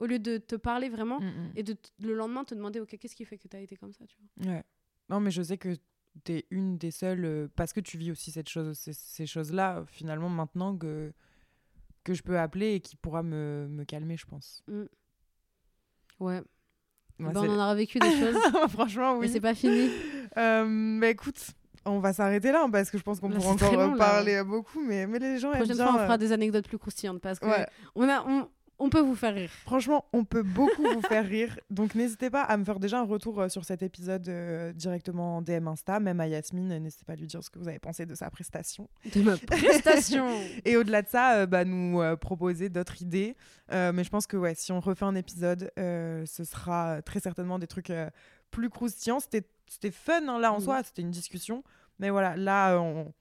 Au 0.00 0.06
lieu 0.06 0.18
de 0.18 0.38
te 0.38 0.56
parler 0.56 0.88
vraiment 0.88 1.20
Mm, 1.20 1.24
mm. 1.26 1.52
et 1.56 1.62
de 1.62 1.76
le 2.00 2.14
lendemain 2.14 2.44
te 2.44 2.54
demander, 2.54 2.80
ok, 2.80 2.96
qu'est-ce 2.98 3.14
qui 3.14 3.24
fait 3.24 3.38
que 3.38 3.46
tu 3.48 3.56
as 3.56 3.60
été 3.60 3.76
comme 3.76 3.92
ça, 3.92 4.04
tu 4.06 4.16
vois. 4.18 4.52
Ouais. 4.52 4.64
Non, 5.08 5.20
mais 5.20 5.30
je 5.30 5.42
sais 5.42 5.56
que 5.56 5.76
t'es 6.24 6.46
une 6.50 6.76
des 6.78 6.90
seules, 6.90 7.24
euh, 7.24 7.48
parce 7.56 7.72
que 7.72 7.80
tu 7.80 7.96
vis 7.98 8.10
aussi 8.10 8.30
cette 8.30 8.48
chose, 8.48 8.76
ces, 8.78 8.92
ces 8.92 9.26
choses-là, 9.26 9.84
finalement, 9.86 10.28
maintenant 10.28 10.76
que, 10.76 11.12
que 12.02 12.12
je 12.14 12.22
peux 12.22 12.38
appeler 12.38 12.74
et 12.74 12.80
qui 12.80 12.96
pourra 12.96 13.22
me, 13.22 13.66
me 13.70 13.84
calmer, 13.84 14.16
je 14.16 14.26
pense. 14.26 14.62
Ouais. 16.20 16.42
Moi, 17.18 17.32
Ben, 17.32 17.40
on 17.42 17.50
en 17.50 17.54
aura 17.54 17.74
vécu 17.74 17.98
des 17.98 18.10
choses. 18.20 18.36
Franchement, 18.70 19.14
Mais 19.18 19.26
oui. 19.26 19.32
c'est 19.32 19.40
pas 19.40 19.54
fini. 19.54 19.88
Bah 20.34 21.08
écoute, 21.08 21.52
on 21.86 21.98
va 22.00 22.12
s'arrêter 22.12 22.52
là, 22.52 22.66
parce 22.70 22.90
que 22.90 22.98
je 22.98 23.02
pense 23.02 23.20
qu'on 23.20 23.28
Là, 23.28 23.36
pourra 23.36 23.52
encore 23.52 23.72
long, 23.74 23.80
euh, 23.94 23.96
là. 23.96 23.96
parler 23.96 24.34
euh, 24.36 24.44
beaucoup, 24.44 24.80
mais, 24.82 25.06
mais 25.06 25.18
les 25.18 25.38
gens 25.38 25.52
aiment 25.52 25.64
bien, 25.64 25.74
fois, 25.74 25.94
on 25.94 25.98
euh, 25.98 26.04
fera 26.04 26.18
des 26.18 26.32
anecdotes 26.32 26.66
plus 26.68 26.78
croustillantes 26.78 27.20
parce 27.20 27.38
que 27.38 27.46
ouais. 27.46 27.66
on, 27.94 28.08
a, 28.08 28.24
on, 28.26 28.48
on 28.80 28.90
peut 28.90 29.00
vous 29.00 29.14
faire 29.14 29.34
rire. 29.34 29.50
Franchement, 29.62 30.04
on 30.12 30.24
peut 30.24 30.42
beaucoup 30.42 30.82
vous 30.82 31.02
faire 31.02 31.24
rire. 31.28 31.58
Donc 31.70 31.94
n'hésitez 31.94 32.28
pas 32.30 32.42
à 32.42 32.56
me 32.56 32.64
faire 32.64 32.80
déjà 32.80 32.98
un 32.98 33.04
retour 33.04 33.40
euh, 33.40 33.48
sur 33.48 33.64
cet 33.64 33.82
épisode 33.82 34.28
euh, 34.28 34.72
directement 34.72 35.36
en 35.36 35.42
DM 35.42 35.68
Insta, 35.68 36.00
même 36.00 36.18
à 36.20 36.26
Yasmine. 36.26 36.72
euh, 36.72 36.78
N'hésitez 36.80 37.04
pas 37.04 37.12
à 37.12 37.16
lui 37.16 37.26
dire 37.28 37.42
ce 37.44 37.50
que 37.50 37.58
vous 37.60 37.68
avez 37.68 37.78
pensé 37.78 38.04
de 38.04 38.14
sa 38.16 38.30
prestation. 38.30 38.88
De 39.14 39.22
ma 39.22 39.36
prestation. 39.46 40.26
Et 40.64 40.76
au-delà 40.76 41.02
de 41.02 41.08
ça, 41.08 41.34
euh, 41.36 41.46
bah, 41.46 41.64
nous 41.64 42.00
euh, 42.00 42.16
proposer 42.16 42.68
d'autres 42.68 43.00
idées. 43.00 43.36
Euh, 43.72 43.92
mais 43.94 44.04
je 44.04 44.10
pense 44.10 44.26
que 44.26 44.36
ouais, 44.36 44.54
si 44.56 44.72
on 44.72 44.80
refait 44.80 45.04
un 45.06 45.14
épisode, 45.14 45.70
euh, 45.78 46.24
ce 46.26 46.44
sera 46.44 47.00
très 47.02 47.20
certainement 47.20 47.58
des 47.58 47.66
trucs 47.68 47.90
euh, 47.90 48.10
plus 48.54 48.70
croustillants. 48.70 49.20
C'était 49.20 49.90
fun 49.90 50.28
hein, 50.28 50.38
là 50.38 50.52
en 50.52 50.58
Mhm. 50.58 50.64
soi, 50.64 50.82
c'était 50.82 51.02
une 51.02 51.10
discussion. 51.10 51.62
Mais 51.98 52.10
voilà, 52.10 52.36
là, 52.36 52.78
on... 52.80 53.12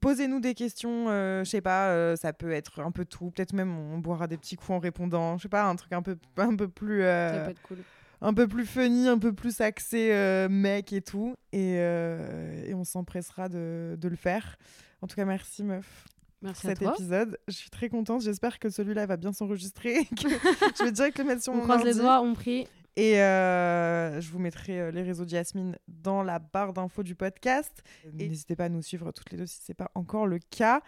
posez-nous 0.00 0.40
des 0.40 0.54
questions. 0.54 1.06
euh, 1.08 1.44
je 1.44 1.50
sais 1.50 1.60
pas, 1.60 1.88
euh, 1.90 2.16
ça 2.16 2.32
peut 2.32 2.50
être 2.52 2.80
un 2.80 2.90
peu 2.90 3.04
tout. 3.04 3.30
Peut-être 3.30 3.52
même 3.52 3.76
on 3.76 3.98
boira 3.98 4.26
des 4.26 4.36
petits 4.36 4.56
coups 4.56 4.70
en 4.70 4.78
répondant. 4.78 5.36
Je 5.38 5.42
sais 5.44 5.48
pas, 5.48 5.64
un 5.64 5.76
truc 5.76 5.92
un 5.92 6.02
peu, 6.02 6.16
un 6.36 6.54
peu 6.56 6.68
plus. 6.68 7.02
euh, 7.02 7.32
Ça 7.38 7.44
peut 7.44 7.50
être 7.50 7.62
cool. 7.62 7.78
un 8.20 8.34
peu 8.34 8.46
plus 8.48 8.66
funny, 8.66 9.08
un 9.08 9.18
peu 9.18 9.32
plus 9.32 9.60
axé 9.60 10.12
euh, 10.12 10.48
mec 10.48 10.92
et 10.92 11.02
tout. 11.02 11.34
Et, 11.52 11.76
euh, 11.78 12.64
et 12.66 12.74
on 12.74 12.84
s'empressera 12.84 13.48
de, 13.48 13.96
de 13.98 14.08
le 14.08 14.16
faire. 14.16 14.56
En 15.02 15.06
tout 15.06 15.16
cas, 15.16 15.24
merci 15.24 15.62
meuf. 15.64 16.06
Merci 16.42 16.66
à 16.66 16.70
cet 16.70 16.80
toi. 16.80 16.92
épisode. 16.94 17.38
Je 17.48 17.54
suis 17.54 17.70
très 17.70 17.88
contente. 17.88 18.20
J'espère 18.20 18.58
que 18.58 18.68
celui-là 18.70 19.06
va 19.06 19.16
bien 19.16 19.32
s'enregistrer. 19.32 20.06
je 20.78 20.84
vais 20.84 20.92
direct 20.92 21.18
le 21.18 21.24
mettre 21.24 21.42
sur 21.42 21.52
On 21.52 21.56
mon 21.56 21.62
croise 21.62 21.82
les 21.82 21.94
doigts, 21.94 22.20
on 22.20 22.34
prie. 22.34 22.68
Et 22.96 23.20
euh, 23.20 24.20
je 24.20 24.30
vous 24.30 24.38
mettrai 24.38 24.80
euh, 24.80 24.90
les 24.90 25.02
réseaux 25.02 25.24
de 25.26 25.30
Yasmine 25.30 25.76
dans 25.86 26.22
la 26.22 26.38
barre 26.38 26.72
d'infos 26.72 27.02
du 27.02 27.14
podcast. 27.14 27.82
Et 28.18 28.28
n'hésitez 28.28 28.56
pas 28.56 28.64
à 28.64 28.68
nous 28.70 28.80
suivre 28.82 29.12
toutes 29.12 29.30
les 29.30 29.36
deux 29.38 29.46
si 29.46 29.58
ce 29.62 29.70
n'est 29.70 29.74
pas 29.74 29.90
encore 29.94 30.26
le 30.26 30.38
cas. 30.38 30.80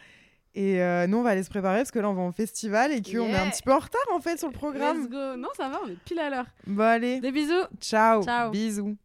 Et 0.55 0.83
euh, 0.83 1.07
nous, 1.07 1.19
on 1.19 1.23
va 1.23 1.31
aller 1.31 1.43
se 1.43 1.51
préparer 1.51 1.81
parce 1.81 1.91
que 1.91 1.99
là, 1.99 2.09
on 2.09 2.15
va 2.15 2.23
en 2.23 2.33
festival 2.33 2.93
et 2.93 3.03
qu'on 3.03 3.29
est 3.29 3.37
un 3.37 3.51
petit 3.51 3.63
peu 3.63 3.73
en 3.75 3.79
retard 3.79 4.01
en 4.13 4.21
fait 4.21 4.39
sur 4.39 4.49
le 4.49 4.53
Let's 4.55 4.59
programme. 4.59 5.07
go. 5.09 5.37
Non, 5.37 5.49
ça 5.57 5.69
va, 5.69 5.81
on 5.85 5.89
est 5.89 6.03
pile 6.05 6.19
à 6.19 6.31
l'heure. 6.31 6.47
Bon, 6.67 6.83
allez, 6.83 7.21
Des 7.21 7.31
bisous. 7.31 7.53
ciao, 7.81 8.23
Ciao. 8.25 8.51
bisous. 8.51 8.97